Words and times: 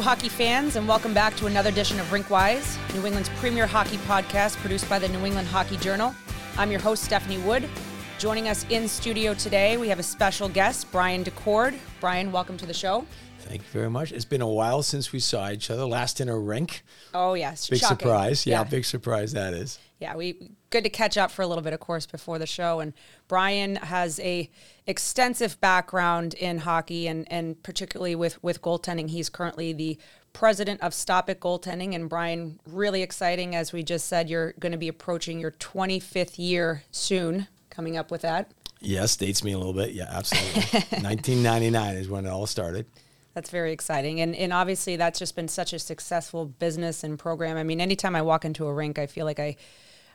Hello, 0.00 0.08
hockey 0.14 0.30
fans, 0.30 0.76
and 0.76 0.88
welcome 0.88 1.12
back 1.12 1.36
to 1.36 1.44
another 1.44 1.68
edition 1.68 2.00
of 2.00 2.06
Rinkwise, 2.06 2.78
New 2.94 3.04
England's 3.04 3.28
premier 3.36 3.66
hockey 3.66 3.98
podcast 3.98 4.56
produced 4.56 4.88
by 4.88 4.98
the 4.98 5.06
New 5.06 5.26
England 5.26 5.46
Hockey 5.46 5.76
Journal. 5.76 6.14
I'm 6.56 6.70
your 6.70 6.80
host, 6.80 7.04
Stephanie 7.04 7.36
Wood. 7.36 7.68
Joining 8.18 8.48
us 8.48 8.64
in 8.70 8.88
studio 8.88 9.34
today, 9.34 9.76
we 9.76 9.88
have 9.88 9.98
a 9.98 10.02
special 10.02 10.48
guest, 10.48 10.90
Brian 10.90 11.22
Daccord. 11.22 11.78
Brian, 12.00 12.32
welcome 12.32 12.56
to 12.56 12.64
the 12.64 12.72
show. 12.72 13.04
Thank 13.40 13.60
you 13.60 13.68
very 13.72 13.90
much. 13.90 14.10
It's 14.10 14.24
been 14.24 14.40
a 14.40 14.48
while 14.48 14.82
since 14.82 15.12
we 15.12 15.20
saw 15.20 15.50
each 15.50 15.70
other. 15.70 15.84
Last 15.84 16.18
in 16.18 16.30
a 16.30 16.38
rink. 16.38 16.82
Oh 17.12 17.34
yes, 17.34 17.68
big 17.68 17.80
Shocking. 17.80 17.98
surprise. 17.98 18.46
Yeah, 18.46 18.60
yeah, 18.60 18.64
big 18.64 18.86
surprise 18.86 19.32
that 19.32 19.52
is. 19.52 19.78
Yeah, 19.98 20.16
we 20.16 20.52
good 20.70 20.84
to 20.84 20.90
catch 20.90 21.18
up 21.18 21.30
for 21.30 21.42
a 21.42 21.46
little 21.46 21.62
bit, 21.62 21.74
of 21.74 21.80
course, 21.80 22.06
before 22.06 22.38
the 22.38 22.46
show. 22.46 22.80
And 22.80 22.94
Brian 23.28 23.76
has 23.76 24.18
a 24.20 24.50
extensive 24.90 25.60
background 25.60 26.34
in 26.34 26.58
hockey, 26.58 27.06
and 27.06 27.30
and 27.30 27.62
particularly 27.62 28.14
with 28.14 28.42
with 28.42 28.60
goaltending. 28.60 29.08
He's 29.08 29.28
currently 29.28 29.72
the 29.72 29.98
president 30.32 30.80
of 30.80 30.94
Stop 30.94 31.28
It 31.30 31.40
Goaltending. 31.40 31.94
And 31.94 32.08
Brian, 32.08 32.60
really 32.66 33.02
exciting, 33.02 33.54
as 33.54 33.72
we 33.72 33.82
just 33.82 34.06
said, 34.06 34.28
you're 34.28 34.52
going 34.60 34.72
to 34.72 34.78
be 34.78 34.88
approaching 34.88 35.40
your 35.40 35.52
25th 35.52 36.38
year 36.38 36.82
soon 36.90 37.48
coming 37.68 37.96
up 37.96 38.10
with 38.10 38.22
that. 38.22 38.50
Yes, 38.80 39.16
dates 39.16 39.44
me 39.44 39.52
a 39.52 39.58
little 39.58 39.72
bit. 39.72 39.90
Yeah, 39.92 40.06
absolutely. 40.08 40.62
1999 41.02 41.96
is 41.96 42.08
when 42.08 42.26
it 42.26 42.30
all 42.30 42.46
started. 42.46 42.86
That's 43.34 43.50
very 43.50 43.72
exciting. 43.72 44.20
And, 44.20 44.34
and 44.34 44.52
obviously, 44.52 44.96
that's 44.96 45.18
just 45.18 45.36
been 45.36 45.48
such 45.48 45.72
a 45.72 45.78
successful 45.78 46.46
business 46.46 47.04
and 47.04 47.18
program. 47.18 47.56
I 47.56 47.62
mean, 47.62 47.80
anytime 47.80 48.16
I 48.16 48.22
walk 48.22 48.44
into 48.44 48.66
a 48.66 48.72
rink, 48.72 48.98
I 48.98 49.06
feel 49.06 49.24
like 49.24 49.38
I, 49.38 49.56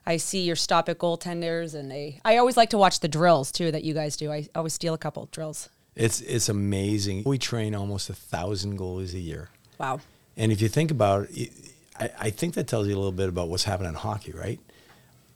I 0.06 0.18
see 0.18 0.42
your 0.42 0.56
Stop 0.56 0.90
It 0.90 1.00
goaltenders, 1.00 1.74
and 1.74 1.90
they, 1.90 2.20
I 2.24 2.38
always 2.38 2.58
like 2.58 2.70
to 2.72 2.78
watch 2.78 3.00
the 3.00 3.08
drills 3.08 3.52
too 3.52 3.72
that 3.72 3.84
you 3.84 3.94
guys 3.94 4.18
do. 4.18 4.32
I 4.32 4.48
always 4.56 4.74
steal 4.74 4.94
a 4.94 4.98
couple 4.98 5.28
drills. 5.32 5.70
It's, 5.96 6.22
it's 6.22 6.50
amazing. 6.50 7.24
We 7.26 7.38
train 7.38 7.74
almost 7.74 8.10
a 8.10 8.14
thousand 8.14 8.78
goalies 8.78 9.14
a 9.14 9.20
year. 9.20 9.50
Wow. 9.80 10.02
And 10.38 10.52
if 10.52 10.62
you 10.62 10.68
think 10.68 10.92
about 10.92 11.28
it, 11.32 11.52
I, 11.98 12.10
I 12.20 12.30
think 12.30 12.56
that 12.56 12.68
tells 12.68 12.88
you 12.88 12.96
a 12.96 12.98
little 12.98 13.12
bit 13.12 13.30
about 13.30 13.50
what's 13.50 13.64
happening 13.64 13.90
in 13.90 13.96
hockey, 13.96 14.32
right? 14.32 14.60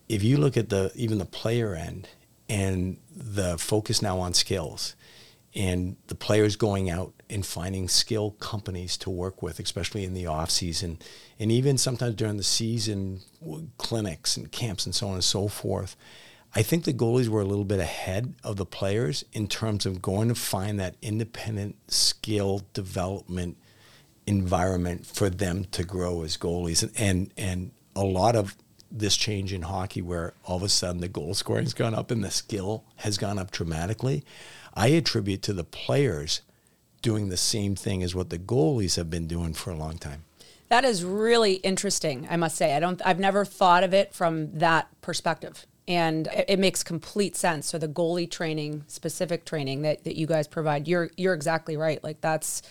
if 0.10 0.24
you 0.24 0.38
look 0.38 0.58
at 0.58 0.70
the 0.70 0.92
even 0.96 1.20
the 1.20 1.26
player 1.26 1.76
end 1.76 2.10
and 2.50 2.98
the 3.16 3.58
focus 3.58 4.02
now 4.02 4.20
on 4.20 4.34
skills 4.34 4.96
and 5.56 5.96
the 6.08 6.16
players 6.16 6.56
going 6.56 6.90
out 6.90 7.14
and 7.30 7.46
finding 7.46 7.88
skill 7.88 8.32
companies 8.32 8.98
to 8.98 9.10
work 9.10 9.42
with, 9.42 9.60
especially 9.60 10.04
in 10.04 10.14
the 10.14 10.26
off 10.26 10.50
season, 10.50 11.00
and 11.38 11.52
even 11.52 11.78
sometimes 11.78 12.16
during 12.16 12.38
the 12.38 12.44
season, 12.44 13.22
clinics 13.78 14.36
and 14.36 14.52
camps 14.52 14.86
and 14.86 14.96
so 14.96 15.08
on 15.08 15.14
and 15.16 15.24
so 15.24 15.48
forth. 15.48 15.96
I 16.56 16.64
think 16.64 16.84
the 16.84 16.94
goalies 16.94 17.28
were 17.28 17.42
a 17.42 17.46
little 17.46 17.66
bit 17.66 17.80
ahead 17.80 18.34
of 18.44 18.56
the 18.56 18.66
players 18.66 19.24
in 19.34 19.48
terms 19.48 19.86
of 19.86 20.02
going 20.02 20.30
to 20.30 20.36
find 20.36 20.80
that 20.80 20.96
independent 21.02 21.76
skill 21.92 22.64
development 22.74 23.58
environment 24.26 25.06
for 25.06 25.30
them 25.30 25.66
to 25.66 25.84
grow 25.84 26.24
as 26.24 26.38
goalies, 26.38 26.82
and 26.82 26.92
and, 26.98 27.34
and 27.38 27.72
a 27.96 28.04
lot 28.04 28.36
of 28.36 28.56
this 28.92 29.16
change 29.16 29.54
in 29.54 29.64
hockey 29.64 30.02
where 30.02 30.34
all 30.46 30.58
of 30.58 30.64
a 30.64 30.70
sudden 30.70 31.02
the 31.02 31.08
goal 31.08 31.34
scoring 31.34 31.66
has 31.66 31.74
gone 31.74 31.94
up 31.94 32.10
and 32.10 32.24
the 32.24 32.32
skill 32.32 32.84
has 32.98 33.18
gone 33.18 33.38
up 33.38 33.52
dramatically, 33.52 34.24
I 34.74 34.88
attribute 34.88 35.44
to 35.44 35.54
the 35.54 35.64
players 35.64 36.42
doing 37.02 37.30
the 37.30 37.38
same 37.38 37.76
thing 37.76 38.04
as 38.04 38.14
what 38.14 38.30
the 38.30 38.40
goalies 38.40 38.96
have 38.96 39.10
been 39.10 39.28
doing 39.28 39.54
for 39.54 39.72
a 39.72 39.76
long 39.76 39.98
time. 39.98 40.24
That 40.70 40.86
is 40.86 41.04
really 41.04 41.54
interesting, 41.56 42.28
I 42.30 42.38
must 42.38 42.56
say. 42.56 42.76
I 42.76 42.80
don't 42.80 43.02
I've 43.04 43.20
never 43.20 43.44
thought 43.44 43.84
of 43.84 43.94
it 43.94 44.14
from 44.14 44.58
that 44.60 44.88
perspective. 45.02 45.66
And 45.88 46.28
it, 46.28 46.46
it 46.50 46.60
makes 46.60 46.84
complete 46.84 47.36
sense. 47.36 47.66
So 47.68 47.80
the 47.80 47.88
goalie 47.88 48.30
training, 48.30 48.84
specific 48.88 49.46
training 49.46 49.82
that, 49.82 50.04
that 50.04 50.16
you 50.16 50.28
guys 50.28 50.48
provide, 50.48 50.88
you're 50.88 51.10
you're 51.18 51.34
exactly 51.34 51.76
right. 51.76 52.04
Like 52.04 52.22
that's 52.22 52.62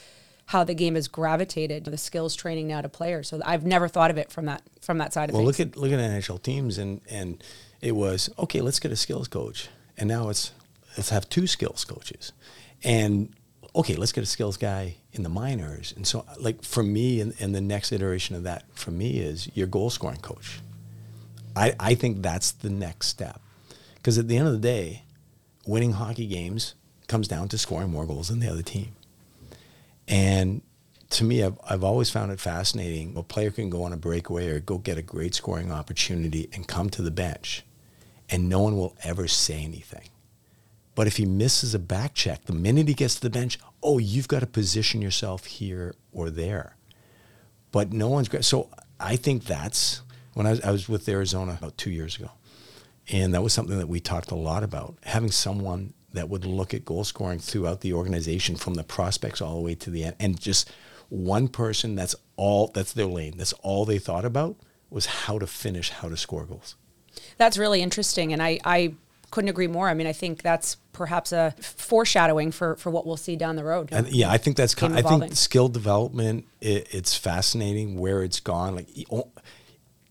how 0.46 0.64
the 0.64 0.74
game 0.74 0.94
has 0.94 1.08
gravitated 1.08 1.84
the 1.84 1.98
skills 1.98 2.34
training 2.34 2.68
now 2.68 2.80
to 2.80 2.88
players. 2.88 3.28
So 3.28 3.40
I've 3.44 3.66
never 3.66 3.86
thought 3.86 4.10
of 4.10 4.16
it 4.16 4.30
from 4.30 4.46
that 4.46 4.62
from 4.80 4.98
that 4.98 5.12
side 5.12 5.28
of 5.28 5.34
well, 5.34 5.44
things. 5.44 5.58
Well, 5.58 5.66
look 5.66 5.74
at 5.74 5.80
look 5.80 5.92
at 5.92 5.98
NHL 5.98 6.42
teams, 6.42 6.78
and 6.78 7.00
and 7.10 7.42
it 7.80 7.92
was 7.92 8.30
okay. 8.38 8.60
Let's 8.60 8.80
get 8.80 8.92
a 8.92 8.96
skills 8.96 9.26
coach, 9.26 9.68
and 9.96 10.08
now 10.08 10.28
it's 10.28 10.52
let's 10.96 11.10
have 11.10 11.28
two 11.28 11.46
skills 11.46 11.84
coaches, 11.84 12.32
and 12.82 13.34
okay, 13.78 13.94
let's 13.94 14.10
get 14.10 14.24
a 14.24 14.26
skills 14.26 14.56
guy 14.56 14.96
in 15.12 15.22
the 15.22 15.28
minors. 15.28 15.94
And 15.96 16.04
so, 16.04 16.26
like 16.38 16.62
for 16.64 16.82
me, 16.82 17.20
and, 17.20 17.32
and 17.38 17.54
the 17.54 17.60
next 17.60 17.92
iteration 17.92 18.34
of 18.34 18.42
that 18.42 18.64
for 18.74 18.90
me 18.90 19.20
is 19.20 19.48
your 19.54 19.68
goal 19.68 19.88
scoring 19.88 20.20
coach. 20.20 20.58
I 21.54 21.74
I 21.78 21.94
think 21.94 22.20
that's 22.20 22.50
the 22.50 22.70
next 22.70 23.06
step, 23.06 23.40
because 23.94 24.18
at 24.18 24.26
the 24.28 24.36
end 24.36 24.48
of 24.48 24.52
the 24.52 24.58
day, 24.58 25.04
winning 25.64 25.92
hockey 25.92 26.26
games 26.26 26.74
comes 27.06 27.28
down 27.28 27.48
to 27.48 27.56
scoring 27.56 27.90
more 27.90 28.04
goals 28.04 28.28
than 28.28 28.40
the 28.40 28.50
other 28.50 28.62
team. 28.62 28.96
And 30.08 30.60
to 31.10 31.24
me, 31.24 31.42
I've, 31.42 31.58
I've 31.66 31.84
always 31.84 32.10
found 32.10 32.32
it 32.32 32.40
fascinating. 32.40 33.16
A 33.16 33.22
player 33.22 33.50
can 33.50 33.70
go 33.70 33.84
on 33.84 33.92
a 33.92 33.96
breakaway 33.96 34.48
or 34.50 34.60
go 34.60 34.76
get 34.76 34.98
a 34.98 35.02
great 35.02 35.34
scoring 35.34 35.72
opportunity 35.72 36.50
and 36.52 36.66
come 36.66 36.90
to 36.90 37.02
the 37.02 37.10
bench, 37.10 37.64
and 38.28 38.48
no 38.48 38.60
one 38.60 38.76
will 38.76 38.96
ever 39.04 39.28
say 39.28 39.62
anything. 39.62 40.08
But 40.98 41.06
if 41.06 41.16
he 41.16 41.26
misses 41.26 41.76
a 41.76 41.78
back 41.78 42.12
check, 42.14 42.46
the 42.46 42.52
minute 42.52 42.88
he 42.88 42.94
gets 42.94 43.14
to 43.14 43.20
the 43.20 43.30
bench, 43.30 43.56
oh, 43.84 43.98
you've 43.98 44.26
got 44.26 44.40
to 44.40 44.48
position 44.48 45.00
yourself 45.00 45.44
here 45.44 45.94
or 46.10 46.28
there. 46.28 46.76
But 47.70 47.92
no 47.92 48.08
one's 48.08 48.28
great. 48.28 48.44
So 48.44 48.68
I 48.98 49.14
think 49.14 49.44
that's 49.44 50.02
when 50.34 50.48
I 50.48 50.50
was, 50.50 50.60
I 50.62 50.72
was 50.72 50.88
with 50.88 51.08
Arizona 51.08 51.56
about 51.56 51.78
two 51.78 51.92
years 51.92 52.16
ago. 52.16 52.32
And 53.12 53.32
that 53.32 53.44
was 53.44 53.52
something 53.52 53.78
that 53.78 53.86
we 53.86 54.00
talked 54.00 54.32
a 54.32 54.34
lot 54.34 54.64
about 54.64 54.96
having 55.04 55.30
someone 55.30 55.94
that 56.14 56.28
would 56.28 56.44
look 56.44 56.74
at 56.74 56.84
goal 56.84 57.04
scoring 57.04 57.38
throughout 57.38 57.80
the 57.80 57.92
organization 57.92 58.56
from 58.56 58.74
the 58.74 58.82
prospects 58.82 59.40
all 59.40 59.54
the 59.54 59.60
way 59.60 59.76
to 59.76 59.90
the 59.90 60.02
end 60.02 60.16
and 60.18 60.40
just 60.40 60.68
one 61.10 61.46
person 61.46 61.94
that's 61.94 62.16
all 62.34 62.72
that's 62.74 62.92
their 62.94 63.06
lane 63.06 63.34
that's 63.36 63.52
all 63.62 63.84
they 63.84 64.00
thought 64.00 64.24
about 64.24 64.56
was 64.90 65.06
how 65.06 65.38
to 65.38 65.46
finish 65.46 65.90
how 65.90 66.08
to 66.08 66.16
score 66.16 66.44
goals 66.44 66.74
that's 67.36 67.56
really 67.56 67.82
interesting 67.82 68.32
and 68.32 68.42
i 68.42 68.58
i 68.64 68.94
couldn't 69.30 69.50
agree 69.50 69.66
more 69.66 69.88
i 69.88 69.94
mean 69.94 70.06
i 70.06 70.12
think 70.12 70.42
that's 70.42 70.76
perhaps 70.92 71.32
a 71.32 71.54
foreshadowing 71.60 72.50
for 72.50 72.76
for 72.76 72.90
what 72.90 73.06
we'll 73.06 73.16
see 73.16 73.36
down 73.36 73.56
the 73.56 73.64
road 73.64 73.88
and, 73.92 74.08
yeah 74.08 74.30
i 74.30 74.38
think 74.38 74.56
that's 74.56 74.74
kind 74.74 74.96
i 74.96 75.02
think 75.02 75.34
skill 75.34 75.68
development 75.68 76.44
it, 76.60 76.88
it's 76.92 77.16
fascinating 77.16 77.98
where 77.98 78.22
it's 78.22 78.40
gone 78.40 78.74
like 78.74 78.88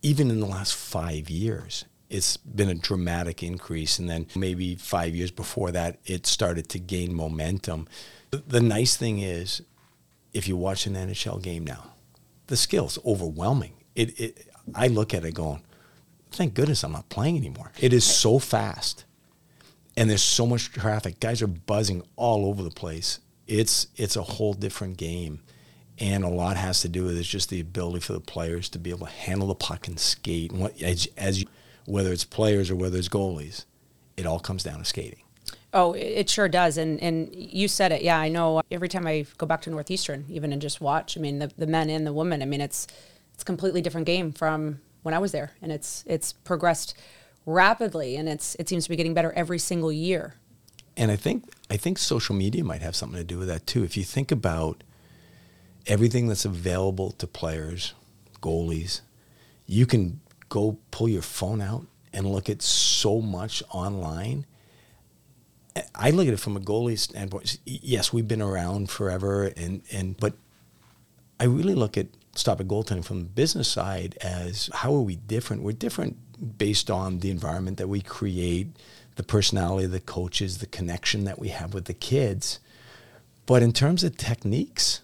even 0.01 0.29
in 0.29 0.39
the 0.39 0.45
last 0.45 0.75
five 0.75 1.29
years 1.29 1.85
it's 2.09 2.38
been 2.38 2.69
a 2.69 2.75
dramatic 2.75 3.44
increase. 3.44 4.00
And 4.00 4.09
then 4.09 4.28
maybe 4.35 4.75
five 4.75 5.16
years 5.16 5.31
before 5.31 5.72
that, 5.72 5.99
it 6.05 6.25
started 6.25 6.69
to 6.69 6.79
gain 6.79 7.13
momentum. 7.13 7.88
The 8.31 8.61
nice 8.61 8.95
thing 8.95 9.19
is, 9.19 9.61
if 10.34 10.47
you 10.47 10.55
watch 10.57 10.85
an 10.85 10.94
NHL 10.94 11.41
game 11.41 11.66
now, 11.66 11.94
the 12.47 12.57
skill's 12.57 12.99
overwhelming. 13.05 13.73
It, 13.95 14.19
it, 14.19 14.47
I 14.75 14.88
look 14.88 15.13
at 15.13 15.25
it 15.25 15.34
going, 15.34 15.63
thank 16.31 16.53
goodness 16.53 16.84
I'm 16.84 16.91
not 16.91 17.09
playing 17.09 17.38
anymore. 17.38 17.72
It 17.79 17.94
is 17.94 18.03
so 18.03 18.39
fast, 18.39 19.05
and 19.97 20.09
there's 20.09 20.22
so 20.22 20.46
much 20.46 20.72
traffic. 20.72 21.19
Guys 21.19 21.41
are 21.41 21.47
buzzing 21.47 22.03
all 22.16 22.46
over 22.46 22.63
the 22.63 22.69
place. 22.69 23.19
It's 23.47 23.88
it's 23.97 24.16
a 24.16 24.22
whole 24.22 24.53
different 24.53 24.97
game, 24.97 25.41
and 25.97 26.24
a 26.24 26.30
lot 26.30 26.56
has 26.56 26.81
to 26.81 26.88
do 26.88 27.03
with 27.03 27.18
it's 27.18 27.28
just 27.28 27.50
the 27.50 27.59
ability 27.59 28.02
for 28.02 28.13
the 28.13 28.22
players 28.22 28.69
to 28.69 28.80
be 28.80 28.91
able 28.91 29.08
to 29.08 29.12
handle 29.12 29.47
the 29.47 29.56
puck 29.56 29.88
and 29.88 30.00
skate. 30.00 30.52
And 30.52 30.62
what 30.62 30.81
as 30.81 31.08
as 31.18 31.41
you 31.41 31.47
whether 31.85 32.12
it's 32.12 32.25
players 32.25 32.69
or 32.69 32.75
whether 32.75 32.97
it's 32.97 33.09
goalies, 33.09 33.66
it 34.16 34.25
all 34.25 34.40
comes 34.40 34.63
down 34.63 34.80
to 34.80 34.85
skating. 34.85 35.24
Oh, 35.74 35.94
it 35.94 36.29
sure 36.29 36.47
does. 36.47 36.78
And 36.78 37.02
and 37.02 37.34
you 37.34 37.68
said 37.68 37.91
it. 37.91 38.03
Yeah, 38.03 38.19
I 38.19 38.29
know. 38.29 38.59
Uh, 38.59 38.62
every 38.69 38.90
time 38.90 39.08
I 39.08 39.25
go 39.38 39.47
back 39.47 39.62
to 39.62 39.69
Northeastern, 39.69 40.25
even 40.29 40.53
and 40.53 40.62
just 40.62 40.79
watch, 40.79 41.18
I 41.18 41.22
mean, 41.22 41.40
the, 41.40 41.52
the 41.58 41.68
men 41.68 41.90
and 41.90 42.06
the 42.06 42.14
women. 42.14 42.41
I 42.41 42.46
mean, 42.46 42.62
it's 42.62 42.88
it's 43.34 43.44
completely 43.44 43.81
different 43.81 44.06
game 44.06 44.31
from 44.31 44.81
when 45.03 45.14
I 45.14 45.19
was 45.19 45.31
there, 45.31 45.53
and 45.62 45.72
it's 45.72 46.03
it's 46.06 46.34
progressed 46.34 46.94
rapidly, 47.47 48.16
and 48.17 48.29
it's 48.29 48.55
it 48.59 48.70
seems 48.70 48.84
to 48.84 48.90
be 48.91 48.96
getting 48.96 49.16
better 49.16 49.32
every 49.32 49.58
single 49.58 49.91
year. 49.91 50.35
And 50.96 51.09
I 51.09 51.16
think 51.16 51.46
I 51.72 51.78
think 51.78 51.97
social 51.97 52.35
media 52.35 52.64
might 52.64 52.82
have 52.82 52.96
something 52.96 53.17
to 53.17 53.23
do 53.23 53.40
with 53.40 53.47
that 53.47 53.66
too. 53.66 53.84
If 53.84 53.97
you 53.97 54.03
think 54.03 54.32
about 54.32 54.84
everything 55.88 56.28
that's 56.28 56.46
available 56.46 57.11
to 57.11 57.26
players, 57.26 57.94
goalies, 58.41 59.02
you 59.66 59.88
can 59.88 60.20
go 60.49 60.78
pull 60.91 61.09
your 61.09 61.22
phone 61.22 61.61
out 61.61 61.88
and 62.14 62.32
look 62.32 62.49
at 62.49 62.61
so 62.61 63.22
much 63.22 63.64
online. 63.72 64.46
I 65.93 66.09
look 66.09 66.28
at 66.28 66.34
it 66.34 66.40
from 66.40 66.58
a 66.58 66.59
goalie 66.59 66.97
standpoint. 66.97 67.59
Yes, 67.66 68.11
we've 68.11 68.28
been 68.28 68.41
around 68.41 68.90
forever, 68.90 69.46
and, 69.55 69.84
and 69.91 70.17
but 70.17 70.34
I 71.40 71.43
really 71.43 71.76
look 71.76 71.97
at 71.97 72.08
Stop 72.34 72.59
It 72.61 72.67
Goaltending 72.67 73.05
from 73.05 73.20
the 73.20 73.26
business 73.26 73.67
side 73.67 74.17
as 74.22 74.72
how 74.73 74.96
are 74.96 75.02
we 75.02 75.16
different? 75.16 75.61
We're 75.61 75.73
different 75.73 76.17
based 76.57 76.89
on 76.89 77.19
the 77.19 77.31
environment 77.31 77.78
that 77.78 77.89
we 77.89 78.01
create, 78.01 78.67
the 79.16 79.23
personality 79.23 79.85
of 79.85 79.91
the 79.91 79.99
coaches, 79.99 80.59
the 80.59 80.67
connection 80.67 81.23
that 81.25 81.39
we 81.39 81.49
have 81.49 81.73
with 81.73 81.85
the 81.85 81.93
kids. 81.93 82.59
But 83.45 83.63
in 83.63 83.73
terms 83.73 84.03
of 84.03 84.17
techniques, 84.17 85.01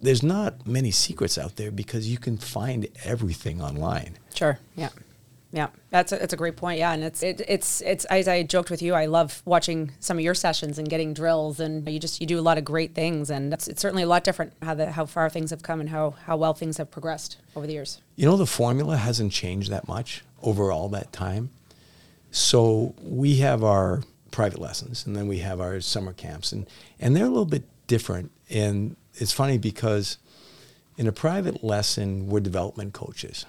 there's 0.00 0.22
not 0.22 0.66
many 0.66 0.90
secrets 0.90 1.38
out 1.38 1.56
there 1.56 1.70
because 1.70 2.08
you 2.08 2.18
can 2.18 2.38
find 2.38 2.88
everything 3.04 3.60
online. 3.60 4.18
Sure. 4.34 4.58
Yeah. 4.76 4.90
Yeah, 5.54 5.68
that's 5.90 6.12
a, 6.12 6.16
that's 6.16 6.32
a 6.32 6.36
great 6.36 6.56
point. 6.56 6.78
Yeah, 6.78 6.92
and 6.92 7.04
it's 7.04 7.22
it, 7.22 7.42
it's 7.46 7.82
it's 7.82 8.06
as 8.06 8.26
I 8.26 8.42
joked 8.42 8.70
with 8.70 8.80
you, 8.80 8.94
I 8.94 9.04
love 9.04 9.42
watching 9.44 9.92
some 10.00 10.16
of 10.16 10.24
your 10.24 10.34
sessions 10.34 10.78
and 10.78 10.88
getting 10.88 11.12
drills, 11.12 11.60
and 11.60 11.86
you 11.86 12.00
just 12.00 12.22
you 12.22 12.26
do 12.26 12.38
a 12.38 12.40
lot 12.40 12.56
of 12.56 12.64
great 12.64 12.94
things, 12.94 13.28
and 13.28 13.52
it's, 13.52 13.68
it's 13.68 13.82
certainly 13.82 14.02
a 14.02 14.06
lot 14.06 14.24
different 14.24 14.54
how 14.62 14.72
the 14.72 14.90
how 14.90 15.04
far 15.04 15.28
things 15.28 15.50
have 15.50 15.62
come 15.62 15.78
and 15.78 15.90
how 15.90 16.14
how 16.24 16.38
well 16.38 16.54
things 16.54 16.78
have 16.78 16.90
progressed 16.90 17.36
over 17.54 17.66
the 17.66 17.74
years. 17.74 18.00
You 18.16 18.24
know, 18.24 18.38
the 18.38 18.46
formula 18.46 18.96
hasn't 18.96 19.32
changed 19.32 19.70
that 19.70 19.86
much 19.86 20.24
over 20.42 20.72
all 20.72 20.88
that 20.90 21.12
time. 21.12 21.50
So 22.30 22.94
we 23.02 23.36
have 23.36 23.62
our 23.62 24.02
private 24.30 24.58
lessons, 24.58 25.06
and 25.06 25.14
then 25.14 25.28
we 25.28 25.38
have 25.38 25.60
our 25.60 25.80
summer 25.80 26.12
camps, 26.12 26.52
and 26.52 26.66
and 26.98 27.14
they're 27.14 27.26
a 27.26 27.28
little 27.28 27.44
bit 27.44 27.64
different. 27.86 28.30
And 28.48 28.96
it's 29.14 29.32
funny 29.32 29.58
because 29.58 30.18
in 30.96 31.06
a 31.06 31.12
private 31.12 31.62
lesson, 31.62 32.28
we're 32.28 32.40
development 32.40 32.92
coaches. 32.92 33.46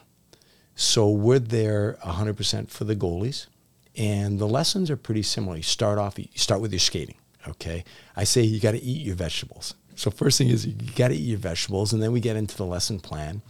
So 0.76 1.10
we're 1.10 1.40
there 1.40 1.98
100% 2.04 2.70
for 2.70 2.84
the 2.84 2.96
goalies. 2.96 3.48
And 3.96 4.40
the 4.40 4.48
lessons 4.48 4.90
are 4.90 4.98
pretty 4.98 5.22
similar. 5.22 5.58
You 5.58 5.64
start 5.64 6.00
off, 6.00 6.18
you 6.18 6.28
start 6.36 6.62
with 6.62 6.72
your 6.72 6.80
skating, 6.80 7.18
okay? 7.48 7.84
I 8.16 8.24
say 8.24 8.42
you 8.42 8.60
got 8.60 8.72
to 8.72 8.82
eat 8.82 9.06
your 9.06 9.16
vegetables. 9.16 9.76
So 9.96 10.10
first 10.10 10.40
thing 10.40 10.50
is 10.50 10.66
you 10.66 10.74
got 10.96 11.10
to 11.10 11.16
eat 11.16 11.28
your 11.28 11.38
vegetables, 11.38 11.94
and 11.94 12.02
then 12.02 12.12
we 12.12 12.20
get 12.20 12.36
into 12.36 12.58
the 12.58 12.66
lesson 12.66 13.00
plan. 13.00 13.44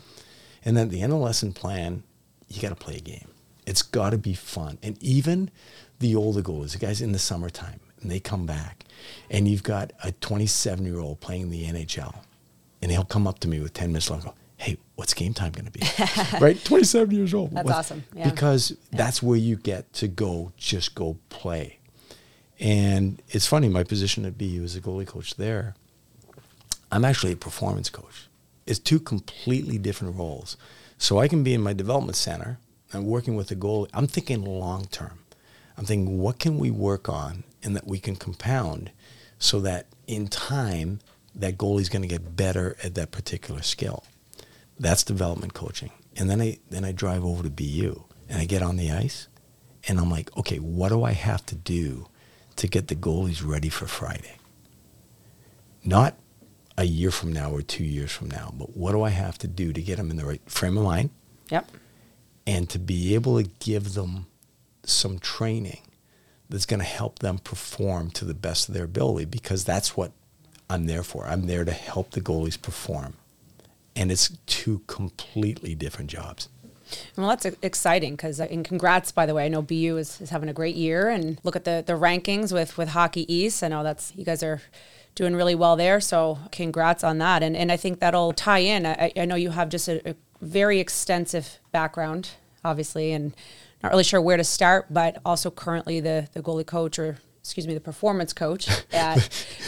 And 0.65 0.75
then 0.75 0.87
at 0.87 0.91
the 0.91 1.01
end 1.01 1.13
of 1.13 1.19
the 1.19 1.25
lesson 1.25 1.53
plan, 1.53 2.03
you 2.49 2.61
got 2.61 2.69
to 2.69 2.75
play 2.75 2.97
a 2.97 2.99
game. 2.99 3.27
It's 3.65 3.81
got 3.81 4.09
to 4.11 4.17
be 4.17 4.33
fun. 4.33 4.77
And 4.83 5.01
even 5.01 5.49
the 5.99 6.15
older 6.15 6.41
goalies, 6.41 6.73
the 6.73 6.79
guys 6.79 7.01
in 7.01 7.11
the 7.11 7.19
summertime, 7.19 7.79
and 8.01 8.11
they 8.11 8.19
come 8.19 8.45
back, 8.45 8.83
and 9.29 9.47
you've 9.47 9.63
got 9.63 9.91
a 10.03 10.11
27 10.11 10.85
year 10.85 10.99
old 10.99 11.19
playing 11.21 11.49
the 11.49 11.65
NHL, 11.65 12.15
and 12.81 12.91
he'll 12.91 13.05
come 13.05 13.25
up 13.27 13.39
to 13.39 13.47
me 13.47 13.59
with 13.61 13.73
10 13.73 13.89
minutes 13.89 14.09
left 14.09 14.23
and 14.25 14.33
go, 14.33 14.37
hey, 14.57 14.77
what's 14.95 15.13
game 15.13 15.33
time 15.33 15.51
going 15.53 15.65
to 15.65 15.71
be? 15.71 15.81
right? 16.39 16.61
27 16.63 17.13
years 17.15 17.33
old. 17.33 17.51
That's 17.51 17.65
What- 17.65 17.75
awesome. 17.75 18.03
Yeah. 18.15 18.29
Because 18.29 18.71
Yeah. 18.71 18.97
that's 18.97 19.23
where 19.23 19.37
you 19.37 19.55
get 19.55 19.91
to 19.93 20.07
go, 20.07 20.51
just 20.57 20.95
go 20.95 21.17
play. 21.29 21.79
And 22.59 23.21
it's 23.29 23.47
funny, 23.47 23.67
my 23.69 23.83
position 23.83 24.25
at 24.25 24.37
BU 24.37 24.61
as 24.63 24.75
a 24.75 24.81
goalie 24.81 25.07
coach 25.07 25.35
there, 25.35 25.75
I'm 26.91 27.03
actually 27.03 27.33
a 27.33 27.35
performance 27.37 27.89
coach. 27.89 28.27
It's 28.65 28.79
two 28.79 28.99
completely 28.99 29.77
different 29.77 30.15
roles. 30.15 30.55
So 30.97 31.17
I 31.19 31.27
can 31.27 31.43
be 31.43 31.53
in 31.53 31.61
my 31.61 31.73
development 31.73 32.15
center 32.15 32.59
and 32.93 33.05
working 33.05 33.35
with 33.35 33.51
a 33.51 33.55
goalie. 33.55 33.89
I'm 33.93 34.07
thinking 34.07 34.43
long 34.43 34.85
term. 34.85 35.19
I'm 35.77 35.85
thinking, 35.85 36.19
what 36.19 36.39
can 36.39 36.59
we 36.59 36.69
work 36.69 37.09
on 37.09 37.43
and 37.63 37.75
that 37.75 37.87
we 37.87 37.99
can 37.99 38.15
compound 38.15 38.91
so 39.39 39.59
that 39.61 39.87
in 40.07 40.27
time, 40.27 40.99
that 41.33 41.57
goalie's 41.57 41.89
going 41.89 42.03
to 42.03 42.07
get 42.07 42.35
better 42.35 42.77
at 42.83 42.95
that 42.95 43.11
particular 43.11 43.61
skill. 43.61 44.03
That's 44.79 45.03
development 45.03 45.53
coaching. 45.53 45.91
And 46.15 46.29
then 46.29 46.41
I 46.41 46.59
then 46.69 46.85
I 46.85 46.91
drive 46.91 47.25
over 47.25 47.43
to 47.43 47.49
BU 47.49 48.03
and 48.29 48.39
I 48.39 48.45
get 48.45 48.61
on 48.61 48.77
the 48.77 48.91
ice 48.91 49.27
and 49.87 49.99
I'm 49.99 50.11
like, 50.11 50.35
okay, 50.37 50.57
what 50.57 50.89
do 50.89 51.03
I 51.03 51.13
have 51.13 51.45
to 51.47 51.55
do 51.55 52.07
to 52.57 52.67
get 52.67 52.87
the 52.87 52.95
goalies 52.95 53.45
ready 53.45 53.69
for 53.69 53.87
Friday? 53.87 54.37
Not 55.83 56.15
a 56.77 56.85
year 56.85 57.11
from 57.11 57.33
now 57.33 57.51
or 57.51 57.61
two 57.61 57.83
years 57.83 58.11
from 58.11 58.29
now, 58.29 58.53
but 58.55 58.77
what 58.77 58.91
do 58.91 59.01
I 59.01 59.09
have 59.09 59.37
to 59.39 59.47
do 59.47 59.73
to 59.73 59.81
get 59.81 59.97
them 59.97 60.11
in 60.11 60.17
the 60.17 60.25
right 60.25 60.41
frame 60.49 60.77
of 60.77 60.83
mind 60.83 61.09
Yep. 61.49 61.69
And 62.45 62.69
to 62.69 62.79
be 62.79 63.15
able 63.15 63.41
to 63.41 63.49
give 63.59 63.93
them 63.93 64.27
some 64.83 65.19
training 65.19 65.81
that's 66.49 66.65
going 66.65 66.79
to 66.79 66.85
help 66.85 67.19
them 67.19 67.39
perform 67.39 68.11
to 68.11 68.25
the 68.25 68.33
best 68.33 68.67
of 68.67 68.75
their 68.75 68.83
ability 68.83 69.25
because 69.25 69.63
that's 69.63 69.95
what 69.95 70.11
I'm 70.69 70.85
there 70.85 71.03
for. 71.03 71.25
I'm 71.25 71.47
there 71.47 71.65
to 71.65 71.71
help 71.71 72.11
the 72.11 72.21
goalies 72.21 72.61
perform. 72.61 73.15
And 73.95 74.11
it's 74.11 74.37
two 74.45 74.79
completely 74.87 75.75
different 75.75 76.09
jobs. 76.09 76.49
Well, 77.15 77.27
that's 77.29 77.45
exciting 77.61 78.13
because, 78.13 78.39
uh, 78.39 78.47
and 78.49 78.65
congrats, 78.65 79.11
by 79.11 79.25
the 79.25 79.33
way. 79.33 79.45
I 79.45 79.47
know 79.47 79.61
BU 79.61 79.97
is, 79.97 80.21
is 80.21 80.29
having 80.29 80.49
a 80.49 80.53
great 80.53 80.75
year, 80.75 81.09
and 81.09 81.39
look 81.43 81.55
at 81.55 81.63
the 81.63 81.83
the 81.85 81.93
rankings 81.93 82.51
with 82.51 82.77
with 82.77 82.89
Hockey 82.89 83.31
East. 83.33 83.63
I 83.63 83.67
know 83.69 83.83
that's 83.83 84.13
you 84.15 84.25
guys 84.25 84.43
are 84.43 84.61
doing 85.15 85.35
really 85.35 85.55
well 85.55 85.75
there. 85.75 85.99
So, 86.01 86.39
congrats 86.51 87.03
on 87.03 87.17
that. 87.19 87.41
And 87.41 87.55
and 87.55 87.71
I 87.71 87.77
think 87.77 87.99
that'll 87.99 88.33
tie 88.33 88.59
in. 88.59 88.85
I, 88.85 89.11
I 89.15 89.25
know 89.25 89.35
you 89.35 89.51
have 89.51 89.69
just 89.69 89.87
a, 89.87 90.11
a 90.11 90.15
very 90.43 90.79
extensive 90.79 91.59
background, 91.71 92.31
obviously, 92.63 93.11
and 93.11 93.33
not 93.81 93.91
really 93.91 94.03
sure 94.03 94.21
where 94.21 94.37
to 94.37 94.43
start, 94.43 94.87
but 94.89 95.17
also 95.25 95.49
currently 95.51 95.99
the 95.99 96.27
the 96.33 96.41
goalie 96.41 96.65
coach 96.65 96.99
or 96.99 97.17
excuse 97.39 97.67
me, 97.67 97.73
the 97.73 97.81
performance 97.81 98.31
coach 98.31 98.69
at 98.93 99.17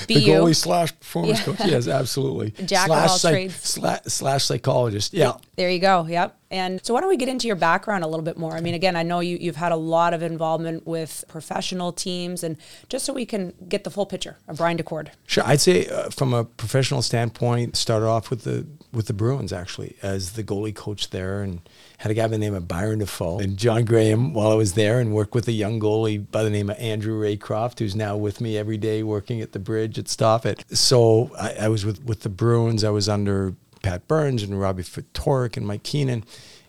BU. 0.07 0.13
The 0.13 0.25
goalie 0.27 0.56
slash 0.56 0.98
performance 0.98 1.39
Yeah. 1.39 1.44
coach. 1.56 1.60
Yes, 1.68 1.88
absolutely. 1.89 2.51
Jack 2.66 2.89
of 2.89 2.95
slash 2.95 3.10
all 3.25 3.31
trades. 3.31 3.56
Slash, 3.56 4.00
slash 4.07 4.45
psychologist. 4.45 5.13
Yeah. 5.13 5.33
There 5.57 5.69
you 5.69 5.80
go. 5.80 6.06
Yep. 6.07 6.38
And 6.51 6.80
so, 6.86 6.94
why 6.94 7.01
don't 7.01 7.10
we 7.10 7.18
get 7.18 7.27
into 7.27 7.48
your 7.48 7.57
background 7.57 8.06
a 8.06 8.07
little 8.07 8.24
bit 8.24 8.38
more? 8.38 8.54
I 8.54 8.62
mean, 8.62 8.75
again, 8.75 8.95
I 8.95 9.04
know 9.04 9.19
you, 9.19 9.36
you've 9.38 9.57
had 9.57 9.74
a 9.74 9.75
lot 9.75 10.13
of 10.13 10.22
involvement 10.24 10.88
with 10.88 11.25
professional 11.27 11.92
teams, 11.92 12.44
and 12.44 12.56
just 12.88 13.04
so 13.04 13.12
we 13.12 13.25
can 13.25 13.51
get 13.68 13.83
the 13.83 13.89
full 13.89 14.06
picture 14.06 14.38
of 14.48 14.56
Brian 14.56 14.77
Daccord. 14.77 15.10
Sure, 15.27 15.44
I'd 15.45 15.60
say 15.60 15.88
uh, 15.88 16.10
from 16.12 16.33
a 16.33 16.45
professional 16.45 17.01
standpoint, 17.01 17.75
started 17.75 18.06
off 18.07 18.30
with 18.30 18.44
the 18.45 18.66
with 18.96 19.08
the 19.08 19.14
Bruins 19.14 19.54
actually 19.54 19.96
as 20.02 20.34
the 20.34 20.44
goalie 20.44 20.74
coach 20.74 21.10
there, 21.10 21.42
and 21.42 21.62
had 21.98 22.12
a 22.12 22.16
guy 22.16 22.24
by 22.24 22.30
the 22.30 22.38
name 22.38 22.54
of 22.54 22.68
Byron 22.68 23.00
Dafoe 23.00 23.40
and 23.40 23.58
John 23.58 23.86
Graham 23.86 24.34
while 24.34 24.52
I 24.52 24.56
was 24.56 24.74
there, 24.74 25.00
and 25.00 25.14
worked 25.14 25.36
with 25.36 25.48
a 25.48 25.52
young 25.52 25.80
goalie 25.80 26.26
by 26.32 26.44
the 26.44 26.50
name 26.50 26.70
of 26.70 26.78
Andrew 26.80 27.20
Raycroft, 27.20 27.80
who's 27.80 27.96
now 27.96 28.16
with 28.16 28.42
me 28.42 28.58
every 28.58 28.78
day 28.78 29.04
working 29.04 29.42
at 29.42 29.52
the 29.52 29.60
bridge 29.60 30.00
at 30.00 30.08
Stop 30.08 30.46
It. 30.46 30.64
So 30.70 31.32
I, 31.40 31.54
I 31.62 31.68
was 31.68 31.86
with 31.86 32.04
with 32.04 32.22
the 32.22 32.30
Bruins. 32.30 32.84
I 32.84 32.90
was 32.90 33.10
under 33.10 33.54
Pat 33.82 34.08
Burns 34.08 34.42
and 34.44 34.60
Robbie 34.60 34.84
Ftorek 34.84 35.58
and 35.58 35.68
Mike 35.68 35.84
Keenan, 35.84 36.24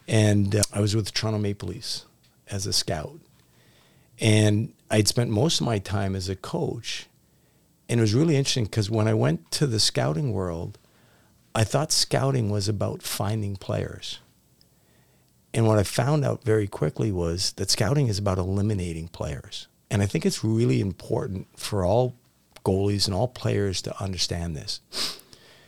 and 0.08 0.56
uh, 0.56 0.62
I 0.72 0.80
was 0.80 0.96
with 0.96 1.06
the 1.06 1.12
Toronto 1.12 1.38
Maple 1.38 1.68
Leafs 1.68 2.04
as 2.50 2.66
a 2.66 2.72
scout. 2.72 3.18
And 4.18 4.72
I'd 4.90 5.08
spent 5.08 5.30
most 5.30 5.60
of 5.60 5.66
my 5.66 5.78
time 5.78 6.16
as 6.16 6.28
a 6.28 6.36
coach 6.36 7.06
and 7.88 8.00
it 8.00 8.02
was 8.02 8.14
really 8.14 8.36
interesting 8.36 8.64
because 8.64 8.90
when 8.90 9.08
I 9.08 9.14
went 9.14 9.50
to 9.52 9.66
the 9.66 9.78
scouting 9.78 10.32
world, 10.32 10.78
I 11.56 11.64
thought 11.64 11.90
scouting 11.90 12.50
was 12.50 12.68
about 12.68 13.02
finding 13.02 13.56
players. 13.56 14.18
And 15.54 15.66
what 15.66 15.78
I 15.78 15.84
found 15.84 16.22
out 16.22 16.44
very 16.44 16.66
quickly 16.66 17.10
was 17.10 17.52
that 17.52 17.70
scouting 17.70 18.08
is 18.08 18.18
about 18.18 18.36
eliminating 18.36 19.08
players. 19.08 19.66
And 19.90 20.02
I 20.02 20.06
think 20.06 20.26
it's 20.26 20.44
really 20.44 20.82
important 20.82 21.48
for 21.58 21.82
all 21.82 22.14
goalies 22.62 23.06
and 23.06 23.14
all 23.14 23.28
players 23.28 23.80
to 23.82 24.02
understand 24.02 24.54
this. 24.54 24.82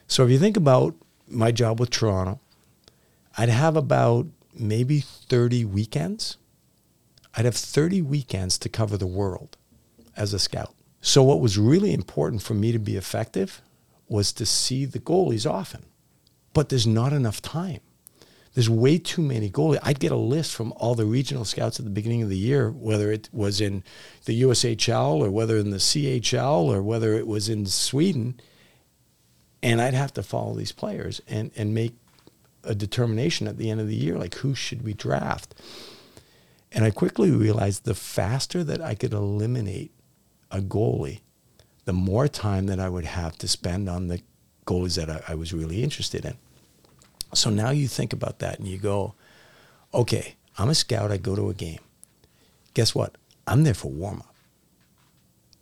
So 0.06 0.26
if 0.26 0.30
you 0.30 0.38
think 0.38 0.58
about 0.58 0.94
my 1.26 1.50
job 1.52 1.80
with 1.80 1.88
Toronto, 1.88 2.38
I'd 3.38 3.48
have 3.48 3.74
about 3.74 4.26
maybe 4.52 5.00
30 5.00 5.64
weekends. 5.64 6.36
I'd 7.34 7.46
have 7.46 7.56
30 7.56 8.02
weekends 8.02 8.58
to 8.58 8.68
cover 8.68 8.98
the 8.98 9.06
world 9.06 9.56
as 10.18 10.34
a 10.34 10.38
scout. 10.38 10.74
So 11.00 11.22
what 11.22 11.40
was 11.40 11.56
really 11.56 11.94
important 11.94 12.42
for 12.42 12.52
me 12.52 12.72
to 12.72 12.78
be 12.78 12.96
effective 12.96 13.62
was 14.08 14.32
to 14.32 14.46
see 14.46 14.84
the 14.84 14.98
goalies 14.98 15.48
often. 15.48 15.84
But 16.52 16.68
there's 16.68 16.86
not 16.86 17.12
enough 17.12 17.42
time. 17.42 17.80
There's 18.54 18.70
way 18.70 18.98
too 18.98 19.22
many 19.22 19.50
goalies. 19.50 19.78
I'd 19.82 20.00
get 20.00 20.10
a 20.10 20.16
list 20.16 20.54
from 20.54 20.72
all 20.76 20.94
the 20.94 21.04
regional 21.04 21.44
scouts 21.44 21.78
at 21.78 21.84
the 21.84 21.90
beginning 21.90 22.22
of 22.22 22.28
the 22.28 22.38
year, 22.38 22.70
whether 22.70 23.12
it 23.12 23.28
was 23.32 23.60
in 23.60 23.84
the 24.24 24.42
USHL 24.42 25.20
or 25.20 25.30
whether 25.30 25.58
in 25.58 25.70
the 25.70 25.76
CHL 25.76 26.64
or 26.64 26.82
whether 26.82 27.14
it 27.14 27.26
was 27.26 27.48
in 27.48 27.66
Sweden. 27.66 28.40
And 29.62 29.80
I'd 29.80 29.94
have 29.94 30.12
to 30.14 30.22
follow 30.22 30.54
these 30.54 30.72
players 30.72 31.20
and, 31.28 31.50
and 31.56 31.74
make 31.74 31.94
a 32.64 32.74
determination 32.74 33.46
at 33.46 33.58
the 33.58 33.70
end 33.70 33.80
of 33.80 33.88
the 33.88 33.94
year, 33.96 34.18
like 34.18 34.36
who 34.36 34.54
should 34.54 34.82
we 34.82 34.94
draft? 34.94 35.54
And 36.72 36.84
I 36.84 36.90
quickly 36.90 37.30
realized 37.30 37.84
the 37.84 37.94
faster 37.94 38.62
that 38.64 38.80
I 38.82 38.94
could 38.94 39.12
eliminate 39.12 39.92
a 40.50 40.60
goalie, 40.60 41.20
the 41.88 41.94
more 41.94 42.28
time 42.28 42.66
that 42.66 42.78
I 42.78 42.90
would 42.90 43.06
have 43.06 43.38
to 43.38 43.48
spend 43.48 43.88
on 43.88 44.08
the 44.08 44.20
goals 44.66 44.96
that 44.96 45.08
I, 45.08 45.22
I 45.28 45.34
was 45.34 45.54
really 45.54 45.82
interested 45.82 46.26
in. 46.26 46.36
So 47.32 47.48
now 47.48 47.70
you 47.70 47.88
think 47.88 48.12
about 48.12 48.40
that 48.40 48.58
and 48.58 48.68
you 48.68 48.76
go, 48.76 49.14
okay, 49.94 50.34
I'm 50.58 50.68
a 50.68 50.74
scout, 50.74 51.10
I 51.10 51.16
go 51.16 51.34
to 51.34 51.48
a 51.48 51.54
game. 51.54 51.78
Guess 52.74 52.94
what? 52.94 53.16
I'm 53.46 53.64
there 53.64 53.72
for 53.72 53.90
warm 53.90 54.18
up. 54.18 54.34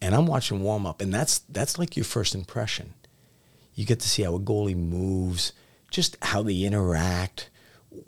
And 0.03 0.17
I'm 0.17 0.27
watching 0.27 0.65
warm 0.65 0.85
up, 0.85 1.01
and 1.01 1.15
that's 1.15 1.39
that's 1.49 1.79
like 1.79 1.97
your 1.97 2.05
first 2.05 2.35
impression. 2.35 2.95
You 3.77 3.87
get 3.87 4.01
to 4.01 4.09
see 4.09 4.25
how 4.25 4.35
a 4.35 4.41
goalie 4.41 4.77
moves, 4.77 5.53
just 5.93 6.17
how 6.23 6.43
they 6.43 6.63
interact, 6.63 7.51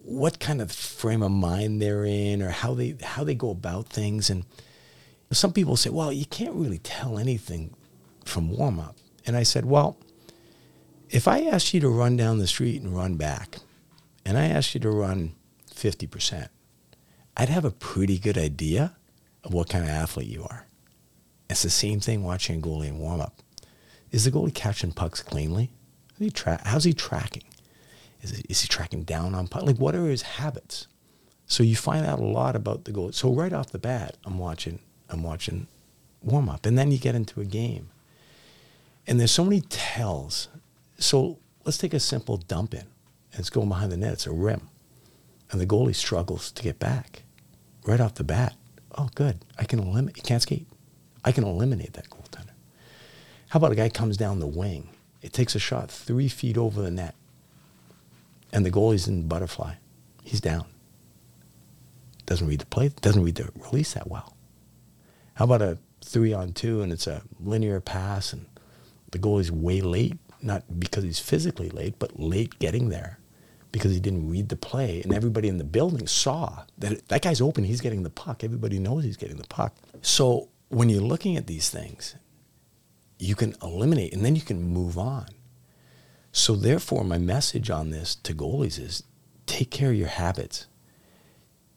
what 0.02 0.40
kind 0.40 0.60
of 0.60 0.72
frame 0.72 1.22
of 1.22 1.30
mind 1.30 1.80
they're 1.80 2.04
in, 2.04 2.42
or 2.42 2.50
how 2.50 2.74
they 2.74 2.96
how 3.00 3.22
they 3.22 3.36
go 3.36 3.50
about 3.50 3.86
things. 3.86 4.28
And 4.28 4.44
some 5.30 5.52
people 5.52 5.76
say, 5.76 5.90
well, 5.90 6.12
you 6.12 6.26
can't 6.26 6.56
really 6.56 6.78
tell 6.78 7.16
anything 7.16 7.76
from 8.28 8.50
warm 8.50 8.78
up. 8.78 8.96
And 9.26 9.36
I 9.36 9.42
said, 9.42 9.64
well, 9.64 9.98
if 11.10 11.26
I 11.26 11.42
asked 11.42 11.74
you 11.74 11.80
to 11.80 11.88
run 11.88 12.16
down 12.16 12.38
the 12.38 12.46
street 12.46 12.82
and 12.82 12.96
run 12.96 13.16
back, 13.16 13.58
and 14.24 14.38
I 14.38 14.46
asked 14.46 14.74
you 14.74 14.80
to 14.80 14.90
run 14.90 15.34
50%, 15.74 16.48
I'd 17.36 17.48
have 17.48 17.64
a 17.64 17.70
pretty 17.70 18.18
good 18.18 18.36
idea 18.36 18.96
of 19.44 19.52
what 19.54 19.68
kind 19.68 19.84
of 19.84 19.90
athlete 19.90 20.28
you 20.28 20.44
are. 20.44 20.66
It's 21.48 21.62
the 21.62 21.70
same 21.70 22.00
thing 22.00 22.22
watching 22.22 22.58
a 22.58 22.62
goalie 22.62 22.88
in 22.88 22.98
warm 22.98 23.20
up. 23.20 23.40
Is 24.10 24.24
the 24.24 24.30
goalie 24.30 24.54
catching 24.54 24.92
pucks 24.92 25.22
cleanly? 25.22 25.70
How's 26.12 26.24
he, 26.26 26.30
tra- 26.30 26.62
how's 26.64 26.84
he 26.84 26.92
tracking? 26.92 27.44
Is, 28.22 28.32
it, 28.32 28.46
is 28.48 28.60
he 28.62 28.68
tracking 28.68 29.04
down 29.04 29.34
on 29.34 29.48
puck? 29.48 29.62
Like, 29.62 29.78
what 29.78 29.94
are 29.94 30.06
his 30.06 30.22
habits? 30.22 30.88
So 31.46 31.62
you 31.62 31.76
find 31.76 32.04
out 32.04 32.18
a 32.18 32.24
lot 32.24 32.56
about 32.56 32.84
the 32.84 32.92
goalie. 32.92 33.14
So 33.14 33.32
right 33.32 33.52
off 33.52 33.70
the 33.70 33.78
bat, 33.78 34.16
I'm 34.24 34.38
watching, 34.38 34.80
I'm 35.08 35.22
watching 35.22 35.68
warm 36.22 36.48
up, 36.48 36.66
and 36.66 36.76
then 36.76 36.90
you 36.90 36.98
get 36.98 37.14
into 37.14 37.40
a 37.40 37.44
game, 37.44 37.90
and 39.08 39.18
there's 39.18 39.32
so 39.32 39.42
many 39.42 39.62
tells. 39.62 40.48
So 40.98 41.40
let's 41.64 41.78
take 41.78 41.94
a 41.94 42.00
simple 42.00 42.36
dump 42.36 42.74
in, 42.74 42.80
and 43.32 43.40
it's 43.40 43.50
going 43.50 43.68
behind 43.68 43.90
the 43.90 43.96
net. 43.96 44.12
It's 44.12 44.26
a 44.26 44.32
rim, 44.32 44.68
and 45.50 45.60
the 45.60 45.66
goalie 45.66 45.94
struggles 45.94 46.52
to 46.52 46.62
get 46.62 46.78
back. 46.78 47.24
Right 47.84 48.00
off 48.00 48.14
the 48.14 48.24
bat, 48.24 48.54
oh 48.96 49.08
good, 49.16 49.44
I 49.58 49.64
can 49.64 49.80
eliminate. 49.80 50.16
He 50.16 50.22
can't 50.22 50.42
skate. 50.42 50.66
I 51.24 51.32
can 51.32 51.42
eliminate 51.42 51.94
that 51.94 52.08
goaltender. 52.10 52.52
How 53.48 53.56
about 53.56 53.72
a 53.72 53.76
guy 53.76 53.88
comes 53.88 54.16
down 54.16 54.38
the 54.38 54.46
wing? 54.46 54.90
It 55.22 55.32
takes 55.32 55.56
a 55.56 55.58
shot 55.58 55.90
three 55.90 56.28
feet 56.28 56.56
over 56.56 56.80
the 56.80 56.90
net, 56.90 57.16
and 58.52 58.64
the 58.64 58.70
goalie's 58.70 59.08
in 59.08 59.26
butterfly. 59.26 59.74
He's 60.22 60.40
down 60.40 60.66
doesn't 62.28 62.46
read 62.46 62.60
the 62.60 62.66
play, 62.66 62.90
doesn't 63.00 63.24
read 63.24 63.36
the 63.36 63.48
release 63.56 63.94
that 63.94 64.06
well. 64.06 64.36
How 65.34 65.46
about 65.46 65.62
a 65.62 65.78
three 66.04 66.34
on 66.34 66.52
two 66.52 66.82
and 66.82 66.92
it's 66.92 67.06
a 67.06 67.22
linear 67.40 67.80
pass 67.80 68.34
and 68.34 68.44
the 69.10 69.18
goalie's 69.18 69.50
way 69.50 69.80
late, 69.80 70.18
not 70.42 70.80
because 70.80 71.04
he's 71.04 71.18
physically 71.18 71.70
late, 71.70 71.98
but 71.98 72.18
late 72.18 72.58
getting 72.58 72.88
there 72.88 73.18
because 73.72 73.92
he 73.92 74.00
didn't 74.00 74.28
read 74.28 74.48
the 74.48 74.56
play. 74.56 75.02
And 75.02 75.12
everybody 75.12 75.48
in 75.48 75.58
the 75.58 75.64
building 75.64 76.06
saw 76.06 76.64
that 76.78 77.08
that 77.08 77.22
guy's 77.22 77.40
open, 77.40 77.64
he's 77.64 77.80
getting 77.80 78.02
the 78.02 78.10
puck. 78.10 78.42
Everybody 78.42 78.78
knows 78.78 79.04
he's 79.04 79.16
getting 79.16 79.36
the 79.36 79.46
puck. 79.46 79.74
So 80.02 80.48
when 80.68 80.88
you're 80.88 81.02
looking 81.02 81.36
at 81.36 81.46
these 81.46 81.70
things, 81.70 82.16
you 83.18 83.34
can 83.34 83.54
eliminate 83.62 84.12
and 84.12 84.24
then 84.24 84.36
you 84.36 84.42
can 84.42 84.62
move 84.62 84.96
on. 84.96 85.26
So 86.32 86.54
therefore, 86.54 87.04
my 87.04 87.18
message 87.18 87.68
on 87.70 87.90
this 87.90 88.14
to 88.16 88.34
goalies 88.34 88.78
is 88.78 89.02
take 89.46 89.70
care 89.70 89.90
of 89.90 89.96
your 89.96 90.08
habits 90.08 90.66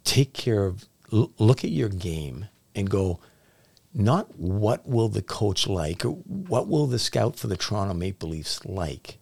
take 0.04 0.34
care 0.34 0.66
of, 0.66 0.88
look 1.10 1.64
at 1.64 1.72
your 1.72 1.90
game 1.90 2.48
and 2.76 2.90
go, 2.90 3.20
not 3.94 4.38
what 4.40 4.88
will 4.88 5.10
the 5.10 5.22
coach 5.22 5.68
like 5.68 6.06
or 6.06 6.12
what 6.12 6.68
will 6.68 6.88
the 6.88 7.00
scout 7.00 7.36
for 7.36 7.48
the 7.48 7.58
Toronto 7.58 7.94
Maple 7.94 8.30
Leafs 8.30 8.64
like? 8.66 9.18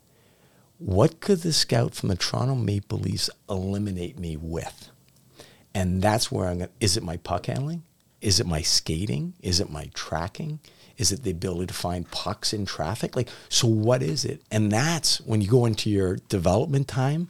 What 0.78 1.20
could 1.20 1.40
the 1.40 1.54
scout 1.54 1.94
from 1.96 2.10
the 2.10 2.16
Toronto 2.16 2.56
Maple 2.56 3.00
Leafs 3.00 3.30
eliminate 3.50 4.18
me 4.20 4.38
with? 4.38 4.90
And 5.74 6.02
that's 6.02 6.32
where 6.32 6.48
I'm 6.48 6.60
going 6.60 6.70
is 6.80 6.98
it 6.98 7.04
my 7.04 7.18
puck 7.18 7.48
handling? 7.48 7.84
Is 8.22 8.40
it 8.40 8.48
my 8.48 8.62
skating? 8.62 9.34
Is 9.42 9.60
it 9.60 9.70
my 9.70 9.90
tracking? 9.94 10.60
Is 10.98 11.12
it 11.12 11.24
the 11.24 11.32
ability 11.32 11.68
to 11.68 11.74
find 11.74 12.10
pucks 12.12 12.52
in 12.52 12.66
traffic? 12.66 13.16
Like, 13.16 13.30
so 13.48 13.68
what 13.68 14.04
is 14.04 14.26
it? 14.26 14.42
And 14.52 14.72
that's 14.72 15.22
when 15.22 15.42
you 15.42 15.48
go 15.48 15.66
into 15.66 15.90
your 15.90 16.18
development 16.28 16.90
time 16.90 17.30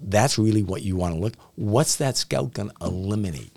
that's 0.00 0.38
really 0.38 0.62
what 0.62 0.82
you 0.82 0.96
want 0.96 1.14
to 1.14 1.20
look. 1.20 1.34
What's 1.56 1.96
that 1.96 2.16
scout 2.16 2.52
going 2.52 2.70
to 2.70 2.74
eliminate? 2.80 3.52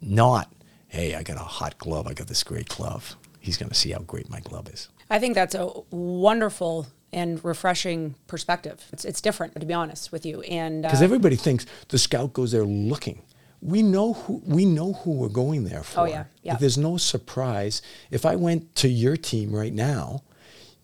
Not, 0.00 0.52
hey, 0.88 1.14
I 1.14 1.22
got 1.22 1.36
a 1.36 1.40
hot 1.40 1.78
glove. 1.78 2.06
I 2.06 2.14
got 2.14 2.26
this 2.26 2.42
great 2.42 2.68
glove. 2.68 3.16
He's 3.40 3.56
going 3.56 3.68
to 3.68 3.74
see 3.74 3.90
how 3.90 4.00
great 4.00 4.28
my 4.28 4.40
glove 4.40 4.68
is. 4.68 4.88
I 5.10 5.18
think 5.18 5.34
that's 5.34 5.54
a 5.54 5.70
wonderful 5.90 6.86
and 7.12 7.42
refreshing 7.44 8.14
perspective. 8.26 8.84
It's, 8.92 9.04
it's 9.04 9.20
different, 9.20 9.58
to 9.58 9.66
be 9.66 9.74
honest 9.74 10.12
with 10.12 10.26
you. 10.26 10.42
And 10.42 10.82
because 10.82 11.00
uh, 11.00 11.04
everybody 11.04 11.36
thinks 11.36 11.66
the 11.88 11.98
scout 11.98 12.32
goes 12.32 12.52
there 12.52 12.64
looking. 12.64 13.22
We 13.60 13.82
know 13.82 14.12
who 14.12 14.40
we 14.46 14.64
know 14.64 14.92
who 14.92 15.12
we're 15.14 15.28
going 15.28 15.64
there 15.64 15.82
for. 15.82 16.02
Oh 16.02 16.04
yeah, 16.04 16.24
yeah. 16.42 16.54
There's 16.54 16.78
no 16.78 16.96
surprise. 16.96 17.82
If 18.08 18.24
I 18.24 18.36
went 18.36 18.72
to 18.76 18.88
your 18.88 19.16
team 19.16 19.52
right 19.52 19.72
now, 19.72 20.22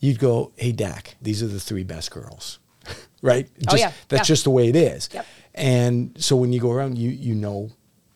you'd 0.00 0.18
go, 0.18 0.50
"Hey, 0.56 0.72
Dak, 0.72 1.14
these 1.22 1.40
are 1.40 1.46
the 1.46 1.60
three 1.60 1.84
best 1.84 2.10
girls." 2.10 2.58
right? 3.22 3.48
Oh, 3.48 3.60
just, 3.60 3.74
oh, 3.74 3.78
yeah. 3.78 3.92
That's 4.08 4.28
yeah. 4.28 4.32
just 4.32 4.42
the 4.42 4.50
way 4.50 4.68
it 4.68 4.74
is. 4.74 5.08
Yep. 5.12 5.26
And 5.54 6.16
so 6.20 6.34
when 6.34 6.52
you 6.52 6.60
go 6.60 6.72
around, 6.72 6.98
you, 6.98 7.10
you 7.10 7.36
know 7.36 7.70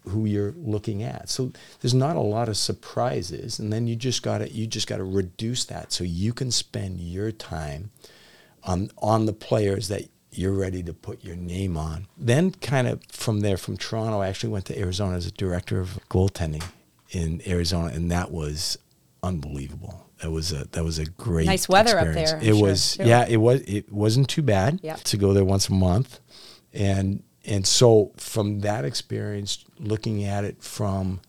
who 0.09 0.25
you're 0.25 0.55
looking 0.57 1.03
at. 1.03 1.29
So 1.29 1.53
there's 1.81 1.95
not 1.95 2.17
a 2.17 2.21
lot 2.21 2.49
of 2.49 2.57
surprises. 2.57 3.59
And 3.59 3.73
then 3.73 3.87
you 3.87 3.97
just 3.97 4.23
gotta 4.23 4.51
you 4.51 4.67
just 4.67 4.87
gotta 4.87 5.05
reduce 5.05 5.65
that 5.67 5.93
so 5.93 6.05
you 6.05 6.33
can 6.33 6.51
spend 6.51 7.01
your 7.01 7.33
time 7.33 7.91
on 8.65 8.91
on 8.99 9.27
the 9.27 9.33
players 9.33 9.89
that 9.89 10.09
you're 10.31 10.53
ready 10.53 10.83
to 10.83 10.93
put 10.93 11.25
your 11.25 11.37
name 11.37 11.77
on. 11.77 12.07
Then 12.17 12.53
kind 12.53 12.87
of 12.87 13.03
from 13.11 13.41
there, 13.41 13.57
from 13.57 13.77
Toronto, 13.77 14.21
I 14.21 14.29
actually 14.29 14.51
went 14.51 14.67
to 14.67 14.79
Arizona 14.79 15.17
as 15.17 15.27
a 15.27 15.33
director 15.33 15.81
of 15.81 15.99
goaltending 16.11 16.65
in 17.11 17.43
Arizona, 17.47 17.93
and 17.95 18.11
that 18.11 18.31
was 18.31 18.79
unbelievable 19.23 20.09
that 20.21 20.31
was 20.31 20.53
a 20.53 20.65
that 20.73 20.85
was 20.85 20.99
a 20.99 21.07
great 21.07 21.47
nice 21.47 21.69
weather 21.69 21.99
experience. 21.99 22.33
up 22.33 22.41
there. 22.41 22.51
I'm 22.51 22.57
it 22.57 22.59
sure, 22.59 22.69
was 22.69 22.97
too. 22.97 23.05
yeah, 23.05 23.27
it 23.29 23.37
was 23.37 23.61
it 23.63 23.93
wasn't 23.93 24.29
too 24.29 24.43
bad 24.43 24.81
yep. 24.83 24.99
to 25.05 25.17
go 25.17 25.33
there 25.33 25.45
once 25.45 25.69
a 25.69 25.73
month, 25.73 26.21
and 26.73 27.23
and 27.45 27.67
so 27.67 28.13
from 28.17 28.61
that 28.61 28.85
experience, 28.85 29.65
looking 29.81 30.25
at 30.25 30.45
it 30.45 30.63
from 30.63 31.21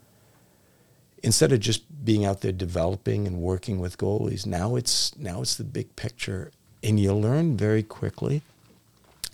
instead 1.22 1.52
of 1.52 1.60
just 1.60 1.84
being 2.06 2.26
out 2.26 2.42
there 2.42 2.52
developing 2.52 3.28
and 3.28 3.38
working 3.42 3.80
with 3.80 3.98
goalies, 3.98 4.46
now 4.46 4.76
it's 4.76 5.18
now 5.18 5.42
it's 5.42 5.56
the 5.56 5.64
big 5.64 5.96
picture, 5.96 6.52
and 6.84 7.00
you 7.00 7.14
learn 7.14 7.58
very 7.58 7.84
quickly 7.84 8.42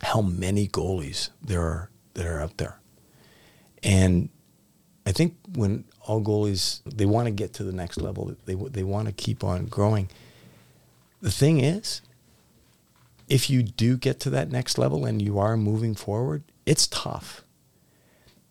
how 0.02 0.20
many 0.20 0.68
goalies 0.68 1.30
there 1.42 1.62
are 1.62 1.90
that 2.14 2.26
are 2.26 2.40
out 2.40 2.56
there, 2.58 2.78
and 3.82 4.28
I 5.06 5.12
think 5.12 5.36
when 5.54 5.84
all 6.02 6.20
goalies 6.22 6.80
they 6.84 7.06
want 7.06 7.26
to 7.26 7.32
get 7.32 7.52
to 7.54 7.64
the 7.64 7.72
next 7.72 7.98
level, 7.98 8.34
they 8.44 8.54
they 8.54 8.82
want 8.82 9.06
to 9.06 9.12
keep 9.12 9.44
on 9.44 9.66
growing. 9.66 10.08
The 11.22 11.30
thing 11.30 11.60
is, 11.60 12.02
if 13.28 13.48
you 13.48 13.62
do 13.62 13.96
get 13.96 14.20
to 14.20 14.30
that 14.30 14.50
next 14.50 14.78
level 14.78 15.04
and 15.04 15.22
you 15.22 15.38
are 15.38 15.56
moving 15.56 15.94
forward, 15.94 16.42
it's 16.66 16.86
tough. 16.86 17.42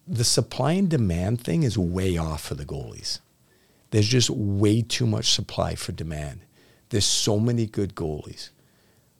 The 0.07 0.23
supply 0.23 0.73
and 0.73 0.89
demand 0.89 1.41
thing 1.41 1.63
is 1.63 1.77
way 1.77 2.17
off 2.17 2.43
for 2.43 2.55
the 2.55 2.65
goalies. 2.65 3.19
There's 3.91 4.07
just 4.07 4.29
way 4.29 4.81
too 4.81 5.05
much 5.05 5.31
supply 5.31 5.75
for 5.75 5.91
demand. 5.91 6.41
There's 6.89 7.05
so 7.05 7.39
many 7.39 7.65
good 7.65 7.95
goalies. 7.95 8.49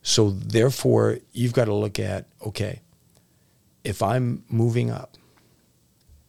So 0.01 0.29
therefore, 0.29 1.19
you've 1.33 1.53
got 1.53 1.65
to 1.65 1.73
look 1.73 1.99
at 1.99 2.27
okay, 2.45 2.81
if 3.83 4.03
I'm 4.03 4.43
moving 4.49 4.91
up, 4.91 5.17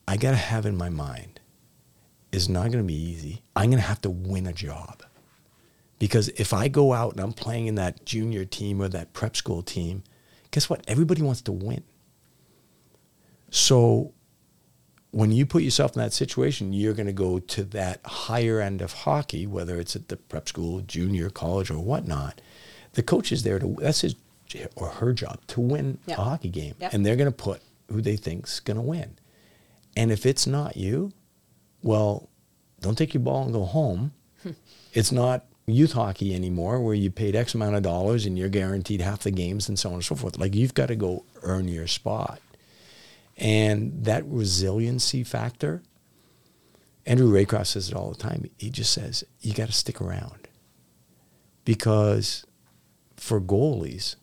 I 0.09 0.17
got 0.17 0.31
to 0.31 0.37
have 0.37 0.65
in 0.65 0.77
my 0.77 0.89
mind 0.89 1.41
it's 2.37 2.49
not 2.49 2.71
going 2.71 2.85
to 2.85 2.87
be 2.87 2.95
easy. 2.95 3.43
I'm 3.55 3.71
going 3.71 3.81
to 3.81 3.89
have 3.89 4.03
to 4.03 4.11
win 4.11 4.47
a 4.47 4.53
job. 4.53 5.03
Because 5.99 6.29
if 6.29 6.53
I 6.53 6.69
go 6.69 6.93
out 6.93 7.13
and 7.13 7.21
I'm 7.21 7.33
playing 7.33 7.67
in 7.67 7.77
that 7.77 8.05
junior 8.05 8.45
team 8.45 8.83
or 8.83 8.89
that 8.89 9.15
prep 9.15 9.37
school 9.37 9.63
team, 9.63 10.03
guess 10.51 10.69
what? 10.69 10.85
Everybody 10.87 11.23
wants 11.23 11.41
to 11.43 11.53
win. 11.53 11.83
So 13.51 14.13
when 15.11 15.33
you 15.33 15.47
put 15.47 15.63
yourself 15.63 15.97
in 15.97 16.03
that 16.03 16.13
situation, 16.13 16.73
you're 16.73 16.95
going 16.95 17.07
to 17.07 17.13
go 17.13 17.39
to 17.39 17.65
that 17.65 18.01
higher 18.05 18.61
end 18.61 18.83
of 18.83 18.93
hockey, 18.93 19.47
whether 19.47 19.79
it's 19.79 19.97
at 19.97 20.09
the 20.09 20.17
prep 20.17 20.49
school, 20.49 20.81
junior, 20.81 21.31
college, 21.31 21.71
or 21.71 21.79
whatnot. 21.79 22.41
The 22.93 23.03
coach 23.03 23.33
is 23.33 23.43
there 23.43 23.59
to, 23.59 23.77
that's 23.81 24.03
his 24.03 24.15
or 24.77 24.89
her 24.89 25.13
job, 25.13 25.41
to 25.49 25.61
win 25.61 25.99
yep. 26.07 26.19
a 26.19 26.23
hockey 26.23 26.49
game. 26.49 26.75
Yep. 26.81 26.95
And 26.95 27.05
they're 27.05 27.17
going 27.17 27.31
to 27.31 27.33
put 27.33 27.63
who 27.91 28.01
they 28.01 28.17
think's 28.17 28.61
going 28.61 28.77
to 28.77 28.83
win. 28.83 29.19
And 29.97 30.13
if 30.13 30.27
it's 30.27 30.47
not 30.47 30.77
you, 30.77 31.13
well, 31.83 32.29
don't 32.81 32.97
take 32.97 33.15
your 33.15 33.23
ball 33.23 33.45
and 33.45 33.53
go 33.53 33.65
home. 33.65 34.13
it's 34.93 35.13
not 35.13 35.45
youth 35.67 35.93
hockey 35.93 36.35
anymore 36.35 36.81
where 36.81 36.95
you 36.95 37.11
paid 37.11 37.35
X 37.35 37.55
amount 37.55 37.75
of 37.75 37.83
dollars 37.83 38.25
and 38.25 38.39
you're 38.39 38.49
guaranteed 38.49 39.01
half 39.01 39.21
the 39.21 39.31
games 39.31 39.69
and 39.69 39.79
so 39.79 39.89
on 39.89 39.95
and 39.97 40.05
so 40.05 40.15
forth. 40.15 40.39
Like 40.39 40.55
you've 40.55 40.75
got 40.75 40.87
to 40.87 40.97
go 40.97 41.25
earn 41.43 41.69
your 41.69 41.87
spot. 41.87 42.41
And 43.37 44.05
that 44.05 44.25
resiliency 44.27 45.23
factor, 45.23 45.83
Andrew 47.05 47.31
Raycroft 47.31 47.67
says 47.67 47.91
it 47.91 47.95
all 47.95 48.11
the 48.11 48.17
time. 48.17 48.49
He 48.57 48.71
just 48.71 48.93
says, 48.93 49.25
you 49.41 49.53
got 49.53 49.67
to 49.67 49.73
stick 49.73 50.01
around. 50.01 50.49
Because 51.65 52.47
for 53.17 53.41
goalies, 53.41 54.17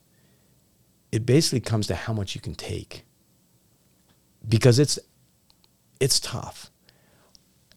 it 1.11 1.25
basically 1.25 1.59
comes 1.59 1.87
to 1.87 1.95
how 1.95 2.13
much 2.13 2.33
you 2.33 2.41
can 2.41 2.55
take. 2.55 3.05
Because 4.47 4.79
it's 4.79 4.97
it's 5.99 6.19
tough. 6.19 6.69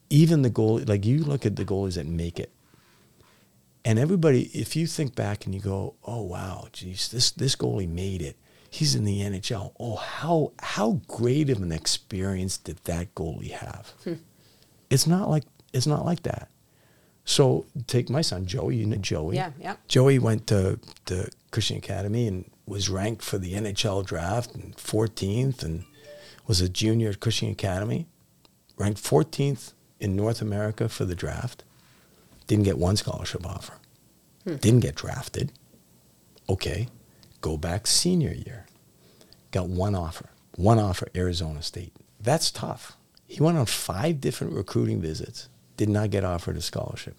Even 0.08 0.42
the 0.42 0.50
goal, 0.50 0.80
like 0.86 1.04
you 1.04 1.22
look 1.22 1.44
at 1.44 1.56
the 1.56 1.64
goalies 1.64 1.94
that 1.94 2.06
make 2.06 2.40
it, 2.40 2.52
and 3.84 3.98
everybody, 3.98 4.44
if 4.54 4.74
you 4.74 4.86
think 4.86 5.14
back 5.14 5.44
and 5.44 5.54
you 5.54 5.60
go, 5.60 5.94
"Oh 6.02 6.22
wow, 6.22 6.66
geez, 6.72 7.08
this 7.08 7.30
this 7.30 7.54
goalie 7.54 7.88
made 7.88 8.22
it. 8.22 8.36
He's 8.76 8.94
in 8.94 9.04
the 9.04 9.20
NHL. 9.20 9.72
Oh 9.80 9.96
how 9.96 10.52
how 10.60 11.00
great 11.08 11.48
of 11.48 11.62
an 11.62 11.72
experience 11.72 12.58
did 12.58 12.78
that 12.84 13.14
goalie 13.14 13.52
have?" 13.52 13.92
Hmm. 14.04 14.14
It's 14.90 15.06
not 15.06 15.30
like 15.30 15.44
it's 15.72 15.86
not 15.86 16.04
like 16.04 16.22
that. 16.24 16.50
So 17.24 17.66
take 17.86 18.10
my 18.10 18.20
son 18.20 18.44
Joey. 18.46 18.76
You 18.76 18.86
know 18.86 18.96
Joey. 18.96 19.36
Yeah, 19.36 19.52
yeah. 19.58 19.76
Joey 19.88 20.18
went 20.18 20.46
to 20.48 20.78
the 21.06 21.30
Cushing 21.50 21.78
Academy 21.78 22.28
and 22.28 22.50
was 22.66 22.90
ranked 22.90 23.22
for 23.22 23.38
the 23.38 23.54
NHL 23.54 24.04
draft 24.04 24.54
and 24.54 24.76
14th, 24.76 25.62
and 25.62 25.84
was 26.46 26.60
a 26.60 26.68
junior 26.68 27.10
at 27.10 27.20
Cushing 27.20 27.50
Academy 27.50 28.06
ranked 28.76 29.02
14th 29.02 29.72
in 30.00 30.14
North 30.14 30.42
America 30.42 30.88
for 30.88 31.06
the 31.06 31.14
draft. 31.14 31.64
Didn't 32.46 32.64
get 32.64 32.78
one 32.78 32.96
scholarship 32.96 33.46
offer. 33.46 33.74
Hmm. 34.44 34.56
Didn't 34.56 34.80
get 34.80 34.94
drafted. 34.94 35.50
Okay, 36.48 36.88
go 37.40 37.56
back 37.56 37.86
senior 37.86 38.32
year. 38.32 38.65
Got 39.50 39.68
one 39.68 39.94
offer. 39.94 40.30
One 40.56 40.78
offer, 40.78 41.08
Arizona 41.14 41.62
State. 41.62 41.92
That's 42.20 42.50
tough. 42.50 42.96
He 43.26 43.42
went 43.42 43.58
on 43.58 43.66
five 43.66 44.20
different 44.20 44.54
recruiting 44.54 45.00
visits, 45.00 45.48
did 45.76 45.88
not 45.88 46.10
get 46.10 46.24
offered 46.24 46.56
a 46.56 46.62
scholarship. 46.62 47.16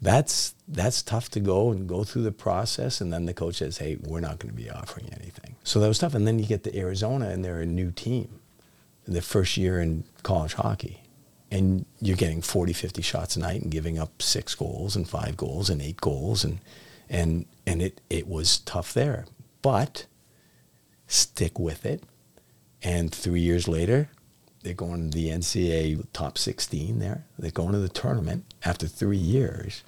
That's 0.00 0.54
that's 0.68 1.02
tough 1.02 1.30
to 1.30 1.40
go 1.40 1.70
and 1.70 1.88
go 1.88 2.04
through 2.04 2.22
the 2.22 2.32
process, 2.32 3.00
and 3.00 3.12
then 3.12 3.24
the 3.24 3.32
coach 3.32 3.56
says, 3.56 3.78
"Hey, 3.78 3.96
we're 3.96 4.20
not 4.20 4.38
going 4.38 4.54
to 4.54 4.62
be 4.62 4.68
offering 4.70 5.08
anything." 5.12 5.56
So 5.64 5.80
that 5.80 5.88
was 5.88 5.98
tough. 5.98 6.14
And 6.14 6.26
then 6.26 6.38
you 6.38 6.46
get 6.46 6.62
to 6.64 6.78
Arizona, 6.78 7.30
and 7.30 7.44
they're 7.44 7.60
a 7.60 7.66
new 7.66 7.90
team, 7.90 8.40
the 9.06 9.22
first 9.22 9.56
year 9.56 9.80
in 9.80 10.04
college 10.22 10.54
hockey, 10.54 11.04
and 11.50 11.86
you're 12.00 12.16
getting 12.16 12.42
40, 12.42 12.72
50 12.74 13.00
shots 13.00 13.36
a 13.36 13.40
night 13.40 13.62
and 13.62 13.70
giving 13.70 13.98
up 13.98 14.20
six 14.20 14.54
goals 14.54 14.94
and 14.94 15.08
five 15.08 15.36
goals 15.36 15.70
and 15.70 15.80
eight 15.80 16.00
goals, 16.00 16.44
and 16.44 16.60
and 17.08 17.46
and 17.66 17.80
it 17.80 18.02
it 18.10 18.28
was 18.28 18.58
tough 18.58 18.92
there, 18.92 19.24
but 19.62 20.04
stick 21.06 21.58
with 21.58 21.84
it. 21.86 22.02
And 22.82 23.12
three 23.12 23.40
years 23.40 23.66
later, 23.66 24.10
they're 24.62 24.74
going 24.74 25.10
to 25.10 25.16
the 25.16 25.28
NCAA 25.28 26.06
top 26.12 26.38
16 26.38 26.98
there. 26.98 27.24
They're 27.38 27.50
going 27.50 27.72
to 27.72 27.78
the 27.78 27.88
tournament 27.88 28.44
after 28.64 28.86
three 28.86 29.16
years. 29.16 29.82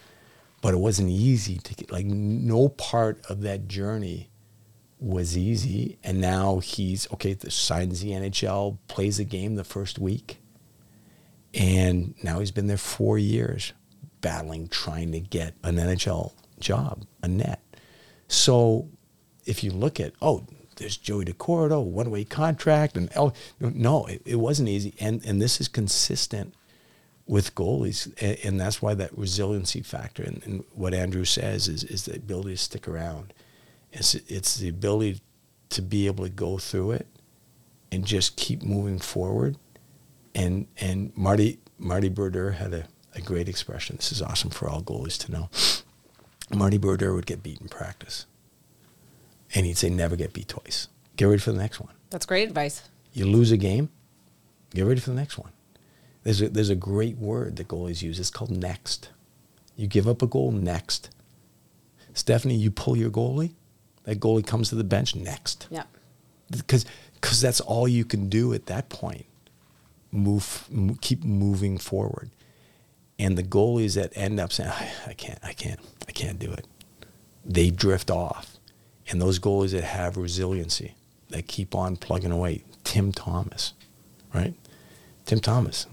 But 0.63 0.75
it 0.75 0.79
wasn't 0.79 1.11
easy 1.11 1.59
to 1.59 1.75
get, 1.75 1.93
like, 1.93 2.07
no 2.07 2.69
part 2.69 3.25
of 3.27 3.43
that 3.43 3.69
journey 3.69 4.31
was 4.99 5.37
easy. 5.37 5.99
And 6.03 6.21
now 6.21 6.59
he's, 6.59 7.11
okay, 7.13 7.37
signs 7.49 8.01
the 8.01 8.11
NHL, 8.11 8.79
plays 8.89 9.19
a 9.19 9.25
game 9.25 9.55
the 9.55 9.65
first 9.65 9.99
week. 9.99 10.41
And 11.55 12.15
now 12.23 12.41
he's 12.41 12.51
been 12.51 12.67
there 12.67 12.77
four 12.77 13.19
years 13.19 13.73
battling, 14.21 14.69
trying 14.69 15.13
to 15.13 15.21
get 15.21 15.55
an 15.63 15.77
NHL 15.77 16.33
job, 16.59 17.05
a 17.23 17.29
net. 17.29 17.63
So 18.29 18.89
if 19.45 19.63
you 19.63 19.71
look 19.71 20.01
at, 20.01 20.13
oh, 20.21 20.47
there's 20.77 20.97
Joey 20.97 21.25
Daccord, 21.25 21.85
one 21.85 22.11
way 22.11 22.25
contract, 22.25 22.97
and 22.97 23.11
oh, 23.17 23.33
no, 23.61 24.07
it, 24.07 24.23
it, 24.25 24.37
wasn't 24.37 24.69
easy. 24.69 24.95
And 25.01 25.25
and 25.25 25.41
this 25.41 25.61
is 25.61 25.69
consistent 25.69 26.55
with 27.27 27.55
goalies, 27.55 28.13
and, 28.21 28.39
and 28.45 28.61
that's 28.61 28.81
why 28.81 28.95
that 28.95 29.17
resiliency 29.17 29.81
factor 29.81 30.23
and, 30.23 30.43
and, 30.45 30.65
what 30.75 30.95
Andrew 30.95 31.25
says 31.25 31.67
is 31.69 31.83
is 31.85 32.05
the 32.05 32.17
ability 32.17 32.53
to 32.53 32.57
stick 32.59 32.87
around. 32.87 33.33
It's 33.93 34.15
it's 34.15 34.57
the 34.57 34.69
ability 34.69 35.21
to 35.71 35.83
be 35.83 36.07
able 36.07 36.25
to 36.25 36.31
go 36.31 36.59
through 36.59 36.93
it 36.93 37.07
and 37.91 38.05
just 38.05 38.37
keep 38.37 38.63
moving 38.63 38.99
forward. 38.99 39.57
And 40.35 40.67
and 40.79 41.17
Marty 41.17 41.59
Marty 41.79 42.11
Brodeur 42.11 42.53
had 42.53 42.75
a, 42.75 42.85
a 43.15 43.21
great 43.21 43.49
expression. 43.49 43.97
This 43.97 44.13
is 44.13 44.21
awesome 44.21 44.51
for 44.51 44.69
all 44.69 44.83
goalies 44.83 45.19
to 45.25 45.33
know. 45.33 45.49
Marty 46.55 46.79
Brodeur 46.79 47.15
would 47.15 47.27
get 47.27 47.43
beat 47.43 47.61
in 47.61 47.69
practice 47.69 48.27
and 49.55 49.67
he'd 49.67 49.79
say, 49.79 49.91
never 49.91 50.17
get 50.17 50.33
beat 50.33 50.49
twice. 50.49 50.89
Get 51.17 51.27
ready 51.27 51.39
for 51.39 51.53
the 51.53 51.59
next 51.59 51.81
one. 51.81 51.93
That's 52.11 52.27
great 52.27 52.49
advice. 52.49 52.89
You 53.13 53.27
lose 53.27 53.51
a 53.51 53.57
game, 53.57 53.89
get 54.75 54.85
ready 54.85 55.01
for 55.01 55.11
the 55.11 55.17
next 55.17 55.39
one. 55.39 55.53
There's 56.23 56.43
a, 56.43 56.49
there's 56.49 56.71
a 56.71 56.75
great 56.75 57.17
word 57.19 57.57
that 57.57 57.69
goalies 57.69 58.03
use. 58.03 58.19
It's 58.19 58.31
called 58.31 58.51
next. 58.51 59.11
You 59.77 59.87
give 59.87 60.09
up 60.09 60.23
a 60.23 60.27
goal 60.27 60.51
next. 60.51 61.11
Stephanie, 62.15 62.57
you 62.57 62.71
pull 62.71 62.97
your 62.97 63.11
goalie, 63.11 63.53
that 64.05 64.21
goalie 64.21 64.47
comes 64.47 64.71
to 64.71 64.75
the 64.75 64.85
bench 64.85 65.15
next. 65.15 65.67
Yeah. 65.71 65.85
Because 66.51 66.85
because 67.15 67.41
that's 67.41 67.61
all 67.61 67.89
you 67.89 68.05
can 68.05 68.29
do 68.29 68.55
at 68.55 68.67
that 68.67 68.89
point. 68.89 69.27
Move, 70.13 70.67
move, 70.71 71.01
keep 71.01 71.25
moving 71.25 71.79
forward. 71.79 72.31
And 73.19 73.37
the 73.37 73.43
goalies 73.43 73.95
that 73.97 74.13
end 74.15 74.39
up 74.39 74.53
saying, 74.53 74.71
I, 74.71 74.91
I 75.09 75.13
can't, 75.15 75.39
I 75.43 75.53
can't, 75.53 75.81
I 76.07 76.13
can't 76.13 76.39
do 76.39 76.53
it. 76.53 76.67
They 77.45 77.71
drift 77.71 78.11
off 78.11 78.56
and 79.09 79.21
those 79.21 79.39
goalies 79.39 79.73
that 79.73 79.85
have 79.85 80.17
resiliency, 80.17 80.95
that 81.29 81.47
keep 81.47 81.75
on 81.75 81.97
plugging 81.97 82.33
away. 82.33 82.65
Tim 82.85 83.13
Thomas, 83.13 83.73
right? 84.33 84.55
Tim 85.25 85.41
Thomas 85.41 85.87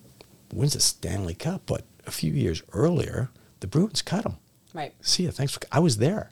wins 0.53 0.73
the 0.73 0.79
Stanley 0.79 1.33
Cup, 1.33 1.63
but 1.65 1.83
a 2.05 2.11
few 2.11 2.31
years 2.31 2.61
earlier, 2.71 3.29
the 3.59 3.67
Bruins 3.67 4.01
cut 4.01 4.25
him. 4.25 4.37
Right. 4.73 4.93
See 5.01 5.25
ya. 5.25 5.31
Thanks 5.31 5.53
for. 5.53 5.59
I 5.71 5.79
was 5.79 5.97
there. 5.97 6.31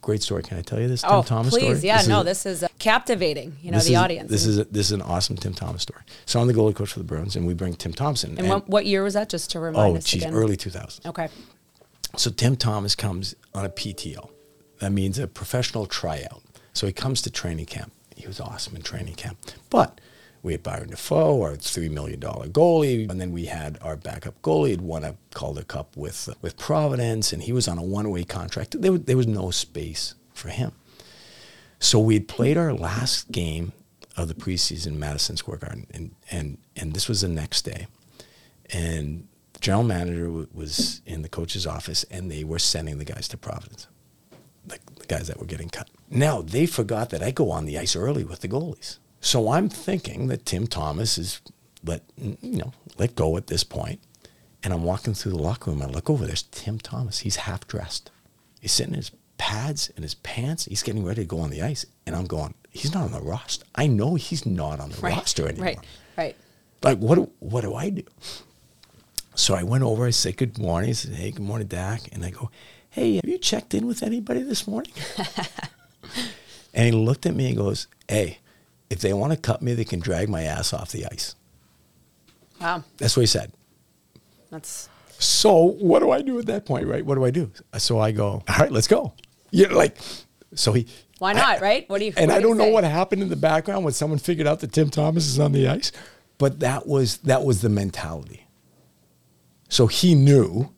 Great 0.00 0.22
story. 0.22 0.42
Can 0.42 0.58
I 0.58 0.62
tell 0.62 0.78
you 0.78 0.86
this 0.86 1.02
oh, 1.04 1.22
Tim 1.22 1.28
Thomas 1.28 1.54
please. 1.54 1.78
story? 1.78 1.78
Yeah, 1.78 1.98
this 1.98 2.08
no, 2.08 2.18
is, 2.20 2.24
this 2.26 2.46
is 2.46 2.62
uh, 2.62 2.68
captivating. 2.78 3.56
You 3.62 3.70
know, 3.70 3.78
the 3.78 3.92
is, 3.92 3.96
audience. 3.96 4.30
This 4.30 4.44
is 4.44 4.58
a, 4.58 4.64
this 4.64 4.86
is 4.86 4.92
an 4.92 5.02
awesome 5.02 5.36
Tim 5.36 5.54
Thomas 5.54 5.82
story. 5.82 6.02
So 6.26 6.40
I'm 6.40 6.46
the 6.46 6.52
goalie 6.52 6.74
coach 6.74 6.92
for 6.92 6.98
the 6.98 7.06
Bruins, 7.06 7.36
and 7.36 7.46
we 7.46 7.54
bring 7.54 7.74
Tim 7.74 7.92
Thomas. 7.92 8.22
And, 8.22 8.38
and 8.38 8.48
what, 8.48 8.68
what, 8.68 8.86
year 8.86 9.02
was 9.02 9.14
that? 9.14 9.30
Just 9.30 9.50
to 9.52 9.60
remind 9.60 9.94
oh, 9.94 9.96
us 9.96 10.04
geez, 10.04 10.22
again. 10.22 10.34
early 10.34 10.56
2000s. 10.56 11.06
Okay. 11.06 11.28
So 12.16 12.30
Tim 12.30 12.54
Thomas 12.56 12.94
comes 12.94 13.34
on 13.54 13.64
a 13.64 13.70
PTO. 13.70 14.28
That 14.84 14.92
means 14.92 15.18
a 15.18 15.26
professional 15.26 15.86
tryout. 15.86 16.42
So 16.74 16.86
he 16.86 16.92
comes 16.92 17.22
to 17.22 17.30
training 17.30 17.64
camp. 17.64 17.90
He 18.14 18.26
was 18.26 18.38
awesome 18.38 18.76
in 18.76 18.82
training 18.82 19.14
camp. 19.14 19.38
But 19.70 19.98
we 20.42 20.52
had 20.52 20.62
Byron 20.62 20.90
Dafoe, 20.90 21.40
our 21.40 21.52
$3 21.52 21.90
million 21.90 22.20
goalie, 22.20 23.08
and 23.10 23.18
then 23.18 23.32
we 23.32 23.46
had 23.46 23.78
our 23.80 23.96
backup 23.96 24.42
goalie. 24.42 24.68
He'd 24.68 24.82
won 24.82 25.02
a 25.02 25.16
Calder 25.32 25.62
Cup 25.62 25.96
with, 25.96 26.28
uh, 26.28 26.34
with 26.42 26.58
Providence, 26.58 27.32
and 27.32 27.44
he 27.44 27.50
was 27.50 27.66
on 27.66 27.78
a 27.78 27.82
one-way 27.82 28.24
contract. 28.24 28.78
There, 28.78 28.98
there 28.98 29.16
was 29.16 29.26
no 29.26 29.50
space 29.50 30.16
for 30.34 30.50
him. 30.50 30.72
So 31.78 31.98
we 31.98 32.12
had 32.12 32.28
played 32.28 32.58
our 32.58 32.74
last 32.74 33.32
game 33.32 33.72
of 34.18 34.28
the 34.28 34.34
preseason 34.34 34.88
in 34.88 34.98
Madison 34.98 35.38
Square 35.38 35.60
Garden, 35.60 35.86
and, 35.94 36.14
and, 36.30 36.58
and 36.76 36.92
this 36.92 37.08
was 37.08 37.22
the 37.22 37.28
next 37.28 37.62
day. 37.62 37.86
And 38.70 39.28
the 39.54 39.60
general 39.60 39.84
manager 39.84 40.26
w- 40.26 40.48
was 40.52 41.00
in 41.06 41.22
the 41.22 41.30
coach's 41.30 41.66
office, 41.66 42.04
and 42.10 42.30
they 42.30 42.44
were 42.44 42.58
sending 42.58 42.98
the 42.98 43.06
guys 43.06 43.28
to 43.28 43.38
Providence 43.38 43.86
the, 45.06 45.14
guys 45.14 45.28
that 45.28 45.38
were 45.38 45.46
getting 45.46 45.68
cut. 45.68 45.88
Now 46.10 46.42
they 46.42 46.66
forgot 46.66 47.10
that 47.10 47.22
I 47.22 47.30
go 47.30 47.50
on 47.50 47.64
the 47.66 47.78
ice 47.78 47.96
early 47.96 48.24
with 48.24 48.40
the 48.40 48.48
goalies. 48.48 48.98
So 49.20 49.50
I'm 49.50 49.68
thinking 49.68 50.28
that 50.28 50.44
Tim 50.44 50.66
Thomas 50.66 51.16
is 51.18 51.40
let 51.82 52.02
you 52.18 52.36
know 52.58 52.72
let 52.98 53.14
go 53.14 53.36
at 53.36 53.46
this 53.48 53.64
point. 53.64 54.00
and 54.62 54.72
I'm 54.72 54.82
walking 54.82 55.14
through 55.14 55.32
the 55.32 55.38
locker 55.42 55.70
room. 55.70 55.82
I 55.82 55.86
look 55.86 56.08
over. 56.08 56.26
There's 56.26 56.42
Tim 56.44 56.78
Thomas. 56.78 57.20
He's 57.20 57.36
half 57.36 57.66
dressed. 57.68 58.10
He's 58.60 58.72
sitting 58.72 58.94
in 58.94 58.98
his 59.00 59.12
pads 59.36 59.90
and 59.94 60.02
his 60.02 60.14
pants. 60.14 60.64
He's 60.64 60.82
getting 60.82 61.04
ready 61.04 61.22
to 61.22 61.28
go 61.28 61.40
on 61.40 61.50
the 61.50 61.62
ice, 61.62 61.84
and 62.06 62.16
I'm 62.16 62.24
going. 62.26 62.54
He's 62.70 62.92
not 62.94 63.04
on 63.04 63.12
the 63.12 63.20
roster. 63.20 63.64
I 63.74 63.86
know 63.86 64.14
he's 64.16 64.44
not 64.46 64.80
on 64.80 64.90
the 64.90 65.00
right, 65.00 65.14
roster 65.16 65.46
anymore. 65.46 65.66
Right. 65.66 65.78
Right. 66.16 66.36
Like 66.82 66.98
what? 66.98 67.16
Do, 67.16 67.30
what 67.40 67.60
do 67.60 67.74
I 67.74 67.90
do? 67.90 68.02
So 69.36 69.54
I 69.54 69.62
went 69.64 69.84
over. 69.84 70.06
I 70.06 70.10
said 70.10 70.36
good 70.36 70.58
morning. 70.58 70.90
I 70.90 70.94
said, 70.94 71.12
"Hey, 71.14 71.30
good 71.30 71.42
morning, 71.42 71.66
Dak," 71.66 72.02
and 72.12 72.24
I 72.24 72.30
go, 72.30 72.50
hey, 72.94 73.16
have 73.16 73.24
you 73.24 73.38
checked 73.38 73.74
in 73.74 73.88
with 73.88 74.04
anybody 74.04 74.42
this 74.42 74.68
morning? 74.68 74.92
and 76.74 76.86
he 76.86 76.92
looked 76.92 77.26
at 77.26 77.34
me 77.34 77.48
and 77.48 77.56
goes, 77.56 77.88
hey, 78.08 78.38
if 78.88 79.00
they 79.00 79.12
want 79.12 79.32
to 79.32 79.36
cut 79.36 79.62
me, 79.62 79.74
they 79.74 79.84
can 79.84 79.98
drag 79.98 80.28
my 80.28 80.42
ass 80.42 80.72
off 80.72 80.92
the 80.92 81.04
ice. 81.06 81.34
Wow. 82.60 82.84
That's 82.98 83.16
what 83.16 83.22
he 83.22 83.26
said. 83.26 83.52
That's 84.48 84.88
so. 85.18 85.56
What 85.56 85.98
do 86.00 86.12
I 86.12 86.22
do 86.22 86.38
at 86.38 86.46
that 86.46 86.66
point, 86.66 86.86
right? 86.86 87.04
What 87.04 87.16
do 87.16 87.24
I 87.24 87.32
do? 87.32 87.50
So 87.78 87.98
I 87.98 88.12
go, 88.12 88.44
all 88.48 88.56
right, 88.60 88.70
let's 88.70 88.86
go. 88.86 89.12
Know, 89.50 89.68
like, 89.70 89.96
so 90.54 90.72
he. 90.72 90.86
Why 91.18 91.32
not, 91.32 91.58
I, 91.58 91.58
right? 91.58 91.90
What 91.90 91.98
do 91.98 92.04
you? 92.04 92.12
And 92.16 92.30
I 92.30 92.40
do 92.40 92.50
not 92.50 92.58
know 92.58 92.64
say? 92.64 92.72
what 92.72 92.84
happened 92.84 93.22
in 93.22 93.28
the 93.28 93.36
background 93.36 93.84
when 93.84 93.92
someone 93.92 94.20
figured 94.20 94.46
out 94.46 94.60
that 94.60 94.72
Tim 94.72 94.88
Thomas 94.88 95.26
is 95.26 95.40
on 95.40 95.50
the 95.50 95.66
ice, 95.66 95.90
but 96.38 96.60
that 96.60 96.86
was 96.86 97.18
that 97.18 97.44
was 97.44 97.60
the 97.60 97.68
mentality. 97.68 98.46
So 99.68 99.88
he 99.88 100.14
knew 100.14 100.72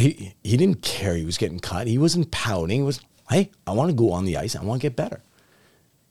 he 0.00 0.34
he 0.42 0.56
didn't 0.56 0.82
care 0.82 1.14
he 1.14 1.24
was 1.24 1.38
getting 1.38 1.60
cut. 1.60 1.86
He 1.86 1.98
wasn't 1.98 2.30
pouting. 2.30 2.78
He 2.78 2.82
was, 2.82 3.00
hey, 3.30 3.50
I 3.66 3.72
want 3.72 3.90
to 3.90 3.96
go 3.96 4.12
on 4.12 4.24
the 4.24 4.36
ice. 4.36 4.56
I 4.56 4.64
want 4.64 4.80
to 4.80 4.84
get 4.84 4.96
better. 4.96 5.20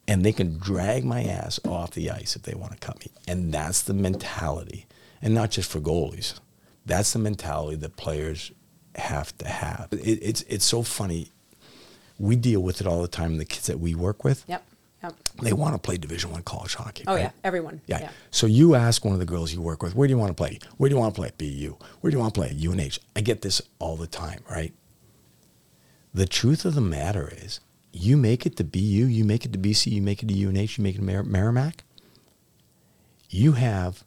And 0.08 0.26
they 0.26 0.34
can 0.34 0.58
drag 0.58 1.06
my 1.06 1.24
ass 1.24 1.60
off 1.66 1.92
the 1.92 2.12
ice 2.12 2.36
if 2.36 2.44
they 2.44 2.54
want 2.54 2.74
to 2.74 2.78
cut 2.78 3.00
me. 3.00 3.12
And 3.28 3.54
that's 3.54 3.82
the 3.82 3.94
mentality. 3.94 4.86
And 5.22 5.34
not 5.34 5.52
just 5.52 5.72
for 5.72 5.80
goalies. 5.80 6.40
That's 6.86 7.14
the 7.14 7.20
mentality 7.20 7.78
that 7.78 7.96
players 7.96 8.52
have 8.96 9.38
to 9.38 9.48
have. 9.48 9.88
It, 9.92 10.20
it's 10.22 10.42
it's 10.44 10.66
so 10.66 10.84
funny. 10.84 11.30
We 12.20 12.36
deal 12.36 12.62
with 12.62 12.82
it 12.82 12.88
all 12.88 13.02
the 13.02 13.08
time. 13.08 13.38
The 13.38 13.46
kids 13.46 13.68
that 13.68 13.80
we 13.80 13.96
work 13.96 14.24
with. 14.24 14.44
Yep. 14.48 14.66
Yep. 15.04 15.16
They 15.42 15.54
want 15.54 15.76
to 15.76 15.80
play 15.80 15.98
Division 15.98 16.32
One 16.32 16.44
college 16.44 16.76
hockey. 16.76 17.04
Oh 17.08 17.16
right? 17.16 17.24
yeah, 17.24 17.32
everyone. 17.44 17.82
Yeah. 17.88 18.00
yeah. 18.02 18.10
So 18.32 18.48
you 18.48 18.76
ask 18.76 19.04
one 19.04 19.14
of 19.14 19.20
the 19.20 19.26
girls 19.26 19.54
you 19.54 19.62
work 19.62 19.84
with, 19.84 19.96
where 19.96 20.08
do 20.08 20.14
you 20.14 20.18
want 20.18 20.30
to 20.30 20.34
play? 20.34 20.60
Where 20.78 20.90
do 20.90 20.96
you 20.96 21.00
want 21.00 21.14
to 21.14 21.20
play 21.20 21.28
at 21.28 21.38
BU? 21.38 21.76
Where 22.02 22.10
do 22.10 22.16
you 22.16 22.22
want 22.22 22.34
to 22.34 22.40
play 22.40 22.50
at 22.50 22.56
UNH? 22.56 23.00
I 23.16 23.22
get 23.22 23.42
this 23.42 23.62
all 23.80 23.98
the 23.98 24.08
time, 24.08 24.40
right? 24.50 24.74
The 26.14 26.26
truth 26.26 26.64
of 26.64 26.76
the 26.76 26.82
matter 26.82 27.34
is, 27.36 27.60
you 27.92 28.18
make 28.18 28.46
it 28.46 28.56
to 28.58 28.64
BU, 28.64 28.80
you 28.80 29.26
make 29.26 29.46
it 29.46 29.54
to 29.54 29.60
BC, 29.60 29.92
you 29.92 30.02
make 30.02 30.24
it 30.24 30.30
to 30.30 30.34
UNH, 30.34 30.78
you 30.78 30.84
make 30.84 30.96
it 30.96 31.00
to 31.00 31.04
Mer- 31.04 31.24
Merrimack. 31.24 31.84
You 33.30 33.54
have 33.54 34.04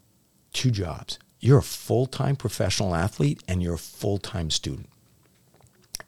two 0.53 0.71
jobs. 0.71 1.19
You're 1.41 1.59
a 1.59 1.63
full-time 1.63 2.37
professional 2.37 2.95
athlete 2.95 3.43
and 3.47 3.63
you're 3.63 3.75
a 3.75 3.79
full-time 3.79 4.51
student. 4.51 4.89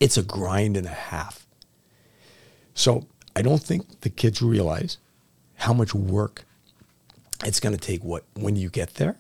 It's 0.01 0.17
a 0.17 0.23
grind 0.23 0.77
and 0.77 0.87
a 0.87 0.91
half. 0.91 1.47
So 2.75 3.07
I 3.39 3.43
don't 3.43 3.63
think 3.63 4.01
the 4.01 4.11
kids 4.11 4.43
realize 4.43 4.99
how 5.55 5.73
much 5.73 5.95
work 5.95 6.45
it's 7.45 7.61
going 7.61 7.73
to 7.73 7.81
take 7.81 8.03
what 8.03 8.25
when 8.35 8.57
you 8.57 8.69
get 8.69 8.95
there, 8.95 9.17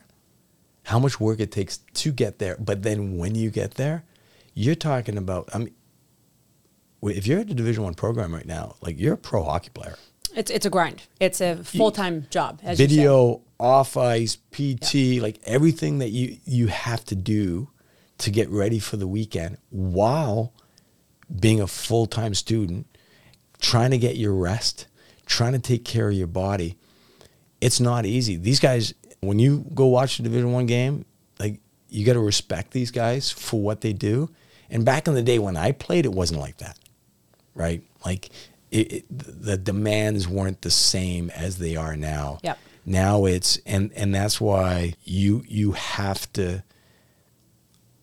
how 0.82 0.98
much 0.98 1.20
work 1.20 1.38
it 1.38 1.52
takes 1.52 1.78
to 1.94 2.10
get 2.10 2.40
there, 2.40 2.56
but 2.58 2.82
then 2.82 3.16
when 3.16 3.36
you 3.36 3.50
get 3.50 3.74
there, 3.74 4.02
you're 4.54 4.74
talking 4.74 5.16
about 5.16 5.48
I 5.54 5.58
mean 5.58 5.74
if 7.00 7.28
you're 7.28 7.38
at 7.38 7.48
a 7.48 7.54
division 7.54 7.84
1 7.84 7.94
program 7.94 8.34
right 8.34 8.44
now, 8.44 8.74
like 8.80 8.98
you're 8.98 9.14
a 9.14 9.16
pro 9.16 9.44
hockey 9.44 9.70
player. 9.70 9.96
It's 10.34 10.50
it's 10.50 10.66
a 10.66 10.70
grind. 10.70 11.04
It's 11.20 11.40
a 11.40 11.62
full-time 11.62 12.26
job 12.28 12.58
as 12.64 12.76
Video 12.76 13.42
off 13.60 13.96
ice, 13.96 14.36
PT, 14.50 15.22
like 15.22 15.38
everything 15.44 15.98
that 15.98 16.10
you 16.10 16.38
you 16.44 16.66
have 16.66 17.04
to 17.04 17.14
do 17.14 17.70
to 18.18 18.32
get 18.32 18.50
ready 18.50 18.80
for 18.80 18.96
the 18.96 19.06
weekend 19.06 19.58
while 19.70 20.52
being 21.38 21.60
a 21.60 21.68
full-time 21.68 22.34
student, 22.34 22.87
trying 23.60 23.90
to 23.90 23.98
get 23.98 24.16
your 24.16 24.34
rest, 24.34 24.86
trying 25.26 25.52
to 25.52 25.58
take 25.58 25.84
care 25.84 26.08
of 26.08 26.14
your 26.14 26.26
body. 26.26 26.76
It's 27.60 27.80
not 27.80 28.06
easy. 28.06 28.36
These 28.36 28.60
guys 28.60 28.94
when 29.20 29.38
you 29.38 29.64
go 29.74 29.86
watch 29.86 30.18
a 30.18 30.22
Division 30.22 30.52
1 30.52 30.66
game, 30.66 31.04
like 31.40 31.60
you 31.88 32.06
got 32.06 32.12
to 32.14 32.20
respect 32.20 32.70
these 32.70 32.90
guys 32.90 33.30
for 33.30 33.60
what 33.60 33.80
they 33.80 33.92
do. 33.92 34.30
And 34.70 34.84
back 34.84 35.08
in 35.08 35.14
the 35.14 35.22
day 35.22 35.38
when 35.38 35.56
I 35.56 35.72
played 35.72 36.04
it 36.04 36.12
wasn't 36.12 36.40
like 36.40 36.58
that. 36.58 36.78
Right? 37.54 37.82
Like 38.04 38.30
it, 38.70 38.92
it, 38.92 39.04
the 39.08 39.56
demands 39.56 40.28
weren't 40.28 40.62
the 40.62 40.70
same 40.70 41.30
as 41.30 41.58
they 41.58 41.76
are 41.76 41.96
now. 41.96 42.38
Yep. 42.42 42.58
Now 42.84 43.24
it's 43.26 43.58
and 43.66 43.92
and 43.94 44.14
that's 44.14 44.40
why 44.40 44.94
you 45.04 45.44
you 45.46 45.72
have 45.72 46.32
to. 46.34 46.62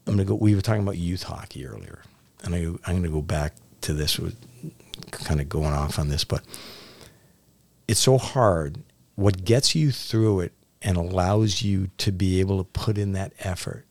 I'm 0.06 0.14
gonna 0.14 0.26
go. 0.26 0.36
We 0.36 0.54
were 0.54 0.62
talking 0.62 0.84
about 0.84 0.98
youth 0.98 1.24
hockey 1.24 1.66
earlier, 1.66 2.02
and 2.44 2.54
I, 2.54 2.60
I'm 2.88 2.98
gonna 2.98 3.10
go 3.10 3.24
back 3.24 3.56
to 3.82 3.94
this 3.94 4.20
with 4.20 4.36
kind 5.12 5.42
of 5.42 5.50
going 5.50 5.74
off 5.74 6.00
on 6.00 6.10
this, 6.10 6.24
but 6.24 6.44
it's 7.88 8.00
so 8.00 8.18
hard. 8.18 8.84
What 9.16 9.46
gets 9.46 9.76
you 9.76 9.92
through 9.92 10.42
it 10.42 10.54
and 10.82 10.98
allows 10.98 11.62
you 11.62 11.90
to 11.98 12.12
be 12.12 12.40
able 12.40 12.58
to 12.58 12.64
put 12.64 12.98
in 12.98 13.14
that 13.14 13.34
effort 13.40 13.86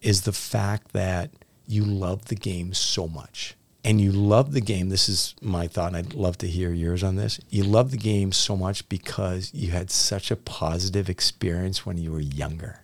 is 0.00 0.22
the 0.22 0.32
fact 0.32 0.92
that 0.92 1.30
you 1.66 1.84
love 1.84 2.26
the 2.26 2.34
game 2.34 2.74
so 2.74 3.06
much 3.06 3.56
and 3.84 4.00
you 4.00 4.12
love 4.12 4.52
the 4.52 4.60
game. 4.60 4.88
This 4.88 5.08
is 5.08 5.34
my 5.40 5.66
thought, 5.66 5.88
and 5.88 5.96
I'd 5.96 6.14
love 6.14 6.38
to 6.38 6.46
hear 6.46 6.72
yours 6.72 7.02
on 7.02 7.16
this. 7.16 7.40
You 7.50 7.64
love 7.64 7.90
the 7.90 7.96
game 7.96 8.32
so 8.32 8.56
much 8.56 8.88
because 8.88 9.50
you 9.52 9.70
had 9.70 9.90
such 9.90 10.30
a 10.30 10.36
positive 10.36 11.08
experience 11.08 11.84
when 11.84 11.98
you 11.98 12.12
were 12.12 12.20
younger. 12.20 12.80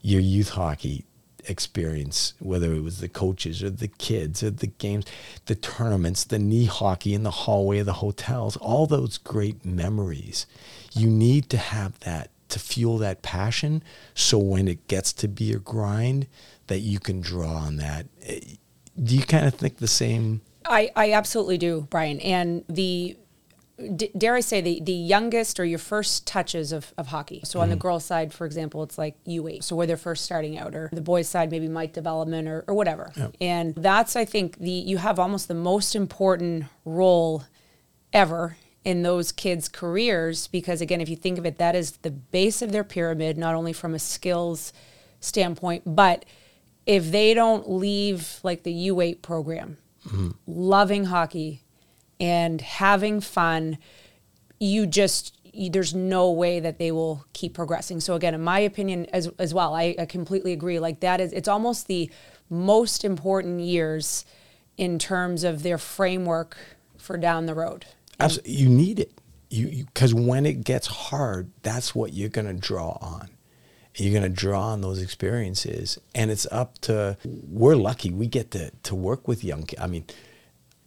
Your 0.00 0.20
youth 0.20 0.50
hockey 0.50 1.04
experience, 1.48 2.34
whether 2.38 2.72
it 2.72 2.82
was 2.82 3.00
the 3.00 3.08
coaches 3.08 3.62
or 3.62 3.70
the 3.70 3.88
kids 3.88 4.42
or 4.42 4.50
the 4.50 4.66
games, 4.66 5.06
the 5.46 5.54
tournaments, 5.54 6.24
the 6.24 6.38
knee 6.38 6.66
hockey 6.66 7.14
in 7.14 7.22
the 7.22 7.30
hallway 7.30 7.78
of 7.78 7.86
the 7.86 7.94
hotels, 7.94 8.56
all 8.58 8.86
those 8.86 9.18
great 9.18 9.64
memories. 9.64 10.46
You 10.92 11.08
need 11.08 11.48
to 11.50 11.56
have 11.58 11.98
that 12.00 12.30
to 12.48 12.58
fuel 12.58 12.98
that 12.98 13.22
passion. 13.22 13.82
So 14.14 14.38
when 14.38 14.68
it 14.68 14.88
gets 14.88 15.12
to 15.14 15.28
be 15.28 15.52
a 15.52 15.58
grind, 15.58 16.26
that 16.68 16.80
you 16.80 16.98
can 16.98 17.20
draw 17.20 17.54
on 17.54 17.76
that 17.76 18.06
eh, 18.22 18.40
do 19.02 19.16
you 19.16 19.22
kind 19.22 19.46
of 19.46 19.54
think 19.54 19.78
the 19.78 19.88
same? 19.88 20.40
I, 20.64 20.90
I 20.96 21.12
absolutely 21.12 21.58
do, 21.58 21.86
Brian. 21.90 22.20
And 22.20 22.64
the 22.68 23.16
d- 23.96 24.10
dare 24.16 24.34
I 24.34 24.40
say 24.40 24.60
the 24.60 24.80
the 24.80 24.92
youngest 24.92 25.60
or 25.60 25.64
your 25.64 25.78
first 25.78 26.26
touches 26.26 26.72
of, 26.72 26.92
of 26.98 27.08
hockey. 27.08 27.40
So 27.44 27.60
on 27.60 27.68
the 27.68 27.74
mm-hmm. 27.74 27.80
girls' 27.80 28.04
side, 28.04 28.32
for 28.32 28.46
example, 28.46 28.82
it's 28.82 28.98
like 28.98 29.22
U8. 29.24 29.62
So 29.62 29.76
where 29.76 29.86
they're 29.86 29.96
first 29.96 30.24
starting 30.24 30.58
out, 30.58 30.74
or 30.74 30.90
the 30.92 31.00
boys' 31.00 31.28
side, 31.28 31.50
maybe 31.50 31.68
Mite 31.68 31.92
development 31.92 32.48
or, 32.48 32.64
or 32.66 32.74
whatever. 32.74 33.12
Yep. 33.16 33.36
And 33.40 33.74
that's 33.74 34.16
I 34.16 34.24
think 34.24 34.58
the 34.58 34.70
you 34.70 34.98
have 34.98 35.18
almost 35.18 35.48
the 35.48 35.54
most 35.54 35.94
important 35.94 36.64
role 36.84 37.44
ever 38.12 38.56
in 38.84 39.02
those 39.02 39.32
kids' 39.32 39.68
careers 39.68 40.48
because 40.48 40.80
again, 40.80 41.00
if 41.00 41.08
you 41.08 41.16
think 41.16 41.38
of 41.38 41.46
it, 41.46 41.58
that 41.58 41.74
is 41.74 41.98
the 41.98 42.10
base 42.10 42.62
of 42.62 42.72
their 42.72 42.84
pyramid, 42.84 43.36
not 43.36 43.54
only 43.54 43.72
from 43.72 43.94
a 43.94 43.98
skills 43.98 44.72
standpoint, 45.20 45.82
but 45.84 46.24
if 46.86 47.10
they 47.10 47.34
don't 47.34 47.70
leave 47.70 48.40
like 48.42 48.62
the 48.62 48.88
U8 48.88 49.20
program, 49.20 49.76
mm-hmm. 50.06 50.30
loving 50.46 51.04
hockey 51.04 51.62
and 52.20 52.60
having 52.60 53.20
fun, 53.20 53.78
you 54.58 54.86
just 54.86 55.34
there's 55.70 55.94
no 55.94 56.30
way 56.30 56.60
that 56.60 56.78
they 56.78 56.92
will 56.92 57.24
keep 57.32 57.54
progressing. 57.54 57.98
So 58.00 58.14
again, 58.14 58.34
in 58.34 58.42
my 58.42 58.60
opinion 58.60 59.06
as 59.06 59.28
as 59.38 59.52
well, 59.52 59.74
I, 59.74 59.94
I 59.98 60.06
completely 60.06 60.52
agree. 60.52 60.78
Like 60.78 61.00
that 61.00 61.20
is 61.20 61.32
it's 61.32 61.48
almost 61.48 61.86
the 61.86 62.10
most 62.48 63.04
important 63.04 63.60
years 63.60 64.24
in 64.76 64.98
terms 64.98 65.44
of 65.44 65.62
their 65.62 65.78
framework 65.78 66.56
for 66.96 67.16
down 67.16 67.46
the 67.46 67.54
road. 67.54 67.86
Absolutely. 68.20 68.52
You 68.52 68.68
need 68.68 69.00
it. 69.00 69.12
You 69.50 69.84
because 69.86 70.14
when 70.14 70.46
it 70.46 70.64
gets 70.64 70.86
hard, 70.86 71.50
that's 71.62 71.94
what 71.94 72.12
you're 72.12 72.28
going 72.28 72.46
to 72.46 72.54
draw 72.54 72.98
on 73.00 73.30
you're 74.00 74.12
going 74.12 74.22
to 74.22 74.28
draw 74.28 74.68
on 74.68 74.80
those 74.80 75.02
experiences 75.02 75.98
and 76.14 76.30
it's 76.30 76.46
up 76.50 76.78
to 76.78 77.16
we're 77.24 77.74
lucky 77.74 78.10
we 78.10 78.26
get 78.26 78.50
to 78.50 78.70
to 78.82 78.94
work 78.94 79.26
with 79.26 79.42
young 79.42 79.66
i 79.80 79.86
mean 79.86 80.04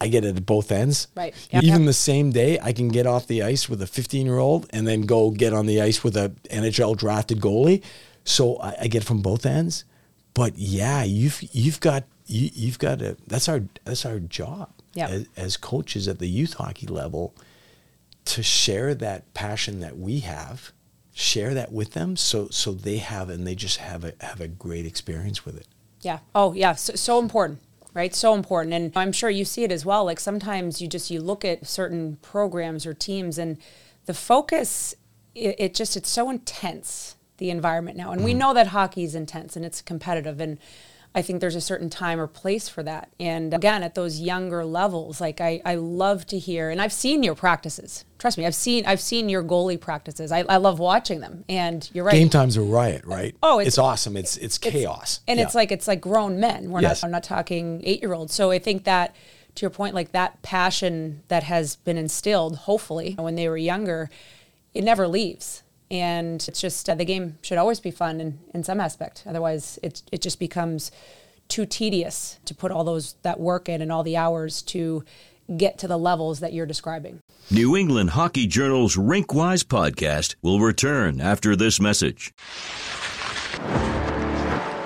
i 0.02 0.08
get 0.08 0.26
it 0.26 0.36
at 0.36 0.46
both 0.46 0.72
ends. 0.72 1.08
Right. 1.16 1.34
Yep. 1.52 1.64
even 1.64 1.86
the 1.86 1.94
same 1.94 2.32
day 2.32 2.60
i 2.62 2.74
can 2.74 2.90
get 2.90 3.06
off 3.06 3.28
the 3.28 3.44
ice 3.44 3.70
with 3.70 3.82
a 3.82 3.88
15 3.88 4.26
year 4.26 4.40
old 4.40 4.68
and 4.72 4.88
then 4.88 5.02
go 5.02 5.32
get 5.32 5.54
on 5.54 5.66
the 5.66 5.82
ice 5.82 6.04
with 6.04 6.18
a 6.18 6.30
nhl 6.50 6.98
drafted 6.98 7.40
goalie. 7.40 7.84
So 8.24 8.58
i, 8.58 8.76
I 8.82 8.88
get 8.88 9.04
from 9.04 9.22
both 9.22 9.46
ends. 9.46 9.86
But 10.34 10.58
yeah 10.58 11.04
you've 11.04 11.42
you've 11.54 11.80
got 11.80 12.04
you, 12.26 12.50
you've 12.54 12.80
got 12.80 13.00
to 13.00 13.18
that's 13.28 13.50
our 13.50 13.62
that's 13.84 14.06
our 14.06 14.20
job 14.20 14.70
yep. 14.94 15.10
as, 15.10 15.28
as 15.38 15.58
coaches 15.58 16.08
at 16.08 16.20
the 16.20 16.28
youth 16.28 16.54
hockey 16.54 16.88
level 16.88 17.36
to 18.26 18.44
share 18.44 18.94
that 18.96 19.34
passion 19.34 19.80
that 19.82 19.98
we 19.98 20.20
have 20.20 20.72
share 21.14 21.54
that 21.54 21.72
with 21.72 21.92
them 21.92 22.16
so 22.16 22.48
so 22.50 22.72
they 22.72 22.98
have 22.98 23.30
and 23.30 23.46
they 23.46 23.56
just 23.56 23.78
have 23.78 24.04
a 24.04 24.14
have 24.22 24.40
a 24.40 24.48
great 24.48 24.86
experience 24.86 25.46
with 25.46 25.58
it. 25.58 25.68
Yeah. 26.02 26.20
Oh 26.34 26.54
yeah. 26.54 26.74
So, 26.74 26.96
so 26.96 27.20
important 27.20 27.60
right? 27.94 28.14
So 28.16 28.34
important. 28.34 28.74
And 28.74 28.92
i'm 28.96 29.12
sure 29.12 29.30
you 29.30 29.46
see 29.46 29.64
it 29.64 29.72
as 29.72 29.86
well. 29.86 30.06
Like 30.06 30.20
sometimes 30.20 30.82
you 30.82 30.88
just 30.88 31.10
you 31.12 31.20
look 31.20 31.44
at 31.44 31.68
certain 31.68 32.18
programs 32.22 32.86
or 32.86 32.94
teams 32.94 33.38
and 33.38 33.58
the 34.06 34.14
focus 34.14 34.96
it, 35.36 35.56
it 35.58 35.74
just 35.74 35.96
it's 35.96 36.10
so 36.10 36.30
intense 36.30 37.16
the 37.38 37.50
environment 37.50 37.98
now. 37.98 38.12
And 38.12 38.20
mm-hmm. 38.20 38.26
we 38.26 38.34
know 38.34 38.54
that 38.54 38.68
hockey 38.68 39.04
is 39.04 39.16
intense 39.16 39.56
and 39.56 39.66
it's 39.66 39.82
competitive. 39.82 40.40
And 40.40 40.60
I 41.14 41.22
think 41.22 41.42
there's 41.42 41.56
a 41.56 41.62
certain 41.62 41.90
time 41.90 42.22
or 42.22 42.28
place 42.28 42.70
for 42.70 42.84
that. 42.84 43.10
And 43.20 43.54
again, 43.54 43.84
at 43.84 43.96
those 43.96 44.22
younger 44.22 44.64
levels, 44.64 45.20
like 45.20 45.42
I, 45.42 45.62
I 45.66 45.76
love 45.76 46.26
to 46.28 46.40
hear, 46.40 46.70
and 46.70 46.82
I've 46.82 46.94
seen 46.94 47.22
your 47.22 47.36
practices. 47.36 48.06
Trust 48.18 48.38
me, 48.38 48.46
I've 48.46 48.56
seen 48.56 48.86
I've 48.86 49.02
seen 49.02 49.28
your 49.28 49.44
goalie 49.44 49.80
practices. 49.80 50.32
I, 50.32 50.46
I 50.48 50.58
love 50.58 50.80
watching 50.80 51.20
them. 51.20 51.44
And 51.50 51.90
you're 51.94 52.06
right. 52.06 52.14
Game 52.14 52.30
time's 52.30 52.56
a 52.56 52.62
riot, 52.62 53.04
right? 53.06 53.36
Oh, 53.44 53.60
it's, 53.60 53.70
it's 53.70 53.78
awesome. 53.78 54.16
It's 54.16 54.38
it's 54.38 54.58
chaos. 54.58 55.18
It's, 55.18 55.24
and 55.28 55.40
yeah. 55.40 55.46
it's 55.46 55.56
like 55.56 55.72
it's 55.72 55.88
like 55.88 56.00
grown 56.00 56.40
men. 56.40 56.72
We're 56.72 56.82
yes. 56.82 57.02
not 57.02 57.08
I'm 57.08 57.12
not 57.12 57.24
talking 57.24 57.82
eight 57.84 58.02
year 58.02 58.14
olds. 58.14 58.34
So 58.34 58.52
I 58.52 58.60
think 58.60 58.86
that 58.86 59.14
to 59.56 59.62
your 59.62 59.70
point, 59.70 59.94
like 59.94 60.14
that 60.14 60.42
passion 60.44 61.24
that 61.28 61.44
has 61.44 61.76
been 61.76 61.98
instilled, 61.98 62.56
hopefully, 62.56 63.16
when 63.20 63.36
they 63.36 63.50
were 63.50 63.58
younger, 63.58 64.10
it 64.74 64.84
never 64.84 65.10
leaves 65.10 65.64
and 65.92 66.46
it's 66.48 66.62
just 66.62 66.90
uh, 66.90 66.96
the 66.96 67.06
game 67.06 67.38
should 67.42 67.58
always 67.58 67.82
be 67.82 67.92
fun 67.92 68.22
in, 68.22 68.40
in 68.54 68.64
some 68.64 68.80
aspect. 68.80 69.24
Otherwise 69.28 69.78
it, 69.84 70.02
it 70.12 70.22
just 70.22 70.40
becomes 70.40 70.90
too 71.50 71.66
tedious 71.66 72.40
to 72.46 72.56
put 72.56 72.72
all 72.72 72.86
those 72.86 73.16
that 73.24 73.40
work 73.40 73.68
in 73.68 73.82
and 73.82 73.92
all 73.92 74.02
the 74.02 74.16
hours 74.16 74.62
to 74.62 75.04
get 75.58 75.78
to 75.78 75.88
the 75.88 75.98
levels 75.98 76.40
that 76.40 76.54
you're 76.54 76.66
describing. 76.66 77.20
New 77.52 77.76
england 77.76 78.12
hockey 78.12 78.48
journal's 78.48 78.96
rinkwise 78.96 79.66
podcast 79.66 80.36
will 80.42 80.62
return 80.62 81.20
after 81.20 81.58
this 81.58 81.82
message. 81.82 82.34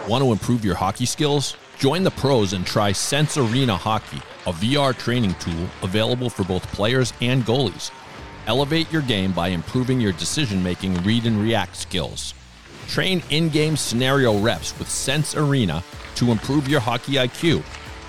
Want 0.09 0.23
to 0.23 0.31
improve 0.31 0.65
your 0.65 0.75
hockey 0.75 1.05
skills? 1.05 1.55
Join 1.77 2.03
the 2.03 2.11
pros 2.11 2.53
and 2.53 2.65
try 2.65 2.91
Sense 2.91 3.37
Arena 3.37 3.77
hockey 3.77 4.21
a 4.47 4.53
vr 4.53 4.97
training 4.97 5.35
tool 5.35 5.67
available 5.83 6.29
for 6.29 6.43
both 6.43 6.65
players 6.71 7.13
and 7.21 7.43
goalies 7.43 7.91
Elevate 8.47 8.91
your 8.91 9.01
game 9.01 9.31
by 9.31 9.47
improving 9.47 9.99
your 9.99 10.11
decision 10.11 10.61
making 10.61 10.93
read 11.03 11.25
and 11.25 11.41
react 11.41 11.75
skills. 11.75 12.35
Train 12.87 13.23
in 13.31 13.49
game 13.49 13.75
scenario 13.75 14.39
reps 14.39 14.77
with 14.77 14.87
Sense 14.87 15.35
Arena 15.35 15.83
to 16.13 16.31
improve 16.31 16.67
your 16.67 16.79
hockey 16.79 17.13
IQ, 17.13 17.63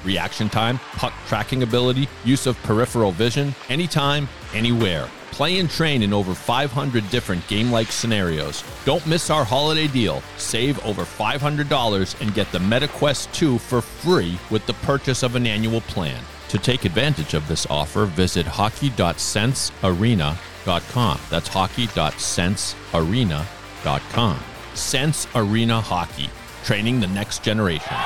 reaction 0.04 0.50
time, 0.50 0.78
puck 0.96 1.14
tracking 1.26 1.62
ability, 1.62 2.06
use 2.24 2.46
of 2.46 2.62
peripheral 2.64 3.12
vision, 3.12 3.54
anytime, 3.70 4.28
anywhere. 4.52 5.08
Play 5.30 5.58
and 5.58 5.70
train 5.70 6.02
in 6.02 6.12
over 6.12 6.34
500 6.34 7.08
different 7.10 7.46
game 7.48 7.70
like 7.70 7.90
scenarios. 7.90 8.62
Don't 8.84 9.06
miss 9.06 9.30
our 9.30 9.44
holiday 9.44 9.86
deal. 9.86 10.22
Save 10.36 10.82
over 10.84 11.02
$500 11.02 12.20
and 12.20 12.34
get 12.34 12.50
the 12.52 12.58
MetaQuest 12.58 13.32
2 13.32 13.58
for 13.58 13.80
free 13.80 14.38
with 14.50 14.64
the 14.66 14.74
purchase 14.74 15.22
of 15.22 15.34
an 15.34 15.46
annual 15.46 15.80
plan. 15.82 16.22
To 16.48 16.58
take 16.58 16.84
advantage 16.84 17.34
of 17.34 17.48
this 17.48 17.66
offer, 17.68 18.06
visit 18.06 18.46
hockey.sensearena.com. 18.46 21.20
That's 21.30 21.48
hockey.sensearena.com. 21.48 24.38
Sense 24.74 25.26
Arena 25.34 25.80
Hockey, 25.80 26.30
training 26.64 27.00
the 27.00 27.08
next 27.08 27.42
generation. 27.42 27.96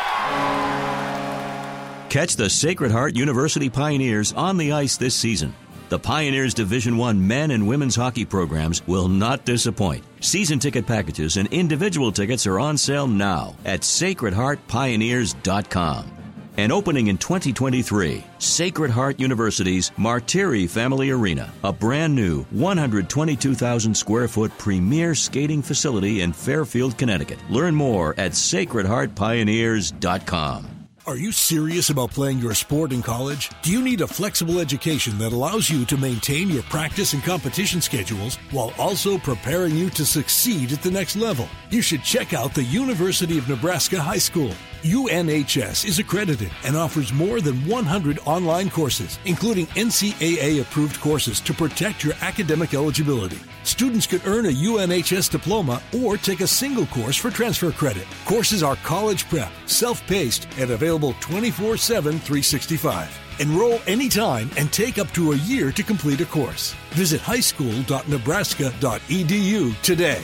Catch 2.08 2.36
the 2.36 2.48
Sacred 2.50 2.90
Heart 2.90 3.14
University 3.16 3.68
Pioneers 3.70 4.32
on 4.32 4.56
the 4.56 4.72
ice 4.72 4.96
this 4.96 5.14
season. 5.14 5.54
The 5.90 5.98
Pioneers 5.98 6.54
Division 6.54 6.96
1 6.96 7.26
men 7.26 7.50
and 7.50 7.66
women's 7.66 7.96
hockey 7.96 8.24
programs 8.24 8.86
will 8.86 9.08
not 9.08 9.44
disappoint. 9.44 10.04
Season 10.20 10.60
ticket 10.60 10.86
packages 10.86 11.36
and 11.36 11.52
individual 11.52 12.12
tickets 12.12 12.46
are 12.46 12.60
on 12.60 12.78
sale 12.78 13.08
now 13.08 13.56
at 13.64 13.80
sacredheartpioneers.com. 13.80 16.19
and 16.60 16.72
opening 16.72 17.08
in 17.08 17.18
2023, 17.18 18.22
Sacred 18.38 18.90
Heart 18.90 19.18
University's 19.18 19.90
Martire 19.98 20.68
Family 20.68 21.10
Arena, 21.10 21.50
a 21.64 21.72
brand 21.72 22.14
new 22.14 22.42
122,000 22.50 23.94
square 23.94 24.28
foot 24.28 24.52
premier 24.58 25.14
skating 25.14 25.62
facility 25.62 26.20
in 26.20 26.34
Fairfield, 26.34 26.98
Connecticut. 26.98 27.38
Learn 27.48 27.74
more 27.74 28.14
at 28.18 28.32
sacredheartpioneers.com. 28.32 30.79
Are 31.10 31.16
you 31.16 31.32
serious 31.32 31.90
about 31.90 32.12
playing 32.12 32.38
your 32.38 32.54
sport 32.54 32.92
in 32.92 33.02
college? 33.02 33.50
Do 33.62 33.72
you 33.72 33.82
need 33.82 34.00
a 34.00 34.06
flexible 34.06 34.60
education 34.60 35.18
that 35.18 35.32
allows 35.32 35.68
you 35.68 35.84
to 35.86 35.96
maintain 35.96 36.48
your 36.48 36.62
practice 36.62 37.14
and 37.14 37.22
competition 37.24 37.80
schedules 37.80 38.36
while 38.52 38.72
also 38.78 39.18
preparing 39.18 39.74
you 39.74 39.90
to 39.90 40.04
succeed 40.04 40.70
at 40.70 40.82
the 40.82 40.90
next 40.92 41.16
level? 41.16 41.48
You 41.70 41.82
should 41.82 42.04
check 42.04 42.32
out 42.32 42.54
the 42.54 42.62
University 42.62 43.38
of 43.38 43.48
Nebraska 43.48 44.00
High 44.00 44.18
School. 44.18 44.54
UNHS 44.82 45.84
is 45.84 45.98
accredited 45.98 46.52
and 46.62 46.76
offers 46.76 47.12
more 47.12 47.40
than 47.40 47.66
100 47.66 48.20
online 48.24 48.70
courses, 48.70 49.18
including 49.24 49.66
NCAA 49.66 50.60
approved 50.60 51.00
courses 51.00 51.40
to 51.40 51.52
protect 51.52 52.04
your 52.04 52.14
academic 52.20 52.72
eligibility. 52.72 53.40
Students 53.64 54.06
could 54.06 54.26
earn 54.26 54.46
a 54.46 54.52
UNHS 54.52 55.30
diploma 55.30 55.82
or 56.02 56.16
take 56.16 56.40
a 56.40 56.46
single 56.46 56.86
course 56.86 57.16
for 57.16 57.30
transfer 57.30 57.70
credit. 57.72 58.06
Courses 58.24 58.62
are 58.62 58.76
college 58.76 59.28
prep, 59.28 59.52
self 59.66 60.06
paced, 60.06 60.48
and 60.58 60.70
available 60.70 61.14
24 61.20 61.76
7 61.76 62.12
365. 62.12 63.18
Enroll 63.40 63.80
anytime 63.86 64.50
and 64.56 64.72
take 64.72 64.98
up 64.98 65.10
to 65.12 65.32
a 65.32 65.36
year 65.36 65.70
to 65.72 65.82
complete 65.82 66.20
a 66.20 66.26
course. 66.26 66.74
Visit 66.90 67.20
highschool.nebraska.edu 67.20 69.82
today. 69.82 70.22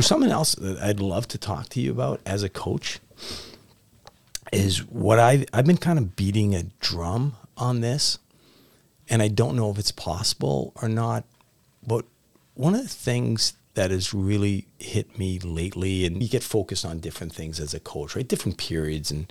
Something 0.00 0.30
else 0.30 0.54
that 0.56 0.78
I'd 0.78 1.00
love 1.00 1.26
to 1.28 1.38
talk 1.38 1.70
to 1.70 1.80
you 1.80 1.90
about 1.90 2.20
as 2.26 2.42
a 2.42 2.50
coach 2.50 2.98
is 4.52 4.84
what 4.86 5.18
I've, 5.18 5.46
I've 5.54 5.66
been 5.66 5.78
kind 5.78 5.98
of 5.98 6.16
beating 6.16 6.54
a 6.54 6.64
drum 6.80 7.34
on 7.56 7.80
this, 7.80 8.18
and 9.08 9.22
I 9.22 9.28
don't 9.28 9.56
know 9.56 9.70
if 9.70 9.78
it's 9.78 9.92
possible 9.92 10.72
or 10.82 10.88
not. 10.88 11.24
But 11.86 12.04
one 12.54 12.74
of 12.74 12.82
the 12.82 12.88
things 12.88 13.54
that 13.74 13.90
has 13.90 14.14
really 14.14 14.66
hit 14.78 15.18
me 15.18 15.38
lately, 15.38 16.06
and 16.06 16.22
you 16.22 16.28
get 16.28 16.42
focused 16.42 16.84
on 16.84 16.98
different 16.98 17.34
things 17.34 17.60
as 17.60 17.74
a 17.74 17.80
coach, 17.80 18.16
right? 18.16 18.26
Different 18.26 18.56
periods 18.56 19.10
and 19.10 19.30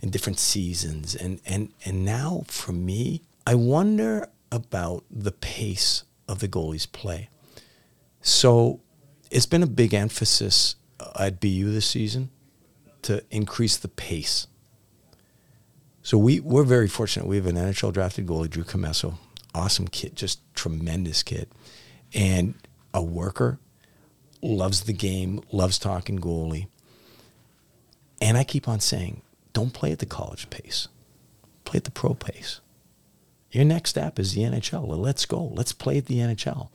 and 0.00 0.10
different 0.10 0.38
seasons, 0.38 1.14
and 1.14 1.40
and 1.46 1.72
and 1.84 2.04
now 2.04 2.44
for 2.48 2.72
me, 2.72 3.22
I 3.46 3.54
wonder 3.54 4.28
about 4.50 5.04
the 5.10 5.32
pace 5.32 6.04
of 6.26 6.40
the 6.40 6.48
goalie's 6.48 6.86
play. 6.86 7.28
So 8.22 8.80
it's 9.30 9.46
been 9.46 9.62
a 9.62 9.66
big 9.66 9.94
emphasis 9.94 10.76
at 11.18 11.40
BU 11.40 11.72
this 11.72 11.86
season 11.86 12.30
to 13.02 13.22
increase 13.30 13.76
the 13.76 13.88
pace. 13.88 14.46
So 16.02 16.18
we, 16.18 16.40
we're 16.40 16.64
very 16.64 16.88
fortunate. 16.88 17.26
We 17.26 17.36
have 17.36 17.46
an 17.46 17.56
NHL 17.56 17.92
drafted 17.92 18.26
goalie, 18.26 18.50
Drew 18.50 18.64
Commesso. 18.64 19.14
Awesome 19.54 19.86
kid, 19.86 20.16
just 20.16 20.40
tremendous 20.54 21.22
kid. 21.22 21.48
And 22.12 22.54
a 22.92 23.02
worker, 23.02 23.58
loves 24.42 24.82
the 24.82 24.92
game, 24.92 25.40
loves 25.52 25.78
talking 25.78 26.18
goalie. 26.18 26.66
And 28.20 28.36
I 28.36 28.44
keep 28.44 28.68
on 28.68 28.80
saying, 28.80 29.22
don't 29.52 29.72
play 29.72 29.92
at 29.92 30.00
the 30.00 30.06
college 30.06 30.50
pace. 30.50 30.88
Play 31.64 31.78
at 31.78 31.84
the 31.84 31.90
pro 31.90 32.14
pace. 32.14 32.60
Your 33.50 33.64
next 33.64 33.90
step 33.90 34.18
is 34.18 34.32
the 34.32 34.42
NHL. 34.42 34.86
Let's 34.88 35.26
go. 35.26 35.44
Let's 35.54 35.72
play 35.72 35.98
at 35.98 36.06
the 36.06 36.18
NHL. 36.18 36.70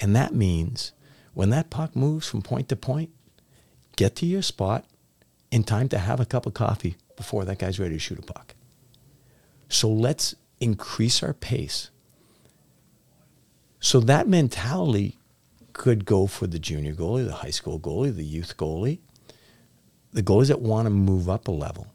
And 0.00 0.16
that 0.16 0.34
means 0.34 0.92
when 1.34 1.50
that 1.50 1.70
puck 1.70 1.94
moves 1.94 2.26
from 2.26 2.42
point 2.42 2.68
to 2.70 2.76
point, 2.76 3.10
get 3.96 4.16
to 4.16 4.26
your 4.26 4.42
spot 4.42 4.86
in 5.50 5.62
time 5.62 5.88
to 5.90 5.98
have 5.98 6.18
a 6.18 6.24
cup 6.24 6.46
of 6.46 6.54
coffee 6.54 6.96
before 7.16 7.44
that 7.44 7.58
guy's 7.58 7.78
ready 7.78 7.94
to 7.94 8.00
shoot 8.00 8.18
a 8.18 8.22
puck. 8.22 8.54
So 9.72 9.88
let's 9.88 10.34
increase 10.60 11.22
our 11.22 11.32
pace. 11.32 11.90
So 13.80 14.00
that 14.00 14.28
mentality 14.28 15.18
could 15.72 16.04
go 16.04 16.26
for 16.26 16.46
the 16.46 16.58
junior 16.58 16.94
goalie, 16.94 17.26
the 17.26 17.32
high 17.32 17.50
school 17.50 17.80
goalie, 17.80 18.14
the 18.14 18.24
youth 18.24 18.56
goalie, 18.56 18.98
the 20.12 20.22
goalies 20.22 20.48
that 20.48 20.60
want 20.60 20.86
to 20.86 20.90
move 20.90 21.28
up 21.28 21.48
a 21.48 21.52
level. 21.52 21.86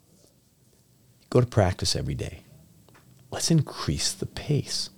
Go 1.29 1.39
to 1.39 1.47
practice 1.47 1.95
every 1.95 2.15
day. 2.15 2.41
Let's 3.31 3.51
increase 3.51 4.11
the 4.11 4.25
pace. 4.25 4.89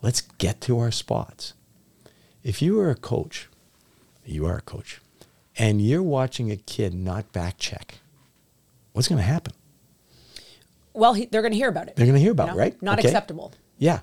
Let's 0.00 0.20
get 0.20 0.60
to 0.62 0.78
our 0.78 0.90
spots. 0.90 1.54
If 2.42 2.62
you 2.62 2.78
are 2.80 2.90
a 2.90 2.94
coach 2.94 3.48
you 4.24 4.46
are 4.46 4.56
a 4.56 4.62
coach, 4.62 5.00
and 5.56 5.80
you're 5.80 6.02
watching 6.02 6.50
a 6.50 6.56
kid 6.56 6.94
not 6.94 7.32
back 7.32 7.58
check, 7.58 7.98
what's 8.92 9.08
going 9.08 9.18
to 9.18 9.24
happen? 9.24 9.52
Well, 10.94 11.12
he, 11.14 11.26
they're 11.26 11.42
going 11.42 11.52
to 11.52 11.58
hear 11.58 11.68
about 11.68 11.88
it. 11.88 11.96
They're 11.96 12.06
going 12.06 12.16
to 12.16 12.22
hear 12.22 12.32
about 12.32 12.48
you 12.48 12.54
it, 12.54 12.58
right? 12.58 12.82
Not 12.82 12.98
Okay. 12.98 13.08
acceptable. 13.08 13.52
Yeah. 13.78 14.00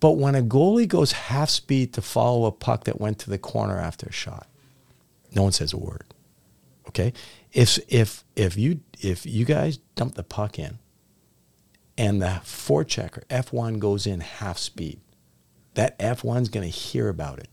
But 0.00 0.12
when 0.12 0.34
a 0.34 0.42
goalie 0.42 0.86
goes 0.88 1.12
half 1.12 1.48
speed 1.48 1.92
to 1.94 2.02
follow 2.02 2.44
a 2.46 2.52
puck 2.52 2.84
that 2.84 3.00
went 3.00 3.18
to 3.20 3.30
the 3.30 3.38
corner 3.38 3.78
after 3.78 4.06
a 4.06 4.12
shot, 4.12 4.46
no 5.34 5.44
one 5.44 5.52
says 5.52 5.72
a 5.72 5.78
word. 5.78 6.04
Okay? 6.88 7.12
If 7.52 7.78
if 7.88 8.24
if 8.36 8.56
you 8.56 8.80
if 9.00 9.24
you 9.24 9.44
guys 9.44 9.78
dump 9.94 10.14
the 10.14 10.22
puck 10.24 10.58
in 10.58 10.78
and 11.96 12.20
the 12.20 12.40
forechecker 12.44 13.24
F1 13.26 13.78
goes 13.78 14.06
in 14.06 14.20
half 14.20 14.58
speed, 14.58 15.00
that 15.74 15.98
F1's 15.98 16.48
going 16.48 16.70
to 16.70 16.76
hear 16.76 17.08
about 17.08 17.38
it. 17.38 17.48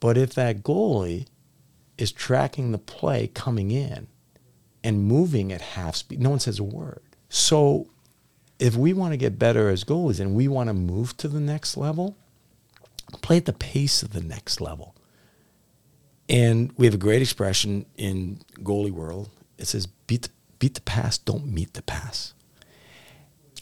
But 0.00 0.18
if 0.18 0.34
that 0.34 0.62
goalie 0.62 1.26
is 1.96 2.10
tracking 2.12 2.72
the 2.72 2.78
play 2.78 3.28
coming 3.28 3.70
in 3.70 4.08
and 4.84 5.04
moving 5.04 5.52
at 5.52 5.60
half 5.60 5.96
speed, 5.96 6.20
no 6.20 6.30
one 6.30 6.40
says 6.40 6.58
a 6.58 6.64
word. 6.64 7.02
So 7.28 7.88
if 8.58 8.74
we 8.76 8.92
want 8.92 9.12
to 9.12 9.16
get 9.16 9.38
better 9.38 9.68
as 9.68 9.84
goalies 9.84 10.20
and 10.20 10.34
we 10.34 10.48
want 10.48 10.68
to 10.68 10.74
move 10.74 11.16
to 11.18 11.28
the 11.28 11.40
next 11.40 11.76
level, 11.76 12.16
play 13.20 13.36
at 13.38 13.44
the 13.46 13.52
pace 13.52 14.02
of 14.02 14.12
the 14.12 14.20
next 14.22 14.60
level. 14.60 14.94
And 16.28 16.72
we 16.76 16.86
have 16.86 16.94
a 16.94 16.98
great 16.98 17.20
expression 17.22 17.86
in 17.96 18.40
goalie 18.60 18.90
world. 18.90 19.28
It 19.58 19.66
says, 19.66 19.86
beat 19.86 20.22
the, 20.22 20.28
beat 20.58 20.74
the 20.74 20.80
pass, 20.80 21.18
don't 21.18 21.46
meet 21.46 21.74
the 21.74 21.82
pass. 21.82 22.34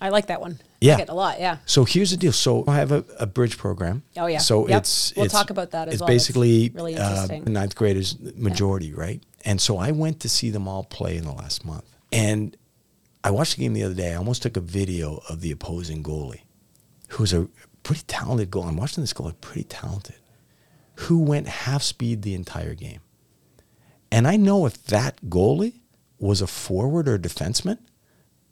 I 0.01 0.09
like 0.09 0.27
that 0.29 0.41
one. 0.41 0.61
Yeah. 0.81 0.93
I 0.93 0.97
like 0.97 1.03
it 1.05 1.09
a 1.11 1.15
lot. 1.15 1.41
Yeah. 1.41 1.59
So 1.67 1.85
here's 1.85 2.11
the 2.11 2.17
deal. 2.17 2.33
So 2.33 2.65
I 2.67 2.77
have 2.77 2.91
a, 2.93 3.05
a 3.19 3.27
bridge 3.27 3.59
program. 3.59 4.03
Oh, 4.17 4.27
yeah. 4.27 4.39
So 4.39 4.67
Yep. 4.69 4.79
it's 4.83 5.13
We'll 5.15 5.27
it's- 5.27 5.39
talk 5.39 5.51
about 5.51 5.73
that 5.73 5.89
as 5.89 5.95
it's 5.95 6.01
well. 6.01 6.09
Basically 6.09 6.71
really 6.75 6.97
uh, 6.97 7.27
ninth 7.47 7.75
graders 7.75 8.17
majority, 8.37 8.93
right? 8.95 9.23
And 9.45 9.61
so 9.61 9.79
I 9.79 9.91
went 9.91 10.21
to 10.21 10.29
see 10.29 10.51
them 10.51 10.69
all 10.69 10.85
play 10.85 11.17
in 11.17 11.25
the 11.25 11.33
last 11.33 11.65
month, 11.65 11.97
and 12.13 12.57
I 13.25 13.31
watched 13.31 13.57
the 13.57 13.63
game 13.63 13.75
the 13.75 13.83
other 13.83 13.95
day. 13.95 14.13
I 14.13 14.17
almost 14.17 14.43
took 14.43 14.57
a 14.57 14.61
video 14.61 15.23
of 15.29 15.41
the 15.41 15.51
opposing 15.51 16.03
goalie, 16.03 16.43
who's 17.09 17.33
a 17.33 17.49
pretty 17.83 18.03
talented 18.07 18.51
goalie. 18.51 18.69
I'm 18.69 18.77
watching 18.77 19.03
this 19.03 19.13
goalie, 19.13 19.41
pretty 19.41 19.65
talented, 19.65 20.17
who 20.97 21.19
went 21.19 21.49
half 21.49 21.83
speed 21.83 22.23
the 22.23 22.35
entire 22.35 22.75
game. 22.75 23.01
And 24.13 24.27
I 24.27 24.37
know 24.37 24.67
if 24.67 24.85
that 24.85 25.21
goalie 25.29 25.81
was 26.19 26.43
a 26.43 26.47
forward 26.47 27.09
or 27.09 27.15
a 27.15 27.19
defenseman, 27.19 27.79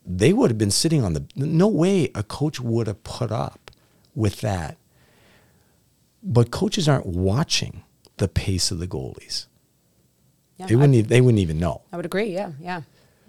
they 0.07 0.33
would 0.33 0.51
have 0.51 0.59
been 0.59 0.71
sitting 0.71 1.05
on 1.05 1.13
the. 1.13 1.27
No 1.37 1.69
way 1.69 2.11
a 2.15 2.23
coach 2.23 2.61
would 2.61 2.87
have 2.87 3.05
put 3.05 3.31
up 3.31 3.71
with 4.15 4.41
that. 4.41 4.79
But 6.23 6.51
coaches 6.51 6.89
aren't 6.89 7.07
watching 7.07 7.83
the 8.17 8.29
pace 8.29 8.71
of 8.71 8.79
the 8.79 8.89
goalies. 8.89 9.47
Yeah. 10.59 10.67
They 10.67 10.77
wouldn't. 10.77 10.95
I, 10.95 10.99
e- 10.99 11.03
they 11.03 11.21
wouldn't 11.21 11.41
even 11.41 11.59
know. 11.59 11.83
I 11.93 11.97
would 11.97 12.07
agree. 12.07 12.33
Yeah. 12.35 12.53
Yeah. 12.61 12.83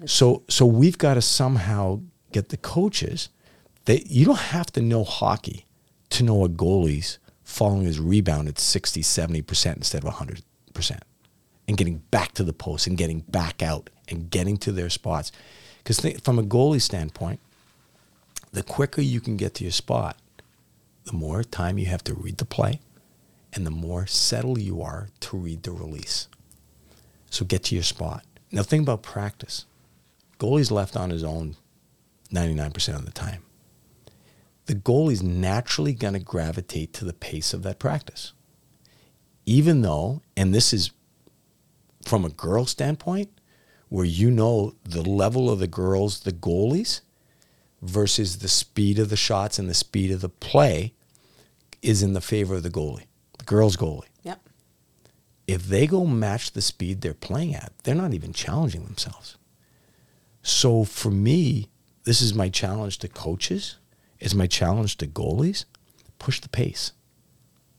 So 0.05 0.43
so 0.49 0.65
we've 0.65 0.97
got 0.97 1.15
to 1.15 1.21
somehow 1.21 2.01
get 2.31 2.49
the 2.49 2.57
coaches. 2.57 3.29
They 3.85 4.03
you 4.05 4.25
don't 4.25 4.37
have 4.37 4.71
to 4.73 4.81
know 4.81 5.03
hockey 5.03 5.65
to 6.11 6.23
know 6.23 6.43
a 6.43 6.49
goalie's 6.49 7.19
following 7.43 7.83
his 7.85 7.99
rebound 7.99 8.47
at 8.47 8.59
60, 8.59 9.01
70% 9.01 9.75
instead 9.77 10.03
of 10.03 10.13
100% 10.13 10.99
and 11.67 11.77
getting 11.77 11.97
back 12.11 12.31
to 12.33 12.43
the 12.43 12.53
post 12.53 12.85
and 12.85 12.95
getting 12.97 13.21
back 13.21 13.63
out 13.63 13.89
and 14.07 14.29
getting 14.29 14.57
to 14.57 14.71
their 14.71 14.89
spots. 14.89 15.31
Because 15.83 15.99
from 16.21 16.37
a 16.37 16.43
goalie 16.43 16.81
standpoint, 16.81 17.39
the 18.51 18.63
quicker 18.63 19.01
you 19.01 19.19
can 19.19 19.35
get 19.37 19.55
to 19.55 19.63
your 19.63 19.71
spot, 19.71 20.17
the 21.05 21.13
more 21.13 21.43
time 21.43 21.77
you 21.79 21.87
have 21.87 22.03
to 22.03 22.13
read 22.13 22.37
the 22.37 22.45
play 22.45 22.79
and 23.53 23.65
the 23.65 23.71
more 23.71 24.05
settled 24.05 24.61
you 24.61 24.81
are 24.81 25.09
to 25.21 25.37
read 25.37 25.63
the 25.63 25.71
release. 25.71 26.27
So 27.29 27.45
get 27.45 27.63
to 27.65 27.75
your 27.75 27.83
spot. 27.83 28.25
Now 28.51 28.63
think 28.63 28.83
about 28.83 29.03
practice. 29.03 29.65
Goalie's 30.39 30.71
left 30.71 30.95
on 30.95 31.09
his 31.09 31.23
own 31.23 31.55
99% 32.33 32.95
of 32.95 33.05
the 33.05 33.11
time. 33.11 33.43
The 34.65 34.75
goalie's 34.75 35.23
naturally 35.23 35.93
going 35.93 36.13
to 36.13 36.19
gravitate 36.19 36.93
to 36.93 37.05
the 37.05 37.13
pace 37.13 37.53
of 37.53 37.63
that 37.63 37.79
practice. 37.79 38.33
Even 39.45 39.81
though, 39.81 40.21
and 40.37 40.53
this 40.53 40.73
is 40.73 40.91
from 42.05 42.23
a 42.23 42.29
girl 42.29 42.65
standpoint, 42.65 43.29
where 43.89 44.05
you 44.05 44.29
know 44.29 44.75
the 44.83 45.01
level 45.01 45.49
of 45.49 45.59
the 45.59 45.67
girls, 45.67 46.21
the 46.21 46.31
goalies, 46.31 47.01
versus 47.81 48.39
the 48.39 48.47
speed 48.47 48.99
of 48.99 49.09
the 49.09 49.17
shots 49.17 49.57
and 49.57 49.69
the 49.69 49.73
speed 49.73 50.11
of 50.11 50.21
the 50.21 50.29
play 50.29 50.93
is 51.81 52.03
in 52.03 52.13
the 52.13 52.21
favor 52.21 52.55
of 52.55 52.63
the 52.63 52.69
goalie, 52.69 53.05
the 53.37 53.45
girls' 53.45 53.77
goalie. 53.77 54.08
If 55.49 55.63
they 55.63 55.87
go 55.87 56.05
match 56.05 56.51
the 56.51 56.61
speed 56.61 57.01
they're 57.01 57.15
playing 57.15 57.55
at, 57.55 57.73
they're 57.81 57.95
not 57.95 58.13
even 58.13 58.33
challenging 58.33 58.83
themselves. 58.83 59.35
So 60.43 60.83
for 60.83 61.09
me, 61.09 61.69
this 62.03 62.21
is 62.21 62.35
my 62.35 62.49
challenge 62.49 62.99
to 62.99 63.07
coaches, 63.07 63.77
is 64.19 64.35
my 64.35 64.45
challenge 64.45 64.97
to 64.97 65.07
goalies. 65.07 65.65
Push 66.19 66.41
the 66.41 66.49
pace. 66.49 66.91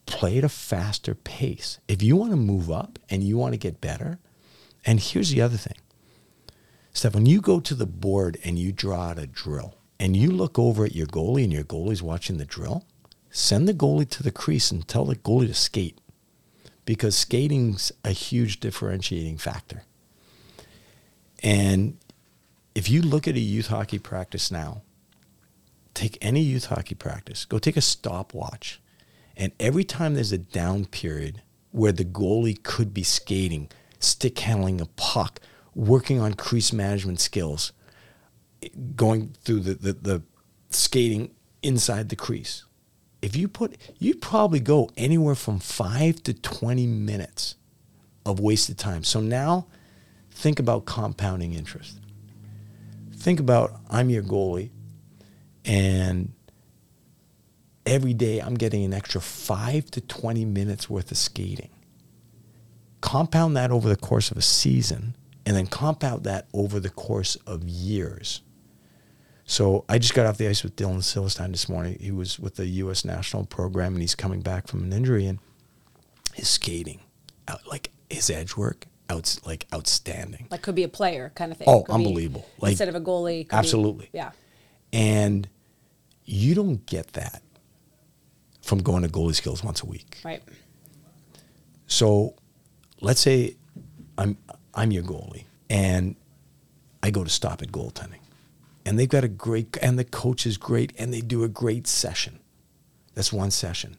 Play 0.05 0.39
at 0.39 0.43
a 0.43 0.49
faster 0.49 1.15
pace. 1.15 1.79
If 1.87 2.03
you 2.03 2.17
want 2.17 2.33
to 2.33 2.37
move 2.37 2.73
up 2.73 2.99
and 3.09 3.23
you 3.23 3.39
want 3.39 3.53
to 3.53 3.57
get 3.57 3.81
better, 3.81 4.19
and 4.85 4.99
here's 4.99 5.31
the 5.31 5.41
other 5.41 5.57
thing. 5.57 5.79
Steph, 6.93 7.15
when 7.15 7.27
you 7.27 7.41
go 7.41 7.61
to 7.61 7.77
the 7.77 7.87
board 7.87 8.37
and 8.43 8.59
you 8.59 8.73
draw 8.73 9.11
out 9.11 9.19
a 9.21 9.29
drill 9.29 9.77
and 10.01 10.17
you 10.17 10.33
look 10.33 10.59
over 10.59 10.85
at 10.85 10.97
your 10.97 11.07
goalie 11.07 11.45
and 11.45 11.53
your 11.53 11.63
goalie's 11.63 12.03
watching 12.03 12.39
the 12.39 12.45
drill, 12.45 12.85
send 13.31 13.69
the 13.69 13.75
goalie 13.75 14.11
to 14.11 14.25
the 14.25 14.33
crease 14.33 14.73
and 14.73 14.89
tell 14.89 15.05
the 15.05 15.15
goalie 15.15 15.47
to 15.47 15.55
skate 15.55 16.00
because 16.85 17.17
skating's 17.17 17.93
a 18.05 18.11
huge 18.11 18.61
differentiating 18.61 19.39
factor. 19.39 19.83
And 21.43 21.99
if 22.75 22.91
you 22.91 23.03
look 23.03 23.27
at 23.27 23.35
a 23.35 23.41
youth 23.41 23.69
hockey 23.69 23.99
practice 23.99 24.51
now, 24.51 24.83
take 25.95 26.19
any 26.21 26.41
youth 26.41 26.67
hockey 26.67 26.95
practice, 26.95 27.45
go 27.45 27.59
take 27.59 27.77
a 27.77 27.83
stopwatch, 27.83 28.81
and 29.37 29.53
every 29.59 29.85
time 29.85 30.15
there's 30.15 30.33
a 30.33 30.39
down 30.39 30.85
period 30.85 31.43
where 31.73 31.93
the 31.93 32.05
goalie 32.05 32.63
could 32.63 32.93
be 32.93 33.03
skating, 33.03 33.69
stick 33.99 34.39
handling 34.41 34.81
a 34.81 34.87
puck, 34.87 35.41
working 35.75 36.21
on 36.21 36.35
crease 36.35 36.73
management 36.73 37.21
skills, 37.21 37.73
going 38.97 39.35
through 39.45 39.61
the, 39.61 39.75
the, 39.75 39.93
the 39.93 40.23
skating 40.71 41.31
inside 41.63 42.09
the 42.09 42.17
crease. 42.17 42.65
If 43.23 43.37
you 43.37 43.49
put, 43.49 43.77
you'd 43.99 44.23
probably 44.23 44.61
go 44.61 44.91
anywhere 44.97 45.35
from 45.35 45.59
five 45.59 46.23
to 46.23 46.35
20 46.35 46.87
minutes 46.87 47.57
of 48.25 48.41
wasted 48.41 48.79
time. 48.79 49.05
So 49.05 49.21
now 49.21 49.67
think 50.31 50.59
about 50.59 50.87
compounding 50.87 51.55
interest. 51.55 51.99
Think 53.15 53.41
about 53.41 53.79
I'm 53.91 54.09
your 54.09 54.23
goalie 54.23 54.71
and 55.65 56.33
every 57.85 58.15
day 58.15 58.39
I'm 58.39 58.55
getting 58.55 58.85
an 58.85 58.95
extra 58.95 59.21
five 59.21 59.91
to 59.91 60.01
20 60.01 60.45
minutes 60.47 60.89
worth 60.89 61.11
of 61.11 61.19
skating. 61.19 61.71
Compound 63.03 63.57
that 63.57 63.71
over 63.71 63.89
the 63.89 63.97
course 63.97 64.31
of 64.31 64.37
a 64.39 64.43
season 64.43 65.17
and 65.45 65.57
then 65.57 65.67
compound 65.67 66.25
that 66.25 66.47
over 66.55 66.81
the 66.81 66.91
course 66.91 67.37
of 67.47 67.65
years. 67.65 68.41
So 69.51 69.85
I 69.89 69.99
just 69.99 70.15
got 70.15 70.27
off 70.27 70.39
the 70.39 70.47
ice 70.47 70.63
with 70.63 70.77
Dylan 70.77 71.03
Silverstein 71.03 71.51
this 71.51 71.69
morning. 71.69 71.99
He 72.01 72.13
was 72.13 72.39
with 72.39 72.55
the 72.55 72.67
U.S. 72.67 73.05
national 73.05 73.47
program 73.47 73.95
and 73.95 74.01
he's 74.01 74.15
coming 74.15 74.43
back 74.43 74.69
from 74.69 74.85
an 74.85 74.93
injury 74.93 75.27
and 75.27 75.41
his 76.35 76.49
skating, 76.49 77.01
out, 77.49 77.67
like 77.67 77.91
his 78.09 78.31
edge 78.31 78.55
work, 78.57 78.87
out, 79.09 79.37
like 79.45 79.67
outstanding. 79.75 80.47
Like 80.53 80.63
could 80.63 80.77
be 80.77 80.85
a 80.85 80.89
player 80.89 81.33
kind 81.35 81.51
of 81.51 81.59
thing. 81.59 81.67
Oh, 81.69 81.81
Could 81.83 81.89
be- 81.89 81.95
unbelievable. 81.95 82.47
Like- 82.61 82.71
instead 82.71 82.89
of 82.89 82.95
a 82.95 83.01
goalie. 83.01 83.41
could 83.43 83.51
be- 83.51 83.57
Absolutely. 83.57 84.09
yeah. 84.13 84.31
And 84.93 85.49
you 86.25 86.55
don't 86.55 86.87
get 86.87 87.15
that 87.15 87.43
from 88.63 88.79
going 88.79 89.03
to 89.03 89.09
goalie 89.09 89.35
skills 89.35 89.65
once 89.65 89.83
a 89.83 89.87
week. 89.87 90.19
Right. 90.25 90.45
So 91.89 92.37
let's 93.01 93.21
say 93.21 93.57
I'm 94.17 94.39
I'm 94.75 94.93
your 94.93 95.03
goalie 95.03 95.47
and 95.69 96.15
I 97.03 97.11
go 97.11 97.25
to 97.25 97.31
Stop 97.31 97.65
It 97.65 97.73
Goaltending. 97.73 98.20
And 98.91 98.99
they've 98.99 99.09
got 99.09 99.23
a 99.23 99.29
great 99.29 99.79
and 99.81 99.97
the 99.97 100.05
coach 100.05 100.45
is 100.45 100.57
great 100.57 100.93
and 100.99 101.15
they 101.15 101.21
do 101.21 101.45
a 101.45 101.49
great 101.49 101.87
session. 101.87 102.41
That's 103.15 103.33
one 103.33 103.53
session. 103.53 103.97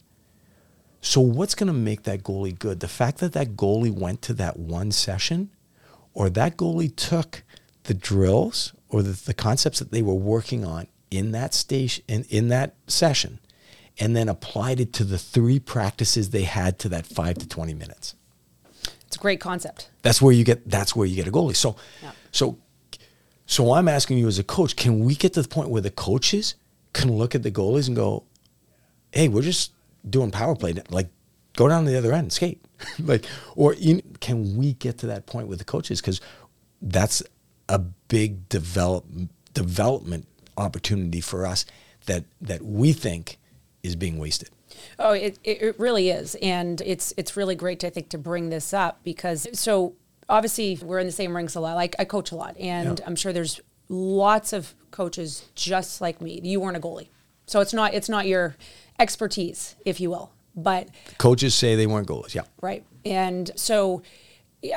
So 1.00 1.22
what's 1.22 1.56
going 1.56 1.68
to 1.68 1.74
make 1.74 2.04
that 2.04 2.24
goalie 2.24 2.60
good? 2.60 2.82
The 2.82 2.90
fact 2.90 3.20
that 3.20 3.32
that 3.32 3.56
goalie 3.56 3.90
went 3.90 4.22
to 4.24 4.34
that 4.34 4.58
one 4.60 4.92
session 4.92 5.50
or 6.14 6.30
that 6.32 6.58
goalie 6.58 6.94
took 6.94 7.44
the 7.84 7.94
drills 7.94 8.74
or 8.90 9.02
the, 9.02 9.12
the 9.12 9.34
concepts 9.34 9.80
that 9.80 9.94
they 9.94 10.02
were 10.02 10.14
working 10.14 10.66
on 10.66 10.88
in 11.10 11.32
that 11.32 11.54
station 11.54 12.04
in, 12.10 12.26
in 12.26 12.50
that 12.50 12.76
session 12.88 13.40
and 13.98 14.14
then 14.14 14.28
applied 14.28 14.82
it 14.82 14.92
to 14.92 15.06
the 15.06 15.18
three 15.18 15.62
practices 15.62 16.32
they 16.32 16.44
had 16.44 16.78
to 16.80 16.90
that 16.90 17.06
5 17.06 17.38
to 17.38 17.48
20 17.48 17.74
minutes. 17.76 18.16
It's 19.08 19.16
a 19.16 19.20
great 19.20 19.40
concept. 19.40 19.90
That's 20.02 20.22
where 20.22 20.34
you 20.34 20.44
get 20.44 20.70
that's 20.70 20.98
where 20.98 21.08
you 21.08 21.16
get 21.16 21.30
a 21.30 21.32
goalie. 21.32 21.56
So 21.56 21.78
Yeah. 22.04 22.12
so 22.34 22.58
so 23.52 23.74
I'm 23.74 23.90
asking 23.90 24.18
you 24.18 24.30
as 24.30 24.40
a 24.40 24.46
coach, 24.46 24.78
can 24.78 25.04
we 25.04 25.14
get 25.14 25.34
to 25.34 25.42
the 25.42 25.48
point 25.50 25.68
where 25.68 25.82
the 25.82 25.92
coaches 25.92 26.56
can 26.94 27.12
look 27.12 27.36
at 27.36 27.44
the 27.44 27.52
goalies 27.52 27.88
and 27.88 27.98
go, 27.98 28.24
"Hey, 29.12 29.28
we're 29.28 29.42
just 29.42 29.74
doing 30.10 30.32
power 30.32 30.56
play. 30.56 30.74
Like, 30.90 31.10
go 31.58 31.68
down 31.68 31.84
to 31.84 31.92
the 31.92 31.98
other 31.98 32.14
end 32.14 32.32
skate." 32.32 32.64
like, 33.00 33.26
or 33.58 33.76
can 34.22 34.56
we 34.56 34.72
get 34.76 35.00
to 35.00 35.08
that 35.08 35.26
point 35.26 35.50
with 35.50 35.60
the 35.60 35.66
coaches? 35.66 36.00
Because 36.00 36.22
that's 36.82 37.22
a 37.68 37.80
big 37.80 38.48
develop 38.48 39.04
development 39.54 40.28
opportunity 40.56 41.20
for 41.20 41.46
us 41.46 41.66
that 42.06 42.24
that 42.40 42.62
we 42.62 42.94
think 42.94 43.38
is 43.84 43.98
being 43.98 44.18
wasted. 44.18 44.50
Oh, 44.98 45.12
it, 45.12 45.40
it 45.44 45.62
it 45.62 45.78
really 45.78 46.10
is, 46.10 46.36
and 46.36 46.80
it's 46.80 47.14
it's 47.18 47.36
really 47.36 47.56
great 47.56 47.84
I 47.84 47.90
think 47.90 48.08
to 48.10 48.18
bring 48.18 48.50
this 48.50 48.74
up 48.74 49.04
because 49.04 49.46
so 49.52 49.96
obviously 50.32 50.80
we're 50.82 51.00
in 51.00 51.06
the 51.06 51.12
same 51.12 51.36
rinks 51.36 51.54
a 51.56 51.60
lot. 51.60 51.76
Like 51.76 51.96
I 52.00 52.06
coach 52.06 52.32
a 52.32 52.36
lot, 52.36 52.58
and 52.58 52.98
Yeah. 53.00 53.06
I'm 53.06 53.16
sure 53.16 53.32
there's 53.34 53.60
lots 53.90 54.54
of 54.54 54.74
coaches 54.90 55.46
just 55.54 56.02
like 56.02 56.22
me. 56.22 56.40
You 56.44 56.60
weren't 56.60 56.78
a 56.78 56.80
goalie, 56.80 57.10
so 57.46 57.60
it's 57.60 57.74
not 57.74 57.94
it's 57.94 58.10
not 58.10 58.26
your 58.26 58.56
expertise, 58.98 59.76
if 59.86 60.00
you 60.00 60.10
will. 60.10 60.32
But 60.56 60.90
Coaches 61.18 61.54
say 61.56 61.76
they 61.76 61.88
weren't 61.88 62.08
goalies. 62.08 62.34
Yeah. 62.34 62.44
right, 62.62 62.84
and 63.06 63.52
so 63.56 64.02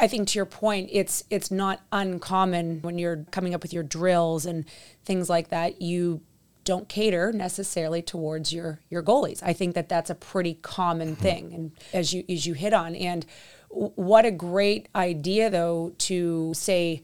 I 0.01 0.07
think 0.09 0.29
to 0.29 0.39
your 0.39 0.47
point, 0.47 0.89
it's 0.93 1.25
it's 1.31 1.51
not 1.51 1.81
uncommon 1.93 2.81
when 2.83 2.99
you're 2.99 3.25
coming 3.31 3.55
up 3.55 3.63
with 3.63 3.73
your 3.73 3.83
drills 3.83 4.47
and 4.47 4.65
things 5.05 5.29
like 5.29 5.49
that. 5.49 5.83
You 5.83 6.21
don't 6.65 6.89
cater 6.89 7.33
necessarily 7.33 8.03
towards 8.03 8.53
your 8.53 8.81
your 8.91 9.03
goalies. 9.03 9.43
I 9.43 9.53
think 9.53 9.75
that 9.75 9.89
that's 9.89 10.11
a 10.11 10.15
pretty 10.15 10.55
common 10.55 11.13
mm-hmm. 11.13 11.23
thing, 11.23 11.55
and 11.55 11.73
as 11.93 12.13
you 12.13 12.25
as 12.29 12.47
you 12.47 12.55
hit 12.55 12.73
on, 12.73 12.95
and 12.95 13.25
what 13.69 14.25
a 14.25 14.31
great 14.31 14.89
idea 14.95 15.51
though 15.51 15.93
to 15.99 16.55
say 16.55 17.03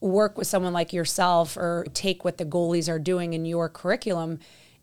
work 0.00 0.36
with 0.38 0.46
someone 0.46 0.72
like 0.72 0.92
yourself 0.92 1.56
or 1.56 1.86
take 1.94 2.24
what 2.24 2.38
the 2.38 2.44
goalies 2.44 2.88
are 2.88 2.98
doing 2.98 3.32
in 3.32 3.44
your 3.44 3.68
curriculum 3.68 4.38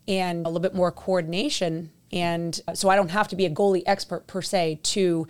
and 0.06 0.44
a 0.44 0.48
little 0.48 0.60
bit 0.60 0.74
more 0.74 0.92
coordination. 0.92 1.90
And 2.12 2.60
so 2.74 2.88
I 2.88 2.96
don't 2.96 3.10
have 3.10 3.28
to 3.28 3.36
be 3.36 3.46
a 3.46 3.50
goalie 3.50 3.82
expert 3.86 4.26
per 4.26 4.42
se 4.42 4.80
to 4.82 5.26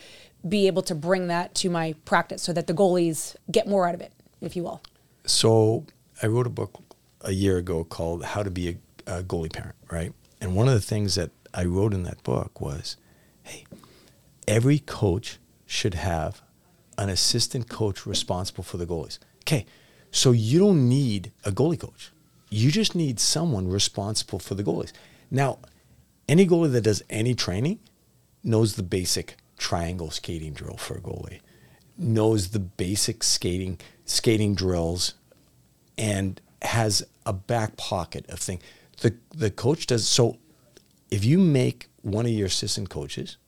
be 0.46 0.66
able 0.66 0.83
to 0.83 0.94
bring 0.94 1.28
that 1.28 1.54
to 1.57 1.70
my 1.70 1.94
practice 2.04 2.42
so 2.42 2.52
that 2.52 2.66
the 2.66 2.74
goalies 2.74 3.37
get 3.50 3.66
more 3.66 3.88
out 3.88 3.94
of 3.94 4.00
it 4.00 4.12
if 4.40 4.57
you 4.57 4.62
will. 4.62 4.83
So 5.26 5.87
I 6.22 6.26
wrote 6.26 6.46
a 6.46 6.50
book 6.50 6.78
a 7.24 7.32
year 7.32 7.56
ago 7.56 7.84
called 7.84 8.24
How 8.24 8.42
to 8.42 8.50
Be 8.50 8.68
a, 8.68 9.18
a 9.18 9.22
Goalie 9.22 9.52
Parent, 9.52 9.74
right? 9.90 10.12
And 10.40 10.54
one 10.54 10.68
of 10.68 10.74
the 10.74 10.80
things 10.80 11.14
that 11.14 11.30
I 11.52 11.64
wrote 11.64 11.94
in 11.94 12.02
that 12.04 12.22
book 12.22 12.60
was, 12.60 12.96
hey, 13.42 13.64
every 14.46 14.78
coach 14.78 15.38
should 15.66 15.94
have 15.94 16.42
an 16.98 17.08
assistant 17.08 17.68
coach 17.68 18.06
responsible 18.06 18.62
for 18.62 18.76
the 18.76 18.87
goalies. 18.87 19.18
Okay, 19.40 19.66
so 20.10 20.32
you 20.32 20.58
don't 20.58 20.88
need 20.88 21.32
a 21.44 21.50
goalie 21.50 21.80
coach. 21.80 22.10
You 22.50 22.70
just 22.70 22.94
need 22.94 23.18
someone 23.18 23.68
responsible 23.68 24.38
for 24.38 24.54
the 24.54 24.62
goalies. 24.62 24.92
Now, 25.30 25.58
any 26.28 26.46
goalie 26.46 26.72
that 26.72 26.82
does 26.82 27.02
any 27.10 27.34
training 27.34 27.80
knows 28.42 28.76
the 28.76 28.82
basic 28.82 29.37
triangle 29.58 30.10
skating 30.10 30.52
drill 30.52 30.76
for 30.76 30.94
a 30.96 31.00
goalie, 31.00 31.40
knows 31.96 32.50
the 32.50 32.60
basic 32.60 33.22
skating 33.22 33.80
skating 34.04 34.54
drills, 34.54 35.14
and 35.96 36.40
has 36.62 37.06
a 37.26 37.32
back 37.32 37.76
pocket 37.76 38.26
of 38.28 38.38
things. 38.38 38.62
The 39.00 39.16
the 39.34 39.50
coach 39.50 39.87
does 39.87 40.06
so. 40.06 40.38
If 41.10 41.24
you 41.24 41.38
make 41.38 41.88
one 42.02 42.26
of 42.26 42.32
your 42.32 42.46
assistant 42.46 42.90
coaches 42.90 43.38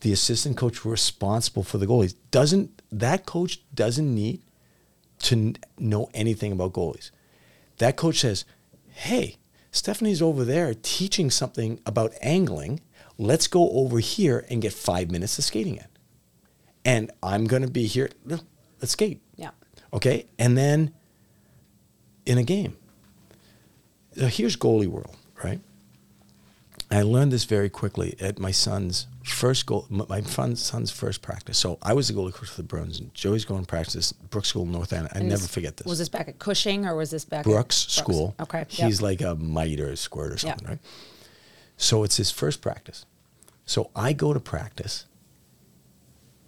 the 0.00 0.12
assistant 0.12 0.56
coach 0.56 0.84
responsible 0.84 1.62
for 1.62 1.78
the 1.78 1.86
goalies 1.86 2.14
doesn't 2.30 2.82
that 2.90 3.26
coach 3.26 3.60
doesn't 3.74 4.14
need 4.14 4.42
to 5.20 5.36
n- 5.36 5.56
know 5.78 6.08
anything 6.14 6.52
about 6.52 6.72
goalies. 6.72 7.10
That 7.78 7.96
coach 7.96 8.20
says, 8.20 8.44
"Hey, 8.88 9.36
Stephanie's 9.70 10.22
over 10.22 10.44
there 10.44 10.74
teaching 10.74 11.30
something 11.30 11.80
about 11.84 12.14
angling. 12.22 12.80
Let's 13.18 13.46
go 13.46 13.70
over 13.70 13.98
here 13.98 14.46
and 14.48 14.62
get 14.62 14.72
5 14.72 15.10
minutes 15.10 15.38
of 15.38 15.44
skating 15.44 15.76
in." 15.76 15.86
And 16.84 17.10
I'm 17.22 17.46
going 17.46 17.62
to 17.62 17.70
be 17.70 17.86
here. 17.86 18.10
Let's 18.24 18.92
skate. 18.92 19.20
yeah 19.36 19.50
Okay? 19.92 20.26
And 20.38 20.56
then 20.56 20.94
in 22.24 22.38
a 22.38 22.42
game. 22.42 22.76
Now, 24.16 24.26
here's 24.26 24.56
goalie 24.56 24.86
world, 24.88 25.16
right? 25.44 25.60
I 26.90 27.02
learned 27.02 27.30
this 27.32 27.44
very 27.44 27.70
quickly 27.70 28.16
at 28.20 28.40
my 28.40 28.50
son's 28.50 29.06
first 29.22 29.64
goal, 29.66 29.86
my 29.90 30.20
son's 30.54 30.90
first 30.90 31.22
practice. 31.22 31.56
So 31.56 31.78
I 31.82 31.92
was 31.92 32.08
the 32.08 32.14
goalie 32.14 32.32
coach 32.34 32.48
for 32.48 32.56
the 32.56 32.64
Bruins, 32.66 32.98
and 32.98 33.14
Joey's 33.14 33.44
going 33.44 33.60
to 33.60 33.66
practice 33.66 34.10
Brooks 34.12 34.48
School, 34.48 34.64
in 34.64 34.72
North 34.72 34.92
End. 34.92 35.08
I 35.12 35.18
And 35.18 35.28
never 35.28 35.42
this- 35.42 35.50
forget 35.54 35.76
this. 35.76 35.86
was 35.86 35.98
this 36.00 36.08
back 36.08 36.26
at 36.26 36.40
Cushing 36.40 36.84
or 36.86 36.96
was 36.96 37.10
this 37.10 37.24
back 37.24 37.40
at 37.40 37.44
Brooks 37.44 37.84
at 37.84 37.90
School. 37.92 38.34
okay 38.40 38.60
yep. 38.60 38.68
He's 38.70 39.00
like 39.00 39.20
a 39.20 39.36
mite 39.36 39.78
or 39.78 39.90
a 39.90 39.96
squirt 39.96 40.32
or 40.32 40.38
something, 40.38 40.66
right? 40.66 40.78
So 41.76 42.02
it's 42.02 42.16
his 42.16 42.32
first 42.32 42.60
practice. 42.60 43.06
So 43.66 43.90
I 43.94 44.12
go 44.12 44.34
to 44.34 44.40
practice, 44.40 45.06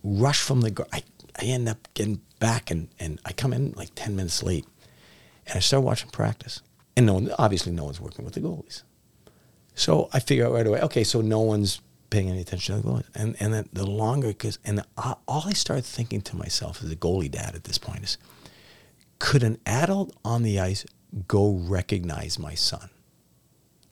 rush 0.03 0.41
from 0.43 0.61
the. 0.63 0.85
I, 0.93 1.03
I 1.41 1.45
end 1.45 1.69
up 1.69 1.87
getting 1.95 2.21
back 2.41 2.71
and, 2.73 2.89
and 2.99 3.21
I 3.25 3.33
come 3.33 3.53
in 3.53 3.73
like 3.77 3.91
10 3.95 4.17
minutes 4.17 4.43
late 4.43 4.67
and 5.47 5.57
I 5.57 5.61
start 5.61 5.85
watching 5.85 6.11
practice. 6.11 6.61
And 6.97 7.07
no 7.07 7.15
one, 7.15 7.31
obviously 7.39 7.73
no 7.73 7.85
one's 7.85 8.01
working 8.01 8.25
with 8.25 8.35
the 8.35 8.41
goalies. 8.41 8.83
So 9.75 10.09
I 10.13 10.21
figure 10.21 10.47
out 10.47 10.53
right 10.53 10.67
away, 10.67 10.81
okay, 10.83 11.05
so 11.05 11.21
no 11.21 11.41
one's 11.41 11.81
paying 12.11 12.29
any 12.29 12.41
attention 12.41 12.77
to 12.77 12.83
the 12.83 12.89
goalies. 12.89 13.09
And, 13.15 13.37
and 13.41 13.55
then 13.55 13.69
the 13.73 13.87
longer, 13.87 14.29
because, 14.29 14.59
and 14.65 14.85
all 14.97 15.45
I 15.47 15.53
started 15.53 15.85
thinking 15.85 16.21
to 16.23 16.37
myself 16.37 16.83
as 16.83 16.93
a 16.93 16.97
goalie 16.97 17.31
dad 17.31 17.55
at 17.55 17.65
this 17.65 17.79
point 17.79 18.05
is, 18.05 18.19
could 19.19 19.43
an 19.43 19.59
adult 19.65 20.15
on 20.25 20.43
the 20.43 20.61
ice 20.61 20.85
go 21.29 21.53
recognize 21.53 22.39
my 22.39 22.55
son? 22.55 22.91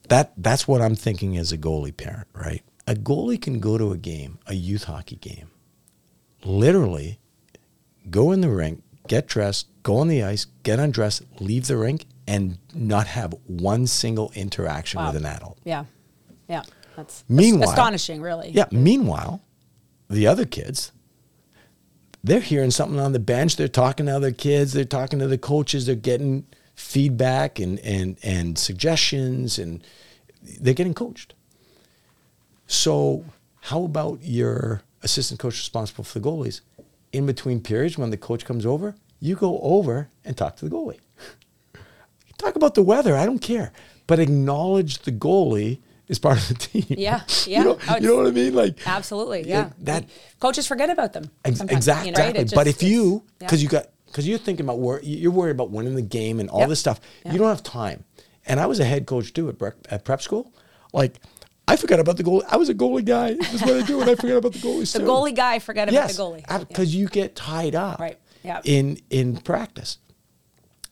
That, 0.08 0.32
that's 0.36 0.66
what 0.66 0.82
I'm 0.82 0.96
thinking 0.96 1.36
as 1.36 1.52
a 1.52 1.58
goalie 1.58 1.96
parent, 1.96 2.26
right? 2.34 2.62
A 2.86 2.94
goalie 2.94 3.40
can 3.40 3.60
go 3.60 3.78
to 3.78 3.92
a 3.92 3.96
game, 3.96 4.38
a 4.46 4.54
youth 4.54 4.84
hockey 4.84 5.16
game, 5.16 5.50
literally 6.44 7.20
go 8.10 8.32
in 8.32 8.40
the 8.40 8.48
rink, 8.48 8.82
get 9.06 9.28
dressed, 9.28 9.68
go 9.82 9.98
on 9.98 10.08
the 10.08 10.22
ice, 10.22 10.46
get 10.62 10.78
undressed, 10.78 11.22
leave 11.40 11.68
the 11.68 11.76
rink, 11.76 12.06
and 12.30 12.58
not 12.74 13.06
have 13.08 13.34
one 13.46 13.86
single 13.86 14.30
interaction 14.34 15.00
Wow. 15.00 15.08
with 15.08 15.16
an 15.16 15.26
adult. 15.26 15.58
Yeah. 15.64 15.84
Yeah. 16.48 16.62
That's 16.96 17.24
Meanwhile- 17.28 17.70
astonishing, 17.70 18.20
really. 18.20 18.50
Yeah. 18.50 18.66
Meanwhile, 18.70 19.40
the 20.08 20.26
other 20.26 20.44
kids, 20.44 20.92
they're 22.22 22.40
hearing 22.40 22.70
something 22.70 23.00
on 23.00 23.12
the 23.12 23.18
bench. 23.18 23.56
They're 23.56 23.68
talking 23.68 24.06
to 24.06 24.12
other 24.14 24.32
kids. 24.32 24.72
They're 24.72 24.84
talking 24.84 25.18
to 25.18 25.26
the 25.26 25.38
coaches. 25.38 25.86
They're 25.86 25.94
getting 25.96 26.46
feedback 26.74 27.58
and 27.58 27.78
and 27.80 28.16
and 28.22 28.58
suggestions, 28.58 29.58
and 29.58 29.82
they're 30.60 30.74
getting 30.74 30.94
coached. 30.94 31.34
So, 32.66 33.24
how 33.62 33.84
about 33.84 34.20
your 34.22 34.82
assistant 35.02 35.40
coach 35.40 35.54
responsible 35.54 36.04
for 36.04 36.18
the 36.18 36.24
goalies? 36.28 36.60
In 37.12 37.26
between 37.26 37.60
periods, 37.60 37.98
when 37.98 38.10
the 38.10 38.16
coach 38.16 38.44
comes 38.44 38.64
over, 38.64 38.94
you 39.18 39.34
go 39.34 39.58
over 39.60 40.08
and 40.24 40.36
talk 40.36 40.56
to 40.56 40.64
the 40.68 40.70
goalie. 40.70 41.00
Talk 42.40 42.56
about 42.56 42.74
the 42.74 42.82
weather. 42.82 43.16
I 43.16 43.26
don't 43.26 43.38
care, 43.40 43.72
but 44.06 44.18
acknowledge 44.18 44.98
the 45.00 45.12
goalie 45.12 45.80
is 46.08 46.18
part 46.18 46.38
of 46.38 46.48
the 46.48 46.54
team. 46.54 46.84
Yeah, 46.88 47.20
You 47.46 47.52
yeah. 47.52 47.62
know, 47.62 47.78
Oh, 47.88 47.96
you 47.96 48.08
know 48.08 48.16
what 48.16 48.26
I 48.26 48.30
mean? 48.30 48.54
Like 48.54 48.78
Absolutely. 48.86 49.46
Yeah. 49.48 49.70
that 49.80 50.08
coaches 50.40 50.66
forget 50.66 50.90
about 50.90 51.12
them. 51.12 51.30
Ex- 51.44 51.60
exactly. 51.60 52.08
you 52.08 52.14
know, 52.16 52.20
right? 52.24 52.36
It 52.36 52.52
but 52.54 52.66
if 52.66 52.82
you, 52.82 53.16
it's- 53.16 53.22
yeah. 53.40 53.46
because 53.46 53.62
you 53.62 53.68
got, 53.68 53.86
because 54.06 54.26
you're 54.26 54.38
thinking 54.38 54.64
about 54.66 54.78
wor- 54.78 55.00
you're 55.02 55.30
worried 55.30 55.52
about 55.52 55.70
winning 55.70 55.94
the 55.94 56.02
game 56.02 56.40
and 56.40 56.48
all 56.50 56.60
Yep. 56.60 56.68
this 56.70 56.80
stuff, 56.80 56.98
Yep. 57.24 57.32
you 57.34 57.38
don't 57.38 57.48
have 57.48 57.62
time. 57.62 58.04
And 58.46 58.58
I 58.58 58.66
was 58.66 58.80
a 58.80 58.84
head 58.84 59.06
coach 59.06 59.32
too 59.34 59.48
at 59.50 59.58
prep, 59.58 59.76
at 59.90 60.04
prep 60.04 60.22
school. 60.22 60.52
Like, 60.92 61.20
I 61.68 61.76
forgot 61.76 62.00
about 62.00 62.16
the 62.16 62.24
goalie. 62.24 62.42
I 62.48 62.56
was 62.56 62.68
a 62.70 62.74
goalie 62.74 63.04
guy. 63.04 63.34
That's 63.34 63.62
what 63.62 63.76
I 63.76 63.82
do, 63.82 64.00
and 64.00 64.10
I 64.10 64.14
forgot 64.16 64.38
about 64.38 64.52
the 64.54 64.58
goalies 64.58 64.92
the 64.94 65.00
too. 65.00 65.04
goalie 65.04 65.36
guy 65.36 65.58
forget 65.60 65.88
about 65.88 65.94
yes, 66.08 66.16
the 66.16 66.22
goalie. 66.22 66.68
because 66.68 66.92
you 66.96 67.06
get 67.06 67.36
tied 67.36 67.76
up 67.76 68.00
Right. 68.00 68.18
Yeah. 68.42 68.60
in 68.64 68.98
in 69.10 69.36
practice. 69.36 69.98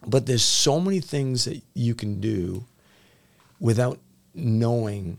But 0.06 0.26
there's 0.26 0.44
so 0.44 0.80
many 0.80 1.00
things 1.00 1.44
that 1.44 1.60
you 1.74 1.94
can 1.94 2.20
do 2.20 2.64
without 3.60 3.98
knowing 4.34 5.18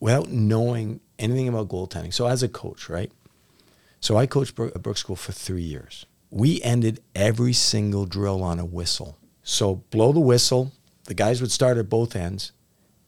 without 0.00 0.28
knowing 0.28 1.00
anything 1.18 1.48
about 1.48 1.68
goaltending. 1.68 2.14
So 2.14 2.26
as 2.26 2.42
a 2.42 2.48
coach, 2.48 2.88
right? 2.88 3.10
So 4.00 4.16
I 4.16 4.26
coached 4.26 4.54
Brook, 4.54 4.74
at 4.76 4.82
Brook 4.82 4.96
School 4.96 5.16
for 5.16 5.32
three 5.32 5.62
years. 5.62 6.06
We 6.30 6.62
ended 6.62 7.02
every 7.14 7.52
single 7.52 8.06
drill 8.06 8.42
on 8.42 8.58
a 8.58 8.64
whistle. 8.64 9.18
So 9.42 9.76
blow 9.90 10.12
the 10.12 10.20
whistle. 10.20 10.72
The 11.04 11.14
guys 11.14 11.40
would 11.40 11.50
start 11.50 11.78
at 11.78 11.88
both 11.88 12.14
ends, 12.14 12.52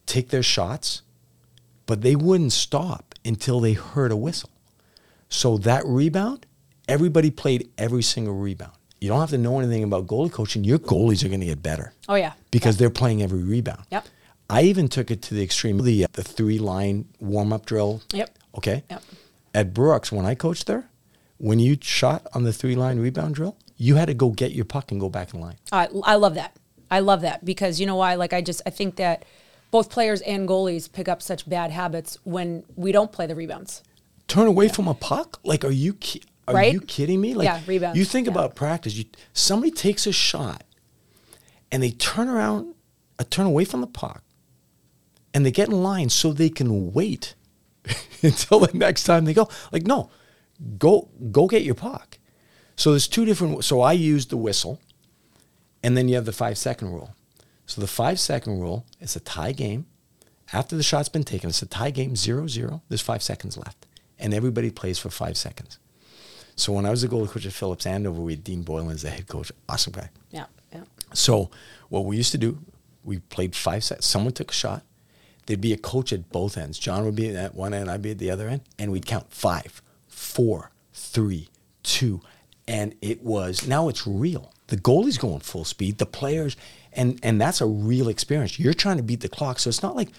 take 0.07 0.31
their 0.31 0.43
shots, 0.43 1.03
but 1.87 2.01
they 2.01 2.17
wouldn't 2.17 2.53
stop 2.53 3.15
until 3.25 3.61
they 3.61 3.75
heard 3.75 4.11
a 4.11 4.17
whistle. 4.17 4.51
So 5.29 5.59
that 5.59 5.85
rebound, 5.85 6.47
everybody 6.89 7.31
played 7.31 7.71
every 7.77 8.03
single 8.03 8.35
rebound. 8.35 8.80
You 9.01 9.09
don't 9.09 9.21
have 9.21 9.31
to 9.31 9.39
know 9.39 9.59
anything 9.59 9.83
about 9.83 10.07
goalie 10.07 10.31
coaching. 10.31 10.63
Your 10.65 10.79
goalies 10.79 11.25
are 11.25 11.29
going 11.29 11.41
to 11.41 11.47
get 11.47 11.63
better 11.63 11.93
Oh 12.09 12.17
yeah. 12.17 12.33
because 12.51 12.77
they're 12.77 12.91
playing 12.91 13.23
every 13.23 13.43
rebound. 13.43 13.85
Yep. 13.91 14.05
I 14.51 14.63
even 14.63 14.89
took 14.89 15.11
it 15.11 15.23
to 15.23 15.35
the 15.35 15.43
extreme, 15.43 15.79
the 15.83 16.05
uh, 16.05 16.09
the 16.13 16.23
three 16.25 16.59
line 16.59 17.07
warm 17.21 17.53
up 17.53 17.67
drill. 17.67 18.03
Yep. 18.13 18.31
Okay. 18.59 18.83
Yep. 18.91 19.03
At 19.55 19.75
Brooks, 19.75 20.13
when 20.13 20.27
I 20.27 20.35
coached 20.35 20.67
there, 20.67 20.89
when 21.39 21.59
you 21.59 21.79
shot 21.81 22.27
on 22.35 22.43
the 22.45 22.53
three 22.53 22.75
line 22.77 22.99
rebound 22.99 23.37
drill, 23.37 23.57
you 23.77 23.95
had 23.95 24.07
to 24.09 24.15
go 24.15 24.31
get 24.31 24.53
your 24.53 24.65
puck 24.67 24.91
and 24.91 25.01
go 25.01 25.09
back 25.09 25.33
in 25.33 25.41
line. 25.41 25.57
I, 25.73 25.89
I 26.05 26.17
love 26.17 26.35
that. 26.35 26.55
I 26.91 26.99
love 27.01 27.23
that 27.23 27.45
because 27.45 27.81
you 27.81 27.87
know 27.87 27.97
why? 27.97 28.17
Like 28.17 28.33
I 28.33 28.41
just 28.43 28.61
I 28.67 28.71
think 28.71 28.97
that 28.97 29.25
both 29.71 29.89
players 29.89 30.21
and 30.23 30.49
goalies 30.49 30.93
pick 30.93 31.09
up 31.09 31.23
such 31.23 31.49
bad 31.49 31.71
habits 31.71 32.19
when 32.25 32.65
we 32.77 32.91
don't 32.93 33.13
play 33.13 33.27
the 33.27 33.37
rebounds. 33.37 33.83
Turn 34.27 34.47
away 34.49 34.69
from 34.69 34.89
a 34.89 34.95
puck? 34.95 35.39
Like, 35.45 35.65
are 35.65 35.71
you 35.73 35.95
ki- 35.95 36.23
are 36.49 36.55
Right? 36.55 36.73
you 36.73 36.81
kidding 36.81 37.21
me? 37.21 37.35
Like, 37.35 37.45
Yeah, 37.47 37.61
rebound, 37.67 37.97
You 37.97 38.05
think 38.05 38.27
yeah. 38.27 38.33
about 38.33 38.55
practice. 38.55 38.95
You 38.95 39.05
somebody 39.33 39.71
takes 39.71 40.07
a 40.07 40.13
shot, 40.13 40.65
and 41.71 41.83
they 41.83 41.91
turn 41.91 42.29
around, 42.29 42.75
uh, 43.19 43.25
turn 43.29 43.47
away 43.47 43.65
from 43.65 43.81
the 43.81 43.87
puck, 43.87 44.23
and 45.35 45.45
they 45.47 45.51
get 45.51 45.69
in 45.69 45.83
line 45.83 46.09
so 46.09 46.33
they 46.33 46.49
can 46.49 46.93
wait 46.93 47.35
until 48.23 48.61
the 48.61 48.77
next 48.77 49.05
time 49.05 49.25
they 49.25 49.35
go. 49.35 49.49
Like, 49.73 49.87
no, 49.87 50.11
go 50.79 51.09
go 51.31 51.47
get 51.47 51.63
your 51.63 51.75
puck. 51.75 52.19
So 52.77 52.91
there's 52.91 53.09
two 53.09 53.25
different. 53.25 53.65
So 53.65 53.81
I 53.83 53.93
use 53.93 54.27
the 54.27 54.37
whistle, 54.37 54.81
and 55.83 55.97
then 55.97 56.09
you 56.09 56.15
have 56.17 56.25
the 56.25 56.33
five 56.33 56.59
second 56.59 56.93
rule. 56.93 57.15
So 57.67 57.81
the 57.81 57.87
five 57.87 58.19
second 58.19 58.59
rule 58.61 58.87
is 59.01 59.15
a 59.15 59.21
tie 59.21 59.53
game. 59.53 59.87
After 60.53 60.77
the 60.77 60.83
shot's 60.83 61.09
been 61.09 61.23
taken, 61.23 61.51
it's 61.51 61.63
a 61.63 61.67
tie 61.67 61.91
game, 61.93 62.17
zero 62.17 62.49
zero. 62.49 62.83
There's 62.89 63.01
five 63.03 63.23
seconds 63.23 63.57
left, 63.57 63.87
and 64.19 64.35
everybody 64.35 64.71
plays 64.73 64.99
for 64.99 65.11
five 65.11 65.37
seconds. 65.37 65.79
So 66.61 66.73
when 66.73 66.85
I 66.87 66.91
was 66.91 67.03
the 67.03 67.09
goalie 67.09 67.29
coach 67.29 67.47
at 67.47 67.53
Phillips 67.53 67.87
Andover, 67.87 68.21
we 68.21 68.33
had 68.33 68.45
Dean 68.45 68.63
Boylan 68.63 68.91
as 68.91 69.03
the 69.03 69.11
head 69.11 69.27
coach, 69.27 69.51
awesome 69.69 69.93
guy. 69.93 70.11
Yeah. 70.31 70.47
Yeah. 70.73 70.85
So 71.15 71.51
what 71.89 72.05
we 72.05 72.17
used 72.17 72.33
to 72.33 72.39
do, 72.39 72.59
we 73.03 73.19
played 73.19 73.57
five 73.57 73.83
sets. 73.83 74.07
Someone 74.07 74.33
took 74.33 74.51
a 74.51 74.55
shot. 74.55 74.83
There'd 75.47 75.61
be 75.61 75.73
a 75.73 75.79
coach 75.79 76.13
at 76.13 76.31
both 76.31 76.57
ends. 76.57 76.79
John 76.79 77.05
would 77.05 77.17
be 77.17 77.35
at 77.35 77.55
one 77.55 77.75
end, 77.75 77.91
I'd 77.91 78.03
be 78.03 78.13
at 78.13 78.19
the 78.19 78.31
other 78.31 78.49
end, 78.49 78.61
and 78.79 78.93
we'd 78.93 79.07
count 79.07 79.33
five, 79.33 79.83
four, 80.07 80.71
three, 80.93 81.49
two, 81.83 82.21
and 82.69 82.95
it 83.01 83.23
was 83.23 83.67
now 83.67 83.89
it's 83.89 84.07
real. 84.07 84.53
The 84.69 84.77
goalie's 84.77 85.19
going 85.19 85.41
full 85.41 85.65
speed. 85.65 85.99
The 85.99 86.07
players, 86.07 86.57
and 86.93 87.19
and 87.23 87.41
that's 87.41 87.61
a 87.61 87.67
real 87.67 88.09
experience. 88.09 88.61
You're 88.61 88.75
trying 88.75 88.99
to 88.99 89.03
beat 89.03 89.21
the 89.21 89.29
clock, 89.29 89.59
so 89.59 89.69
it's 89.69 89.83
not 89.83 89.97
like 89.97 90.11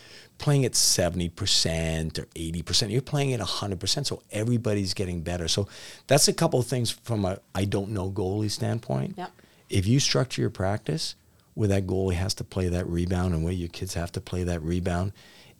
playing 0.41 0.65
at 0.65 0.75
seventy 0.75 1.29
percent 1.29 2.19
or 2.19 2.27
eighty 2.35 2.61
percent. 2.61 2.91
You're 2.91 3.01
playing 3.01 3.33
at 3.33 3.39
hundred 3.39 3.79
percent, 3.79 4.07
so 4.07 4.21
everybody's 4.31 4.93
getting 4.93 5.21
better. 5.21 5.47
So 5.47 5.67
that's 6.07 6.27
a 6.27 6.33
couple 6.33 6.59
of 6.59 6.67
things 6.67 6.91
from 6.91 7.23
a 7.23 7.39
I 7.55 7.63
don't 7.65 7.91
know 7.91 8.09
goalie 8.11 8.51
standpoint 8.51 9.15
Yep. 9.17 9.31
if 9.69 9.87
you 9.87 9.99
structure 9.99 10.41
your 10.41 10.49
practice 10.49 11.15
where 11.53 11.67
that 11.69 11.85
goalie 11.87 12.15
has 12.15 12.33
to 12.35 12.43
play 12.43 12.67
that 12.69 12.87
rebound 12.87 13.33
and 13.33 13.43
where 13.43 13.53
your 13.53 13.69
kids 13.69 13.93
have 13.93 14.11
to 14.13 14.21
play 14.21 14.43
that 14.43 14.61
rebound, 14.61 15.11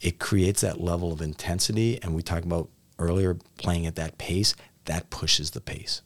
it 0.02 0.20
creates 0.20 0.62
that 0.62 0.80
level 0.82 1.12
of 1.12 1.22
intensity. 1.22 2.00
And 2.02 2.16
we 2.16 2.22
talked 2.24 2.46
about 2.46 2.70
earlier 2.98 3.36
playing 3.58 3.86
at 3.86 3.96
that 3.96 4.18
pace, 4.18 4.56
that 4.86 5.10
pushes 5.10 5.52
the 5.52 5.60
pace. 5.62 6.02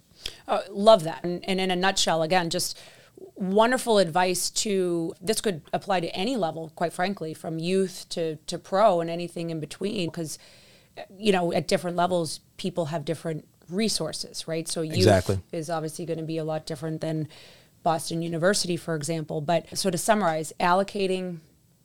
Oh, 0.48 0.62
love 0.72 1.04
that. 1.04 1.24
And, 1.24 1.48
and 1.48 1.62
in 1.62 1.70
a 1.70 1.76
nutshell, 1.76 2.24
again, 2.24 2.50
just 2.50 2.80
wonderful 3.36 3.98
advice 3.98 4.50
to 4.50 5.14
this 5.22 5.42
could 5.42 5.62
apply 5.74 6.00
to 6.00 6.08
any 6.16 6.38
level, 6.38 6.72
quite 6.76 6.94
frankly, 6.94 7.34
from 7.34 7.60
youth 7.60 8.06
to, 8.10 8.38
to 8.48 8.58
pro 8.58 9.02
and 9.02 9.10
anything 9.10 9.50
in 9.50 9.60
between. 9.60 10.10
Because, 10.10 10.40
you 11.18 11.32
know, 11.32 11.52
at 11.54 11.68
different 11.68 11.98
levels, 11.98 12.40
people 12.58 12.86
have 12.86 13.04
different 13.06 13.48
resources, 13.70 14.48
right? 14.48 14.68
So 14.68 14.82
youth 14.82 14.96
Exactly. 14.98 15.40
is 15.52 15.70
obviously 15.70 16.06
going 16.06 16.20
to 16.20 16.26
be 16.26 16.38
a 16.38 16.44
lot 16.44 16.66
different 16.66 17.02
than 17.02 17.28
Boston 17.84 18.22
University, 18.22 18.78
for 18.78 18.96
example. 18.96 19.42
But 19.42 19.78
so 19.78 19.90
to 19.90 19.98
summarize, 19.98 20.54
allocating 20.60 21.40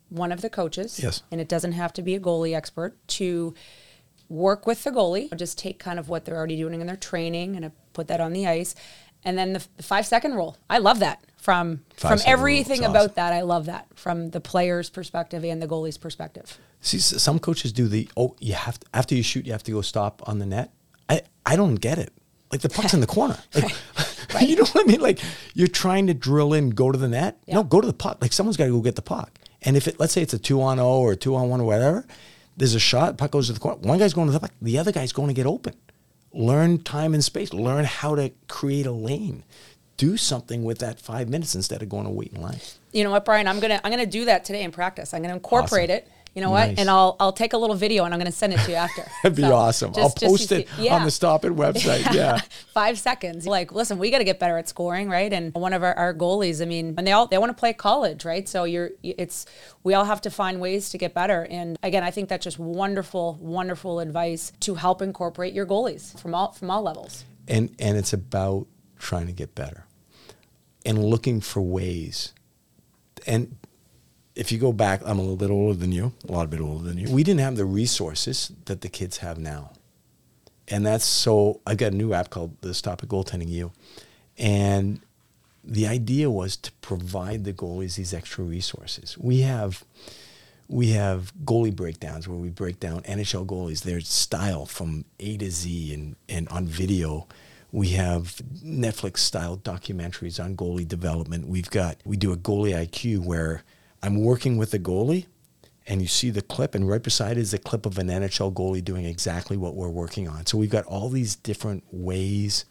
one 0.09 0.33
of 0.33 0.41
the 0.41 0.51
coaches, 0.51 1.01
Yes. 1.03 1.23
and 1.31 1.41
it 1.41 1.49
doesn't 1.49 1.73
have 1.73 1.93
to 1.95 2.03
be 2.03 2.15
a 2.15 2.21
goalie 2.21 2.55
expert, 2.55 2.97
to 3.09 3.55
work 4.29 4.67
with 4.67 4.85
the 4.85 4.91
goalie, 4.91 5.35
just 5.37 5.59
take 5.59 5.79
kind 5.79 5.99
of 5.99 6.09
what 6.09 6.25
they're 6.25 6.37
already 6.37 6.57
doing 6.57 6.81
in 6.81 6.87
their 6.87 6.97
training 6.97 7.57
and 7.57 7.73
put 7.93 8.09
that 8.09 8.21
on 8.21 8.33
the 8.33 8.47
ice. 8.47 8.75
And 9.25 9.37
then 9.37 9.53
the, 9.53 9.67
the 9.77 9.83
five 9.83 10.07
second 10.07 10.35
rule. 10.35 10.57
I 10.69 10.79
love 10.79 11.01
that 11.01 11.23
from 11.41 11.83
from 11.97 12.11
rule 12.11 12.19
is 12.19 12.25
everything 12.27 12.81
awesome. 12.81 12.91
about 12.91 13.15
that. 13.17 13.33
I 13.33 13.43
love 13.43 13.67
that 13.67 13.87
from 13.95 14.31
the 14.31 14.41
player's 14.41 14.91
perspective 14.91 15.45
and 15.45 15.61
the 15.61 15.67
goalie's 15.67 15.99
perspective. 15.99 16.59
See, 16.83 16.99
some 16.99 17.39
coaches 17.39 17.73
do 17.73 17.89
the, 17.89 18.09
oh, 18.17 18.37
you 18.41 18.55
have 18.55 18.81
to, 18.81 18.87
after 18.95 19.15
you 19.15 19.23
shoot, 19.23 19.45
you 19.45 19.53
have 19.53 19.63
to 19.65 19.73
go 19.73 19.83
stop 19.83 20.23
on 20.27 20.39
the 20.39 20.47
net. 20.47 20.73
I, 21.11 21.23
I 21.45 21.57
don't 21.57 21.75
get 21.75 21.99
it. 21.99 22.13
Like 22.51 22.63
the 22.63 22.69
puck's 22.69 22.95
in 22.95 23.01
the 23.01 23.07
corner. 23.07 23.39
Like, 24.33 24.49
you 24.49 24.55
know 24.55 24.65
what 24.65 24.85
I 24.85 24.87
mean? 24.87 25.01
Like 25.01 25.19
you're 25.55 25.67
trying 25.67 26.07
to 26.07 26.15
drill 26.15 26.53
in, 26.53 26.71
go 26.71 26.93
to 26.93 26.99
the 26.99 27.09
net. 27.09 27.39
No, 27.49 27.65
go 27.65 27.81
to 27.81 27.87
the 27.87 27.93
puck. 27.93 28.19
Like 28.21 28.33
someone's 28.33 28.57
got 28.57 28.67
to 28.67 28.71
go 28.71 28.81
get 28.81 28.95
the 28.95 29.03
puck. 29.03 29.33
And 29.63 29.77
if 29.77 29.89
it, 29.89 29.99
let's 29.99 30.13
say 30.13 30.23
it's 30.23 30.33
a 30.33 30.39
two 30.39 30.63
on 30.63 30.77
zero 30.77 30.89
or 30.89 31.17
two 31.17 31.35
on 31.35 31.49
one 31.49 31.61
or 31.61 31.65
whatever, 31.65 32.07
there's 32.57 32.75
a 32.75 32.81
shot, 32.81 33.19
puck 33.19 33.33
goes 33.33 33.49
to 33.49 33.53
the 33.53 33.61
corner. 33.61 33.79
One 33.79 33.99
guy's 33.99 34.15
going 34.15 34.29
to 34.29 34.33
the 34.33 34.41
puck, 34.41 34.53
the 34.63 34.79
other 34.79 34.93
guy's 34.93 35.13
going 35.13 35.29
to 35.29 35.35
get 35.35 35.47
open. 35.47 35.75
Learn 36.33 36.83
time 36.83 37.13
and 37.13 37.25
space. 37.25 37.53
Learn 37.53 37.85
how 37.85 38.15
to 38.15 38.31
create 38.47 38.87
a 38.87 38.93
lane. 38.93 39.43
Do 40.01 40.17
something 40.17 40.65
with 40.65 40.79
that 40.79 40.99
five 41.01 41.29
minutes 41.29 41.55
instead 41.55 41.83
of 41.83 41.89
going 41.89 42.05
to 42.05 42.11
wait 42.11 42.33
in 42.33 42.41
line. 42.41 42.61
You 42.93 43.05
know 43.05 43.11
what, 43.11 43.25
Brian? 43.25 43.47
I'm 43.47 43.61
gonna 43.61 43.81
I'm 43.85 43.91
gonna 43.93 44.07
do 44.07 44.25
that 44.25 44.45
today 44.45 44.63
in 44.63 44.73
practice. 44.73 45.13
I'm 45.15 45.23
gonna 45.23 45.35
incorporate 45.35 45.91
Awesome. 45.91 46.05
it 46.05 46.09
You 46.35 46.43
know 46.43 46.51
what? 46.51 46.69
Nice. 46.69 46.79
And 46.79 46.89
I'll 46.89 47.17
I'll 47.21 47.33
take 47.33 47.53
a 47.53 47.59
little 47.59 47.77
video 47.77 48.05
and 48.05 48.15
I'm 48.15 48.19
going 48.21 48.31
to 48.31 48.37
send 48.43 48.53
it 48.53 48.61
to 48.65 48.71
you 48.71 48.77
after. 48.77 49.03
That'd 49.23 49.37
be 49.37 49.43
So, 49.43 49.55
awesome. 49.55 49.93
just- 49.93 50.01
I'll 50.01 50.15
just 50.15 50.49
post 50.49 50.53
it 50.53 50.69
yeah. 50.79 50.95
on 50.97 51.05
the 51.05 51.11
Stop 51.11 51.45
It 51.45 51.53
website. 51.53 52.13
Yeah. 52.21 52.41
Five 52.73 52.99
seconds. 52.99 53.47
Like, 53.47 53.73
listen, 53.73 53.99
we 53.99 54.11
got 54.11 54.19
to 54.19 54.25
get 54.25 54.39
better 54.41 54.57
at 54.59 54.69
scoring, 54.69 55.09
right? 55.11 55.33
And 55.33 55.53
one 55.55 55.73
of 55.73 55.83
our, 55.83 55.95
our 55.95 56.15
goalies, 56.15 56.63
I 56.63 56.67
mean, 56.67 56.95
and 56.99 57.05
they 57.07 57.13
all 57.13 57.27
they 57.27 57.39
want 57.39 57.51
to 57.51 57.61
play 57.61 57.73
college, 57.73 58.25
right? 58.25 58.49
So 58.49 58.65
you're 58.65 58.91
it's 59.03 59.45
we 59.83 59.95
all 59.95 60.05
have 60.13 60.21
to 60.23 60.31
find 60.31 60.61
ways 60.61 60.91
to 60.91 60.99
get 60.99 61.15
better. 61.15 61.47
And 61.51 61.77
again, 61.83 62.03
I 62.05 62.11
think 62.13 62.29
that's 62.29 62.45
just 62.45 62.59
wonderful, 62.59 63.39
wonderful 63.41 64.01
advice 64.01 64.53
to 64.61 64.75
help 64.77 65.03
incorporate 65.03 65.53
your 65.53 65.67
goalies 65.67 66.19
from 66.21 66.33
all 66.35 66.53
from 66.53 66.71
all 66.71 66.83
levels. 66.83 67.25
and 67.49 67.71
and 67.79 67.97
it's 67.99 68.13
about 68.13 68.67
trying 68.99 69.27
to 69.27 69.33
get 69.33 69.55
better 69.55 69.85
and 70.85 71.03
looking 71.03 71.41
for 71.41 71.61
ways. 71.61 72.33
And 73.27 73.57
if 74.37 74.51
you 74.53 74.59
go 74.59 74.73
back 74.73 75.03
i'm 75.05 75.19
a 75.19 75.21
little 75.21 75.37
bit 75.37 75.51
older 75.51 75.79
than 75.79 75.93
you 75.93 76.13
a 76.29 76.33
lot 76.33 76.45
of 76.45 76.51
bit 76.51 76.61
older 76.61 76.85
than 76.85 76.99
you. 76.99 77.11
We 77.11 77.23
didn't 77.23 77.41
have 77.41 77.57
the 77.57 77.65
resources 77.65 78.53
that 78.67 78.81
the 78.81 78.89
kids 78.89 79.19
have 79.19 79.39
now. 79.39 79.73
And 80.69 80.87
that's 80.87 81.05
so 81.05 81.61
i 81.67 81.75
got 81.75 81.93
a 81.93 81.97
new 81.97 82.13
app 82.13 82.31
called 82.31 82.57
the 82.61 82.75
Stop 82.75 83.03
It 83.03 83.09
Goaltending 83.09 83.49
you. 83.49 83.73
And 84.39 85.01
the 85.63 85.87
idea 85.87 86.31
was 86.31 86.57
to 86.57 86.73
provide 86.81 87.45
the 87.45 87.53
goalies 87.53 87.97
these 87.97 88.15
extra 88.15 88.45
resources. 88.45 89.19
We 89.19 89.41
have 89.41 89.85
we 90.69 90.91
have 90.91 91.33
goalie 91.45 91.75
breakdowns 91.75 92.29
where 92.29 92.39
we 92.39 92.49
break 92.49 92.79
down 92.79 93.03
NHL 93.03 93.45
goalies, 93.45 93.83
their 93.83 94.01
style 94.01 94.67
from 94.67 95.05
A 95.19 95.37
to 95.37 95.51
Z 95.51 95.93
and, 95.93 96.17
and 96.29 96.49
on 96.49 96.67
video. 96.67 97.27
We 97.73 97.91
have 97.91 98.37
Netflix 98.65 99.19
style 99.19 99.57
documentaries 99.57 100.43
on 100.43 100.57
goalie 100.57 100.89
development. 100.89 101.47
We've 101.47 101.71
got, 101.71 101.99
we 102.05 102.17
do 102.17 102.33
a 102.33 102.37
goalie 102.37 102.75
IQ 102.75 103.25
where 103.25 103.63
I'm 104.03 104.23
working 104.23 104.57
with 104.57 104.75
a 104.75 104.79
goalie 104.79 105.27
and 105.87 106.01
you 106.01 106.09
see 106.09 106.31
the 106.31 106.43
clip, 106.43 106.75
and 106.75 106.89
right 106.89 107.03
beside 107.03 107.37
is 107.37 107.53
a 107.53 107.59
clip 107.59 107.85
of 107.85 107.99
an 107.99 108.09
NHL 108.09 108.53
goalie 108.53 108.85
doing 108.85 109.05
exactly 109.07 109.57
what 109.57 109.75
we're 109.75 109.89
working 109.89 110.29
on. 110.29 110.47
So 110.47 110.57
we've 110.57 110.71
got 110.71 110.85
all 110.85 111.09
these 111.09 111.35
different 111.35 111.83
ways 111.91 112.65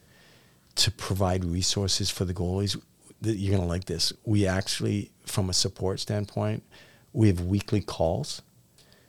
to 0.76 0.92
provide 0.92 1.44
resources 1.44 2.10
for 2.10 2.24
the 2.24 2.34
goalies. 2.34 2.82
You're 3.22 3.52
going 3.52 3.62
to 3.62 3.68
like 3.68 3.86
this. 3.86 4.14
We 4.24 4.48
actually, 4.48 5.12
from 5.26 5.50
a 5.50 5.54
support 5.54 6.00
standpoint, 6.00 6.64
we 7.12 7.28
have 7.28 7.42
weekly 7.42 7.82
calls. 7.82 8.42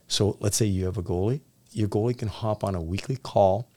So 0.08 0.36
let's 0.40 0.56
say 0.56 0.66
you 0.66 0.86
have 0.86 0.96
a 0.96 1.02
goalie. 1.02 1.42
Your 1.72 1.88
goalie 1.88 2.18
can 2.18 2.28
hop 2.28 2.64
on 2.64 2.74
a 2.74 2.80
weekly 2.80 3.16
call. 3.16 3.68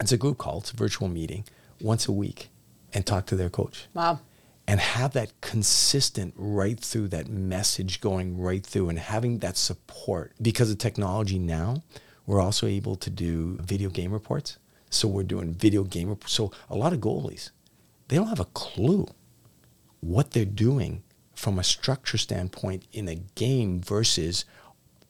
It's 0.00 0.12
a 0.12 0.16
group 0.16 0.38
call. 0.38 0.58
It's 0.58 0.72
a 0.72 0.76
virtual 0.76 1.08
meeting 1.08 1.44
once 1.80 2.06
a 2.08 2.12
week 2.12 2.48
and 2.92 3.04
talk 3.06 3.26
to 3.26 3.36
their 3.36 3.50
coach 3.50 3.86
Wow. 3.94 4.20
and 4.66 4.78
have 4.80 5.12
that 5.14 5.40
consistent 5.40 6.32
right 6.36 6.78
through 6.78 7.08
that 7.08 7.28
message 7.28 8.00
going 8.00 8.38
right 8.38 8.64
through 8.64 8.88
and 8.88 8.98
having 8.98 9.38
that 9.38 9.56
support 9.56 10.32
because 10.40 10.70
of 10.70 10.78
technology 10.78 11.38
now 11.38 11.82
we're 12.26 12.40
also 12.40 12.66
able 12.66 12.94
to 12.96 13.10
do 13.10 13.56
video 13.60 13.90
game 13.90 14.12
reports 14.12 14.58
so 14.90 15.08
we're 15.08 15.24
doing 15.24 15.52
video 15.52 15.82
game 15.82 16.08
reports 16.08 16.32
so 16.32 16.52
a 16.70 16.76
lot 16.76 16.92
of 16.92 17.00
goalies 17.00 17.50
they 18.08 18.16
don't 18.16 18.28
have 18.28 18.40
a 18.40 18.44
clue 18.46 19.06
what 20.00 20.30
they're 20.30 20.44
doing 20.44 21.02
from 21.34 21.58
a 21.58 21.64
structure 21.64 22.16
standpoint 22.16 22.84
in 22.92 23.08
a 23.08 23.16
game 23.34 23.80
versus 23.80 24.44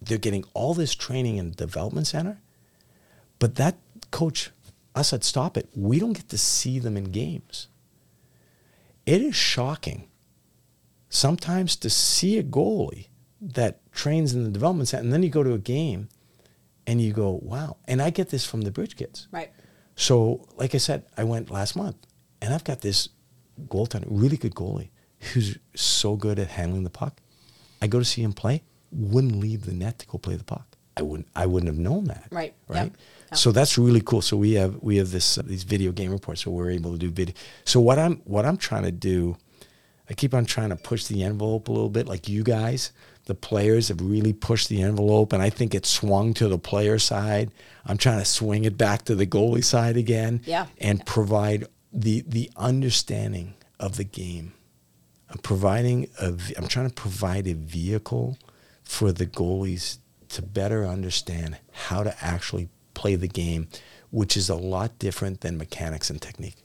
they're 0.00 0.16
getting 0.18 0.44
all 0.54 0.72
this 0.72 0.94
training 0.94 1.36
in 1.36 1.50
the 1.50 1.54
development 1.56 2.06
center 2.06 2.38
but 3.38 3.56
that 3.56 3.76
coach 4.10 4.50
us 4.94 5.08
said, 5.08 5.24
stop 5.24 5.56
it 5.56 5.68
we 5.74 5.98
don't 5.98 6.12
get 6.12 6.28
to 6.28 6.38
see 6.38 6.78
them 6.78 6.96
in 6.96 7.04
games 7.04 7.68
it 9.06 9.20
is 9.20 9.34
shocking 9.34 10.08
sometimes 11.08 11.76
to 11.76 11.90
see 11.90 12.38
a 12.38 12.42
goalie 12.42 13.08
that 13.40 13.80
trains 13.92 14.34
in 14.34 14.44
the 14.44 14.50
development 14.50 14.88
center 14.88 15.04
and 15.04 15.12
then 15.12 15.22
you 15.22 15.28
go 15.28 15.42
to 15.42 15.52
a 15.52 15.58
game 15.58 16.08
and 16.86 17.00
you 17.00 17.12
go, 17.12 17.40
wow. 17.42 17.76
And 17.86 18.02
I 18.02 18.10
get 18.10 18.28
this 18.30 18.44
from 18.44 18.62
the 18.62 18.70
bridge 18.70 18.96
kids. 18.96 19.28
Right. 19.30 19.50
So, 19.96 20.46
like 20.56 20.74
I 20.74 20.78
said, 20.78 21.04
I 21.16 21.24
went 21.24 21.50
last 21.50 21.76
month 21.76 21.96
and 22.42 22.52
I've 22.52 22.64
got 22.64 22.80
this 22.80 23.08
goaltender, 23.68 24.06
really 24.08 24.36
good 24.36 24.54
goalie, 24.54 24.90
who's 25.32 25.58
so 25.74 26.16
good 26.16 26.38
at 26.38 26.48
handling 26.48 26.84
the 26.84 26.90
puck. 26.90 27.20
I 27.80 27.86
go 27.86 27.98
to 27.98 28.04
see 28.04 28.22
him 28.22 28.32
play, 28.32 28.62
wouldn't 28.90 29.36
leave 29.36 29.66
the 29.66 29.72
net 29.72 29.98
to 30.00 30.06
go 30.06 30.18
play 30.18 30.36
the 30.36 30.44
puck. 30.44 30.66
I 30.96 31.02
wouldn't. 31.02 31.28
I 31.34 31.46
wouldn't 31.46 31.68
have 31.68 31.78
known 31.78 32.04
that. 32.04 32.28
Right. 32.30 32.54
Right. 32.68 32.84
Yep. 32.84 32.96
Yep. 33.34 33.38
So 33.40 33.52
that's 33.52 33.76
really 33.76 34.00
cool. 34.00 34.22
So 34.22 34.36
we 34.36 34.52
have 34.52 34.76
we 34.82 34.96
have 34.96 35.10
this 35.10 35.38
uh, 35.38 35.42
these 35.44 35.64
video 35.64 35.92
game 35.92 36.12
reports. 36.12 36.42
So 36.42 36.50
we're 36.50 36.70
able 36.70 36.92
to 36.92 36.98
do 36.98 37.10
video. 37.10 37.34
So 37.64 37.80
what 37.80 37.98
I'm 37.98 38.16
what 38.24 38.46
I'm 38.46 38.56
trying 38.56 38.84
to 38.84 38.92
do, 38.92 39.36
I 40.08 40.14
keep 40.14 40.34
on 40.34 40.44
trying 40.44 40.70
to 40.70 40.76
push 40.76 41.06
the 41.06 41.22
envelope 41.22 41.68
a 41.68 41.72
little 41.72 41.90
bit. 41.90 42.06
Like 42.06 42.28
you 42.28 42.44
guys, 42.44 42.92
the 43.26 43.34
players 43.34 43.88
have 43.88 44.00
really 44.00 44.32
pushed 44.32 44.68
the 44.68 44.82
envelope, 44.82 45.32
and 45.32 45.42
I 45.42 45.50
think 45.50 45.74
it 45.74 45.84
swung 45.84 46.32
to 46.34 46.48
the 46.48 46.58
player 46.58 46.98
side. 46.98 47.50
I'm 47.84 47.96
trying 47.98 48.20
to 48.20 48.24
swing 48.24 48.64
it 48.64 48.78
back 48.78 49.04
to 49.06 49.14
the 49.14 49.26
goalie 49.26 49.64
side 49.64 49.96
again. 49.96 50.40
Yeah. 50.44 50.66
And 50.78 51.04
provide 51.04 51.66
the 51.92 52.24
the 52.26 52.50
understanding 52.56 53.54
of 53.80 53.96
the 53.96 54.04
game. 54.04 54.54
I'm 55.28 55.38
providing 55.38 56.08
a, 56.20 56.26
I'm 56.56 56.68
trying 56.68 56.88
to 56.88 56.94
provide 56.94 57.48
a 57.48 57.54
vehicle 57.54 58.38
for 58.84 59.10
the 59.10 59.26
goalies 59.26 59.98
to 60.28 60.42
better 60.42 60.84
understand 60.84 61.58
how 61.72 62.02
to 62.02 62.14
actually 62.24 62.68
play 62.94 63.14
the 63.16 63.28
game, 63.28 63.68
which 64.10 64.36
is 64.36 64.48
a 64.48 64.54
lot 64.54 64.98
different 64.98 65.40
than 65.40 65.58
mechanics 65.58 66.10
and 66.10 66.20
technique. 66.20 66.56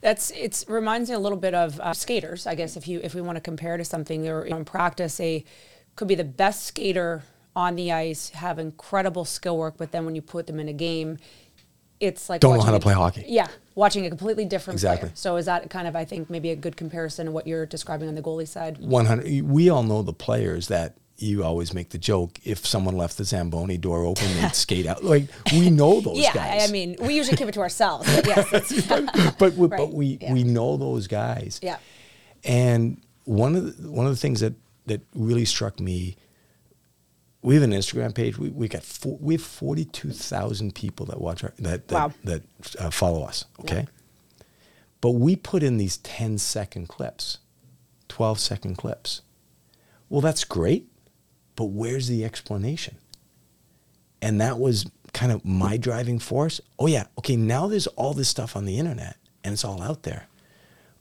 That's 0.00 0.30
it. 0.30 0.64
reminds 0.68 1.08
me 1.10 1.16
a 1.16 1.18
little 1.18 1.38
bit 1.38 1.54
of 1.54 1.80
uh, 1.80 1.92
skaters, 1.92 2.46
I 2.46 2.54
guess. 2.54 2.76
If 2.76 2.86
you 2.88 3.00
if 3.02 3.14
we 3.14 3.20
want 3.20 3.36
to 3.36 3.40
compare 3.40 3.76
to 3.76 3.84
something, 3.84 4.22
they're 4.22 4.42
in 4.44 4.64
practice 4.64 5.18
a 5.20 5.44
could 5.96 6.08
be 6.08 6.14
the 6.14 6.24
best 6.24 6.64
skater 6.66 7.22
on 7.54 7.74
the 7.74 7.90
ice, 7.90 8.28
have 8.30 8.58
incredible 8.58 9.24
skill 9.24 9.56
work, 9.56 9.74
but 9.78 9.90
then 9.92 10.04
when 10.04 10.14
you 10.14 10.20
put 10.20 10.46
them 10.46 10.60
in 10.60 10.68
a 10.68 10.72
game, 10.74 11.16
it's 12.00 12.28
like 12.28 12.42
Don't 12.42 12.58
know 12.58 12.62
how 12.62 12.70
to 12.72 12.76
a- 12.76 12.80
play 12.80 12.92
hockey. 12.92 13.24
Yeah, 13.26 13.48
watching 13.74 14.04
a 14.04 14.10
completely 14.10 14.44
different 14.44 14.74
Exactly. 14.76 15.08
player. 15.08 15.16
So 15.16 15.36
is 15.36 15.46
that 15.46 15.70
kind 15.70 15.88
of 15.88 15.96
I 15.96 16.04
think 16.04 16.28
maybe 16.28 16.50
a 16.50 16.56
good 16.56 16.76
comparison 16.76 17.28
of 17.28 17.32
what 17.32 17.46
you're 17.46 17.64
describing 17.64 18.08
on 18.08 18.14
the 18.14 18.20
goalie 18.22 18.46
side? 18.46 18.76
100. 18.78 19.42
We 19.42 19.70
all 19.70 19.82
know 19.82 20.02
the 20.02 20.12
players 20.12 20.68
that 20.68 20.96
you 21.18 21.42
always 21.44 21.72
make 21.72 21.90
the 21.90 21.98
joke 21.98 22.38
if 22.44 22.66
someone 22.66 22.96
left 22.96 23.16
the 23.18 23.24
Zamboni 23.24 23.78
door 23.78 24.04
open, 24.04 24.26
they'd 24.40 24.54
skate 24.54 24.86
out. 24.86 25.02
Like 25.02 25.28
we 25.52 25.70
know 25.70 26.00
those 26.00 26.18
yeah, 26.18 26.32
guys. 26.34 26.60
Yeah, 26.62 26.64
I 26.68 26.70
mean, 26.70 26.96
we 27.00 27.14
usually 27.14 27.36
keep 27.36 27.48
it 27.48 27.52
to 27.54 27.60
ourselves. 27.60 28.06
But 28.14 28.26
yes, 28.26 28.86
but 29.38 29.54
we, 29.54 29.66
Right, 29.66 29.78
but 29.78 29.92
we 29.92 30.18
yeah. 30.20 30.32
we 30.32 30.44
know 30.44 30.76
those 30.76 31.06
guys. 31.06 31.58
yeah, 31.62 31.78
And 32.44 33.00
one 33.24 33.56
of 33.56 33.82
the, 33.82 33.90
one 33.90 34.06
of 34.06 34.12
the 34.12 34.18
things 34.18 34.40
that 34.40 34.54
that 34.86 35.00
really 35.14 35.44
struck 35.44 35.80
me, 35.80 36.16
we 37.42 37.54
have 37.54 37.62
an 37.64 37.72
Instagram 37.72 38.14
page. 38.14 38.38
We 38.38 38.50
we 38.50 38.68
got 38.68 38.82
four, 38.82 39.16
we 39.20 39.34
have 39.34 39.42
forty 39.42 39.84
two 39.84 40.10
thousand 40.12 40.74
people 40.74 41.06
that 41.06 41.20
watch 41.20 41.42
our 41.44 41.52
that 41.58 41.88
that, 41.88 41.94
Wow. 41.94 42.12
that 42.24 42.42
uh, 42.78 42.90
follow 42.90 43.24
us. 43.24 43.44
Okay, 43.60 43.86
but 45.00 45.12
we 45.12 45.34
put 45.36 45.62
in 45.62 45.76
these 45.76 45.96
10 45.98 46.38
second 46.38 46.88
clips, 46.88 47.38
12 48.08 48.38
second 48.40 48.76
clips. 48.76 49.22
Well, 50.08 50.20
that's 50.20 50.44
great, 50.44 50.88
but 51.56 51.64
where's 51.64 52.08
the 52.08 52.24
explanation? 52.24 52.96
And 54.22 54.40
that 54.40 54.58
was 54.58 54.90
kind 55.12 55.32
of 55.32 55.44
my 55.44 55.76
driving 55.76 56.18
force. 56.18 56.60
Oh 56.78 56.86
yeah, 56.86 57.04
okay. 57.18 57.36
Now 57.36 57.66
there's 57.66 57.86
all 57.88 58.14
this 58.14 58.28
stuff 58.28 58.56
on 58.56 58.64
the 58.64 58.78
internet, 58.78 59.16
and 59.42 59.52
it's 59.52 59.64
all 59.64 59.82
out 59.82 60.04
there 60.04 60.28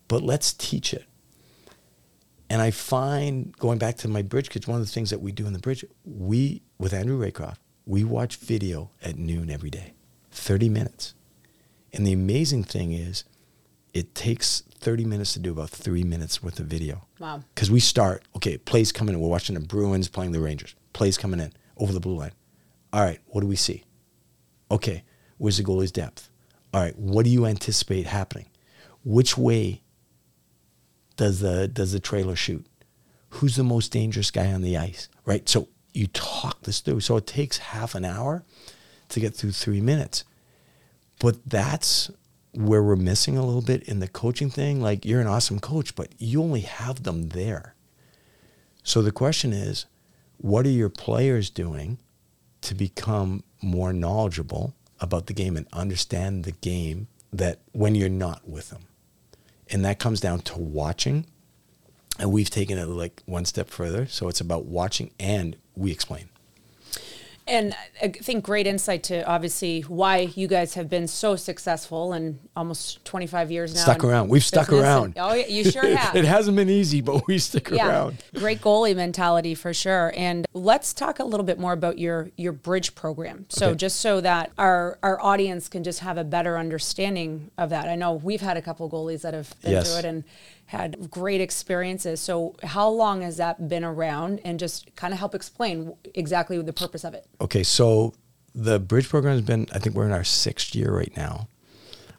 but 0.07 0.21
let's 0.21 0.53
teach 0.53 0.93
it. 0.93 1.05
And 2.49 2.61
I 2.61 2.71
find, 2.71 3.57
going 3.57 3.79
back 3.79 3.97
to 3.97 4.07
my 4.07 4.21
bridge 4.21 4.49
kids, 4.49 4.67
one 4.67 4.79
of 4.79 4.85
the 4.85 4.91
things 4.91 5.09
that 5.09 5.21
we 5.21 5.31
do 5.31 5.47
in 5.47 5.53
the 5.53 5.59
bridge, 5.59 5.83
we, 6.03 6.61
with 6.77 6.93
Andrew 6.93 7.19
Raycroft, 7.19 7.57
we 7.85 8.03
watch 8.03 8.37
video 8.37 8.91
at 9.01 9.17
noon 9.17 9.49
every 9.49 9.69
day, 9.69 9.93
30 10.31 10.69
minutes. 10.69 11.15
And 11.91 12.05
the 12.05 12.13
amazing 12.13 12.63
thing 12.63 12.91
is, 12.91 13.23
it 13.95 14.13
takes 14.13 14.61
30 14.79 15.05
minutes 15.05 15.31
to 15.33 15.39
do 15.39 15.53
about 15.53 15.69
three 15.69 16.03
minutes 16.03 16.43
worth 16.43 16.59
of 16.59 16.67
video. 16.67 17.07
Wow. 17.17 17.41
Because 17.55 17.71
we 17.71 17.79
start, 17.79 18.23
okay, 18.35 18.57
plays 18.57 18.91
coming 18.91 19.15
in. 19.15 19.21
We're 19.21 19.29
watching 19.29 19.55
the 19.55 19.61
Bruins 19.61 20.09
playing 20.09 20.33
the 20.33 20.41
Rangers. 20.41 20.75
Plays 20.91 21.17
coming 21.17 21.39
in 21.39 21.53
over 21.77 21.93
the 21.93 22.01
blue 22.01 22.17
line. 22.17 22.33
All 22.91 23.01
right, 23.01 23.19
what 23.27 23.41
do 23.41 23.47
we 23.47 23.55
see? 23.55 23.85
Okay, 24.69 25.03
where's 25.37 25.57
the 25.57 25.63
goalie's 25.63 25.93
depth? 25.93 26.29
All 26.73 26.81
right, 26.81 26.97
what 26.99 27.23
do 27.23 27.31
you 27.31 27.45
anticipate 27.45 28.05
happening? 28.05 28.49
Which 29.05 29.37
way 29.37 29.81
does 31.15 31.39
the 31.39 31.69
does 31.69 31.93
the 31.93 32.01
trailer 32.01 32.35
shoot? 32.35 32.65
Who's 33.29 33.55
the 33.55 33.63
most 33.63 33.93
dangerous 33.93 34.29
guy 34.29 34.51
on 34.51 34.61
the 34.61 34.75
ice? 34.75 35.07
Right? 35.25 35.47
So 35.47 35.69
you 35.93 36.07
talk 36.07 36.63
this 36.63 36.81
through. 36.81 36.99
So 36.99 37.15
it 37.15 37.27
takes 37.27 37.59
half 37.59 37.95
an 37.95 38.03
hour 38.03 38.43
to 39.09 39.19
get 39.21 39.35
through 39.35 39.51
three 39.51 39.79
minutes. 39.79 40.25
But 41.19 41.49
that's 41.49 42.11
where 42.55 42.81
we're 42.81 42.95
missing 42.95 43.37
a 43.37 43.45
little 43.45 43.61
bit 43.61 43.83
in 43.83 43.99
the 43.99 44.07
coaching 44.07 44.49
thing. 44.49 44.81
Like 44.81 45.05
you're 45.05 45.21
an 45.21 45.27
awesome 45.27 45.59
coach, 45.59 45.95
but 45.95 46.09
you 46.17 46.41
only 46.41 46.61
have 46.61 47.03
them 47.03 47.29
there. 47.29 47.75
So 48.83 49.01
the 49.01 49.11
question 49.11 49.51
is, 49.51 49.85
what 50.37 50.65
are 50.65 50.69
your 50.69 50.89
players 50.89 51.49
doing 51.49 51.97
to 52.61 52.75
become 52.75 53.43
more 53.61 53.91
knowledgeable 53.93 54.73
about 54.99 55.27
the 55.27 55.33
game 55.33 55.57
and 55.57 55.67
understand 55.73 56.43
the 56.43 56.51
game 56.51 57.07
that 57.33 57.59
when 57.71 57.95
you're 57.95 58.09
not 58.09 58.47
with 58.47 58.69
them? 58.69 58.83
And 59.69 59.83
that 59.83 59.99
comes 59.99 60.21
down 60.21 60.39
to 60.41 60.57
watching. 60.57 61.25
And 62.19 62.31
we've 62.31 62.49
taken 62.49 62.77
it 62.77 62.85
like 62.85 63.21
one 63.25 63.45
step 63.45 63.69
further. 63.69 64.05
So 64.05 64.29
it's 64.29 64.39
about 64.39 64.65
watching 64.65 65.11
and 65.19 65.57
we 65.75 65.91
explain. 65.91 66.29
And 67.47 67.75
I 68.01 68.07
think 68.07 68.43
great 68.43 68.65
insight 68.65 69.03
to 69.03 69.23
obviously 69.29 69.81
why 69.81 70.31
you 70.35 70.47
guys 70.47 70.73
have 70.73 70.89
been 70.89 71.07
so 71.07 71.35
successful 71.35 72.11
and 72.13 72.39
almost 72.55 73.05
25 73.05 73.51
years 73.51 73.75
now. 73.75 73.81
Stuck 73.81 74.03
around. 74.03 74.29
We've 74.29 74.43
stuck 74.43 74.67
business. 74.69 74.83
around. 74.83 75.13
oh, 75.17 75.33
yeah, 75.35 75.45
you 75.45 75.63
sure 75.69 75.85
have. 75.95 76.15
it 76.15 76.25
hasn't 76.25 76.57
been 76.57 76.71
easy, 76.71 77.01
but 77.01 77.27
we 77.27 77.37
stick 77.37 77.71
around. 77.71 78.17
Great 78.33 78.61
goalie 78.61 78.95
mentality 78.95 79.53
for 79.53 79.75
sure. 79.75 80.11
And 80.17 80.47
let's 80.53 80.91
talk 80.91 81.19
a 81.19 81.23
little 81.23 81.45
bit 81.45 81.59
more 81.59 81.73
about 81.73 81.99
your 81.99 82.31
your 82.35 82.51
bridge 82.51 82.95
program. 82.95 83.45
So 83.49 83.67
Okay. 83.67 83.75
just 83.75 83.99
so 84.01 84.21
that 84.21 84.51
our 84.57 84.97
our 85.03 85.21
audience 85.21 85.67
can 85.69 85.83
just 85.83 85.99
have 85.99 86.17
a 86.17 86.23
better 86.23 86.57
understanding 86.57 87.51
of 87.59 87.69
that. 87.69 87.87
I 87.87 87.95
know 87.95 88.13
we've 88.13 88.41
had 88.41 88.57
a 88.57 88.61
couple 88.61 88.89
goalies 88.89 89.21
that 89.21 89.35
have 89.35 89.53
been 89.61 89.71
Yes. 89.73 89.89
through 89.91 89.99
it 89.99 90.05
and 90.05 90.23
had 90.67 91.09
great 91.11 91.41
experiences. 91.41 92.19
So 92.19 92.55
how 92.63 92.89
long 92.89 93.21
has 93.21 93.37
that 93.37 93.69
been 93.69 93.83
around 93.83 94.41
and 94.43 94.59
just 94.59 94.95
kind 94.95 95.13
of 95.13 95.19
help 95.19 95.35
explain 95.35 95.95
exactly 96.15 96.61
the 96.61 96.73
purpose 96.73 97.03
of 97.03 97.13
it? 97.13 97.27
Okay, 97.39 97.63
so 97.63 98.13
the 98.53 98.79
bridge 98.79 99.09
program 99.09 99.33
has 99.33 99.41
been, 99.41 99.67
I 99.73 99.79
think 99.79 99.95
we're 99.95 100.05
in 100.05 100.11
our 100.11 100.23
sixth 100.23 100.73
year 100.75 100.91
right 100.95 101.15
now. 101.15 101.47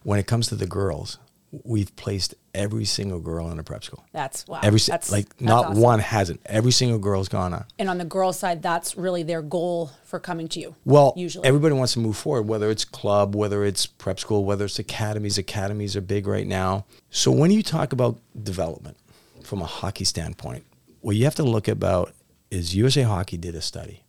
When 0.04 0.20
it 0.20 0.28
comes 0.28 0.46
to 0.48 0.54
the 0.54 0.66
girls, 0.66 1.18
we've 1.64 1.94
placed 1.96 2.34
every 2.54 2.84
single 2.84 3.20
girl 3.20 3.50
in 3.50 3.58
a 3.58 3.62
prep 3.62 3.84
school. 3.84 4.04
That's 4.12 4.46
wow. 4.46 4.60
Every 4.62 4.80
that's, 4.80 5.10
like 5.10 5.28
that's 5.28 5.42
not 5.42 5.66
awesome. 5.66 5.82
one 5.82 5.98
hasn't. 6.00 6.40
Every 6.46 6.72
single 6.72 6.98
girl's 6.98 7.28
gone 7.28 7.52
on. 7.52 7.64
And 7.78 7.88
on 7.88 7.98
the 7.98 8.04
girls' 8.04 8.38
side, 8.38 8.62
that's 8.62 8.96
really 8.96 9.22
their 9.22 9.42
goal 9.42 9.90
for 10.04 10.18
coming 10.18 10.48
to 10.48 10.60
you. 10.60 10.74
Well, 10.84 11.12
usually 11.16 11.46
everybody 11.46 11.74
wants 11.74 11.92
to 11.94 11.98
move 11.98 12.16
forward, 12.16 12.48
whether 12.48 12.70
it's 12.70 12.84
club, 12.84 13.34
whether 13.34 13.64
it's 13.64 13.86
prep 13.86 14.18
school, 14.18 14.44
whether 14.44 14.64
it's 14.64 14.78
academies. 14.78 15.38
Academies 15.38 15.96
are 15.96 16.00
big 16.00 16.26
right 16.26 16.46
now. 16.46 16.86
So 17.10 17.30
when 17.30 17.50
you 17.50 17.62
talk 17.62 17.92
about 17.92 18.18
development 18.42 18.96
from 19.42 19.60
a 19.60 19.66
hockey 19.66 20.04
standpoint, 20.04 20.64
what 21.00 21.16
you 21.16 21.24
have 21.24 21.34
to 21.36 21.44
look 21.44 21.68
about 21.68 22.12
is 22.50 22.74
USA 22.74 23.02
Hockey 23.02 23.36
did 23.36 23.54
a 23.54 23.60
study. 23.60 24.02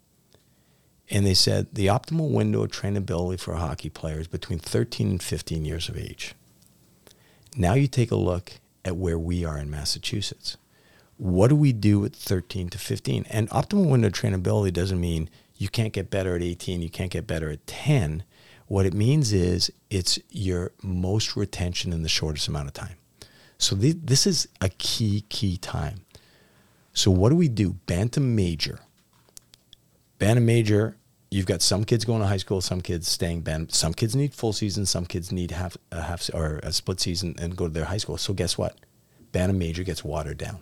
And 1.09 1.25
they 1.25 1.33
said 1.33 1.67
the 1.73 1.87
optimal 1.87 2.31
window 2.31 2.63
of 2.63 2.71
trainability 2.71 3.39
for 3.39 3.53
a 3.53 3.57
hockey 3.57 3.89
player 3.89 4.19
is 4.19 4.27
between 4.27 4.59
13 4.59 5.09
and 5.09 5.23
15 5.23 5.63
years 5.63 5.87
of 5.87 5.97
age. 5.97 6.35
Now 7.57 7.73
you 7.73 7.87
take 7.87 8.11
a 8.11 8.15
look 8.15 8.53
at 8.85 8.97
where 8.97 9.17
we 9.17 9.43
are 9.43 9.57
in 9.57 9.71
Massachusetts. 9.71 10.57
What 11.17 11.47
do 11.47 11.55
we 11.55 11.73
do 11.73 12.05
at 12.05 12.15
13 12.15 12.69
to 12.69 12.77
15? 12.77 13.25
And 13.31 13.49
optimal 13.49 13.89
window 13.89 14.09
trainability 14.09 14.71
doesn't 14.71 15.01
mean 15.01 15.27
you 15.55 15.67
can't 15.67 15.91
get 15.91 16.11
better 16.11 16.35
at 16.35 16.43
18, 16.43 16.83
you 16.83 16.89
can't 16.91 17.09
get 17.09 17.25
better 17.25 17.49
at 17.49 17.65
10. 17.65 18.23
What 18.67 18.85
it 18.85 18.93
means 18.93 19.33
is 19.33 19.71
it's 19.89 20.19
your 20.29 20.71
most 20.83 21.35
retention 21.35 21.91
in 21.91 22.03
the 22.03 22.09
shortest 22.09 22.47
amount 22.47 22.67
of 22.67 22.75
time. 22.75 22.97
So 23.57 23.75
the, 23.75 23.93
this 23.93 24.27
is 24.27 24.47
a 24.61 24.69
key, 24.69 25.25
key 25.29 25.57
time. 25.57 26.01
So 26.93 27.09
what 27.09 27.29
do 27.29 27.35
we 27.35 27.47
do? 27.47 27.73
Bantam 27.87 28.35
Major. 28.35 28.79
Bantam 30.19 30.45
Major, 30.45 30.96
you've 31.31 31.45
got 31.45 31.61
some 31.61 31.83
kids 31.83 32.05
going 32.05 32.21
to 32.21 32.27
high 32.27 32.37
school, 32.37 32.61
some 32.61 32.81
kids 32.81 33.07
staying 33.07 33.41
Bantam. 33.41 33.69
Some 33.69 33.93
kids 33.93 34.15
need 34.15 34.33
full 34.33 34.53
season, 34.53 34.85
some 34.85 35.05
kids 35.05 35.31
need 35.31 35.51
half 35.51 35.77
a 35.91 36.01
half 36.01 36.29
or 36.33 36.59
a 36.63 36.71
split 36.71 36.99
season 36.99 37.35
and 37.39 37.55
go 37.55 37.67
to 37.67 37.73
their 37.73 37.85
high 37.85 37.97
school. 37.97 38.17
So 38.17 38.33
guess 38.33 38.57
what? 38.57 38.77
Bantam 39.31 39.57
Major 39.59 39.83
gets 39.83 40.03
watered 40.03 40.37
down. 40.37 40.59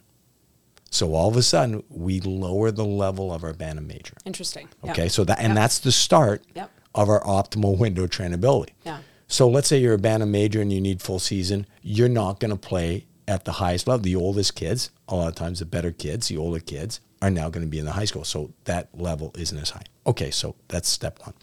So 0.91 1.13
all 1.13 1.27
of 1.29 1.35
a 1.35 1.43
sudden, 1.43 1.83
we 1.89 2.21
lower 2.21 2.71
the 2.71 2.85
level 2.85 3.33
of 3.33 3.43
our 3.43 3.53
Bantam 3.53 3.87
Major. 3.87 4.13
interesting. 4.25 4.69
Okay, 4.89 5.09
so 5.09 5.23
that 5.25 5.39
and 5.39 5.49
Yep. 5.49 5.55
that's 5.55 5.79
the 5.79 5.91
start 5.91 6.43
Yep. 6.55 6.71
of 6.95 7.09
our 7.09 7.21
optimal 7.23 7.77
window 7.77 8.07
trainability. 8.07 8.69
Yeah. 8.85 8.99
So 9.27 9.47
let's 9.49 9.67
say 9.67 9.79
you're 9.79 9.95
a 9.95 9.97
Bantam 9.99 10.31
major 10.31 10.61
and 10.61 10.71
you 10.71 10.79
need 10.79 11.01
full 11.01 11.19
season. 11.19 11.65
You're 11.81 12.09
not 12.09 12.39
going 12.39 12.51
to 12.51 12.57
play 12.57 13.07
at 13.27 13.45
the 13.45 13.53
highest 13.53 13.87
level. 13.87 14.03
The 14.03 14.15
oldest 14.15 14.55
kids, 14.55 14.91
a 15.07 15.15
lot 15.15 15.27
of 15.27 15.35
times 15.35 15.59
the 15.59 15.65
better 15.65 15.91
kids, 15.91 16.27
the 16.27 16.37
older 16.37 16.59
kids, 16.59 16.99
are 17.21 17.29
now 17.29 17.49
going 17.49 17.65
to 17.65 17.69
be 17.69 17.79
in 17.79 17.85
the 17.85 17.93
high 17.93 18.05
school. 18.05 18.23
So 18.23 18.53
that 18.65 18.89
level 18.99 19.31
isn't 19.37 19.57
as 19.57 19.71
high. 19.71 19.85
Okay, 20.05 20.31
so 20.31 20.55
that's 20.67 20.89
step 20.89 21.19
one. 21.19 21.33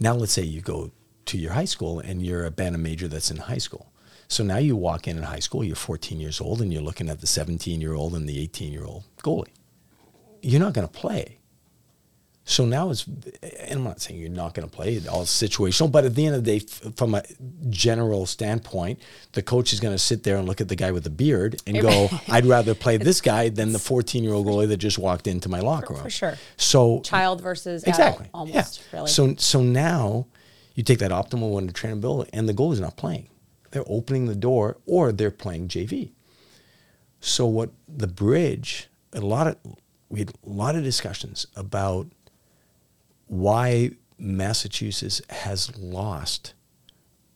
Now 0.00 0.14
let's 0.14 0.32
say 0.32 0.42
you 0.42 0.60
go 0.60 0.90
to 1.26 1.38
your 1.38 1.52
high 1.52 1.66
school 1.66 2.00
and 2.00 2.24
you're 2.24 2.44
a 2.44 2.50
Bantam 2.50 2.82
major 2.82 3.08
that's 3.08 3.30
in 3.30 3.36
high 3.36 3.58
school. 3.58 3.92
So 4.28 4.42
now 4.42 4.56
you 4.56 4.76
walk 4.76 5.06
in 5.06 5.18
in 5.18 5.24
high 5.24 5.40
school, 5.40 5.62
you're 5.62 5.76
14 5.76 6.18
years 6.18 6.40
old, 6.40 6.62
and 6.62 6.72
you're 6.72 6.82
looking 6.82 7.10
at 7.10 7.20
the 7.20 7.26
17 7.26 7.80
year 7.80 7.94
old 7.94 8.14
and 8.14 8.28
the 8.28 8.40
18 8.40 8.72
year 8.72 8.84
old 8.84 9.04
goalie. 9.22 9.52
You're 10.40 10.60
not 10.60 10.72
going 10.72 10.88
to 10.88 10.92
play. 10.92 11.38
So 12.44 12.64
now 12.64 12.90
it's, 12.90 13.06
and 13.06 13.78
I'm 13.78 13.84
not 13.84 14.00
saying 14.00 14.18
you're 14.18 14.28
not 14.28 14.52
going 14.54 14.68
to 14.68 14.74
play, 14.74 14.94
it 14.96 15.06
all 15.06 15.24
situational, 15.24 15.90
but 15.92 16.04
at 16.04 16.16
the 16.16 16.26
end 16.26 16.34
of 16.34 16.44
the 16.44 16.58
day, 16.58 16.66
f- 16.66 16.94
from 16.96 17.14
a 17.14 17.22
general 17.70 18.26
standpoint, 18.26 18.98
the 19.32 19.42
coach 19.42 19.72
is 19.72 19.78
going 19.78 19.94
to 19.94 19.98
sit 19.98 20.24
there 20.24 20.36
and 20.36 20.48
look 20.48 20.60
at 20.60 20.68
the 20.68 20.74
guy 20.74 20.90
with 20.90 21.04
the 21.04 21.10
beard 21.10 21.62
and 21.68 21.80
go, 21.80 22.08
I'd 22.28 22.44
rather 22.44 22.74
play 22.74 22.96
this 22.96 23.20
guy 23.20 23.48
than 23.48 23.72
the 23.72 23.78
14 23.78 24.24
year 24.24 24.32
old 24.32 24.46
goalie 24.46 24.66
that 24.68 24.78
just 24.78 24.98
walked 24.98 25.28
into 25.28 25.48
my 25.48 25.60
locker 25.60 25.94
room. 25.94 26.02
for 26.02 26.10
sure. 26.10 26.34
So 26.56 27.00
Child 27.02 27.40
versus 27.40 27.84
exactly, 27.84 28.26
adult, 28.26 28.34
almost 28.34 28.80
yeah. 28.80 28.98
really. 28.98 29.08
So 29.08 29.36
so 29.36 29.62
now 29.62 30.26
you 30.74 30.82
take 30.82 30.98
that 30.98 31.12
optimal 31.12 31.50
one 31.50 31.68
to 31.68 31.72
trainability, 31.72 32.28
and 32.32 32.48
the 32.48 32.54
goalie's 32.54 32.80
not 32.80 32.96
playing. 32.96 33.28
They're 33.70 33.84
opening 33.86 34.26
the 34.26 34.34
door, 34.34 34.78
or 34.84 35.12
they're 35.12 35.30
playing 35.30 35.68
JV. 35.68 36.10
So 37.20 37.46
what 37.46 37.70
the 37.88 38.08
bridge, 38.08 38.88
a 39.12 39.20
lot 39.20 39.46
of 39.46 39.56
we 40.08 40.18
had 40.18 40.32
a 40.44 40.50
lot 40.50 40.74
of 40.74 40.82
discussions 40.82 41.46
about 41.56 42.08
why 43.32 43.90
Massachusetts 44.18 45.22
has 45.30 45.74
lost 45.78 46.52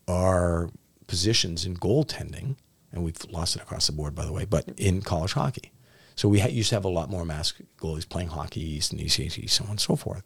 our 0.06 0.68
positions 1.06 1.64
in 1.64 1.74
goaltending, 1.74 2.56
and 2.92 3.02
we've 3.02 3.16
lost 3.30 3.56
it 3.56 3.62
across 3.62 3.86
the 3.86 3.94
board, 3.94 4.14
by 4.14 4.26
the 4.26 4.32
way, 4.32 4.44
but 4.44 4.68
in 4.76 5.00
college 5.00 5.32
hockey. 5.32 5.72
So 6.14 6.28
we 6.28 6.40
ha- 6.40 6.48
used 6.48 6.68
to 6.68 6.74
have 6.74 6.84
a 6.84 6.90
lot 6.90 7.08
more 7.08 7.24
mass 7.24 7.54
goalies 7.78 8.06
playing 8.06 8.28
hockey, 8.28 8.60
East 8.60 8.92
and 8.92 9.00
ECAC, 9.00 9.48
so 9.48 9.64
on 9.64 9.70
and 9.70 9.80
so 9.80 9.96
forth. 9.96 10.22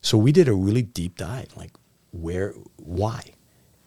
So 0.00 0.16
we 0.16 0.30
did 0.30 0.46
a 0.46 0.54
really 0.54 0.82
deep 0.82 1.16
dive, 1.16 1.48
like 1.56 1.72
where, 2.12 2.54
why, 2.76 3.32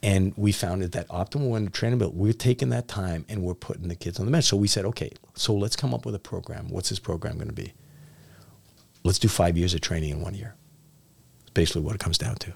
and 0.04 0.34
we 0.36 0.52
found 0.52 0.82
that 0.82 0.92
that 0.92 1.08
optimal 1.08 1.52
window 1.52 1.72
trainability. 1.72 2.16
We're 2.16 2.34
taking 2.34 2.68
that 2.70 2.90
time 2.90 3.26
and 3.30 3.44
we're 3.44 3.54
putting 3.54 3.88
the 3.88 3.96
kids 3.96 4.20
on 4.20 4.26
the 4.26 4.32
bench. 4.34 4.44
So 4.44 4.58
we 4.58 4.68
said, 4.68 4.84
okay, 4.84 5.12
so 5.36 5.54
let's 5.54 5.78
come 5.78 5.94
up 5.94 6.06
with 6.06 6.16
a 6.16 6.20
program. 6.20 6.68
What's 6.68 6.90
this 6.90 7.00
program 7.00 7.36
going 7.36 7.48
to 7.48 7.54
be? 7.54 7.72
Let's 9.06 9.20
do 9.20 9.30
five 9.30 9.58
years 9.58 9.74
of 9.74 9.80
training 9.80 10.10
in 10.10 10.22
one 10.22 10.34
year. 10.34 10.56
Basically 11.54 11.82
what 11.82 11.96
it 11.96 12.00
comes 12.00 12.18
down 12.18 12.36
to, 12.36 12.54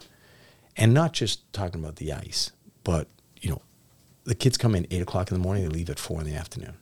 and 0.78 0.94
not 0.94 1.14
just 1.14 1.52
talking 1.54 1.82
about 1.82 1.98
the 1.98 2.14
ice, 2.14 2.52
but 2.84 3.08
you 3.42 3.50
know, 3.50 3.62
the 4.24 4.36
kids 4.36 4.58
come 4.58 4.74
in 4.76 4.88
eight 4.92 5.02
o'clock 5.02 5.30
in 5.32 5.38
the 5.38 5.44
morning. 5.44 5.64
They 5.64 5.70
leave 5.70 5.90
at 5.90 6.00
four 6.00 6.22
in 6.22 6.28
the 6.28 6.36
afternoon. 6.36 6.76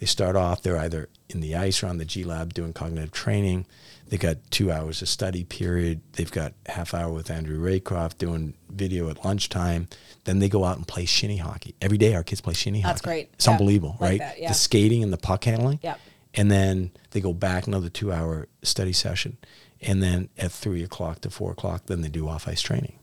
They 0.00 0.06
start 0.06 0.36
off. 0.36 0.62
They're 0.62 0.76
either 0.78 1.08
in 1.30 1.40
the 1.40 1.54
ice 1.56 1.82
or 1.82 1.86
on 1.86 1.98
the 1.98 2.04
G 2.04 2.24
Lab 2.24 2.52
doing 2.52 2.72
cognitive 2.72 3.12
training. 3.12 3.64
They 4.08 4.18
got 4.18 4.36
two 4.50 4.70
hours 4.70 5.00
of 5.00 5.08
study 5.08 5.44
period. 5.44 6.02
They've 6.12 6.30
got 6.30 6.52
half 6.66 6.92
hour 6.92 7.10
with 7.10 7.30
Andrew 7.30 7.58
Raycroft 7.58 8.18
doing 8.18 8.52
video 8.68 9.08
at 9.08 9.24
lunchtime. 9.24 9.88
Then 10.24 10.40
they 10.40 10.48
go 10.50 10.64
out 10.64 10.76
and 10.76 10.86
play 10.86 11.06
shinny 11.06 11.38
hockey 11.38 11.74
every 11.80 11.96
day. 11.96 12.14
Our 12.14 12.22
kids 12.22 12.42
play 12.42 12.52
shinny 12.52 12.80
hockey. 12.80 12.92
That's 12.92 13.00
great. 13.00 13.30
It's 13.34 13.46
Yeah. 13.46 13.52
unbelievable, 13.52 13.96
Like 14.00 14.10
right? 14.10 14.18
that, 14.18 14.40
yeah. 14.40 14.48
The 14.48 14.54
skating 14.54 15.02
and 15.02 15.10
the 15.12 15.16
puck 15.16 15.44
handling. 15.44 15.78
Yep. 15.82 15.98
And 16.34 16.50
then 16.50 16.90
they 17.12 17.20
go 17.20 17.32
back 17.32 17.66
another 17.66 17.88
two 17.88 18.12
hour 18.12 18.48
study 18.62 18.92
session. 18.92 19.38
And 19.80 20.02
then 20.02 20.28
at 20.38 20.52
three 20.52 20.82
o'clock 20.82 21.20
to 21.22 21.30
four 21.30 21.52
o'clock, 21.52 21.86
then 21.86 22.00
they 22.00 22.08
do 22.08 22.28
off 22.28 22.48
ice 22.48 22.62
training. 22.62 22.98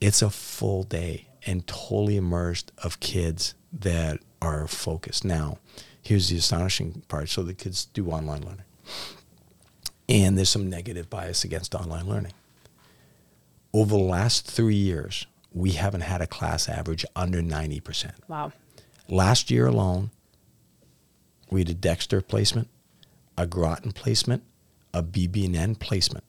It's 0.00 0.22
a 0.22 0.30
full 0.30 0.82
day 0.82 1.26
and 1.46 1.66
totally 1.66 2.16
immersed 2.16 2.72
of 2.82 3.00
kids 3.00 3.54
that 3.72 4.20
are 4.42 4.66
focused. 4.66 5.24
Now, 5.24 5.58
here's 6.02 6.28
the 6.28 6.36
astonishing 6.36 7.02
part. 7.08 7.28
So 7.28 7.42
the 7.42 7.54
kids 7.54 7.86
do 7.86 8.08
online 8.10 8.42
learning. 8.42 8.64
And 10.08 10.36
there's 10.36 10.48
some 10.48 10.68
negative 10.68 11.08
bias 11.08 11.44
against 11.44 11.74
online 11.74 12.08
learning. 12.08 12.32
Over 13.72 13.96
the 13.96 14.02
last 14.02 14.50
three 14.50 14.74
years, 14.74 15.26
we 15.52 15.72
haven't 15.72 16.00
had 16.02 16.20
a 16.20 16.26
class 16.26 16.68
average 16.68 17.04
under 17.14 17.40
90%. 17.40 18.12
wow. 18.28 18.52
Last 19.08 19.50
year 19.50 19.66
alone, 19.66 20.10
we 21.50 21.60
had 21.60 21.68
a 21.68 21.74
Dexter 21.74 22.20
placement, 22.20 22.68
a 23.36 23.44
Groton 23.44 23.90
placement, 23.90 24.44
a 24.92 25.02
BB&N 25.02 25.76
placement. 25.76 26.24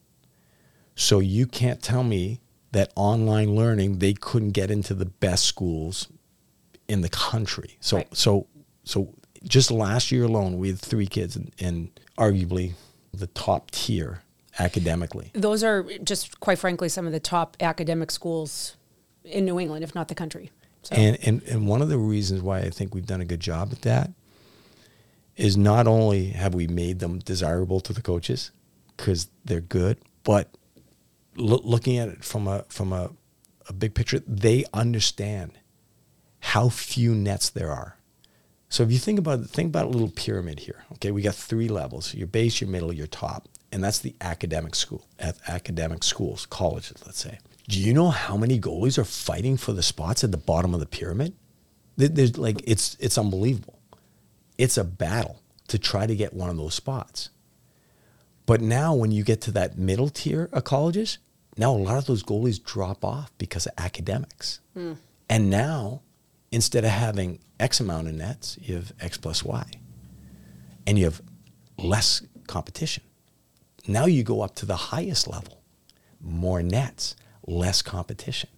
So 0.94 1.18
you 1.20 1.46
can't 1.46 1.82
tell 1.82 2.04
me 2.04 2.40
that 2.72 2.92
online 2.96 3.54
learning 3.54 3.98
they 3.98 4.14
couldn't 4.14 4.50
get 4.50 4.70
into 4.70 4.94
the 4.94 5.06
best 5.06 5.44
schools 5.44 6.08
in 6.88 7.00
the 7.00 7.08
country. 7.08 7.76
So 7.80 7.98
Right. 7.98 8.16
so 8.16 8.46
so 8.84 9.14
just 9.44 9.70
last 9.70 10.12
year 10.12 10.24
alone, 10.24 10.58
we 10.58 10.68
had 10.68 10.78
three 10.78 11.06
kids 11.06 11.36
in, 11.36 11.50
in 11.58 11.90
arguably 12.18 12.72
the 13.12 13.26
top 13.28 13.70
tier 13.70 14.22
academically. 14.58 15.30
Those 15.34 15.64
are 15.64 15.84
just 16.04 16.40
quite 16.40 16.58
frankly 16.58 16.88
some 16.88 17.06
of 17.06 17.12
the 17.12 17.20
top 17.20 17.56
academic 17.60 18.10
schools 18.10 18.76
in 19.24 19.44
New 19.44 19.58
England, 19.58 19.84
if 19.84 19.94
not 19.94 20.08
the 20.08 20.14
country. 20.14 20.50
So 20.82 20.94
And, 20.96 21.18
and 21.22 21.42
and 21.44 21.68
one 21.68 21.82
of 21.82 21.88
the 21.88 21.98
reasons 21.98 22.42
why 22.42 22.60
I 22.60 22.70
think 22.70 22.94
we've 22.94 23.06
done 23.06 23.20
a 23.20 23.24
good 23.24 23.40
job 23.40 23.70
at 23.72 23.82
that 23.82 24.10
is 25.36 25.56
not 25.56 25.86
only 25.86 26.28
have 26.30 26.54
we 26.54 26.66
made 26.66 26.98
them 26.98 27.18
desirable 27.18 27.80
to 27.80 27.92
the 27.92 28.02
coaches 28.02 28.50
because 28.96 29.28
they're 29.44 29.60
good, 29.60 29.98
but 30.24 30.50
loo- 31.36 31.60
looking 31.64 31.98
at 31.98 32.08
it 32.08 32.24
from 32.24 32.46
a 32.48 32.64
from 32.68 32.92
a, 32.92 33.10
a 33.68 33.72
big 33.72 33.94
picture, 33.94 34.20
they 34.26 34.64
understand 34.74 35.52
how 36.40 36.68
few 36.68 37.14
nets 37.14 37.48
there 37.50 37.70
are. 37.70 37.96
So 38.68 38.82
if 38.82 38.90
you 38.92 38.98
think 38.98 39.18
about 39.18 39.40
it, 39.40 39.50
think 39.50 39.68
about 39.68 39.86
a 39.86 39.88
little 39.90 40.10
pyramid 40.10 40.60
here. 40.60 40.84
Okay, 40.92 41.10
we 41.10 41.22
got 41.22 41.34
three 41.34 41.68
levels: 41.68 42.14
your 42.14 42.26
base, 42.26 42.60
your 42.60 42.70
middle, 42.70 42.92
your 42.92 43.06
top. 43.06 43.48
and 43.72 43.82
that's 43.82 43.98
the 44.00 44.14
academic 44.20 44.74
school, 44.74 45.06
at 45.18 45.36
academic 45.48 46.04
schools, 46.04 46.46
colleges, 46.46 47.02
let's 47.06 47.18
say. 47.18 47.38
Do 47.68 47.80
you 47.80 47.94
know 47.94 48.10
how 48.10 48.36
many 48.36 48.60
goalies 48.60 48.98
are 48.98 49.04
fighting 49.04 49.56
for 49.56 49.72
the 49.72 49.82
spots 49.82 50.22
at 50.24 50.30
the 50.30 50.36
bottom 50.36 50.74
of 50.74 50.80
the 50.80 50.86
pyramid? 50.86 51.34
There's 51.96 52.36
like 52.36 52.60
it's 52.64 52.96
it's 53.00 53.16
unbelievable. 53.18 53.78
It's 54.58 54.76
a 54.76 54.84
battle 54.84 55.40
to 55.68 55.78
try 55.78 56.06
to 56.06 56.14
get 56.14 56.34
one 56.34 56.50
of 56.50 56.56
those 56.56 56.74
spots. 56.74 57.30
But 58.46 58.60
now 58.60 58.94
when 58.94 59.12
you 59.12 59.24
get 59.24 59.40
to 59.42 59.50
that 59.52 59.78
middle 59.78 60.08
tier 60.08 60.48
of 60.52 60.64
colleges, 60.64 61.18
now 61.56 61.72
a 61.72 61.76
lot 61.76 61.98
of 61.98 62.06
those 62.06 62.22
goalies 62.22 62.62
drop 62.62 63.04
off 63.04 63.30
because 63.38 63.66
of 63.66 63.72
academics. 63.78 64.60
Mm. 64.76 64.96
And 65.28 65.50
now 65.50 66.02
instead 66.50 66.84
of 66.84 66.90
having 66.90 67.38
X 67.58 67.80
amount 67.80 68.08
of 68.08 68.14
nets, 68.14 68.58
you 68.60 68.74
have 68.76 68.92
X 69.00 69.16
plus 69.16 69.44
Y. 69.44 69.64
And 70.86 70.98
you 70.98 71.04
have 71.04 71.22
less 71.78 72.22
competition. 72.46 73.04
Now 73.86 74.06
you 74.06 74.22
go 74.22 74.42
up 74.42 74.54
to 74.56 74.66
the 74.66 74.76
highest 74.76 75.26
level, 75.26 75.62
more 76.20 76.62
nets, 76.62 77.16
less 77.46 77.82
competition. 77.82 78.50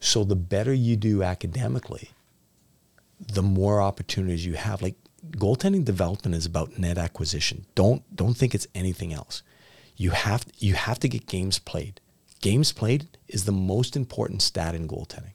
So 0.00 0.24
the 0.24 0.36
better 0.36 0.72
you 0.72 0.96
do 0.96 1.22
academically, 1.22 2.10
the 3.20 3.42
more 3.42 3.80
opportunities 3.80 4.46
you 4.46 4.54
have. 4.54 4.82
Like 4.82 4.96
goaltending 5.32 5.84
development 5.84 6.34
is 6.34 6.46
about 6.46 6.78
net 6.78 6.98
acquisition. 6.98 7.66
Don't 7.74 8.02
don't 8.14 8.36
think 8.36 8.54
it's 8.54 8.66
anything 8.74 9.12
else. 9.12 9.42
You 9.96 10.10
have 10.10 10.46
you 10.58 10.74
have 10.74 10.98
to 11.00 11.08
get 11.08 11.26
games 11.26 11.58
played. 11.58 12.00
Games 12.40 12.72
played 12.72 13.08
is 13.28 13.44
the 13.44 13.52
most 13.52 13.96
important 13.96 14.42
stat 14.42 14.74
in 14.74 14.88
goaltending. 14.88 15.34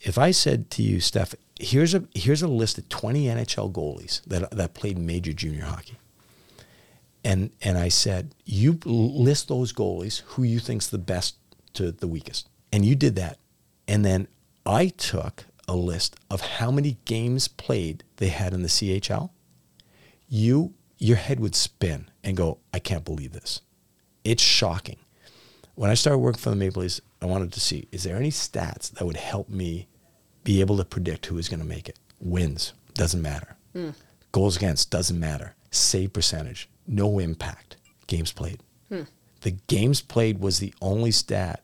If 0.00 0.18
I 0.18 0.30
said 0.30 0.70
to 0.72 0.82
you, 0.82 1.00
Steph, 1.00 1.34
here's 1.58 1.94
a 1.94 2.04
here's 2.14 2.42
a 2.42 2.48
list 2.48 2.78
of 2.78 2.88
20 2.88 3.24
NHL 3.24 3.72
goalies 3.72 4.22
that 4.26 4.50
that 4.50 4.74
played 4.74 4.98
major 4.98 5.32
junior 5.32 5.64
hockey. 5.64 5.98
And 7.24 7.50
and 7.62 7.76
I 7.78 7.88
said, 7.88 8.34
you 8.44 8.78
list 8.84 9.48
those 9.48 9.72
goalies 9.72 10.20
who 10.26 10.42
you 10.42 10.60
think's 10.60 10.88
the 10.88 10.98
best 10.98 11.36
to 11.74 11.90
the 11.90 12.06
weakest. 12.06 12.48
And 12.72 12.84
you 12.84 12.94
did 12.94 13.16
that. 13.16 13.38
And 13.86 14.04
then 14.04 14.28
I 14.66 14.88
took 14.88 15.46
a 15.68 15.76
list 15.76 16.16
of 16.30 16.40
how 16.40 16.70
many 16.70 16.96
games 17.04 17.46
played 17.46 18.02
they 18.16 18.28
had 18.28 18.54
in 18.54 18.62
the 18.62 18.68
CHL. 18.68 19.30
You 20.28 20.74
your 20.98 21.16
head 21.16 21.38
would 21.38 21.54
spin 21.54 22.10
and 22.24 22.36
go, 22.36 22.58
I 22.74 22.80
can't 22.80 23.04
believe 23.04 23.32
this. 23.32 23.60
It's 24.24 24.42
shocking. 24.42 24.98
When 25.76 25.90
I 25.90 25.94
started 25.94 26.18
working 26.18 26.40
for 26.40 26.50
the 26.50 26.56
Maple 26.56 26.82
Leafs, 26.82 27.00
I 27.22 27.26
wanted 27.26 27.52
to 27.52 27.60
see 27.60 27.86
is 27.92 28.02
there 28.02 28.16
any 28.16 28.30
stats 28.30 28.90
that 28.92 29.04
would 29.04 29.16
help 29.16 29.48
me 29.48 29.86
be 30.42 30.60
able 30.60 30.76
to 30.78 30.84
predict 30.84 31.26
who 31.26 31.38
is 31.38 31.48
going 31.48 31.60
to 31.60 31.66
make 31.66 31.88
it? 31.88 31.98
Wins 32.20 32.72
doesn't 32.94 33.22
matter. 33.22 33.56
Mm. 33.74 33.94
Goals 34.32 34.56
against 34.56 34.90
doesn't 34.90 35.18
matter. 35.18 35.54
Save 35.70 36.12
percentage, 36.12 36.68
no 36.86 37.18
impact. 37.18 37.76
Games 38.06 38.32
played. 38.32 38.60
Hmm. 38.88 39.02
The 39.42 39.52
games 39.66 40.00
played 40.00 40.40
was 40.40 40.58
the 40.58 40.74
only 40.80 41.10
stat. 41.10 41.62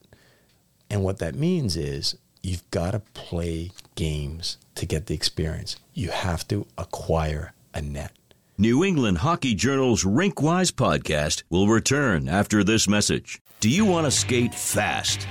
And 0.90 1.02
what 1.02 1.18
that 1.18 1.34
means 1.34 1.76
is 1.76 2.16
you've 2.42 2.68
got 2.70 2.92
to 2.92 3.00
play 3.00 3.70
games 3.94 4.58
to 4.74 4.86
get 4.86 5.06
the 5.06 5.14
experience. 5.14 5.76
You 5.92 6.10
have 6.10 6.46
to 6.48 6.66
acquire 6.76 7.52
a 7.72 7.80
net. 7.80 8.12
New 8.56 8.84
England 8.84 9.18
Hockey 9.18 9.54
Journal's 9.54 10.04
Rinkwise 10.04 10.70
podcast 10.70 11.42
will 11.50 11.66
return 11.66 12.28
after 12.28 12.62
this 12.62 12.86
message. 12.88 13.40
Do 13.60 13.68
you 13.68 13.84
want 13.84 14.06
to 14.06 14.10
skate 14.10 14.54
fast? 14.54 15.26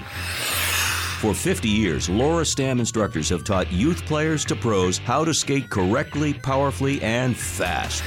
For 1.22 1.34
50 1.34 1.70
years, 1.70 2.10
Laura 2.10 2.44
Stamm 2.44 2.80
instructors 2.80 3.30
have 3.30 3.46
taught 3.46 3.72
youth 3.72 4.04
players 4.06 4.44
to 4.46 4.58
pros 4.58 4.98
how 4.98 5.24
to 5.24 5.34
skate 5.34 5.70
correctly, 5.70 6.34
powerfully, 6.34 7.02
and 7.02 7.38
fast. 7.38 8.04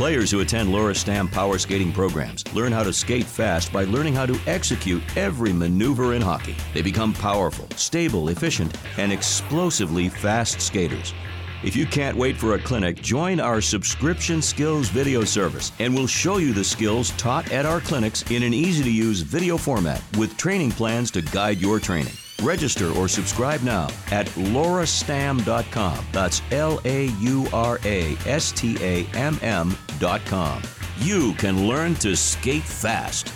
Players 0.00 0.30
who 0.30 0.40
attend 0.40 0.72
Laura 0.72 0.94
Stamm 0.94 1.30
power 1.30 1.58
skating 1.58 1.92
programs 1.92 2.42
learn 2.54 2.72
how 2.72 2.82
to 2.82 2.90
skate 2.90 3.26
fast 3.26 3.70
by 3.70 3.84
learning 3.84 4.14
how 4.14 4.24
to 4.24 4.40
execute 4.46 5.02
every 5.14 5.52
maneuver 5.52 6.14
in 6.14 6.22
hockey. 6.22 6.56
They 6.72 6.80
become 6.80 7.12
powerful, 7.12 7.68
stable, 7.76 8.30
efficient, 8.30 8.74
and 8.96 9.12
explosively 9.12 10.08
fast 10.08 10.62
skaters. 10.62 11.12
If 11.62 11.76
you 11.76 11.84
can't 11.84 12.16
wait 12.16 12.38
for 12.38 12.54
a 12.54 12.58
clinic, 12.58 13.02
join 13.02 13.40
our 13.40 13.60
subscription 13.60 14.40
skills 14.40 14.88
video 14.88 15.22
service 15.22 15.70
and 15.80 15.94
we'll 15.94 16.06
show 16.06 16.38
you 16.38 16.54
the 16.54 16.64
skills 16.64 17.10
taught 17.18 17.52
at 17.52 17.66
our 17.66 17.82
clinics 17.82 18.22
in 18.30 18.42
an 18.42 18.54
easy 18.54 18.82
to 18.82 18.90
use 18.90 19.20
video 19.20 19.58
format 19.58 20.02
with 20.16 20.34
training 20.38 20.70
plans 20.70 21.10
to 21.10 21.20
guide 21.20 21.60
your 21.60 21.78
training. 21.78 22.14
Register 22.42 22.90
or 22.92 23.08
subscribe 23.08 23.62
now 23.62 23.88
at 24.10 24.26
laurastamm.com. 24.28 26.06
That's 26.12 26.42
L 26.50 26.80
A 26.84 27.06
U 27.06 27.46
R 27.52 27.78
A 27.84 28.16
S 28.26 28.52
T 28.52 28.76
A 28.80 29.04
M 29.14 29.38
M.com. 29.42 30.62
You 30.98 31.34
can 31.34 31.66
learn 31.66 31.94
to 31.96 32.16
skate 32.16 32.62
fast. 32.62 33.32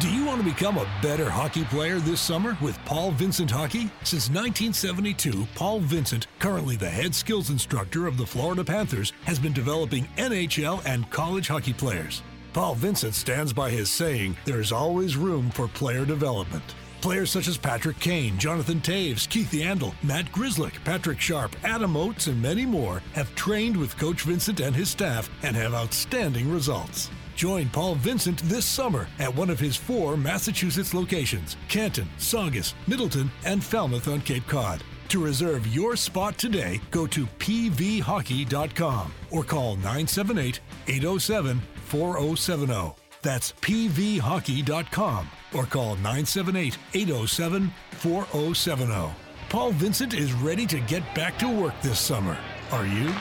Do 0.00 0.10
you 0.10 0.24
want 0.24 0.38
to 0.40 0.44
become 0.44 0.78
a 0.78 0.90
better 1.02 1.28
hockey 1.28 1.64
player 1.64 1.98
this 1.98 2.22
summer 2.22 2.56
with 2.62 2.82
Paul 2.86 3.10
Vincent 3.10 3.50
Hockey? 3.50 3.90
Since 4.02 4.30
1972, 4.30 5.46
Paul 5.54 5.80
Vincent, 5.80 6.26
currently 6.38 6.76
the 6.76 6.88
head 6.88 7.14
skills 7.14 7.50
instructor 7.50 8.06
of 8.06 8.16
the 8.16 8.24
Florida 8.24 8.64
Panthers, 8.64 9.12
has 9.26 9.38
been 9.38 9.52
developing 9.52 10.08
NHL 10.16 10.82
and 10.86 11.10
college 11.10 11.48
hockey 11.48 11.74
players. 11.74 12.22
Paul 12.52 12.74
Vincent 12.74 13.14
stands 13.14 13.52
by 13.52 13.70
his 13.70 13.90
saying, 13.90 14.36
there's 14.44 14.72
always 14.72 15.16
room 15.16 15.50
for 15.50 15.68
player 15.68 16.04
development. 16.04 16.64
Players 17.00 17.30
such 17.30 17.46
as 17.46 17.56
Patrick 17.56 17.98
Kane, 18.00 18.36
Jonathan 18.38 18.80
Toews, 18.80 19.28
Keith 19.28 19.52
Yandle, 19.52 19.94
Matt 20.02 20.26
Grzelcyk, 20.32 20.82
Patrick 20.84 21.20
Sharp, 21.20 21.54
Adam 21.64 21.96
Oates, 21.96 22.26
and 22.26 22.42
many 22.42 22.66
more 22.66 23.02
have 23.12 23.34
trained 23.36 23.76
with 23.76 23.96
Coach 23.96 24.22
Vincent 24.22 24.60
and 24.60 24.74
his 24.74 24.90
staff 24.90 25.30
and 25.44 25.54
have 25.54 25.74
outstanding 25.74 26.52
results. 26.52 27.08
Join 27.36 27.68
Paul 27.68 27.94
Vincent 27.94 28.42
this 28.42 28.66
summer 28.66 29.06
at 29.20 29.34
one 29.34 29.48
of 29.48 29.60
his 29.60 29.76
four 29.76 30.16
Massachusetts 30.16 30.92
locations 30.92 31.56
Canton, 31.68 32.08
Saugus, 32.18 32.74
Middleton, 32.86 33.30
and 33.46 33.62
Falmouth 33.62 34.08
on 34.08 34.20
Cape 34.22 34.46
Cod. 34.46 34.82
To 35.08 35.24
reserve 35.24 35.66
your 35.68 35.96
spot 35.96 36.36
today, 36.36 36.80
go 36.90 37.06
to 37.06 37.26
pvhockey.com 37.38 39.12
or 39.30 39.42
call 39.42 39.76
978 39.76 40.60
807 40.86 41.62
4070. 41.90 42.94
That's 43.22 43.52
pvhockey.com 43.52 45.30
or 45.52 45.66
call 45.66 45.96
978 45.96 46.78
807 46.94 47.72
4070. 47.90 49.10
Paul 49.48 49.72
Vincent 49.72 50.14
is 50.14 50.32
ready 50.32 50.64
to 50.66 50.78
get 50.80 51.14
back 51.14 51.36
to 51.40 51.48
work 51.48 51.74
this 51.82 51.98
summer. 51.98 52.38
Are 52.70 52.86
you? 52.86 53.12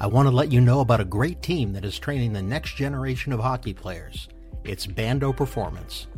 I 0.00 0.08
want 0.08 0.26
to 0.26 0.34
let 0.34 0.50
you 0.50 0.60
know 0.60 0.80
about 0.80 1.00
a 1.00 1.04
great 1.04 1.40
team 1.42 1.72
that 1.74 1.84
is 1.84 1.96
training 1.96 2.32
the 2.32 2.42
next 2.42 2.74
generation 2.74 3.32
of 3.32 3.38
hockey 3.38 3.72
players. 3.72 4.28
It's 4.64 4.84
Bando 4.84 5.32
Performance. 5.32 6.08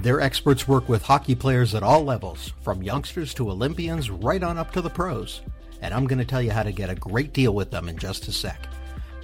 Their 0.00 0.20
experts 0.20 0.68
work 0.68 0.88
with 0.88 1.02
hockey 1.02 1.34
players 1.34 1.74
at 1.74 1.82
all 1.82 2.04
levels, 2.04 2.52
from 2.62 2.82
youngsters 2.82 3.34
to 3.34 3.50
Olympians 3.50 4.08
right 4.08 4.42
on 4.42 4.56
up 4.56 4.70
to 4.72 4.80
the 4.80 4.90
pros. 4.90 5.42
And 5.82 5.92
I'm 5.92 6.06
going 6.06 6.20
to 6.20 6.24
tell 6.24 6.42
you 6.42 6.52
how 6.52 6.62
to 6.62 6.72
get 6.72 6.90
a 6.90 6.94
great 6.94 7.32
deal 7.32 7.54
with 7.54 7.72
them 7.72 7.88
in 7.88 7.98
just 7.98 8.28
a 8.28 8.32
sec. 8.32 8.68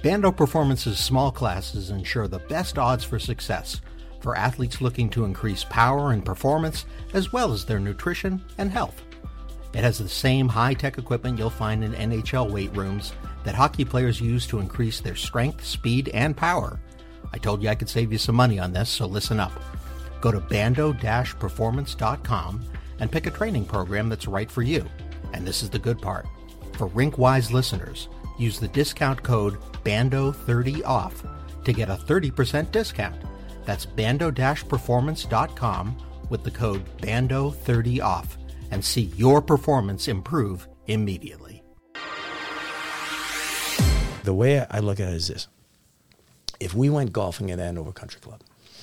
Bando 0.03 0.31
Performance's 0.31 0.99
small 0.99 1.31
classes 1.31 1.91
ensure 1.91 2.27
the 2.27 2.39
best 2.39 2.79
odds 2.79 3.03
for 3.03 3.19
success 3.19 3.81
for 4.21 4.37
athletes 4.37 4.81
looking 4.81 5.09
to 5.09 5.25
increase 5.25 5.65
power 5.65 6.11
and 6.11 6.25
performance, 6.25 6.85
as 7.13 7.33
well 7.33 7.51
as 7.51 7.65
their 7.65 7.79
nutrition 7.79 8.41
and 8.57 8.71
health. 8.71 9.01
It 9.73 9.83
has 9.83 9.97
the 9.97 10.07
same 10.09 10.47
high 10.47 10.73
tech 10.73 10.97
equipment 10.97 11.37
you'll 11.37 11.49
find 11.49 11.83
in 11.83 11.91
NHL 11.93 12.49
weight 12.51 12.73
rooms 12.75 13.13
that 13.43 13.55
hockey 13.55 13.83
players 13.85 14.21
use 14.21 14.45
to 14.47 14.59
increase 14.59 14.99
their 14.99 15.15
strength, 15.15 15.65
speed, 15.65 16.09
and 16.09 16.37
power. 16.37 16.79
I 17.33 17.37
told 17.37 17.63
you 17.63 17.69
I 17.69 17.75
could 17.75 17.89
save 17.89 18.11
you 18.11 18.17
some 18.17 18.35
money 18.35 18.59
on 18.59 18.73
this, 18.73 18.89
so 18.89 19.05
listen 19.05 19.39
up. 19.39 19.53
Go 20.19 20.31
to 20.31 20.39
bando-performance.com 20.39 22.65
and 22.99 23.11
pick 23.11 23.25
a 23.25 23.31
training 23.31 23.65
program 23.65 24.09
that's 24.09 24.27
right 24.27 24.51
for 24.51 24.61
you. 24.61 24.85
And 25.33 25.47
this 25.47 25.63
is 25.63 25.69
the 25.69 25.79
good 25.79 26.01
part. 26.01 26.27
For 26.73 26.89
Rinkwise 26.89 27.51
listeners, 27.51 28.09
use 28.37 28.59
the 28.59 28.67
discount 28.67 29.23
code 29.23 29.57
BANDO30OFF 29.83 31.63
to 31.63 31.73
get 31.73 31.89
a 31.89 31.95
30% 31.95 32.71
discount. 32.71 33.21
That's 33.65 33.85
bando-performance.com 33.85 35.97
with 36.29 36.43
the 36.43 36.51
code 36.51 36.83
BANDO30OFF 36.97 38.37
and 38.71 38.83
see 38.83 39.11
your 39.15 39.41
performance 39.41 40.07
improve 40.07 40.67
immediately. 40.87 41.61
The 44.23 44.33
way 44.33 44.65
I 44.69 44.79
look 44.79 44.99
at 44.99 45.09
it 45.09 45.15
is 45.15 45.27
this. 45.27 45.47
If 46.59 46.75
we 46.75 46.89
went 46.89 47.11
golfing 47.11 47.51
at 47.51 47.59
Andover 47.59 47.91
Country 47.91 48.21
Club, 48.21 48.41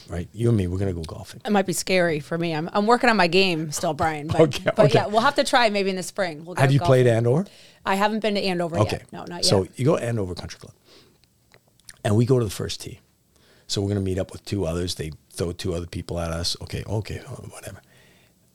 right? 0.09 0.29
You 0.33 0.49
and 0.49 0.57
me, 0.57 0.67
we're 0.67 0.79
going 0.79 0.93
to 0.93 0.95
go 0.95 1.03
golfing. 1.03 1.41
It 1.45 1.53
might 1.53 1.67
be 1.67 1.73
scary 1.73 2.19
for 2.19 2.37
me. 2.37 2.55
I'm, 2.55 2.69
I'm 2.73 2.87
working 2.87 3.09
on 3.09 3.17
my 3.17 3.29
game 3.29 3.71
still, 3.71 3.95
Brian. 3.95 4.27
But, 4.27 4.41
okay, 4.41 4.63
but 4.65 4.79
okay. 4.87 4.95
yeah, 4.95 5.07
we'll 5.07 5.21
have 5.21 5.37
to 5.37 5.45
try 5.45 5.71
maybe 5.71 5.91
in 5.91 5.97
the 5.97 6.03
spring. 6.03 6.45
We'll 6.45 6.57
have 6.57 6.73
you 6.73 6.79
golfing. 6.79 6.89
played 6.89 7.07
Andover? 7.07 7.47
I 7.87 7.95
haven't 7.95 8.21
been 8.21 8.35
to 8.35 8.41
Andover 8.41 8.79
okay. 8.81 8.99
yet. 8.99 9.13
No, 9.13 9.21
not 9.21 9.37
yet. 9.37 9.45
So 9.45 9.69
you 9.77 9.85
go 9.85 9.97
to 9.97 10.03
Andover 10.03 10.35
Country 10.35 10.59
Club, 10.59 10.75
and 12.05 12.17
we 12.17 12.27
go 12.27 12.39
to 12.39 12.45
the 12.45 12.51
first 12.51 12.81
tee. 12.81 13.01
So 13.67 13.81
we're 13.81 13.89
going 13.89 14.01
to 14.01 14.05
meet 14.05 14.19
up 14.19 14.33
with 14.33 14.45
two 14.45 14.65
others. 14.65 14.95
They 14.95 15.13
throw 15.31 15.53
two 15.53 15.75
other 15.75 15.87
people 15.87 16.19
at 16.19 16.31
us. 16.31 16.57
Okay, 16.63 16.83
okay, 16.87 17.19
whatever. 17.19 17.83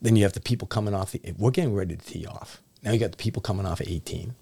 Then 0.02 0.16
you 0.16 0.24
have 0.24 0.32
the 0.32 0.40
people 0.40 0.66
coming 0.66 0.92
off 0.92 1.12
the. 1.12 1.20
We're 1.38 1.50
getting 1.50 1.74
ready 1.74 1.96
to 1.96 2.04
tee 2.04 2.26
off. 2.26 2.60
Now 2.82 2.92
you 2.92 2.98
got 2.98 3.12
the 3.12 3.16
people 3.16 3.40
coming 3.40 3.64
off 3.64 3.80
at 3.80 3.88
18 3.88 4.34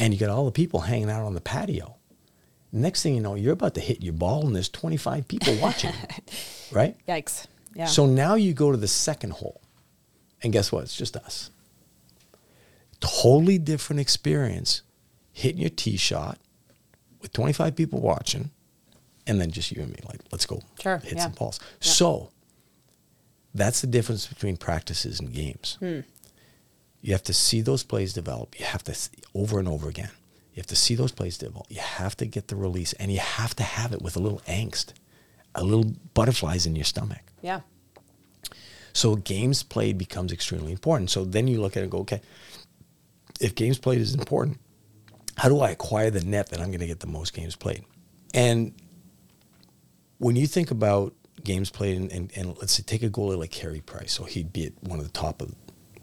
and 0.00 0.14
you 0.14 0.20
got 0.20 0.30
all 0.30 0.44
the 0.44 0.52
people 0.52 0.80
hanging 0.80 1.10
out 1.10 1.24
on 1.24 1.34
the 1.34 1.40
patio. 1.40 1.96
Next 2.70 3.02
thing 3.02 3.14
you 3.14 3.20
know, 3.20 3.34
you're 3.34 3.54
about 3.54 3.74
to 3.74 3.80
hit 3.80 4.02
your 4.02 4.12
ball, 4.12 4.46
and 4.46 4.54
there's 4.54 4.68
25 4.68 5.26
people 5.26 5.56
watching, 5.56 5.92
right? 6.72 6.96
Yikes. 7.06 7.46
Yeah. 7.74 7.86
So 7.86 8.04
now 8.04 8.34
you 8.34 8.52
go 8.52 8.70
to 8.70 8.76
the 8.76 8.88
second 8.88 9.32
hole, 9.32 9.62
and 10.42 10.52
guess 10.52 10.70
what? 10.70 10.84
It's 10.84 10.96
just 10.96 11.16
us. 11.16 11.50
Totally 13.00 13.58
different 13.58 14.00
experience 14.00 14.82
hitting 15.32 15.60
your 15.60 15.70
tee 15.70 15.96
shot 15.96 16.38
with 17.20 17.32
25 17.32 17.74
people 17.76 18.00
watching, 18.00 18.50
and 19.26 19.40
then 19.40 19.50
just 19.50 19.70
you 19.72 19.82
and 19.82 19.90
me. 19.90 19.98
Like, 20.08 20.20
let's 20.32 20.46
go 20.46 20.60
Sure, 20.80 20.98
hit 20.98 21.14
yeah. 21.16 21.22
some 21.24 21.32
balls. 21.32 21.60
Yeah. 21.62 21.66
So 21.90 22.30
that's 23.54 23.80
the 23.80 23.86
difference 23.86 24.26
between 24.26 24.56
practices 24.56 25.20
and 25.20 25.32
games. 25.32 25.76
Hmm. 25.80 26.00
You 27.00 27.12
have 27.12 27.22
to 27.24 27.32
see 27.32 27.60
those 27.60 27.82
plays 27.84 28.12
develop. 28.12 28.58
You 28.58 28.66
have 28.66 28.82
to 28.84 28.92
s- 28.92 29.10
over 29.34 29.58
and 29.58 29.68
over 29.68 29.88
again. 29.88 30.10
You 30.54 30.60
have 30.60 30.66
to 30.66 30.76
see 30.76 30.94
those 30.96 31.12
plays 31.12 31.38
develop. 31.38 31.66
You 31.68 31.80
have 31.80 32.16
to 32.16 32.26
get 32.26 32.48
the 32.48 32.56
release, 32.56 32.92
and 32.94 33.12
you 33.12 33.20
have 33.20 33.54
to 33.56 33.62
have 33.62 33.92
it 33.92 34.02
with 34.02 34.16
a 34.16 34.18
little 34.18 34.40
angst, 34.48 34.92
a 35.54 35.62
little 35.62 35.92
butterflies 36.14 36.66
in 36.66 36.74
your 36.76 36.84
stomach. 36.84 37.22
yeah. 37.42 37.60
So 38.94 39.14
games 39.14 39.62
played 39.62 39.96
becomes 39.96 40.32
extremely 40.32 40.72
important. 40.72 41.10
So 41.10 41.24
then 41.24 41.46
you 41.46 41.60
look 41.60 41.76
at 41.76 41.80
it 41.80 41.84
and 41.84 41.90
go, 41.92 41.98
okay, 41.98 42.20
if 43.40 43.54
games 43.54 43.78
played 43.78 44.00
is 44.00 44.12
important, 44.14 44.58
how 45.38 45.48
do 45.48 45.60
I 45.60 45.70
acquire 45.70 46.10
the 46.10 46.20
net 46.20 46.50
that 46.50 46.60
I'm 46.60 46.68
going 46.68 46.80
to 46.80 46.86
get 46.86 47.00
the 47.00 47.06
most 47.06 47.32
games 47.32 47.56
played? 47.56 47.84
And 48.34 48.74
when 50.18 50.36
you 50.36 50.46
think 50.46 50.70
about 50.70 51.14
games 51.44 51.70
played, 51.70 51.96
and, 51.96 52.12
and, 52.12 52.32
and 52.36 52.58
let's 52.58 52.72
say 52.72 52.82
take 52.84 53.02
a 53.04 53.08
goalie 53.08 53.38
like 53.38 53.50
Carey 53.50 53.80
Price, 53.80 54.12
so 54.12 54.24
he'd 54.24 54.52
be 54.52 54.66
at 54.66 54.72
one 54.82 54.98
of 54.98 55.04
the 55.04 55.12
top 55.12 55.40
of 55.40 55.54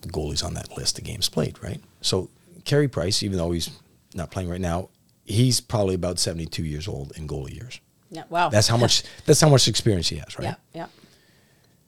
the 0.02 0.08
goalies 0.08 0.44
on 0.44 0.54
that 0.54 0.76
list 0.78 0.98
of 0.98 1.04
games 1.04 1.28
played, 1.28 1.62
right? 1.62 1.82
So 2.02 2.30
Carey 2.64 2.88
Price, 2.88 3.24
even 3.24 3.38
though 3.38 3.52
he's 3.52 3.70
not 4.14 4.32
playing 4.32 4.50
right 4.50 4.62
now, 4.62 4.90
he's 5.26 5.60
probably 5.60 5.96
about 5.96 6.18
72 6.18 6.64
years 6.64 6.88
old 6.88 7.12
in 7.18 7.28
goalie 7.28 7.54
years. 7.54 7.82
Yeah. 8.10 8.24
Wow. 8.30 8.50
That's 8.50 8.70
how 8.70 8.78
much. 8.78 9.04
That's 9.26 9.42
how 9.42 9.50
much 9.50 9.68
experience 9.68 10.08
he 10.08 10.18
has, 10.18 10.40
right? 10.40 10.46
Yeah. 10.46 10.56
Yeah. 10.74 10.88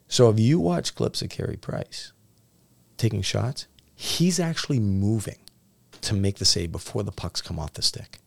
So 0.10 0.30
if 0.30 0.40
you 0.40 0.60
watch 0.60 0.96
clips 0.96 1.22
of 1.22 1.30
Carey 1.30 1.58
Price 1.58 2.12
taking 2.98 3.22
shots, 3.22 3.68
he's 3.96 4.40
actually 4.40 4.80
moving 4.80 5.38
to 6.02 6.14
make 6.14 6.38
the 6.38 6.46
save 6.46 6.72
before 6.72 7.04
the 7.04 7.12
pucks 7.12 7.42
come 7.42 7.60
off 7.60 7.74
the 7.74 7.82
stick. 7.82 8.20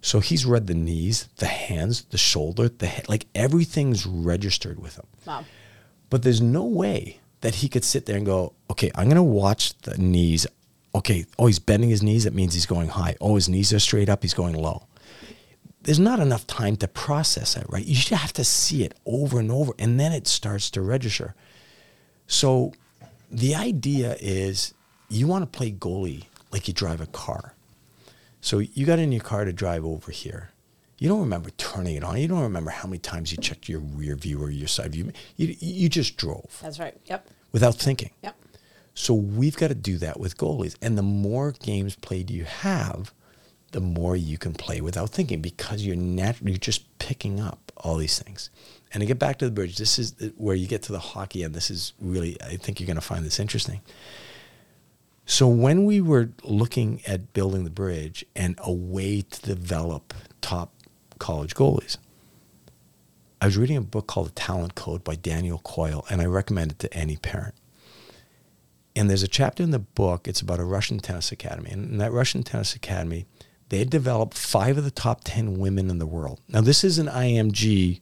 So 0.00 0.18
he's 0.18 0.44
read 0.44 0.66
the 0.66 0.74
knees, 0.74 1.28
the 1.36 1.46
hands, 1.46 2.04
the 2.04 2.18
shoulder, 2.18 2.68
the 2.68 2.86
head, 2.86 3.08
like 3.08 3.26
everything's 3.34 4.04
registered 4.04 4.80
with 4.80 4.96
him. 4.96 5.06
Wow. 5.24 5.44
But 6.10 6.22
there's 6.22 6.40
no 6.40 6.64
way 6.64 7.20
that 7.40 7.56
he 7.56 7.68
could 7.68 7.84
sit 7.84 8.06
there 8.06 8.16
and 8.16 8.26
go, 8.26 8.52
okay, 8.70 8.90
I'm 8.94 9.04
going 9.04 9.16
to 9.16 9.22
watch 9.22 9.78
the 9.78 9.96
knees. 9.98 10.46
Okay, 10.94 11.24
oh, 11.38 11.46
he's 11.46 11.60
bending 11.60 11.90
his 11.90 12.02
knees. 12.02 12.24
That 12.24 12.34
means 12.34 12.52
he's 12.52 12.66
going 12.66 12.88
high. 12.88 13.16
Oh, 13.20 13.36
his 13.36 13.48
knees 13.48 13.72
are 13.72 13.78
straight 13.78 14.08
up. 14.08 14.22
He's 14.22 14.34
going 14.34 14.54
low. 14.54 14.86
There's 15.82 16.00
not 16.00 16.20
enough 16.20 16.46
time 16.46 16.76
to 16.76 16.88
process 16.88 17.56
it, 17.56 17.64
right? 17.68 17.84
You 17.84 17.94
just 17.94 18.10
have 18.10 18.32
to 18.34 18.44
see 18.44 18.84
it 18.84 18.94
over 19.06 19.40
and 19.40 19.50
over, 19.50 19.72
and 19.78 19.98
then 19.98 20.12
it 20.12 20.28
starts 20.28 20.70
to 20.72 20.82
register. 20.82 21.34
So 22.26 22.72
the 23.30 23.54
idea 23.54 24.16
is 24.20 24.74
you 25.08 25.26
want 25.26 25.42
to 25.42 25.58
play 25.58 25.72
goalie 25.72 26.26
like 26.52 26.68
you 26.68 26.74
drive 26.74 27.00
a 27.00 27.06
car. 27.06 27.54
So 28.40 28.58
you 28.58 28.86
got 28.86 28.98
in 28.98 29.12
your 29.12 29.22
car 29.22 29.44
to 29.44 29.52
drive 29.52 29.84
over 29.84 30.10
here. 30.10 30.50
You 30.98 31.08
don't 31.08 31.20
remember 31.20 31.50
turning 31.50 31.96
it 31.96 32.04
on. 32.04 32.18
You 32.18 32.28
don't 32.28 32.42
remember 32.42 32.70
how 32.70 32.86
many 32.86 32.98
times 32.98 33.32
you 33.32 33.38
checked 33.38 33.68
your 33.68 33.80
rear 33.80 34.14
view 34.14 34.42
or 34.42 34.50
your 34.50 34.68
side 34.68 34.92
view. 34.92 35.12
You, 35.36 35.56
you 35.58 35.88
just 35.88 36.16
drove 36.16 36.58
That's 36.62 36.78
right. 36.78 36.96
Yep. 37.06 37.28
without 37.50 37.74
thinking. 37.74 38.10
Yep. 38.22 38.36
So 38.94 39.14
we've 39.14 39.56
got 39.56 39.68
to 39.68 39.74
do 39.74 39.96
that 39.98 40.20
with 40.20 40.36
goalies. 40.36 40.76
And 40.82 40.96
the 40.98 41.02
more 41.02 41.52
games 41.52 41.96
played 41.96 42.30
you 42.30 42.44
have, 42.44 43.12
the 43.72 43.80
more 43.80 44.14
you 44.16 44.38
can 44.38 44.52
play 44.52 44.80
without 44.80 45.10
thinking 45.10 45.40
because 45.40 45.82
you're 45.82 45.96
nat- 45.96 46.42
you're 46.42 46.56
just 46.58 46.98
picking 46.98 47.40
up 47.40 47.72
all 47.78 47.96
these 47.96 48.18
things. 48.18 48.50
And 48.92 49.00
to 49.00 49.06
get 49.06 49.18
back 49.18 49.38
to 49.38 49.46
the 49.46 49.50
bridge, 49.50 49.78
this 49.78 49.98
is 49.98 50.14
where 50.36 50.54
you 50.54 50.66
get 50.66 50.82
to 50.82 50.92
the 50.92 50.98
hockey, 50.98 51.42
and 51.42 51.54
this 51.54 51.70
is 51.70 51.94
really, 51.98 52.40
I 52.42 52.56
think 52.56 52.78
you're 52.78 52.86
going 52.86 52.96
to 52.96 53.00
find 53.00 53.24
this 53.24 53.40
interesting. 53.40 53.80
So 55.24 55.46
when 55.48 55.84
we 55.84 56.00
were 56.00 56.30
looking 56.42 57.00
at 57.06 57.32
building 57.32 57.64
the 57.64 57.70
bridge 57.70 58.24
and 58.34 58.58
a 58.58 58.72
way 58.72 59.22
to 59.22 59.42
develop 59.42 60.12
top 60.40 60.72
college 61.18 61.54
goalies, 61.54 61.96
I 63.40 63.46
was 63.46 63.56
reading 63.56 63.76
a 63.76 63.82
book 63.82 64.06
called 64.06 64.28
The 64.28 64.32
Talent 64.32 64.74
Code 64.74 65.02
by 65.02 65.16
Daniel 65.16 65.58
Coyle, 65.58 66.04
and 66.10 66.20
I 66.20 66.26
recommend 66.26 66.72
it 66.72 66.78
to 66.80 66.94
any 66.94 67.16
parent. 67.16 67.54
And 68.94 69.08
there's 69.08 69.22
a 69.22 69.28
chapter 69.28 69.62
in 69.62 69.70
the 69.70 69.78
book, 69.78 70.28
it's 70.28 70.40
about 70.40 70.60
a 70.60 70.64
Russian 70.64 70.98
tennis 70.98 71.32
academy. 71.32 71.70
And 71.70 71.92
in 71.92 71.98
that 71.98 72.12
Russian 72.12 72.42
tennis 72.42 72.74
academy, 72.74 73.26
they 73.68 73.84
developed 73.84 74.36
five 74.36 74.76
of 74.76 74.84
the 74.84 74.90
top 74.90 75.22
10 75.24 75.58
women 75.58 75.88
in 75.88 75.98
the 75.98 76.06
world. 76.06 76.40
Now, 76.48 76.60
this 76.60 76.84
is 76.84 76.98
an 76.98 77.06
IMG 77.06 78.00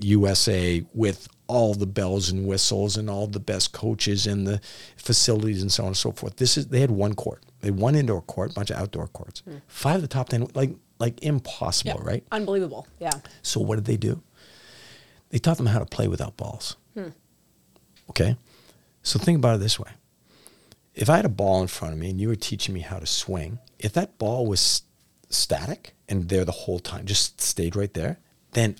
USA 0.00 0.84
with 0.92 1.28
all 1.48 1.74
the 1.74 1.86
bells 1.86 2.28
and 2.30 2.46
whistles 2.46 2.96
and 2.96 3.08
all 3.08 3.26
the 3.26 3.40
best 3.40 3.72
coaches 3.72 4.26
and 4.26 4.46
the 4.46 4.60
facilities 4.96 5.62
and 5.62 5.70
so 5.70 5.84
on 5.84 5.88
and 5.88 5.96
so 5.96 6.12
forth. 6.12 6.36
This 6.36 6.56
is 6.56 6.68
they 6.68 6.80
had 6.80 6.90
one 6.90 7.14
court. 7.14 7.42
They 7.60 7.68
had 7.68 7.78
one 7.78 7.94
indoor 7.94 8.20
court, 8.22 8.54
bunch 8.54 8.70
of 8.70 8.76
outdoor 8.78 9.06
courts. 9.08 9.40
Hmm. 9.40 9.56
Five 9.68 9.96
of 9.96 10.02
the 10.02 10.08
top 10.08 10.28
10 10.28 10.48
like 10.54 10.70
like 10.98 11.22
impossible, 11.22 11.96
Yep. 11.98 12.04
right? 12.06 12.24
Unbelievable. 12.32 12.86
Yeah. 12.98 13.10
So 13.42 13.60
what 13.60 13.76
did 13.76 13.84
they 13.84 13.96
do? 13.96 14.22
They 15.30 15.38
taught 15.38 15.56
them 15.58 15.66
how 15.66 15.78
to 15.78 15.86
play 15.86 16.08
without 16.08 16.36
balls. 16.36 16.76
Hmm. 16.94 17.08
Okay? 18.10 18.36
So 19.02 19.18
think 19.18 19.38
about 19.38 19.56
it 19.56 19.60
this 19.60 19.78
way. 19.78 19.90
If 20.94 21.10
I 21.10 21.16
had 21.16 21.26
a 21.26 21.30
ball 21.30 21.60
in 21.60 21.68
front 21.68 21.92
of 21.94 22.00
me 22.00 22.08
and 22.10 22.20
you 22.20 22.28
were 22.28 22.36
teaching 22.36 22.74
me 22.74 22.80
how 22.80 22.98
to 22.98 23.06
swing, 23.06 23.58
if 23.78 23.92
that 23.92 24.16
ball 24.18 24.46
was 24.46 24.82
static 25.28 25.94
and 26.08 26.28
there 26.28 26.44
the 26.44 26.52
whole 26.52 26.78
time, 26.78 27.04
just 27.04 27.40
stayed 27.40 27.76
right 27.76 27.92
there, 27.92 28.18
then 28.52 28.76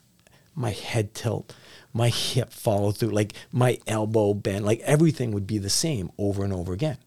my 0.54 0.70
head 0.70 1.12
tilt, 1.14 1.54
my 1.96 2.08
hip 2.10 2.52
follow 2.52 2.92
through, 2.92 3.08
like 3.10 3.32
my 3.50 3.78
elbow 3.86 4.34
bend, 4.34 4.64
like 4.64 4.80
everything 4.80 5.32
would 5.32 5.46
be 5.46 5.58
the 5.58 5.70
same 5.70 6.10
over 6.18 6.44
and 6.44 6.52
over 6.52 6.72
again. 6.72 6.98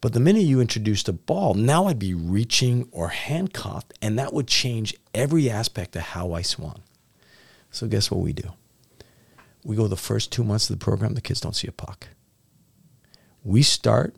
But 0.00 0.14
the 0.14 0.20
minute 0.20 0.40
you 0.44 0.60
introduced 0.60 1.08
a 1.08 1.12
ball, 1.12 1.54
now 1.54 1.86
I'd 1.86 1.98
be 1.98 2.14
reaching 2.14 2.88
or 2.90 3.08
handcuffed, 3.08 3.92
and 4.02 4.18
that 4.18 4.32
would 4.32 4.48
change 4.48 4.96
every 5.14 5.48
aspect 5.48 5.94
of 5.94 6.02
how 6.02 6.32
I 6.32 6.42
swung. 6.42 6.82
So 7.70 7.86
guess 7.86 8.10
what 8.10 8.20
we 8.20 8.32
do? 8.32 8.50
We 9.64 9.76
go 9.76 9.86
the 9.86 9.96
first 9.96 10.32
two 10.32 10.42
months 10.42 10.68
of 10.68 10.78
the 10.78 10.84
program, 10.84 11.14
the 11.14 11.20
kids 11.20 11.40
don't 11.40 11.54
see 11.54 11.68
a 11.68 11.72
puck. 11.72 12.08
We 13.44 13.62
start 13.62 14.16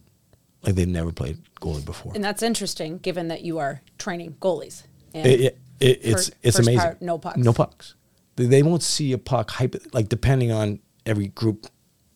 like 0.62 0.74
they've 0.74 0.88
never 0.88 1.12
played 1.12 1.38
goalie 1.60 1.84
before. 1.84 2.12
And 2.14 2.24
that's 2.24 2.42
interesting, 2.42 2.98
given 2.98 3.28
that 3.28 3.42
you 3.42 3.58
are 3.58 3.82
training 3.98 4.36
goalies. 4.40 4.84
And 5.12 5.26
It, 5.26 5.40
it, 5.40 5.58
it, 5.80 6.00
it's 6.02 6.12
First- 6.12 6.34
it's 6.42 6.56
first 6.56 6.68
amazing. 6.68 6.80
part, 6.80 7.02
no 7.02 7.18
pucks. 7.18 7.36
No 7.38 7.52
pucks. 7.52 7.94
They, 8.37 8.62
won't 8.62 8.82
see 8.82 9.12
a 9.12 9.18
puck. 9.18 9.53
Like 9.93 10.09
depending 10.09 10.51
on 10.51 10.80
every 11.07 11.28
group 11.28 11.66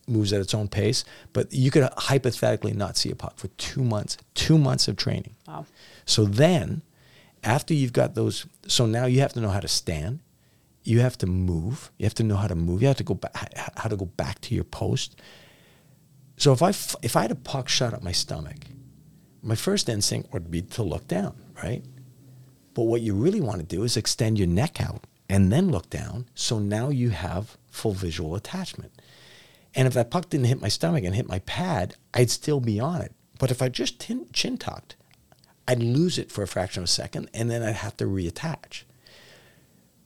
moves 0.06 0.32
at 0.32 0.40
its 0.40 0.54
own 0.54 0.68
pace, 0.68 1.04
but 1.32 1.52
you 1.52 1.70
could 1.70 1.88
hypothetically 1.96 2.72
not 2.72 2.96
see 2.96 3.10
a 3.10 3.16
puck 3.16 3.36
for 3.36 3.48
two 3.48 3.82
months. 3.82 4.16
Two 4.34 4.58
months 4.58 4.88
of 4.88 4.96
training. 4.96 5.36
Wow. 5.46 5.66
So 6.06 6.24
then, 6.24 6.82
after 7.44 7.74
you've 7.74 7.92
got 7.92 8.14
those, 8.14 8.46
so 8.66 8.86
now 8.86 9.06
you 9.06 9.20
have 9.20 9.32
to 9.34 9.40
know 9.40 9.50
how 9.50 9.60
to 9.60 9.68
stand. 9.68 10.20
You 10.82 11.00
have 11.00 11.18
to 11.18 11.26
move. 11.26 11.92
You 11.98 12.06
have 12.06 12.14
to 12.14 12.24
know 12.24 12.36
how 12.36 12.48
to 12.48 12.54
move. 12.54 12.80
You 12.80 12.88
have 12.88 12.96
to 12.96 13.04
go 13.04 13.14
back. 13.14 13.52
How 13.76 13.88
to 13.88 13.96
go 13.96 14.06
back 14.06 14.40
to 14.42 14.54
your 14.54 14.64
post. 14.64 15.20
So 16.36 16.52
if 16.52 16.62
I, 16.62 16.70
if 17.02 17.16
I 17.16 17.22
had 17.22 17.30
a 17.30 17.36
puck 17.36 17.68
shot 17.68 17.92
at 17.92 18.02
my 18.02 18.12
stomach, 18.12 18.56
my 19.42 19.54
first 19.54 19.88
instinct 19.88 20.32
would 20.32 20.50
be 20.50 20.62
to 20.62 20.82
look 20.82 21.06
down, 21.08 21.36
right? 21.62 21.84
But 22.74 22.84
what 22.84 23.00
you 23.00 23.14
really 23.14 23.40
want 23.40 23.58
to 23.58 23.66
do 23.66 23.82
is 23.82 23.96
extend 23.96 24.38
your 24.38 24.46
neck 24.46 24.80
out 24.80 25.04
and 25.28 25.52
then 25.52 25.70
look 25.70 25.90
down. 25.90 26.26
So 26.34 26.58
now 26.58 26.88
you 26.88 27.10
have 27.10 27.56
full 27.70 27.92
visual 27.92 28.34
attachment. 28.34 28.92
And 29.74 29.86
if 29.86 29.94
that 29.94 30.10
puck 30.10 30.30
didn't 30.30 30.46
hit 30.46 30.60
my 30.60 30.68
stomach 30.68 31.04
and 31.04 31.14
hit 31.14 31.28
my 31.28 31.40
pad, 31.40 31.94
I'd 32.14 32.30
still 32.30 32.60
be 32.60 32.80
on 32.80 33.02
it. 33.02 33.12
But 33.38 33.50
if 33.50 33.62
I 33.62 33.68
just 33.68 34.00
tin- 34.00 34.26
chin 34.32 34.56
tucked, 34.56 34.96
I'd 35.66 35.82
lose 35.82 36.18
it 36.18 36.32
for 36.32 36.42
a 36.42 36.48
fraction 36.48 36.82
of 36.82 36.88
a 36.88 36.92
second 36.92 37.28
and 37.34 37.50
then 37.50 37.62
I'd 37.62 37.76
have 37.76 37.96
to 37.98 38.06
reattach. 38.06 38.84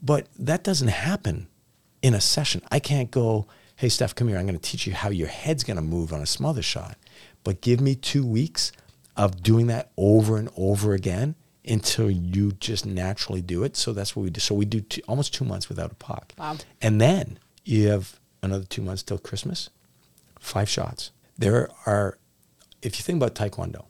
But 0.03 0.27
that 0.39 0.65
doesn't 0.65 0.89
happen 0.89 1.47
in 2.03 2.15
a 2.15 2.21
session. 2.21 2.63
I 2.73 2.81
can't 2.81 3.11
go, 3.11 3.47
hey, 3.77 3.89
Steph, 3.89 4.15
come 4.15 4.29
here. 4.29 4.37
I'm 4.37 4.47
going 4.47 4.59
to 4.59 4.71
teach 4.71 4.87
you 4.87 4.93
how 4.93 5.11
your 5.11 5.29
head's 5.29 5.63
going 5.63 5.77
to 5.77 5.83
move 5.83 6.13
on 6.13 6.21
a 6.21 6.27
smother 6.27 6.63
shot. 6.63 6.99
But 7.45 7.61
give 7.61 7.81
me 7.81 7.95
two 7.95 8.27
weeks 8.27 8.73
of 9.17 9.43
doing 9.43 9.69
that 9.69 9.93
over 9.97 10.37
and 10.37 10.51
over 10.57 10.95
again 10.95 11.37
until 11.67 12.11
you 12.11 12.53
just 12.53 12.85
naturally 12.85 13.41
do 13.41 13.63
it. 13.63 13.77
So 13.77 13.93
that's 13.93 14.17
what 14.17 14.23
we 14.25 14.31
do. 14.31 14.41
So 14.41 14.55
we 14.55 14.65
do 14.65 14.81
two, 14.81 15.01
almost 15.07 15.33
two 15.35 15.45
months 15.45 15.69
without 15.69 15.93
a 15.93 15.95
puck. 15.95 16.33
Wow. 16.39 16.57
And 16.81 17.01
then 17.01 17.39
you 17.65 17.89
have 17.89 18.19
another 18.43 18.65
two 18.65 18.83
months 18.83 19.03
till 19.03 19.19
Christmas, 19.19 19.71
five 20.41 20.69
shots. 20.69 21.13
There 21.39 21.69
are, 21.87 22.19
if 22.83 22.99
you 22.99 23.03
think 23.03 23.23
about 23.23 23.35
Taekwondo, 23.35 23.87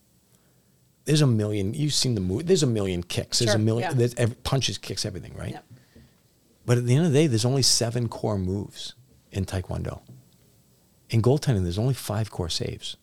there's 1.04 1.22
a 1.22 1.26
million, 1.26 1.74
you've 1.74 1.94
seen 1.94 2.14
the 2.14 2.20
movie, 2.20 2.44
there's 2.44 2.62
a 2.62 2.66
million 2.66 3.02
kicks. 3.02 3.38
There's 3.38 3.52
Sure, 3.52 3.56
a 3.56 3.62
million, 3.64 3.90
yeah. 3.90 3.96
there's 3.96 4.14
every, 4.16 4.36
punches, 4.36 4.78
kicks, 4.78 5.04
everything, 5.04 5.34
right? 5.34 5.52
Yep. 5.52 5.64
But 6.64 6.78
at 6.78 6.86
the 6.86 6.94
end 6.94 7.06
of 7.06 7.12
the 7.12 7.18
day, 7.18 7.26
there's 7.26 7.44
only 7.44 7.62
seven 7.62 8.08
core 8.08 8.38
moves 8.38 8.94
in 9.32 9.44
Taekwondo. 9.44 10.02
In 11.10 11.20
goaltending, 11.20 11.62
there's 11.62 11.78
only 11.78 11.94
five 11.94 12.30
core 12.30 12.48
saves. 12.48 12.96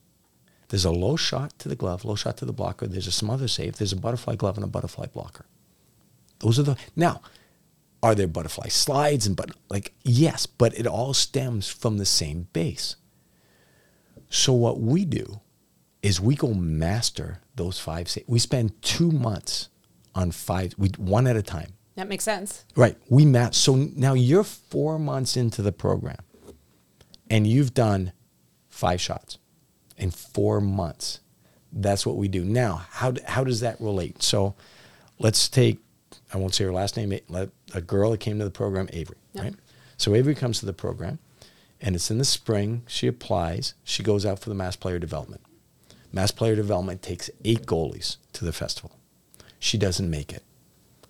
There's 0.70 0.86
a 0.86 0.92
low 0.92 1.16
shot 1.16 1.58
to 1.60 1.68
the 1.70 1.76
glove, 1.76 2.06
low 2.06 2.16
shot 2.16 2.38
to 2.38 2.46
the 2.46 2.54
blocker. 2.54 2.88
There's 2.88 3.08
a 3.08 3.12
smother 3.12 3.48
save. 3.48 3.78
There's 3.78 3.92
a 3.94 3.96
butterfly 3.98 4.36
glove 4.36 4.56
and 4.58 4.64
a 4.64 4.68
butterfly 4.68 5.08
blocker. 5.08 5.46
Those 6.40 6.58
are 6.60 6.64
the 6.64 6.78
now. 6.96 7.22
Are 8.02 8.16
there 8.16 8.28
butterfly 8.28 8.70
slides 8.70 9.28
and 9.28 9.36
but 9.36 9.50
like 9.70 9.94
yes, 10.04 10.46
but 10.46 10.78
it 10.80 10.88
all 10.88 11.14
stems 11.14 11.68
from 11.70 11.98
the 11.98 12.06
same 12.06 12.48
base. 12.54 12.96
So 14.30 14.54
what 14.54 14.80
we 14.80 15.06
do 15.06 15.42
is 16.02 16.22
we 16.22 16.36
go 16.36 16.54
master 16.54 17.42
those 17.56 17.80
five. 17.80 18.08
sa- 18.08 18.22
We 18.28 18.40
spend 18.40 18.82
two 18.82 19.12
months 19.12 19.70
on 20.16 20.32
five, 20.32 20.76
we 20.78 20.90
one 20.98 21.28
at 21.28 21.36
a 21.36 21.42
time. 21.42 21.74
That 21.96 22.08
makes 22.08 22.24
sense. 22.24 22.64
Right. 22.76 22.96
We 23.10 23.26
match. 23.26 23.56
So 23.56 23.76
now 23.76 24.14
you're 24.14 24.46
four 24.46 24.98
months 24.98 25.36
into 25.36 25.62
the 25.62 25.74
program 25.74 26.20
and 27.30 27.46
you've 27.46 27.74
done 27.74 28.14
five 28.70 29.02
shots 29.02 29.38
in 30.00 30.12
four 30.12 30.60
months. 30.62 31.20
That's 31.72 32.06
what 32.06 32.16
we 32.16 32.28
do. 32.28 32.44
Now, 32.44 32.84
how, 32.90 33.14
how 33.28 33.44
does 33.44 33.60
that 33.60 33.80
relate? 33.80 34.24
So 34.24 34.56
let's 35.20 35.48
take, 35.50 35.78
I 36.34 36.38
won't 36.38 36.56
say 36.56 36.64
her 36.64 36.72
last 36.74 36.98
name, 36.98 37.14
A- 37.14 37.22
let- 37.30 37.50
a 37.74 37.82
girl 37.82 38.12
that 38.12 38.20
came 38.20 38.40
to 38.40 38.46
the 38.46 38.50
program, 38.52 38.90
Avery, 38.94 39.18
Yep. 39.34 39.44
right? 39.44 39.54
So 39.98 40.16
Avery 40.16 40.34
comes 40.34 40.60
to 40.60 40.66
the 40.66 40.74
program 40.74 41.20
and 41.82 41.96
it's 41.96 42.10
in 42.10 42.18
the 42.18 42.26
spring. 42.26 42.84
She 42.88 43.06
applies. 43.08 43.74
She 43.84 44.02
goes 44.02 44.26
out 44.26 44.40
for 44.40 44.50
the 44.50 44.56
mass 44.56 44.76
player 44.76 44.98
development. 44.98 45.42
Mass 46.12 46.32
player 46.32 46.56
development 46.56 47.04
takes 47.04 47.30
eight 47.46 47.66
goalies 47.68 48.18
to 48.34 48.44
the 48.46 48.54
festival. 48.54 48.92
She 49.60 49.78
doesn't 49.78 50.10
make 50.10 50.32
it. 50.34 50.44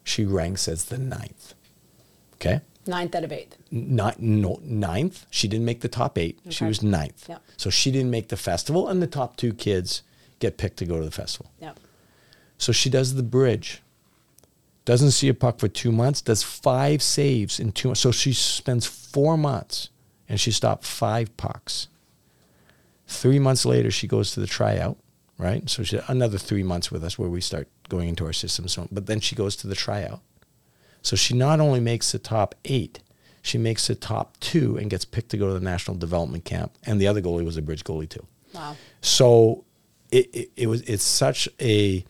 She 0.04 0.26
ranks 0.26 0.68
as 0.68 0.86
the 0.86 0.98
ninth. 0.98 1.54
Okay? 2.34 2.62
Ninth 2.90 3.16
out 3.16 3.24
of 3.24 3.32
eighth. 3.32 3.58
Not 3.72 4.20
no, 4.20 4.60
ninth. 4.64 5.26
She 5.30 5.48
didn't 5.48 5.66
make 5.66 5.82
the 5.82 5.88
top 5.88 6.18
eight. 6.18 6.40
She 6.50 6.66
was 6.66 6.82
ninth. 6.82 7.30
Yep. 7.30 7.42
So 7.58 7.70
she 7.70 7.92
didn't 7.92 8.12
make 8.12 8.30
the 8.30 8.38
festival, 8.38 8.88
and 8.88 9.02
the 9.02 9.08
top 9.08 9.38
two 9.38 9.54
kids 9.54 10.02
get 10.40 10.58
picked 10.58 10.78
to 10.78 10.86
go 10.86 11.00
to 11.00 11.06
the 11.06 11.12
festival. 11.12 11.52
Yep. 11.62 11.80
So 12.58 12.72
she 12.72 12.90
does 12.90 13.16
the 13.16 13.24
bridge. 13.24 13.82
Doesn't 14.86 15.12
see 15.12 15.30
a 15.30 15.34
puck 15.34 15.60
for 15.60 15.68
two 15.68 15.92
months. 15.92 16.22
Does 16.22 16.42
five 16.42 17.04
saves 17.04 17.60
in 17.60 17.72
two. 17.72 17.94
So 17.96 18.12
she 18.12 18.34
spends 18.34 18.86
four 18.86 19.38
months, 19.38 19.90
and 20.28 20.40
she 20.40 20.52
stopped 20.52 20.84
five 20.84 21.36
pucks. 21.38 21.88
Three 23.08 23.40
months 23.40 23.66
later, 23.66 23.92
she 23.92 24.08
goes 24.08 24.32
to 24.34 24.40
the 24.40 24.48
tryout. 24.48 24.98
Right. 25.38 25.70
So 25.70 25.84
she 25.84 26.00
another 26.08 26.38
three 26.38 26.64
months 26.64 26.92
with 26.92 27.04
us 27.04 27.18
where 27.18 27.30
we 27.30 27.40
start 27.40 27.68
going 27.88 28.10
into 28.10 28.26
our 28.26 28.34
system. 28.34 28.68
So, 28.68 28.88
but 28.92 29.06
then 29.06 29.20
she 29.20 29.36
goes 29.36 29.56
to 29.58 29.68
the 29.68 29.76
tryout. 29.76 30.22
So 31.02 31.16
she 31.16 31.34
not 31.34 31.60
only 31.60 31.80
makes 31.80 32.12
the 32.12 32.20
top 32.20 32.56
eight, 32.66 33.00
she 33.42 33.58
makes 33.58 33.88
the 33.88 33.96
top 33.96 34.38
two 34.40 34.78
and 34.78 34.90
gets 34.90 35.06
picked 35.06 35.30
to 35.30 35.38
go 35.38 35.48
to 35.48 35.54
the 35.54 35.60
national 35.60 35.98
development 35.98 36.46
camp. 36.46 36.74
And 36.86 37.00
the 37.00 37.08
other 37.08 37.22
goalie 37.22 37.46
was 37.46 37.58
a 37.58 37.62
bridge 37.62 37.84
goalie 37.84 38.10
too. 38.10 38.26
Wow. 38.54 38.76
So 39.02 39.64
it, 40.12 40.30
it, 40.34 40.52
it 40.56 40.68
was 40.68 40.82
it's 40.82 41.04
such 41.04 41.48
a 41.62 42.04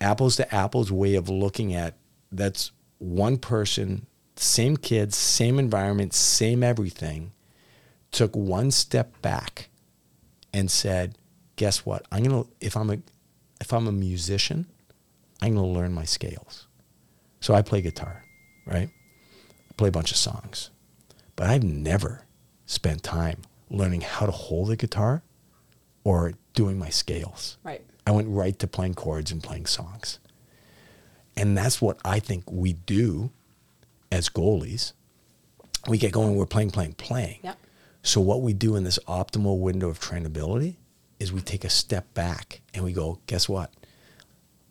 apples 0.00 0.36
to 0.36 0.54
apples 0.54 0.92
way 0.92 1.14
of 1.14 1.28
looking 1.28 1.74
at 1.74 1.96
that's 2.30 2.70
one 2.98 3.38
person, 3.38 4.06
same 4.36 4.76
kids, 4.76 5.16
same 5.16 5.58
environment, 5.58 6.14
same 6.14 6.62
everything, 6.62 7.32
took 8.10 8.34
one 8.36 8.70
step 8.70 9.20
back 9.22 9.70
and 10.52 10.70
said, 10.70 11.16
guess 11.56 11.84
what? 11.84 12.06
I'm 12.12 12.22
gonna 12.22 12.44
if 12.60 12.76
I'm 12.76 12.90
a 12.90 12.98
if 13.60 13.72
I'm 13.72 13.86
a 13.88 13.92
musician, 13.92 14.66
I'm 15.42 15.54
gonna 15.54 15.66
learn 15.66 15.92
my 15.92 16.04
scales. 16.04 16.67
So 17.40 17.54
I 17.54 17.62
play 17.62 17.80
guitar, 17.80 18.24
right? 18.66 18.88
I 18.88 19.74
play 19.76 19.88
a 19.88 19.92
bunch 19.92 20.10
of 20.10 20.16
songs. 20.16 20.70
But 21.36 21.48
I've 21.48 21.62
never 21.62 22.26
spent 22.66 23.02
time 23.02 23.42
learning 23.70 24.00
how 24.02 24.26
to 24.26 24.32
hold 24.32 24.70
a 24.70 24.76
guitar 24.76 25.22
or 26.04 26.34
doing 26.54 26.78
my 26.78 26.88
scales. 26.88 27.58
Right. 27.62 27.84
I 28.06 28.10
went 28.10 28.28
right 28.28 28.58
to 28.58 28.66
playing 28.66 28.94
chords 28.94 29.30
and 29.30 29.42
playing 29.42 29.66
songs. 29.66 30.18
And 31.36 31.56
that's 31.56 31.80
what 31.80 31.98
I 32.04 32.18
think 32.18 32.50
we 32.50 32.72
do 32.72 33.30
as 34.10 34.28
goalies. 34.28 34.92
We 35.86 35.98
get 35.98 36.12
going, 36.12 36.34
we're 36.34 36.46
playing, 36.46 36.72
playing, 36.72 36.94
playing. 36.94 37.38
Yep. 37.42 37.58
So 38.02 38.20
what 38.20 38.42
we 38.42 38.52
do 38.52 38.74
in 38.74 38.84
this 38.84 38.98
optimal 39.06 39.60
window 39.60 39.88
of 39.88 40.00
trainability 40.00 40.76
is 41.20 41.32
we 41.32 41.40
take 41.40 41.64
a 41.64 41.70
step 41.70 42.12
back 42.14 42.60
and 42.74 42.84
we 42.84 42.92
go, 42.92 43.20
guess 43.26 43.48
what? 43.48 43.72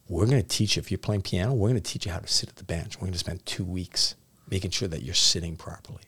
We're 0.10 0.26
going 0.26 0.41
to 0.41 0.47
teach 0.47 0.76
you, 0.76 0.80
if 0.80 0.89
you're 0.91 0.97
playing 0.97 1.24
piano, 1.24 1.53
we're 1.53 1.70
going 1.70 1.82
to 1.82 1.91
teach 1.91 2.05
you 2.05 2.12
how 2.12 2.20
to 2.20 2.28
sit 2.28 2.49
at 2.49 2.55
the 2.55 2.64
bench. 2.64 2.95
We're 2.97 3.08
going 3.08 3.14
to 3.14 3.20
spend 3.20 3.45
two 3.45 3.66
weeks 3.66 4.16
making 4.49 4.72
sure 4.72 4.88
that 4.88 5.03
you're 5.03 5.16
sitting 5.16 5.58
properly. 5.58 6.03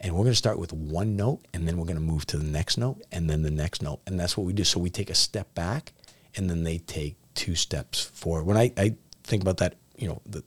And 0.00 0.14
we're 0.14 0.22
going 0.24 0.32
to 0.32 0.36
start 0.36 0.58
with 0.58 0.72
one 0.72 1.16
note 1.16 1.40
and 1.54 1.68
then 1.68 1.76
we're 1.76 1.84
going 1.84 1.96
to 1.96 2.02
move 2.02 2.26
to 2.26 2.36
the 2.36 2.44
next 2.44 2.76
note 2.76 3.02
and 3.12 3.30
then 3.30 3.42
the 3.42 3.50
next 3.50 3.82
note. 3.82 4.00
And 4.06 4.18
that's 4.18 4.36
what 4.36 4.46
we 4.46 4.52
do. 4.52 4.64
So 4.64 4.80
we 4.80 4.90
take 4.90 5.10
a 5.10 5.14
step 5.14 5.54
back 5.54 5.92
and 6.34 6.50
then 6.50 6.64
they 6.64 6.78
take 6.78 7.16
two 7.34 7.54
steps 7.54 8.02
forward. 8.02 8.44
When 8.44 8.56
I, 8.56 8.72
I 8.76 8.94
think 9.22 9.42
about 9.42 9.58
that, 9.58 9.76
you 9.96 10.08
know, 10.08 10.20
the, 10.26 10.42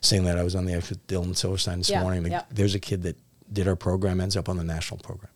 saying 0.00 0.24
that 0.24 0.38
I 0.38 0.44
was 0.44 0.54
on 0.54 0.64
the 0.64 0.74
ice 0.74 0.88
with 0.88 1.06
Dylan 1.06 1.36
Silverstein 1.36 1.78
this 1.78 1.90
Yeah, 1.90 2.00
morning, 2.02 2.22
like, 2.22 2.32
yeah. 2.32 2.44
there's 2.50 2.74
a 2.74 2.80
kid 2.80 3.02
that 3.02 3.18
did 3.52 3.68
our 3.68 3.76
program, 3.76 4.20
ends 4.20 4.36
up 4.36 4.48
on 4.48 4.56
the 4.56 4.64
national 4.64 4.98
program. 5.00 5.32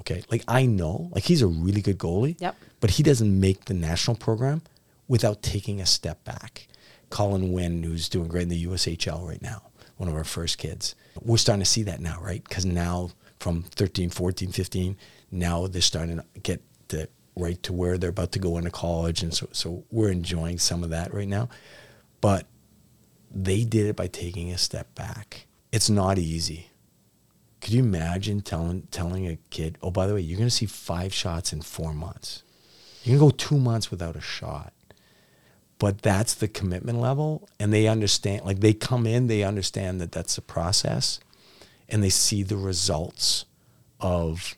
Okay. 0.00 0.22
Like 0.30 0.44
I 0.46 0.66
know, 0.66 1.08
like 1.12 1.24
he's 1.24 1.42
a 1.42 1.48
really 1.48 1.80
good 1.80 1.98
goalie. 1.98 2.36
Yep. 2.40 2.54
But 2.80 2.90
he 2.90 3.02
doesn't 3.02 3.40
make 3.40 3.64
the 3.64 3.74
national 3.74 4.16
program 4.16 4.62
without 5.08 5.42
taking 5.42 5.80
a 5.80 5.86
step 5.86 6.22
back. 6.24 6.68
Colin 7.10 7.52
Wynn, 7.52 7.82
who's 7.82 8.08
doing 8.08 8.28
great 8.28 8.42
in 8.42 8.48
the 8.50 8.66
USHL 8.66 9.26
right 9.26 9.42
now, 9.42 9.62
one 9.96 10.08
of 10.08 10.14
our 10.14 10.24
first 10.24 10.58
kids. 10.58 10.94
We're 11.20 11.38
starting 11.38 11.64
to 11.64 11.70
see 11.70 11.82
that 11.84 12.00
now, 12.00 12.20
right? 12.20 12.44
Because 12.44 12.66
now 12.66 13.10
from 13.40 13.62
13, 13.62 14.10
14, 14.10 14.52
15, 14.52 14.96
now 15.30 15.66
they're 15.66 15.80
starting 15.80 16.18
to 16.18 16.24
get 16.40 16.62
the 16.88 17.08
right 17.34 17.62
to 17.62 17.72
where 17.72 17.96
they're 17.96 18.10
about 18.10 18.32
to 18.32 18.38
go 18.38 18.58
into 18.58 18.70
college. 18.70 19.22
And 19.22 19.32
so, 19.32 19.48
so 19.52 19.84
we're 19.90 20.10
enjoying 20.10 20.58
some 20.58 20.84
of 20.84 20.90
that 20.90 21.14
right 21.14 21.28
now. 21.28 21.48
But 22.20 22.46
they 23.30 23.64
did 23.64 23.86
it 23.86 23.96
by 23.96 24.08
taking 24.08 24.50
a 24.52 24.58
step 24.58 24.94
back. 24.94 25.46
It's 25.72 25.90
not 25.90 26.18
easy. 26.18 26.70
Could 27.60 27.72
you 27.72 27.82
imagine 27.82 28.40
telling 28.40 28.82
telling 28.90 29.26
a 29.26 29.36
kid, 29.50 29.78
"Oh, 29.82 29.90
by 29.90 30.06
the 30.06 30.14
way, 30.14 30.20
you're 30.20 30.38
going 30.38 30.48
to 30.48 30.54
see 30.54 30.66
five 30.66 31.12
shots 31.12 31.52
in 31.52 31.60
four 31.60 31.92
months. 31.92 32.44
Going 33.04 33.18
to 33.18 33.24
go 33.24 33.30
two 33.30 33.58
months 33.58 33.90
without 33.90 34.16
a 34.16 34.20
shot." 34.20 34.72
But 35.78 36.02
that's 36.02 36.34
the 36.34 36.48
commitment 36.48 37.00
level, 37.00 37.48
and 37.60 37.72
they 37.72 37.86
understand. 37.86 38.44
Like 38.44 38.60
they 38.60 38.72
come 38.72 39.06
in, 39.06 39.28
they 39.28 39.44
understand 39.44 40.00
that 40.00 40.12
that's 40.12 40.34
the 40.34 40.42
process, 40.42 41.20
and 41.88 42.02
they 42.02 42.08
see 42.08 42.42
the 42.42 42.56
results 42.56 43.44
of 44.00 44.56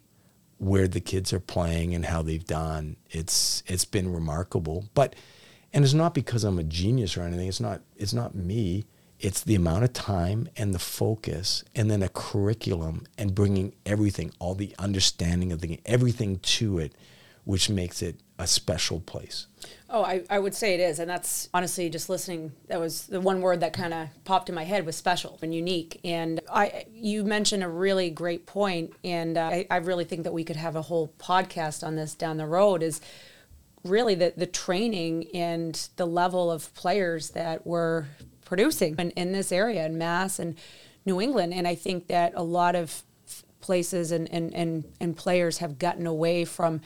where 0.61 0.87
the 0.87 1.01
kids 1.01 1.33
are 1.33 1.41
playing 1.41 1.95
and 1.95 2.05
how 2.05 2.23
they've 2.23 2.45
done. 2.45 2.97
It's 3.11 3.63
it's 3.67 3.85
been 3.85 4.13
remarkable. 4.13 4.89
But 4.95 5.17
and 5.73 5.85
it's 5.85 5.95
not 5.95 6.15
because 6.15 6.45
I'm 6.45 6.59
a 6.59 6.65
genius 6.65 7.17
or 7.17 7.23
anything. 7.23 7.49
It's 7.49 7.61
not 7.61 7.81
it's 7.97 8.13
not 8.13 8.35
me. 8.35 8.85
It's 9.19 9.43
the 9.43 9.55
amount 9.55 9.85
of 9.85 9.93
time 9.93 10.49
and 10.57 10.75
the 10.75 10.79
focus 10.79 11.65
and 11.75 11.91
then 11.91 12.03
a 12.03 12.09
curriculum 12.09 13.07
and 13.19 13.35
bringing 13.35 13.75
everything, 13.85 14.33
all 14.39 14.55
the 14.55 14.75
understanding 14.79 15.53
of 15.53 15.61
the 15.61 15.81
everything 15.85 16.39
to 16.39 16.79
it, 16.79 16.95
which 17.45 17.69
makes 17.69 18.01
it 18.03 18.17
a 18.41 18.47
special 18.47 19.01
place. 19.01 19.47
Oh, 19.91 20.03
I, 20.03 20.23
I 20.31 20.39
would 20.39 20.55
say 20.55 20.75
it 20.75 20.81
is. 20.81 20.99
And 20.99 21.11
that's 21.11 21.49
honestly 21.53 21.91
just 21.91 22.09
listening. 22.09 22.53
That 22.69 22.81
was 22.81 23.07
the 23.07 23.21
one 23.21 23.41
word 23.41 23.61
that 23.61 23.73
kind 23.73 23.93
of 23.93 24.09
popped 24.25 24.49
in 24.49 24.55
my 24.55 24.65
head 24.65 24.87
was 24.87 24.97
special 24.97 25.39
and 25.43 25.55
unique. 25.55 26.01
And 26.05 26.41
I, 26.51 26.87
you 26.93 27.25
mentioned 27.25 27.63
a 27.63 27.69
really 27.69 28.09
great 28.09 28.47
point, 28.47 28.95
And 29.05 29.37
uh, 29.37 29.43
I, 29.43 29.67
I 29.71 29.77
really 29.77 30.05
think 30.05 30.25
that 30.25 30.33
we 30.33 30.45
could 30.45 30.57
have 30.57 30.75
a 30.75 30.83
whole 30.83 31.13
podcast 31.19 31.87
on 31.87 31.97
this 31.97 32.15
down 32.15 32.39
the 32.39 32.47
road 32.47 32.83
is 32.83 33.01
really 33.85 34.15
the, 34.15 34.33
the 34.37 34.47
training 34.47 35.29
and 35.35 35.89
the 35.97 36.07
level 36.07 36.51
of 36.51 36.73
players 36.75 37.31
that 37.31 37.67
we're 37.67 38.07
producing 38.45 38.95
in, 38.99 39.11
in 39.11 39.33
this 39.33 39.53
area 39.53 39.85
in 39.85 39.99
Mass 39.99 40.39
and 40.39 40.57
New 41.05 41.21
England. 41.21 41.53
And 41.53 41.69
I 41.69 41.75
think 41.75 42.07
that 42.07 42.33
a 42.37 42.43
lot 42.43 42.75
of 42.75 43.03
places 43.61 44.13
and, 44.13 44.33
and, 44.33 44.55
and, 44.55 44.85
and 45.01 45.17
players 45.17 45.59
have 45.59 45.79
gotten 45.79 46.07
away 46.07 46.45
from 46.45 46.81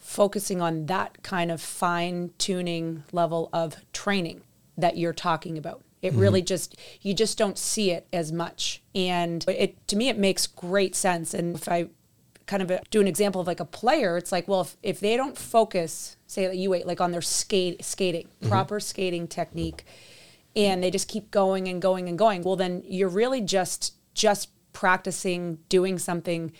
focusing 0.00 0.60
on 0.60 0.86
that 0.86 1.22
kind 1.22 1.50
of 1.52 1.60
fine 1.60 2.32
tuning 2.38 3.04
level 3.12 3.48
of 3.52 3.76
training 3.92 4.42
that 4.76 4.96
you're 4.96 5.12
talking 5.12 5.56
about. 5.58 5.82
It 6.02 6.12
mm-hmm. 6.12 6.20
really 6.20 6.42
just 6.42 6.76
you 7.02 7.14
just 7.14 7.36
don't 7.36 7.58
see 7.58 7.90
it 7.90 8.06
as 8.12 8.32
much, 8.32 8.82
and 8.94 9.44
it 9.46 9.86
to 9.88 9.96
me 9.96 10.08
it 10.08 10.18
makes 10.18 10.46
great 10.46 10.96
sense. 10.96 11.34
And 11.34 11.54
if 11.54 11.68
I 11.68 11.88
kind 12.46 12.62
of 12.62 12.72
do 12.90 13.00
an 13.00 13.06
example 13.06 13.40
of 13.40 13.46
like 13.46 13.60
a 13.60 13.66
player, 13.66 14.16
it's 14.16 14.32
like 14.32 14.48
well 14.48 14.62
if, 14.62 14.76
if 14.82 15.00
they 15.00 15.16
don't 15.16 15.36
focus, 15.36 16.16
say 16.26 16.46
that 16.46 16.56
you 16.56 16.70
wait 16.70 16.86
like 16.86 17.00
on 17.00 17.12
their 17.12 17.20
skate 17.20 17.84
skating, 17.84 18.26
mm-hmm. 18.26 18.48
proper 18.48 18.80
skating 18.80 19.28
technique, 19.28 19.84
and 20.56 20.82
they 20.82 20.90
just 20.90 21.08
keep 21.08 21.30
going 21.30 21.68
and 21.68 21.82
going 21.82 22.08
and 22.08 22.18
going, 22.18 22.42
well 22.42 22.56
then 22.56 22.82
you're 22.86 23.10
really 23.10 23.42
just 23.42 23.94
just 24.14 24.48
practicing 24.72 25.58
doing 25.68 25.98
something 25.98 26.52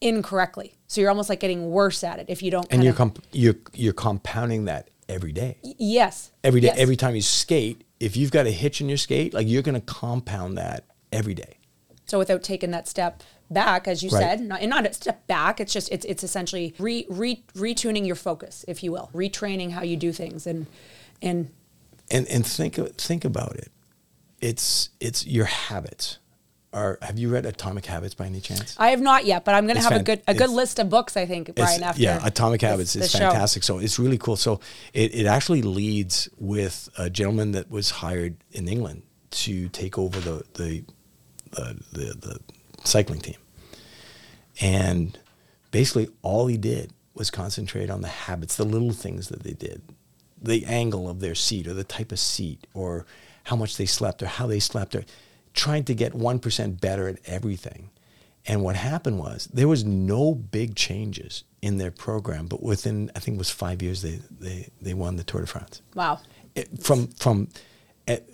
incorrectly. 0.00 0.74
So 0.86 1.00
you're 1.00 1.10
almost 1.10 1.28
like 1.28 1.40
getting 1.40 1.70
worse 1.70 2.02
at 2.04 2.18
it 2.18 2.26
if 2.28 2.42
you 2.42 2.50
don't. 2.50 2.66
And 2.70 2.82
you're 2.82 2.92
comp- 2.94 3.24
you're 3.32 3.56
you're 3.72 3.92
compounding 3.92 4.64
that 4.66 4.88
every 5.08 5.32
day. 5.32 5.58
yes 5.62 6.30
Every 6.44 6.60
day, 6.60 6.68
yes. 6.68 6.78
every 6.78 6.96
time 6.96 7.14
you 7.14 7.22
skate, 7.22 7.84
if 7.98 8.16
you've 8.16 8.30
got 8.30 8.46
a 8.46 8.50
hitch 8.50 8.80
in 8.80 8.88
your 8.88 8.96
skate, 8.98 9.34
like 9.34 9.46
you're 9.48 9.62
going 9.62 9.74
to 9.74 9.80
compound 9.80 10.56
that 10.58 10.84
every 11.12 11.34
day. 11.34 11.58
So 12.06 12.18
without 12.18 12.42
taking 12.42 12.70
that 12.70 12.88
step 12.88 13.22
back, 13.50 13.86
as 13.88 14.02
you 14.02 14.10
Right. 14.10 14.22
said, 14.22 14.40
not, 14.40 14.60
and 14.60 14.70
not 14.70 14.86
a 14.86 14.92
step 14.92 15.26
back, 15.26 15.60
it's 15.60 15.72
just 15.72 15.90
it's 15.92 16.04
it's 16.06 16.22
essentially 16.24 16.74
re, 16.78 17.06
re 17.08 17.42
retuning 17.54 18.06
your 18.06 18.16
focus, 18.16 18.64
if 18.68 18.82
you 18.82 18.90
will, 18.92 19.10
retraining 19.12 19.72
how 19.72 19.82
you 19.82 19.96
do 19.96 20.12
things, 20.12 20.46
and 20.46 20.66
and 21.20 21.50
and 22.10 22.26
and 22.28 22.46
think 22.46 22.78
of- 22.78 22.92
think 22.96 23.24
about 23.24 23.56
it. 23.56 23.70
It's 24.40 24.90
it's 25.00 25.26
your 25.26 25.44
habits. 25.46 26.18
Are 26.72 26.98
have 27.02 27.18
you 27.18 27.28
read 27.30 27.46
Atomic 27.46 27.84
Habits 27.86 28.14
by 28.14 28.26
any 28.26 28.40
chance? 28.40 28.76
I 28.78 28.90
have 28.90 29.00
not 29.00 29.24
yet, 29.24 29.44
but 29.44 29.54
I'm 29.56 29.66
going 29.66 29.76
to 29.76 29.82
have 29.82 30.00
a 30.00 30.04
good 30.04 30.22
a 30.28 30.34
good 30.34 30.50
list 30.50 30.78
of 30.78 30.88
books. 30.88 31.16
I 31.16 31.26
think 31.26 31.54
Brian. 31.56 31.82
After 31.82 32.00
yeah, 32.00 32.20
Atomic 32.24 32.60
this- 32.60 32.70
Habits 32.70 32.96
is 32.96 33.02
this 33.02 33.12
show. 33.12 33.18
fantastic. 33.30 33.64
So 33.64 33.78
it's 33.78 33.98
really 33.98 34.18
cool. 34.18 34.36
So 34.36 34.60
it, 34.92 35.12
it 35.14 35.26
actually 35.26 35.62
leads 35.62 36.28
with 36.38 36.88
a 36.96 37.10
gentleman 37.10 37.52
that 37.52 37.70
was 37.70 37.90
hired 37.90 38.36
in 38.52 38.68
England 38.68 39.02
to 39.30 39.68
take 39.70 39.98
over 39.98 40.20
the 40.20 40.44
the 40.54 40.84
the, 41.50 41.76
the, 41.92 42.14
the 42.20 42.40
cycling 42.84 43.20
team, 43.20 43.36
and 44.60 45.18
basically 45.72 46.08
all 46.22 46.46
he 46.46 46.56
did 46.56 46.92
was 47.14 47.30
concentrate 47.30 47.90
on 47.90 48.00
the 48.00 48.08
habits, 48.08 48.56
the 48.56 48.64
little 48.64 48.92
things 48.92 49.28
that 49.28 49.42
they 49.42 49.52
did, 49.52 49.82
the 50.40 50.64
angle 50.66 51.08
of 51.08 51.18
their 51.18 51.34
seat 51.34 51.66
or 51.66 51.74
the 51.74 51.82
type 51.84 52.12
of 52.12 52.18
seat 52.20 52.66
or 52.74 53.04
how 53.44 53.56
much 53.56 53.76
they 53.76 53.86
slept 53.86 54.22
or 54.22 54.26
how 54.26 54.46
they 54.46 54.60
slept 54.60 54.94
or 54.94 55.04
trying 55.54 55.84
to 55.84 55.94
get 55.94 56.12
1% 56.12 56.80
better 56.80 57.08
at 57.08 57.18
everything. 57.26 57.90
And 58.46 58.62
what 58.62 58.76
happened 58.76 59.18
was 59.18 59.48
there 59.52 59.68
was 59.68 59.84
no 59.84 60.34
big 60.34 60.74
changes 60.74 61.44
in 61.60 61.76
their 61.76 61.90
program, 61.90 62.46
but 62.46 62.62
within, 62.62 63.10
I 63.14 63.18
think 63.18 63.34
it 63.34 63.38
was 63.38 63.50
five 63.50 63.82
years, 63.82 64.00
they, 64.02 64.20
they, 64.40 64.68
they 64.80 64.94
won 64.94 65.16
the 65.16 65.24
Tour 65.24 65.42
de 65.42 65.46
France 65.46 65.82
Wow. 65.94 66.20
it- 66.54 66.82
from 66.82 67.08
from 67.08 67.48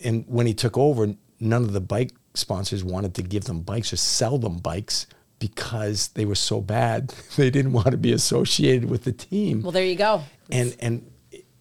and 0.04 0.24
when 0.26 0.46
he 0.46 0.54
took 0.54 0.78
over 0.78 1.14
none 1.38 1.62
of 1.64 1.72
the 1.72 1.80
bike 1.82 2.12
sponsors 2.34 2.82
wanted 2.84 3.14
to 3.14 3.22
give 3.22 3.44
them 3.44 3.60
bikes 3.60 3.92
or 3.92 3.96
sell 3.96 4.38
them 4.38 4.56
bikes 4.58 5.06
because 5.38 6.08
they 6.08 6.24
were 6.24 6.34
so 6.34 6.60
bad 6.62 7.08
they 7.36 7.50
didn't 7.50 7.72
want 7.72 7.90
to 7.90 7.96
be 7.98 8.12
associated 8.12 8.88
with 8.88 9.04
the 9.04 9.12
team 9.12 9.60
Well, 9.62 9.72
there 9.72 9.84
you 9.84 9.96
go. 9.96 10.22
and 10.50 10.74
and 10.80 11.10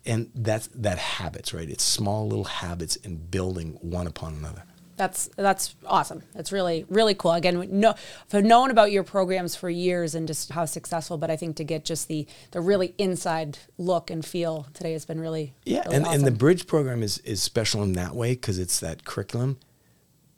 and 0.05 0.29
that's 0.35 0.67
that 0.75 0.97
habits 0.97 1.53
right 1.53 1.69
it's 1.69 1.83
small 1.83 2.27
little 2.27 2.45
habits 2.45 2.95
and 3.03 3.29
building 3.31 3.77
one 3.81 4.07
upon 4.07 4.35
another 4.35 4.63
That's 4.97 5.29
that's 5.35 5.75
awesome. 5.85 6.23
That's 6.33 6.51
really 6.51 6.85
really 6.89 7.15
cool. 7.15 7.33
Again, 7.33 7.67
know, 7.79 7.95
I've 8.31 8.45
known 8.45 8.71
about 8.71 8.91
your 8.91 9.03
programs 9.03 9.55
for 9.55 9.69
years 9.69 10.15
and 10.15 10.27
just 10.27 10.51
how 10.51 10.65
successful, 10.65 11.17
but 11.17 11.29
I 11.29 11.35
think 11.35 11.57
to 11.57 11.63
get 11.63 11.83
just 11.85 12.07
the 12.07 12.27
the 12.51 12.61
really 12.61 12.93
inside 12.97 13.57
look 13.77 14.09
and 14.09 14.25
feel 14.25 14.67
today 14.73 14.93
has 14.93 15.05
been 15.05 15.19
really 15.19 15.53
Yeah, 15.65 15.83
really 15.85 15.95
and, 15.97 16.07
and 16.07 16.25
the 16.25 16.31
bridge 16.31 16.67
program 16.67 17.03
is, 17.03 17.17
is 17.19 17.43
special 17.43 17.83
in 17.83 17.93
that 17.93 18.15
way 18.15 18.33
because 18.33 18.57
it's 18.57 18.79
that 18.79 19.03
curriculum. 19.05 19.57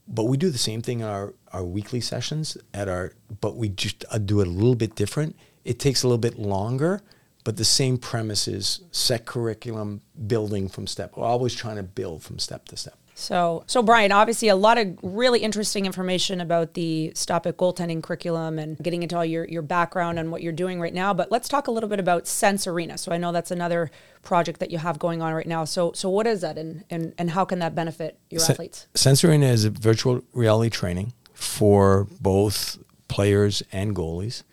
But 0.07 0.23
we 0.23 0.37
do 0.37 0.49
the 0.49 0.57
same 0.57 0.81
thing 0.81 1.01
in 1.01 1.05
our, 1.05 1.33
our 1.51 1.65
weekly 1.65 1.99
sessions 1.99 2.57
at 2.73 2.87
our, 2.87 3.13
but 3.41 3.57
we 3.57 3.69
just 3.69 4.05
uh, 4.09 4.17
do 4.17 4.39
it 4.39 4.47
a 4.47 4.51
little 4.51 4.75
bit 4.75 4.95
different. 4.95 5.35
It 5.65 5.79
takes 5.79 6.03
a 6.03 6.07
little 6.07 6.17
bit 6.17 6.39
longer, 6.39 7.01
but 7.43 7.57
the 7.57 7.65
same 7.65 7.97
premises, 7.97 8.81
set 8.91 9.25
curriculum, 9.25 10.01
building 10.27 10.69
from 10.69 10.87
step. 10.87 11.17
We're 11.17 11.25
always 11.25 11.53
trying 11.53 11.75
to 11.75 11.83
build 11.83 12.23
from 12.23 12.39
step 12.39 12.69
to 12.69 12.77
step. 12.77 12.97
So, 13.19 13.63
so 13.65 13.81
Brian, 13.81 14.11
obviously 14.11 14.47
a 14.47 14.55
lot 14.55 14.77
of 14.77 14.95
really 15.01 15.39
interesting 15.39 15.87
information 15.87 16.39
about 16.39 16.75
the 16.75 17.11
Stop 17.15 17.47
It 17.47 17.57
goaltending 17.57 18.03
curriculum 18.03 18.59
and 18.59 18.77
getting 18.77 19.01
into 19.01 19.17
all 19.17 19.25
your, 19.25 19.43
your 19.45 19.63
background 19.63 20.19
and 20.19 20.31
what 20.31 20.43
you're 20.43 20.53
doing 20.53 20.79
right 20.79 20.93
now. 20.93 21.15
But 21.15 21.31
let's 21.31 21.49
talk 21.49 21.65
a 21.65 21.71
little 21.71 21.89
bit 21.89 21.99
about 21.99 22.27
Sense 22.27 22.67
Arena. 22.67 22.95
So 22.95 23.11
I 23.11 23.17
know 23.17 23.31
that's 23.31 23.49
another 23.49 23.89
project 24.21 24.59
that 24.59 24.69
you 24.69 24.77
have 24.77 24.99
going 24.99 25.23
on 25.23 25.33
right 25.33 25.47
now. 25.47 25.65
So, 25.65 25.93
so 25.93 26.09
what 26.09 26.27
is 26.27 26.41
that 26.41 26.59
and, 26.59 26.83
and, 26.91 27.15
and 27.17 27.31
how 27.31 27.43
can 27.43 27.57
that 27.57 27.73
benefit 27.73 28.19
your 28.29 28.39
Sen- 28.39 28.53
athletes? 28.53 28.85
Sense 28.93 29.23
Arena 29.23 29.47
is 29.47 29.65
a 29.65 29.71
virtual 29.71 30.21
reality 30.33 30.69
training 30.69 31.13
for 31.33 32.07
both 32.21 32.77
players 33.07 33.63
and 33.71 33.95
goalies. 33.95 34.43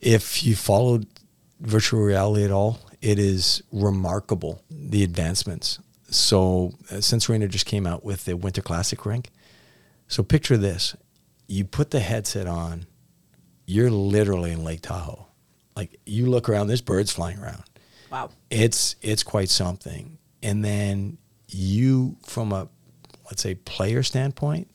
If 0.00 0.44
you 0.44 0.54
followed 0.54 1.08
virtual 1.58 2.02
reality 2.02 2.44
at 2.44 2.52
all, 2.52 2.78
it 3.02 3.18
is 3.18 3.64
remarkable 3.72 4.62
the 4.70 5.02
advancements. 5.02 5.80
So, 6.08 6.72
uh, 6.90 7.00
Sense 7.00 7.28
Arena 7.28 7.48
just 7.48 7.66
came 7.66 7.86
out 7.86 8.04
with 8.04 8.24
the 8.24 8.36
Winter 8.36 8.62
Classic 8.62 9.04
rink. 9.04 9.30
So, 10.08 10.22
picture 10.22 10.56
this 10.56 10.96
you 11.48 11.64
put 11.64 11.90
the 11.90 12.00
headset 12.00 12.46
on, 12.46 12.86
you're 13.66 13.90
literally 13.90 14.52
in 14.52 14.64
Lake 14.64 14.82
Tahoe. 14.82 15.26
Like, 15.76 15.98
you 16.06 16.26
look 16.26 16.48
around, 16.48 16.66
there's 16.68 16.80
birds 16.80 17.12
flying 17.12 17.38
around 17.38 17.62
Wow. 18.10 18.30
it's 18.50 18.96
it's 19.02 19.22
quite 19.22 19.48
something. 19.48 20.18
And 20.42 20.64
then 20.64 21.18
you, 21.48 22.16
from 22.24 22.52
a 22.52 22.68
let's 23.26 23.42
say 23.42 23.54
player 23.54 24.02
standpoint, 24.02 24.68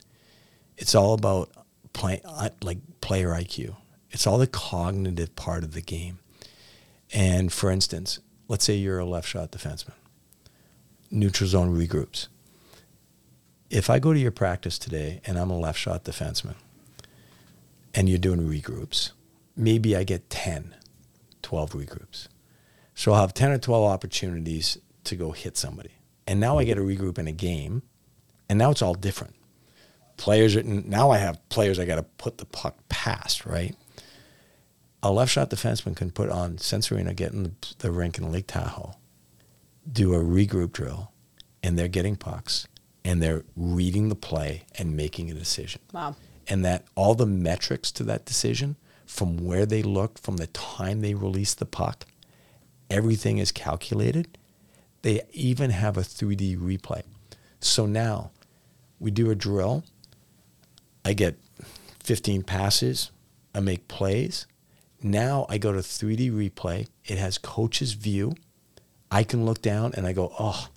it's 0.76 0.94
all 0.94 1.14
about 1.14 1.50
play 1.92 2.20
uh, 2.24 2.50
like 2.62 2.78
player 3.00 3.30
IQ. 3.30 3.76
It's 4.10 4.26
all 4.26 4.38
the 4.38 4.46
cognitive 4.46 5.34
part 5.36 5.64
of 5.64 5.72
the 5.72 5.80
game. 5.80 6.18
And 7.12 7.52
for 7.52 7.70
instance, 7.70 8.20
let's 8.48 8.64
say 8.64 8.74
you're 8.74 8.98
a 8.98 9.04
left 9.06 9.28
shot 9.28 9.50
defenseman. 9.52 9.92
Neutral 11.12 11.48
zone 11.48 11.76
regroups. 11.76 12.28
If 13.68 13.90
I 13.90 13.98
go 13.98 14.14
to 14.14 14.18
your 14.18 14.30
practice 14.30 14.78
today 14.78 15.20
and 15.26 15.38
I'm 15.38 15.50
a 15.50 15.58
left 15.58 15.78
shot 15.78 16.04
defenseman 16.04 16.54
and 17.94 18.08
you're 18.08 18.18
doing 18.18 18.40
regroups, 18.40 19.12
maybe 19.54 19.94
I 19.94 20.04
get 20.04 20.30
10, 20.30 20.74
12 21.42 21.72
regroups. 21.72 22.28
So 22.94 23.12
I'll 23.12 23.20
have 23.20 23.34
10 23.34 23.50
or 23.50 23.58
12 23.58 23.84
opportunities 23.84 24.78
to 25.04 25.14
go 25.14 25.32
hit 25.32 25.58
somebody. 25.58 25.92
And 26.26 26.40
now 26.40 26.58
I 26.58 26.64
get 26.64 26.78
a 26.78 26.82
regroup 26.82 27.18
in 27.18 27.26
a 27.26 27.32
game, 27.32 27.82
and 28.48 28.58
now 28.58 28.70
it's 28.70 28.80
all 28.82 28.94
different. 28.94 29.34
Players 30.16 30.56
are, 30.56 30.62
now 30.62 31.10
I 31.10 31.18
have 31.18 31.46
players 31.50 31.78
I 31.78 31.84
got 31.84 31.96
to 31.96 32.02
put 32.02 32.38
the 32.38 32.46
puck 32.46 32.76
past, 32.88 33.44
right? 33.44 33.76
A 35.02 35.12
left 35.12 35.32
shot 35.32 35.50
defenseman 35.50 35.94
can 35.94 36.10
put 36.10 36.30
on 36.30 36.58
Sense 36.58 36.90
Arena, 36.90 37.12
get 37.12 37.32
in 37.32 37.42
the, 37.42 37.52
the 37.78 37.90
rink 37.90 38.18
in 38.18 38.32
Lake 38.32 38.46
Tahoe, 38.46 38.94
do 39.90 40.14
a 40.14 40.18
regroup 40.18 40.72
drill, 40.72 41.12
and 41.62 41.78
they're 41.78 41.88
getting 41.88 42.16
pucks, 42.16 42.66
and 43.04 43.22
they're 43.22 43.44
reading 43.56 44.08
the 44.08 44.14
play 44.14 44.64
and 44.76 44.96
making 44.96 45.30
a 45.30 45.34
decision. 45.34 45.80
Wow. 45.92 46.16
and 46.48 46.64
that 46.64 46.84
all 46.96 47.14
the 47.14 47.26
metrics 47.26 47.92
to 47.92 48.02
that 48.04 48.24
decision 48.24 48.76
from 49.06 49.36
where 49.36 49.64
they 49.64 49.82
looked 49.82 50.18
from 50.18 50.38
the 50.38 50.48
time 50.48 51.00
they 51.00 51.14
released 51.14 51.58
the 51.58 51.66
puck 51.66 52.06
everything 52.92 53.38
is 53.38 53.50
calculated. 53.50 54.38
They 55.00 55.22
even 55.32 55.70
have 55.70 55.96
a 55.96 56.02
3d 56.02 56.58
replay. 56.58 57.02
So 57.58 57.86
now 57.86 58.30
we 59.00 59.10
do 59.10 59.30
a 59.30 59.34
drill. 59.34 59.84
I 61.04 61.14
get 61.14 61.38
15 62.04 62.42
passes. 62.42 63.10
I 63.54 63.60
make 63.60 63.88
plays. 63.88 64.46
Now 65.02 65.46
i 65.48 65.58
go 65.58 65.72
to 65.72 65.78
3d 65.78 66.30
replay. 66.30 66.86
It 67.04 67.18
has 67.18 67.38
coach's 67.38 67.94
view 67.94 68.34
i 69.12 69.22
can 69.22 69.44
look 69.46 69.60
down 69.62 69.92
and 69.96 70.06
i 70.06 70.12
go 70.12 70.32
oh 70.38 70.68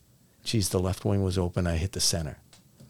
geez 0.43 0.69
the 0.69 0.79
left 0.79 1.03
wing 1.05 1.23
was 1.23 1.37
open 1.37 1.65
i 1.65 1.75
hit 1.77 1.91
the 1.93 1.99
center 1.99 2.37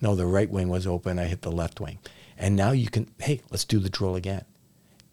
no 0.01 0.15
the 0.15 0.25
right 0.25 0.49
wing 0.49 0.67
was 0.69 0.85
open 0.87 1.17
i 1.19 1.25
hit 1.25 1.41
the 1.41 1.51
left 1.51 1.79
wing 1.79 1.97
and 2.37 2.55
now 2.55 2.71
you 2.71 2.89
can 2.89 3.07
hey 3.19 3.39
let's 3.51 3.63
do 3.65 3.79
the 3.79 3.89
drill 3.89 4.15
again 4.15 4.43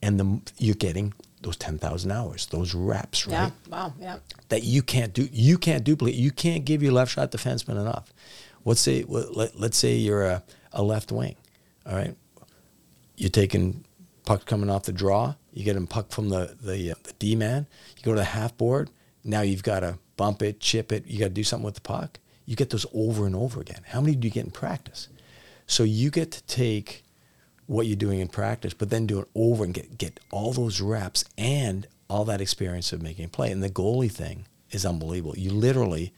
and 0.05 0.19
the, 0.19 0.41
you're 0.59 0.75
getting 0.75 1.13
those 1.43 1.57
10,000 1.57 2.11
hours 2.11 2.47
those 2.47 2.75
reps 2.75 3.27
right 3.27 3.33
Yeah. 3.35 3.51
Wow. 3.69 3.93
Yeah. 4.01 4.19
that 4.49 4.63
you 4.65 4.83
can't 4.83 5.13
do 5.13 5.29
you 5.33 5.59
can't 5.59 5.85
duplicate 5.85 6.19
you 6.19 6.31
can't 6.33 6.65
give 6.65 6.83
your 6.83 6.93
left 6.93 7.13
shot 7.13 7.31
defenseman 7.31 7.81
enough 7.81 8.13
let's 8.65 8.81
say 8.81 9.05
let, 9.09 9.59
let's 9.59 9.77
say 9.77 9.95
you're 9.97 10.25
a, 10.27 10.43
a 10.73 10.83
left 10.83 11.13
wing 11.13 11.37
all 11.87 11.95
right 11.97 12.17
you're 13.17 13.31
taking 13.31 13.85
puck 14.25 14.47
coming 14.47 14.71
off 14.71 14.85
the 14.85 14.93
draw 14.93 15.35
you 15.53 15.65
get 15.65 15.77
him 15.77 15.87
puck 15.87 16.11
from 16.11 16.29
the 16.29 16.57
the, 16.63 16.93
uh, 16.93 16.95
the 17.05 17.13
d 17.19 17.35
man 17.37 17.67
you 17.97 18.03
go 18.05 18.13
to 18.13 18.19
the 18.19 18.25
half 18.25 18.57
board 18.57 18.89
now 19.25 19.41
you've 19.41 19.63
got 19.63 19.81
to 19.81 19.99
bump 20.17 20.43
it 20.43 20.61
chip 20.61 20.93
it 20.93 21.07
you 21.07 21.19
got 21.19 21.27
to 21.27 21.31
do 21.31 21.45
something 21.45 21.65
with 21.65 21.75
the 21.75 21.81
puck 21.81 22.19
you 22.47 22.57
get 22.57 22.71
those 22.71 22.87
over 22.95 23.27
and 23.27 23.37
over 23.37 23.61
again 23.61 23.83
how 23.87 24.01
many 24.01 24.15
do 24.17 24.27
you 24.27 24.33
get 24.33 24.45
in 24.45 24.51
practice 24.51 25.09
so 25.67 25.85
you 25.85 26.11
get 26.11 26.33
to 26.33 26.43
take 26.45 27.05
what 27.67 27.87
you're 27.87 27.97
doing 27.97 28.21
in 28.21 28.29
practice, 28.29 28.75
but 28.75 28.91
then 28.91 29.07
do 29.07 29.21
it 29.21 29.29
over 29.35 29.65
and 29.65 29.73
get, 29.73 29.97
get 29.97 30.21
all 30.31 30.53
those 30.53 30.81
reps 30.81 31.25
and 31.39 31.87
all 32.09 32.25
that 32.27 32.41
experience 32.41 32.93
of 32.93 33.03
making 33.03 33.25
a 33.25 33.29
play. 33.29 33.51
And 33.51 33.63
the 33.63 33.71
goalie 33.71 34.11
thing 34.11 34.47
is 34.71 34.85
unbelievable. 34.85 35.39
You 35.39 35.51
literally 35.51 36.13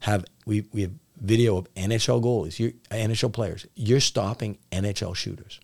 have 0.00 0.24
we, 0.46 0.66
we 0.72 0.82
have 0.82 0.92
video 1.16 1.56
of 1.56 1.72
NHL 1.74 2.22
goalies, 2.22 2.58
you 2.58 2.74
NHL 2.90 3.32
players. 3.32 3.66
You're 3.74 4.00
stopping 4.00 4.58
NHL 4.72 5.16
shooters. 5.16 5.60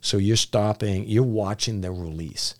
So 0.00 0.16
you're 0.16 0.36
stopping, 0.36 1.06
you're 1.06 1.22
watching 1.22 1.80
their 1.80 1.92
release. 1.92 2.56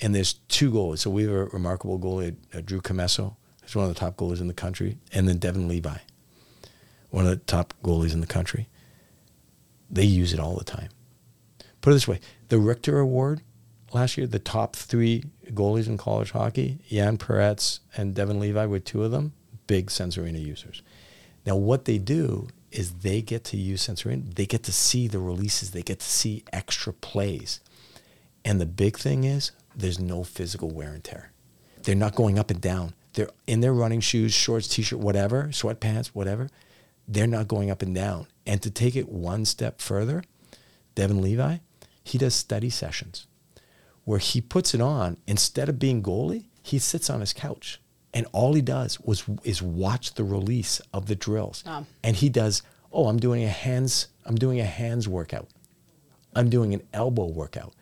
And 0.00 0.14
there's 0.14 0.34
two 0.48 0.70
goalies. 0.70 0.98
So 0.98 1.10
we 1.10 1.24
have 1.24 1.32
a 1.32 1.44
remarkable 1.46 1.98
goalie, 1.98 2.36
uh, 2.54 2.60
Drew 2.60 2.80
Commesso, 2.80 3.36
who's 3.62 3.74
one 3.74 3.88
of 3.88 3.94
the 3.94 3.98
top 3.98 4.16
goalies 4.16 4.40
in 4.40 4.46
the 4.46 4.54
country, 4.54 4.98
and 5.12 5.28
then 5.28 5.38
Devon 5.38 5.68
Levi, 5.68 5.98
one 7.10 7.24
of 7.24 7.30
the 7.30 7.36
top 7.36 7.74
goalies 7.82 8.12
in 8.12 8.20
the 8.20 8.26
country. 8.26 8.68
They 9.90 10.04
use 10.04 10.32
it 10.32 10.40
all 10.40 10.56
the 10.56 10.64
time 10.64 10.90
put 11.80 11.90
it 11.90 11.94
this 11.94 12.08
way 12.08 12.20
the 12.48 12.58
Richter 12.58 12.98
Award 12.98 13.40
last 13.92 14.18
year, 14.18 14.26
the 14.26 14.38
top 14.38 14.76
three 14.76 15.24
goalies 15.50 15.86
in 15.86 15.96
college 15.96 16.32
hockey, 16.32 16.78
Yaniv 16.90 17.18
Perets 17.18 17.80
and 17.96 18.14
Devon 18.14 18.38
Levi 18.38 18.66
were 18.66 18.78
two 18.78 19.04
of 19.04 19.10
them, 19.10 19.32
big 19.66 19.90
Sense 19.90 20.18
Arena 20.18 20.38
users. 20.38 20.82
Now, 21.46 21.56
what 21.56 21.86
they 21.86 21.96
do 21.96 22.48
is 22.70 22.96
they 22.96 23.22
get 23.22 23.44
to 23.44 23.56
use 23.56 23.80
Sense 23.80 24.04
Arena. 24.04 24.24
They 24.34 24.44
get 24.44 24.62
to 24.64 24.72
see 24.72 25.08
the 25.08 25.18
releases. 25.18 25.70
They 25.70 25.82
get 25.82 26.00
to 26.00 26.06
see 26.06 26.44
extra 26.52 26.92
plays. 26.92 27.60
And 28.44 28.60
the 28.60 28.66
big 28.66 28.98
thing 28.98 29.24
is 29.24 29.52
there's 29.78 29.98
no 29.98 30.24
physical 30.24 30.70
wear 30.70 30.92
and 30.92 31.02
tear. 31.02 31.32
They're 31.84 31.94
not 31.94 32.14
going 32.14 32.38
up 32.38 32.50
and 32.50 32.60
down. 32.60 32.94
They're 33.14 33.30
in 33.46 33.60
their 33.60 33.72
running 33.72 34.00
shoes, 34.00 34.34
shorts, 34.34 34.68
t-shirt, 34.68 34.98
whatever, 34.98 35.44
sweatpants, 35.44 36.08
whatever. 36.08 36.48
They're 37.06 37.26
not 37.26 37.48
going 37.48 37.70
up 37.70 37.80
and 37.80 37.94
down. 37.94 38.26
And 38.46 38.60
to 38.62 38.70
take 38.70 38.96
it 38.96 39.08
one 39.08 39.44
step 39.44 39.80
further, 39.80 40.22
Devon 40.94 41.22
Levi, 41.22 41.58
he 42.04 42.18
does 42.18 42.34
study 42.34 42.68
sessions 42.68 43.26
where 44.04 44.18
he 44.18 44.40
puts 44.40 44.74
it 44.74 44.80
on 44.80 45.16
instead 45.26 45.68
of 45.68 45.78
being 45.78 46.02
goalie, 46.02 46.46
he 46.62 46.78
sits 46.78 47.08
on 47.08 47.20
his 47.20 47.32
couch 47.32 47.80
and 48.12 48.26
all 48.32 48.54
he 48.54 48.62
does 48.62 48.98
was 49.00 49.24
is 49.44 49.62
watch 49.62 50.14
the 50.14 50.24
release 50.24 50.80
of 50.92 51.06
the 51.06 51.14
drills. 51.14 51.62
Oh. 51.66 51.86
And 52.02 52.16
he 52.16 52.28
does, 52.28 52.62
oh, 52.92 53.08
I'm 53.08 53.18
doing 53.18 53.44
a 53.44 53.48
hands, 53.48 54.08
I'm 54.24 54.34
doing 54.34 54.60
a 54.60 54.64
hands 54.64 55.06
workout. 55.06 55.48
I'm 56.34 56.50
doing 56.50 56.74
an 56.74 56.82
elbow 56.92 57.26
workout. 57.26 57.74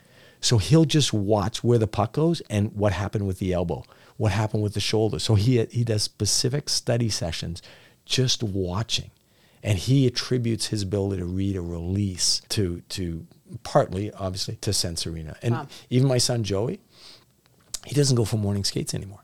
So 0.46 0.58
he'll 0.58 0.84
just 0.84 1.12
watch 1.12 1.64
where 1.64 1.78
the 1.78 1.86
puck 1.88 2.12
goes 2.12 2.40
and 2.48 2.72
what 2.72 2.92
happened 2.92 3.26
with 3.26 3.38
the 3.40 3.52
elbow, 3.52 3.82
what 4.16 4.32
happened 4.32 4.62
with 4.62 4.74
the 4.74 4.80
shoulder. 4.80 5.18
So 5.18 5.34
he 5.34 5.64
he 5.66 5.82
does 5.84 6.02
specific 6.02 6.68
study 6.68 7.08
sessions 7.08 7.62
just 8.04 8.42
watching. 8.42 9.10
And 9.62 9.78
he 9.78 10.06
attributes 10.06 10.66
his 10.66 10.82
ability 10.82 11.20
to 11.20 11.26
read 11.26 11.56
a 11.56 11.60
release 11.60 12.42
to 12.50 12.82
to 12.90 13.26
partly, 13.64 14.12
obviously, 14.12 14.56
to 14.56 14.72
Sense 14.72 15.06
Arena. 15.06 15.36
And 15.42 15.54
Wow. 15.54 15.66
even 15.90 16.06
my 16.08 16.18
son 16.18 16.44
Joey, 16.44 16.78
he 17.84 17.94
doesn't 17.94 18.16
go 18.16 18.24
for 18.24 18.36
morning 18.36 18.64
skates 18.64 18.94
anymore 18.94 19.20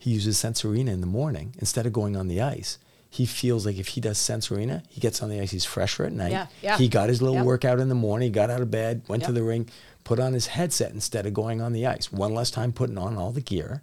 he 0.00 0.10
uses 0.12 0.38
Sense 0.38 0.64
Arena 0.64 0.92
in 0.92 1.02
the 1.02 1.06
morning 1.06 1.54
instead 1.58 1.84
of 1.84 1.92
going 1.92 2.16
on 2.16 2.26
the 2.26 2.40
ice. 2.40 2.78
He 3.10 3.26
feels 3.26 3.66
like 3.66 3.76
if 3.76 3.88
he 3.88 4.00
does 4.00 4.16
Sense 4.16 4.50
Arena, 4.50 4.82
he 4.88 4.98
gets 4.98 5.22
on 5.22 5.28
the 5.28 5.38
ice, 5.40 5.50
he's 5.50 5.66
fresher 5.66 6.04
at 6.06 6.12
night. 6.12 6.30
Yeah, 6.32 6.46
yeah. 6.62 6.78
He 6.78 6.88
got 6.88 7.10
his 7.10 7.20
little 7.20 7.36
Yep. 7.36 7.44
workout 7.44 7.80
in 7.80 7.90
the 7.90 7.94
morning, 7.94 8.32
got 8.32 8.48
out 8.48 8.62
of 8.62 8.70
bed, 8.70 9.02
went 9.08 9.24
to 9.24 9.32
the 9.32 9.42
ring, 9.42 9.68
put 10.04 10.18
on 10.18 10.32
his 10.32 10.48
headset 10.48 10.92
instead 10.92 11.26
of 11.26 11.34
going 11.34 11.60
on 11.60 11.72
the 11.72 11.86
ice. 11.86 12.12
One 12.12 12.34
less 12.34 12.50
time 12.50 12.72
putting 12.72 12.98
on 12.98 13.16
all 13.16 13.32
the 13.32 13.40
gear. 13.40 13.82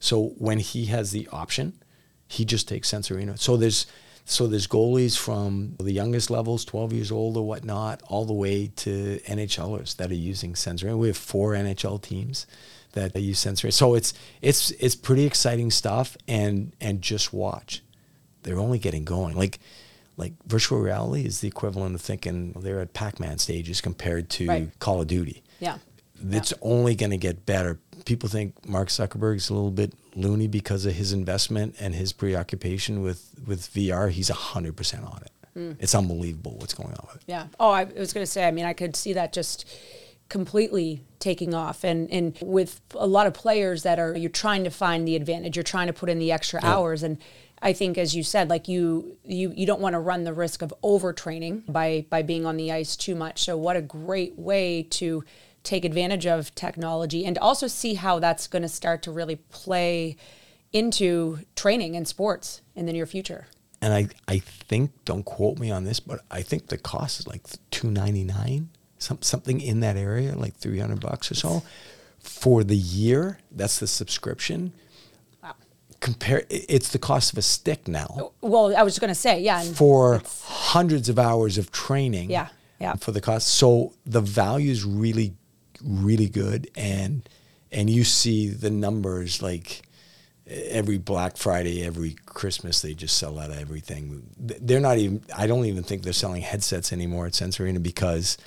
So 0.00 0.28
when 0.38 0.58
he 0.58 0.86
has 0.86 1.10
the 1.10 1.28
option, 1.32 1.74
he 2.26 2.44
just 2.44 2.68
takes 2.68 2.88
Sense 2.88 3.10
Arena. 3.10 3.36
So 3.36 3.56
there's 3.56 3.86
so 4.24 4.46
there's 4.46 4.66
goalies 4.66 5.16
from 5.16 5.74
the 5.80 5.90
youngest 5.90 6.28
levels, 6.28 6.62
12 6.66 6.92
years 6.92 7.10
old 7.10 7.38
or 7.38 7.46
whatnot, 7.46 8.02
all 8.08 8.26
the 8.26 8.34
way 8.34 8.70
to 8.76 9.18
NHLers 9.26 9.96
that 9.96 10.10
are 10.10 10.14
using 10.14 10.54
Sense 10.54 10.82
Arena. 10.82 10.98
We 10.98 11.06
have 11.06 11.16
four 11.16 11.52
NHL 11.54 12.02
teams 12.02 12.46
that 12.92 13.14
they 13.14 13.20
use 13.20 13.38
Sense 13.38 13.64
Arena. 13.64 13.72
So 13.72 13.94
it's 13.94 14.12
it's 14.42 14.70
it's 14.72 14.94
pretty 14.94 15.24
exciting 15.24 15.70
stuff 15.70 16.16
and 16.28 16.72
and 16.80 17.00
just 17.00 17.32
watch. 17.32 17.82
They're 18.42 18.58
only 18.58 18.78
getting 18.78 19.04
going. 19.04 19.34
Like 19.36 19.58
like 20.18 20.34
virtual 20.46 20.80
reality 20.80 21.24
is 21.24 21.40
the 21.40 21.48
equivalent 21.48 21.94
of 21.94 22.00
thinking 22.00 22.52
they're 22.52 22.80
at 22.80 22.92
Pac-Man 22.92 23.38
stages 23.38 23.80
compared 23.80 24.28
to 24.30 24.46
Right. 24.46 24.78
Call 24.78 25.00
of 25.00 25.06
Duty 25.06 25.42
Yeah. 25.58 25.78
it's 26.30 26.52
only 26.62 26.94
going 26.94 27.10
to 27.10 27.16
get 27.16 27.46
better. 27.46 27.78
People 28.04 28.28
think 28.28 28.66
Mark 28.68 28.88
Zuckerberg's 28.88 29.50
a 29.50 29.54
little 29.54 29.70
bit 29.70 29.92
loony 30.14 30.48
because 30.48 30.86
of 30.86 30.94
his 30.94 31.12
investment 31.12 31.76
and 31.78 31.94
his 31.94 32.12
preoccupation 32.12 33.02
with, 33.02 33.34
with 33.46 33.72
VR. 33.72 34.10
He's 34.10 34.30
100% 34.30 35.10
on 35.10 35.22
it. 35.22 35.32
Hmm. 35.54 35.72
It's 35.78 35.94
unbelievable 35.94 36.56
what's 36.58 36.74
going 36.74 36.90
on 36.90 37.06
with 37.06 37.16
it. 37.16 37.22
Yeah. 37.26 37.46
Oh, 37.58 37.70
I 37.70 37.84
was 37.84 38.12
going 38.12 38.24
to 38.24 38.30
say, 38.30 38.46
I 38.46 38.50
mean, 38.50 38.64
I 38.64 38.72
could 38.72 38.96
see 38.96 39.12
that 39.14 39.32
just 39.32 39.64
completely 40.28 41.02
taking 41.20 41.54
off 41.54 41.84
and 41.84 42.10
and 42.10 42.38
with 42.42 42.80
a 42.94 43.06
lot 43.06 43.26
of 43.26 43.32
players 43.32 43.82
that 43.82 43.98
are 43.98 44.16
you're 44.16 44.30
trying 44.30 44.64
to 44.64 44.70
find 44.70 45.08
the 45.08 45.16
advantage 45.16 45.56
you're 45.56 45.62
trying 45.62 45.86
to 45.86 45.92
put 45.92 46.10
in 46.10 46.18
the 46.18 46.30
extra 46.30 46.60
hours 46.62 47.02
and 47.02 47.16
I 47.62 47.72
think 47.72 47.96
as 47.96 48.14
you 48.14 48.22
said 48.22 48.50
like 48.50 48.68
you 48.68 49.16
you 49.24 49.52
you 49.56 49.66
don't 49.66 49.80
want 49.80 49.94
to 49.94 49.98
run 49.98 50.24
the 50.24 50.34
risk 50.34 50.60
of 50.60 50.72
overtraining 50.84 51.62
by 51.72 52.04
by 52.10 52.20
being 52.22 52.44
on 52.44 52.58
the 52.58 52.70
ice 52.70 52.94
too 52.94 53.14
much 53.14 53.42
so 53.42 53.56
what 53.56 53.76
a 53.76 53.82
great 53.82 54.38
way 54.38 54.82
to 54.90 55.24
take 55.62 55.84
advantage 55.84 56.26
of 56.26 56.54
technology 56.54 57.24
and 57.26 57.36
also 57.38 57.66
see 57.66 57.94
how 57.94 58.18
that's 58.18 58.46
going 58.46 58.62
to 58.62 58.68
start 58.68 59.02
to 59.02 59.10
really 59.10 59.36
play 59.36 60.16
into 60.72 61.38
training 61.56 61.96
and 61.96 62.06
sports 62.06 62.60
in 62.74 62.86
the 62.86 62.92
near 62.92 63.06
future 63.06 63.46
And 63.80 63.92
I, 63.94 64.08
I 64.26 64.38
think, 64.40 64.90
don't 65.04 65.24
quote 65.24 65.58
me 65.58 65.70
on 65.70 65.84
this, 65.84 66.00
but 66.00 66.20
I 66.30 66.42
think 66.42 66.66
the 66.68 66.78
cost 66.78 67.20
is 67.20 67.26
like 67.26 67.42
299 67.70 68.68
some, 68.98 69.22
something 69.22 69.60
in 69.60 69.80
that 69.80 69.96
area, 69.96 70.34
like 70.34 70.56
300 70.56 71.00
bucks 71.00 71.30
or 71.30 71.34
so 71.36 71.62
for 72.18 72.64
the 72.64 72.76
year. 72.76 73.38
That's 73.52 73.78
the 73.78 73.86
subscription. 73.86 74.72
Wow. 75.42 75.54
Compare, 76.00 76.42
it's 76.50 76.88
the 76.90 76.98
cost 76.98 77.32
of 77.32 77.38
a 77.38 77.42
stick 77.42 77.86
now. 77.88 78.08
Oh, 78.18 78.32
well 78.40 78.76
I 78.76 78.82
was 78.82 78.98
going 78.98 79.08
to 79.08 79.14
say 79.14 79.40
yeah 79.40 79.62
for 79.62 80.20
hundreds 80.44 81.08
of 81.08 81.18
hours 81.18 81.58
of 81.58 81.70
training 81.70 82.30
Yeah, 82.30 82.48
yeah. 82.80 82.94
for 82.96 83.12
the 83.12 83.20
cost 83.20 83.46
so 83.48 83.94
the 84.04 84.20
value 84.20 84.70
is 84.72 84.84
really 84.84 85.34
really 85.84 86.28
good 86.28 86.70
and 86.76 87.28
and 87.70 87.88
you 87.90 88.04
see 88.04 88.48
the 88.48 88.70
numbers 88.70 89.42
like 89.42 89.82
every 90.46 90.96
black 90.98 91.36
friday 91.36 91.84
every 91.84 92.16
christmas 92.24 92.80
they 92.80 92.94
just 92.94 93.16
sell 93.18 93.38
out 93.38 93.50
of 93.50 93.58
everything 93.58 94.22
they're 94.38 94.80
not 94.80 94.96
even 94.98 95.22
i 95.36 95.46
don't 95.46 95.66
even 95.66 95.82
think 95.82 96.02
they're 96.02 96.12
selling 96.12 96.40
headsets 96.42 96.92
anymore 96.92 97.26
at 97.26 97.34
Sense 97.34 97.60
Arena 97.60 97.78
because 97.80 98.38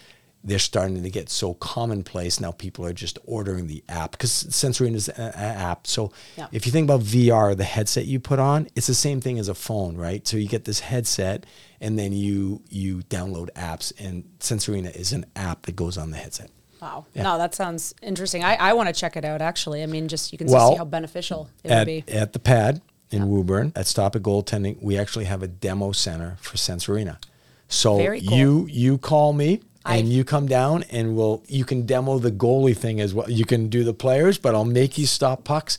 they're 0.44 0.58
starting 0.58 1.04
to 1.04 1.10
get 1.12 1.30
so 1.30 1.54
commonplace 1.54 2.40
now 2.40 2.52
people 2.52 2.84
are 2.84 2.94
just 2.94 3.20
ordering 3.26 3.68
the 3.68 3.84
app 3.88 4.14
because 4.14 4.32
Sense 4.32 4.82
Arena 4.82 4.96
is 4.98 5.08
an 5.10 5.32
app 5.36 5.86
so 5.86 6.12
Yeah. 6.36 6.48
if 6.52 6.66
you 6.66 6.72
think 6.72 6.86
about 6.86 7.02
VR, 7.02 7.56
the 7.56 7.64
headset 7.64 8.08
you 8.08 8.20
put 8.20 8.40
on, 8.40 8.68
it's 8.76 8.88
the 8.88 8.96
same 8.96 9.22
thing 9.22 9.38
as 9.38 9.48
a 9.50 9.54
phone, 9.54 9.96
right? 9.98 10.28
So 10.28 10.38
you 10.38 10.48
get 10.48 10.66
this 10.66 10.80
headset, 10.80 11.46
and 11.80 12.00
then 12.00 12.12
you 12.12 12.64
you 12.70 13.02
download 13.04 13.50
apps, 13.56 13.94
and 14.00 14.24
Sense 14.40 14.68
Arena 14.68 14.90
is 14.90 15.14
an 15.14 15.28
app 15.36 15.68
that 15.68 15.76
goes 15.76 15.96
on 15.96 16.10
the 16.10 16.18
headset. 16.18 16.50
Wow. 16.82 17.06
Yeah. 17.14 17.24
No, 17.24 17.38
that 17.38 17.54
sounds 17.56 17.94
interesting. 18.02 18.44
I, 18.44 18.56
I 18.56 18.74
want 18.74 18.88
to 18.88 18.94
check 18.94 19.16
it 19.16 19.24
out 19.24 19.42
actually. 19.42 19.84
I 19.84 19.86
mean, 19.86 20.08
just 20.08 20.32
you 20.32 20.38
can 20.38 20.48
Well, 20.48 20.72
see 20.72 20.78
how 20.78 20.86
beneficial 20.86 21.50
it 21.64 21.68
would 21.70 21.78
At, 21.78 21.86
be. 21.86 22.04
at 22.08 22.34
the 22.34 22.40
pad 22.40 22.82
in 23.12 23.28
Woburn, 23.30 23.74
at 23.76 23.88
Stop 23.88 24.16
It 24.16 24.24
Goaltending, 24.24 24.82
we 24.82 24.98
actually 24.98 25.26
have 25.26 25.44
a 25.44 25.48
demo 25.48 25.92
center 25.92 26.38
for 26.42 26.58
Sense 26.58 26.88
Arena. 26.90 27.20
So 27.68 27.98
cool. 27.98 28.16
you 28.16 28.68
you 28.70 28.98
call 28.98 29.32
me 29.34 29.62
and 29.86 30.08
I- 30.08 30.12
you 30.12 30.24
come 30.24 30.48
down 30.48 30.84
and 30.90 31.16
we'll 31.16 31.44
you 31.48 31.66
can 31.66 31.86
demo 31.86 32.18
the 32.20 32.32
goalie 32.32 32.76
thing 32.76 33.00
as 33.00 33.14
well. 33.14 33.30
You 33.30 33.46
can 33.46 33.68
do 33.70 33.84
the 33.84 33.94
players, 33.94 34.38
but 34.38 34.56
I'll 34.56 34.66
make 34.66 34.98
you 34.98 35.06
stop 35.06 35.44
pucks. 35.44 35.78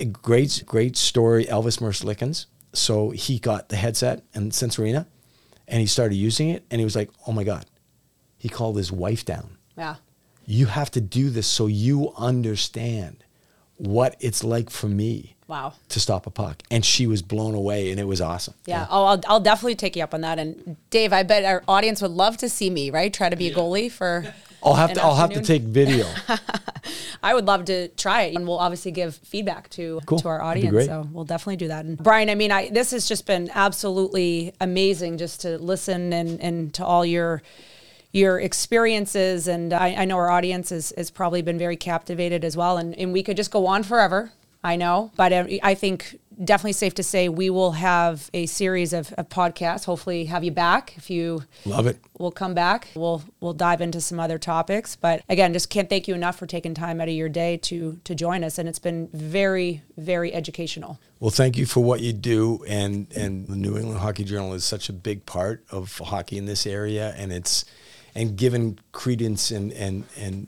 A 0.00 0.04
great 0.04 0.62
great 0.66 0.96
story, 0.96 1.44
Elvis 1.46 1.78
Merzlikins. 1.80 2.46
So 2.74 3.10
he 3.10 3.38
got 3.38 3.68
the 3.68 3.76
headset 3.76 4.22
and 4.34 4.52
Sense 4.54 4.78
Arena, 4.78 5.06
and 5.68 5.80
he 5.80 5.86
started 5.86 6.14
using 6.16 6.48
it, 6.48 6.64
and 6.70 6.80
he 6.80 6.84
was 6.84 6.96
like, 6.96 7.10
"Oh 7.26 7.32
my 7.32 7.44
god!" 7.44 7.66
He 8.38 8.48
called 8.48 8.76
his 8.76 8.90
wife 8.90 9.24
down 9.24 9.58
Yeah. 9.82 9.96
you 10.46 10.66
have 10.66 10.90
to 10.92 11.00
do 11.00 11.30
this 11.30 11.46
so 11.46 11.66
you 11.66 12.12
understand 12.16 13.16
what 13.76 14.16
it's 14.20 14.42
like 14.44 14.70
for 14.70 14.88
me 14.88 15.34
Wow. 15.48 15.74
to 15.90 15.98
stop 16.00 16.26
a 16.26 16.30
puck. 16.30 16.62
And 16.70 16.84
she 16.84 17.06
was 17.06 17.20
blown 17.20 17.54
away 17.54 17.90
and 17.90 17.98
it 18.00 18.04
was 18.06 18.20
awesome. 18.20 18.54
Yeah. 18.64 18.86
Oh, 18.88 19.04
I'll, 19.04 19.20
I'll 19.26 19.40
definitely 19.40 19.74
take 19.74 19.96
you 19.96 20.02
up 20.02 20.14
on 20.14 20.20
that. 20.22 20.38
And 20.38 20.76
Dave, 20.90 21.12
I 21.12 21.22
bet 21.24 21.44
our 21.44 21.62
audience 21.68 22.00
would 22.00 22.12
love 22.12 22.36
to 22.38 22.48
see 22.48 22.70
me, 22.70 22.90
right? 22.90 23.12
Try 23.12 23.28
to 23.28 23.36
be 23.36 23.48
a 23.48 23.54
goalie 23.54 23.90
for. 23.90 24.24
I'll 24.64 24.74
have 24.74 24.92
to 24.94 25.02
I'll 25.02 25.16
have 25.16 25.30
to 25.30 25.40
take 25.42 25.62
video. 25.62 26.06
I 27.22 27.34
would 27.34 27.46
love 27.46 27.64
to 27.66 27.88
try 27.88 28.22
it, 28.22 28.36
and 28.36 28.46
we'll 28.46 28.58
obviously 28.60 28.92
give 28.92 29.16
feedback 29.16 29.68
to 29.70 30.00
Cool. 30.06 30.20
to 30.20 30.28
our 30.28 30.40
audience. 30.40 30.86
So 30.86 31.06
we'll 31.12 31.24
definitely 31.24 31.56
do 31.56 31.68
that. 31.68 31.84
And 31.84 31.98
Brian, 31.98 32.30
I 32.30 32.36
mean, 32.36 32.52
I 32.52 32.70
this 32.70 32.92
has 32.92 33.06
just 33.08 33.26
been 33.26 33.50
absolutely 33.54 34.54
amazing 34.60 35.18
just 35.18 35.40
to 35.42 35.58
listen 35.58 36.12
and 36.12 36.40
and 36.40 36.72
to 36.74 36.84
all 36.84 37.04
your 37.04 37.42
your 38.12 38.38
experiences 38.38 39.48
and 39.48 39.72
I, 39.72 39.94
I 39.94 40.04
know 40.04 40.16
our 40.16 40.30
audience 40.30 40.70
has, 40.70 40.92
has 40.96 41.10
probably 41.10 41.42
been 41.42 41.58
very 41.58 41.76
captivated 41.76 42.44
as 42.44 42.56
well 42.56 42.76
and, 42.78 42.94
and 42.98 43.12
we 43.12 43.22
could 43.22 43.36
just 43.36 43.50
go 43.50 43.66
on 43.66 43.82
forever 43.82 44.32
i 44.62 44.76
know 44.76 45.10
but 45.16 45.32
i 45.32 45.74
think 45.74 46.18
definitely 46.44 46.72
safe 46.72 46.94
to 46.94 47.02
say 47.02 47.28
we 47.28 47.50
will 47.50 47.72
have 47.72 48.30
a 48.34 48.46
series 48.46 48.92
of, 48.92 49.12
of 49.14 49.28
podcasts 49.28 49.84
hopefully 49.84 50.26
have 50.26 50.44
you 50.44 50.50
back 50.50 50.94
if 50.96 51.10
you 51.10 51.42
Love 51.64 51.86
it. 51.86 51.98
we'll 52.18 52.30
come 52.30 52.54
back. 52.54 52.88
We'll 52.94 53.22
we'll 53.40 53.52
dive 53.52 53.80
into 53.80 54.00
some 54.00 54.18
other 54.18 54.38
topics. 54.38 54.96
But 54.96 55.22
again, 55.28 55.52
just 55.52 55.70
can't 55.70 55.88
thank 55.88 56.08
you 56.08 56.14
enough 56.14 56.38
for 56.38 56.46
taking 56.46 56.74
time 56.74 57.00
out 57.00 57.08
of 57.08 57.14
your 57.14 57.28
day 57.28 57.56
to 57.58 58.00
to 58.04 58.14
join 58.14 58.44
us. 58.44 58.58
And 58.58 58.68
it's 58.68 58.78
been 58.78 59.08
very, 59.12 59.82
very 59.96 60.32
educational. 60.32 60.98
Well, 61.20 61.30
thank 61.30 61.56
you 61.56 61.66
for 61.66 61.80
what 61.80 62.00
you 62.00 62.12
do, 62.12 62.64
and 62.68 63.06
and 63.14 63.46
the 63.46 63.56
New 63.56 63.76
England 63.76 64.00
Hockey 64.00 64.24
Journal 64.24 64.54
is 64.54 64.64
such 64.64 64.88
a 64.88 64.92
big 64.92 65.26
part 65.26 65.64
of 65.70 65.98
hockey 65.98 66.38
in 66.38 66.46
this 66.46 66.66
area, 66.66 67.14
and 67.16 67.32
it's 67.32 67.64
and 68.14 68.36
given 68.36 68.78
credence 68.92 69.50
and 69.50 69.72
and 69.72 70.04
and 70.16 70.46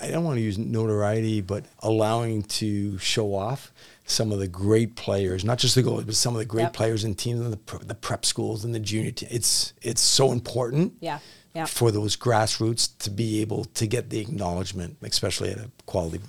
I 0.00 0.10
don't 0.10 0.24
want 0.24 0.38
to 0.38 0.42
use 0.42 0.56
notoriety, 0.58 1.42
but 1.42 1.66
allowing 1.80 2.42
to 2.44 2.96
show 2.98 3.34
off 3.34 3.70
some 4.06 4.32
of 4.32 4.38
the 4.38 4.48
great 4.48 4.96
players, 4.96 5.44
not 5.44 5.58
just 5.58 5.74
the 5.74 5.82
goalies, 5.82 6.06
but 6.06 6.14
some 6.16 6.34
of 6.34 6.38
the 6.38 6.44
great 6.46 6.62
Yep. 6.64 6.72
players 6.72 7.04
and 7.04 7.16
teams 7.16 7.40
in 7.40 7.50
the 7.50 7.56
pre- 7.58 7.84
the 7.86 7.94
prep 7.94 8.24
schools 8.24 8.64
and 8.64 8.74
the 8.74 8.80
junior 8.80 9.10
team. 9.10 9.28
It's 9.30 9.74
it's 9.82 10.00
so 10.00 10.32
important. 10.32 10.94
Yeah, 11.00 11.18
yeah. 11.54 11.66
For 11.66 11.90
those 11.90 12.16
grassroots 12.16 12.88
to 13.00 13.10
be 13.10 13.40
able 13.42 13.64
to 13.66 13.86
get 13.86 14.08
the 14.10 14.18
acknowledgement, 14.18 14.96
especially 15.02 15.50
at 15.50 15.58
a 15.58 15.70
quality 15.86 16.20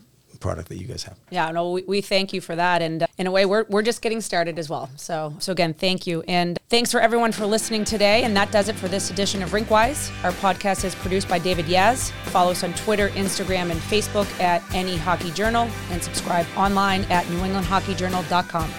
product 0.43 0.67
that 0.69 0.77
you 0.77 0.85
guys 0.85 1.03
have. 1.03 1.17
Yeah, 1.31 1.49
no, 1.51 1.71
we, 1.71 1.83
we 1.83 2.01
thank 2.01 2.33
you 2.33 2.41
for 2.41 2.55
that. 2.55 2.81
And 2.81 3.03
uh, 3.03 3.07
in 3.17 3.25
a 3.25 3.31
way, 3.31 3.45
we're, 3.45 3.65
we're 3.69 3.81
just 3.81 4.01
getting 4.01 4.21
started 4.21 4.59
as 4.59 4.69
well. 4.69 4.89
So, 4.97 5.33
so 5.39 5.51
again, 5.53 5.73
thank 5.73 6.05
you. 6.05 6.21
And 6.27 6.59
thanks 6.69 6.91
for 6.91 6.99
everyone 6.99 7.31
for 7.31 7.45
listening 7.45 7.85
today. 7.85 8.23
And 8.23 8.35
that 8.35 8.51
does 8.51 8.67
it 8.67 8.75
for 8.75 8.89
this 8.89 9.09
edition 9.09 9.41
of 9.41 9.51
Rinkwise. 9.51 10.11
Our 10.23 10.33
podcast 10.33 10.83
is 10.83 10.93
produced 10.93 11.29
by 11.29 11.39
David 11.39 11.65
Yaz. 11.65 12.11
Follow 12.25 12.51
us 12.51 12.63
on 12.63 12.73
Twitter, 12.73 13.07
Instagram, 13.09 13.71
and 13.71 13.79
Facebook 13.79 14.27
at 14.39 14.61
NE 14.73 14.97
Hockey 14.97 15.31
Journal 15.31 15.69
and 15.89 16.03
subscribe 16.03 16.45
online 16.57 17.03
at 17.05 17.25
newenglandhockeyjournal.com. 17.27 18.69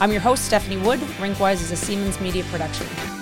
I'm 0.00 0.10
your 0.10 0.22
host, 0.22 0.46
Stephanie 0.46 0.78
Wood. 0.78 1.00
Rinkwise 1.20 1.60
is 1.60 1.70
a 1.70 1.74
Seamans 1.74 2.20
Media 2.22 2.44
production. 2.44 3.19